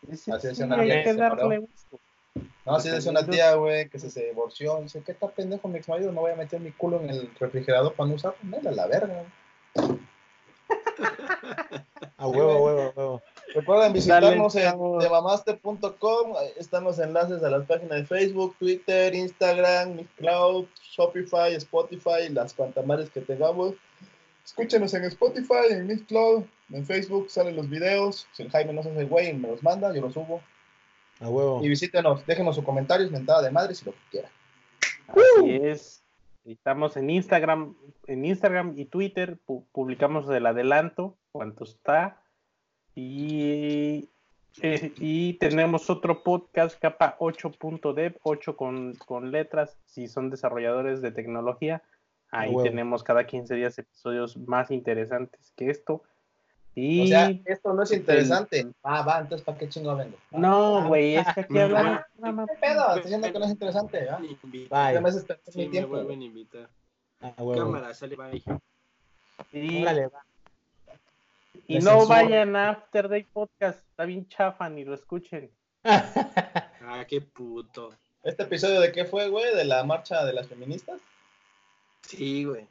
güey. 0.03 0.17
Sí, 0.17 0.31
Así 0.31 0.41
sí, 0.41 0.47
decía 0.47 0.65
una 0.65 0.77
hay 0.79 1.03
que 1.03 1.13
darle 1.13 1.57
gusto. 1.59 1.99
No, 2.67 2.75
así 2.75 2.89
decía 2.89 3.11
una 3.11 3.25
tía, 3.25 3.55
güey, 3.55 3.87
que 3.87 3.97
se, 3.97 4.11
se 4.11 4.25
divorció. 4.25 4.81
Dice, 4.81 5.01
¿qué 5.05 5.13
está 5.13 5.29
pendejo 5.29 5.69
mi 5.69 5.77
ex 5.77 5.87
marido? 5.87 6.11
No 6.11 6.19
voy 6.19 6.33
a 6.33 6.35
meter 6.35 6.59
mi 6.59 6.71
culo 6.71 6.99
en 6.99 7.09
el 7.09 7.31
refrigerador 7.39 7.93
para 7.93 8.09
no 8.09 8.15
usarlo. 8.15 8.37
Nela, 8.43 8.71
la 8.71 8.87
verga. 8.87 9.23
A 12.19 12.27
huevo, 12.27 12.51
a 12.51 12.59
huevo, 12.59 12.81
a 12.81 12.93
huevo. 12.95 13.21
Recuerden 13.53 13.93
visitarnos 13.93 14.55
Dale, 14.55 14.67
en. 14.67 14.73
Ahí 16.35 16.51
Están 16.57 16.83
los 16.83 16.97
enlaces 16.97 17.43
a 17.43 17.49
las 17.49 17.65
páginas 17.67 17.99
de 17.99 18.05
Facebook, 18.05 18.55
Twitter, 18.57 19.13
Instagram, 19.13 19.95
Mixcloud, 19.95 20.65
Shopify, 20.81 21.53
Spotify 21.53 22.29
las 22.31 22.55
cuantamares 22.55 23.11
que 23.11 23.21
tengamos. 23.21 23.75
Escúchenos 24.43 24.93
en 24.95 25.05
Spotify, 25.05 25.67
en 25.69 25.87
Mixcloud, 25.87 26.43
en 26.71 26.85
Facebook 26.85 27.29
salen 27.29 27.55
los 27.55 27.69
videos. 27.69 28.27
Si 28.33 28.43
el 28.43 28.49
Jaime 28.49 28.73
no 28.73 28.81
se 28.81 28.89
hace 28.89 29.05
güey, 29.05 29.33
me 29.33 29.49
los 29.49 29.61
manda, 29.61 29.93
yo 29.93 30.01
los 30.01 30.13
subo. 30.13 30.41
A 31.19 31.29
huevo. 31.29 31.63
Y 31.63 31.69
visítenos, 31.69 32.25
déjenos 32.25 32.55
sus 32.55 32.63
comentarios, 32.63 33.11
mentada 33.11 33.41
de 33.41 33.51
madre, 33.51 33.73
si 33.75 33.85
lo 33.85 33.91
que 33.91 33.97
quieran. 34.11 34.31
Así 35.07 35.51
es. 35.63 36.03
Estamos 36.45 36.95
en 36.95 37.09
Instagram, 37.09 37.75
en 38.07 38.23
Instagram 38.25 38.73
y 38.77 38.85
Twitter, 38.85 39.37
pu- 39.45 39.65
publicamos 39.71 40.29
el 40.29 40.45
adelanto, 40.45 41.17
cuánto 41.31 41.63
está. 41.65 42.21
Y, 42.95 44.09
eh, 44.61 44.91
y 44.97 45.33
tenemos 45.35 45.89
otro 45.89 46.23
podcast, 46.23 46.79
capa 46.79 47.17
8.dev, 47.19 48.17
8 48.23 48.55
con, 48.55 48.93
con 48.95 49.31
letras, 49.31 49.77
si 49.85 50.07
son 50.07 50.29
desarrolladores 50.29 51.01
de 51.01 51.11
tecnología. 51.11 51.83
Ahí 52.31 52.53
tenemos 52.63 53.03
cada 53.03 53.25
15 53.25 53.55
días 53.55 53.77
episodios 53.77 54.35
más 54.37 54.71
interesantes 54.71 55.53
que 55.55 55.69
esto. 55.69 56.03
Y 56.79 57.05
O 57.05 57.07
sea, 57.07 57.31
esto 57.45 57.73
no 57.73 57.81
es 57.81 57.91
interesante. 57.91 58.67
Ah, 58.83 59.01
va, 59.01 59.17
entonces 59.21 59.43
¿para 59.43 59.57
qué 59.57 59.67
chingo 59.67 59.95
vengo? 59.95 60.15
no, 60.29 60.87
güey, 60.87 61.15
es 61.15 61.25
que 61.33 61.41
aquí 61.41 61.57
hablamos. 61.57 62.01
¿Qué 62.21 62.55
pedo? 62.61 62.85
Estoy 62.89 63.01
diciendo 63.01 63.31
que 63.33 63.39
no 63.39 63.45
es 63.45 63.51
interesante, 63.51 64.09
¿ah? 64.11 64.19
Bye. 64.19 65.01
Me 65.01 65.09
haces 65.09 65.23
perder 65.25 65.43
Sí, 65.47 65.57
mi 65.57 65.65
me 65.65 65.71
tiempo. 65.71 65.89
vuelven 65.95 66.21
a 66.21 66.23
invitar. 66.23 66.69
A 67.21 67.41
huevo. 67.41 67.63
Cámara, 67.63 67.93
sale, 67.95 68.15
bye. 68.15 68.43
Y- 69.51 69.81
Órale, 69.81 70.05
va. 70.07 70.23
Y 71.67 71.73
Me 71.75 71.79
no 71.81 72.05
vayan 72.05 72.55
a 72.55 72.69
After 72.69 73.09
Day 73.09 73.23
Podcast, 73.23 73.79
está 73.89 74.05
bien 74.05 74.27
chafa, 74.29 74.69
ni 74.69 74.85
lo 74.85 74.93
escuchen. 74.93 75.49
Ah, 76.89 77.03
qué 77.07 77.19
puto. 77.21 77.91
¿Este 78.23 78.43
episodio 78.43 78.79
de 78.79 78.91
qué 78.93 79.03
fue, 79.03 79.27
güey? 79.29 79.53
¿De 79.55 79.65
la 79.65 79.83
marcha 79.83 80.23
de 80.23 80.31
las 80.31 80.47
feministas? 80.47 81.01
Sí, 82.01 82.45
güey. 82.45 82.65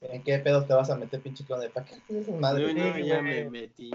¿En 0.00 0.22
qué 0.22 0.38
pedos 0.38 0.66
te 0.66 0.72
vas 0.74 0.88
a 0.90 0.96
meter, 0.96 1.20
pinche 1.20 1.44
clon 1.44 1.60
de 1.60 1.68
pa' 1.70 1.84
qué 1.84 1.94
haces 1.96 2.10
esas 2.28 2.40
madres? 2.40 2.74
No, 2.74 2.98
ya 2.98 3.20
me 3.20 3.50
metí. 3.50 3.90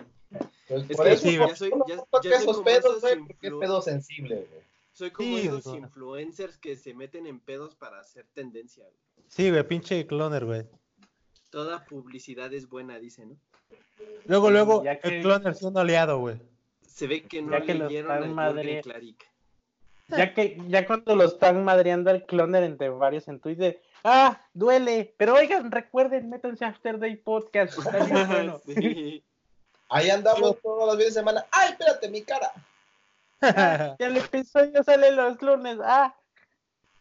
Pues 0.68 0.86
Es 0.90 0.98
por 0.98 1.06
que 1.08 1.14
eso, 1.14 1.24
sí, 1.28 1.38
ya 1.38 1.56
soy- 1.56 1.72
ya- 1.88 1.96
ya 1.96 2.06
soy 2.22 2.32
esos 2.34 2.46
como 2.58 2.64
pedos, 2.64 2.86
esos 2.86 3.02
güey, 3.02 3.20
porque 3.28 3.48
es 3.48 3.54
pedo 3.54 3.82
sensible, 3.82 4.36
güey. 4.36 4.62
Soy 4.94 5.12
como 5.12 5.38
Sí, 5.38 5.48
esos 5.48 5.64
güey. 5.64 5.78
influencers 5.80 6.58
que 6.58 6.76
se 6.76 6.94
meten 6.94 7.26
en 7.28 7.40
pedos 7.40 7.76
para 7.76 8.00
hacer 8.00 8.26
tendencia. 8.34 8.84
güey. 8.84 9.26
Sí, 9.28 9.50
güey, 9.50 9.64
pinche 9.68 10.06
cloner, 10.08 10.46
güey. 10.46 10.64
Toda 11.50 11.86
publicidad 11.86 12.54
es 12.54 12.70
buena, 12.70 13.00
dice, 13.00 13.26
¿no? 13.26 13.38
Luego, 14.26 14.52
luego, 14.52 14.84
Ya 14.84 15.00
que- 15.00 15.08
el 15.18 15.22
cloner 15.24 15.56
siendo 15.56 15.80
aliado, 15.80 16.20
güey. 16.20 16.38
Se 16.88 17.08
ve 17.08 17.24
que 17.24 17.42
no 17.42 17.52
Ya 17.52 17.62
que 17.66 17.74
leyeron 17.74 18.12
están 18.12 18.12
a 18.12 18.18
Jürgen 18.22 18.36
madre- 18.36 18.82
Klarik. 18.82 19.26
Ya 20.10 20.34
que 20.34 20.62
ya 20.68 20.86
cuando 20.86 21.16
lo 21.16 21.24
están 21.24 21.64
madreando 21.64 22.10
al 22.12 22.26
cloner 22.26 22.64
entre 22.64 22.90
varios 22.90 23.28
en 23.28 23.40
Twitter, 23.40 23.82
ah, 24.06 24.42
duele, 24.54 25.14
pero 25.18 25.34
oigan, 25.36 25.72
recuerden, 25.72 26.30
métanse 26.30 26.64
a 26.64 26.70
After 26.70 27.00
Day 27.00 27.16
Podcast, 27.18 27.78
está 27.80 28.06
bien 28.06 28.28
bueno. 28.28 28.62
Sí. 28.66 29.24
Ahí 29.90 30.10
andamos 30.10 30.60
todos 30.62 30.88
los 30.88 30.96
fines 30.96 31.14
de 31.14 31.20
semana. 31.20 31.46
¡Ay, 31.52 31.72
espérate, 31.72 32.10
mi 32.10 32.22
cara! 32.24 32.52
Ah, 33.42 33.96
ya 34.00 34.08
el 34.08 34.18
episodio 34.18 34.84
sale 34.84 35.12
los 35.12 35.42
lunes, 35.42 35.78
ah, 35.84 36.16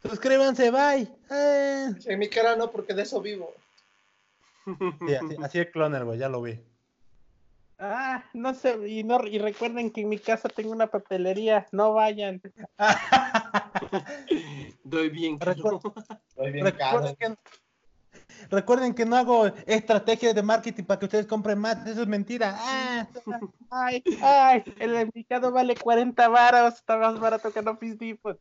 Suscríbanse, 0.03 0.71
bye. 0.71 1.09
Eh. 1.31 1.89
En 2.05 2.19
mi 2.19 2.29
cara 2.29 2.57
no, 2.57 2.71
porque 2.71 2.93
de 2.93 3.03
eso 3.03 3.23
vivo. 3.23 3.55
Sí, 4.67 5.15
así, 5.15 5.37
así 5.43 5.59
el 5.59 5.71
cloner, 5.71 6.05
güey, 6.05 6.19
ya 6.19 6.29
lo 6.29 6.43
vi. 6.43 6.61
Ah, 7.79 8.25
no 8.33 8.55
sé, 8.55 8.89
y 8.89 9.05
no 9.05 9.27
y 9.27 9.39
recuerden 9.39 9.91
que 9.91 10.03
en 10.03 10.09
mi 10.09 10.19
casa 10.19 10.49
tengo 10.49 10.73
una 10.73 10.87
papelería, 10.87 11.67
no 11.73 11.95
vayan. 11.95 12.41
Doy 14.85 15.11
bien 15.11 15.39
caro. 15.39 15.81
Estoy 16.29 16.53
bien. 16.53 16.67
Recuerden 16.67 17.17
que, 17.17 17.37
recuerden 18.51 18.95
que 18.95 19.07
no 19.07 19.17
hago 19.17 19.47
estrategias 19.67 20.35
de 20.35 20.43
marketing 20.43 20.85
para 20.85 20.99
que 20.99 21.07
ustedes 21.07 21.27
compren 21.27 21.59
más. 21.59 21.87
Eso 21.87 22.03
es 22.03 22.09
mentira. 22.09 22.55
Ah. 22.57 23.09
Ay, 23.71 24.05
ay, 24.23 24.63
el 24.79 24.95
envicado 24.95 25.51
vale 25.51 25.75
40 25.75 26.29
varos, 26.29 26.75
está 26.75 26.97
más 26.97 27.19
barato 27.19 27.53
que 27.53 27.61
no 27.61 27.77
Depot. 27.81 28.39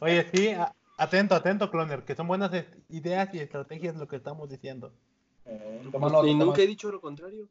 Oye, 0.00 0.28
sí, 0.34 0.52
atento, 0.96 1.36
atento, 1.36 1.70
cloner, 1.70 2.02
que 2.02 2.16
son 2.16 2.26
buenas 2.26 2.50
ideas 2.88 3.32
y 3.32 3.38
estrategias 3.38 3.94
lo 3.94 4.08
que 4.08 4.16
estamos 4.16 4.48
diciendo. 4.48 4.92
Eh, 5.44 5.88
nota, 5.92 6.26
y 6.26 6.34
nunca 6.34 6.60
he 6.60 6.66
dicho 6.66 6.90
lo 6.90 7.00
contrario. 7.00 7.48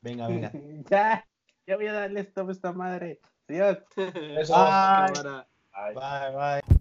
Venga, 0.00 0.28
venga. 0.28 0.52
ya, 0.90 1.24
ya 1.66 1.76
voy 1.76 1.86
a 1.86 1.92
darle 1.92 2.20
stop 2.20 2.48
a 2.48 2.52
esta 2.52 2.72
madre. 2.72 3.20
Dios. 3.48 3.78
Eso, 3.96 4.54
bye, 4.54 5.92
bye. 5.94 6.32
bye. 6.32 6.78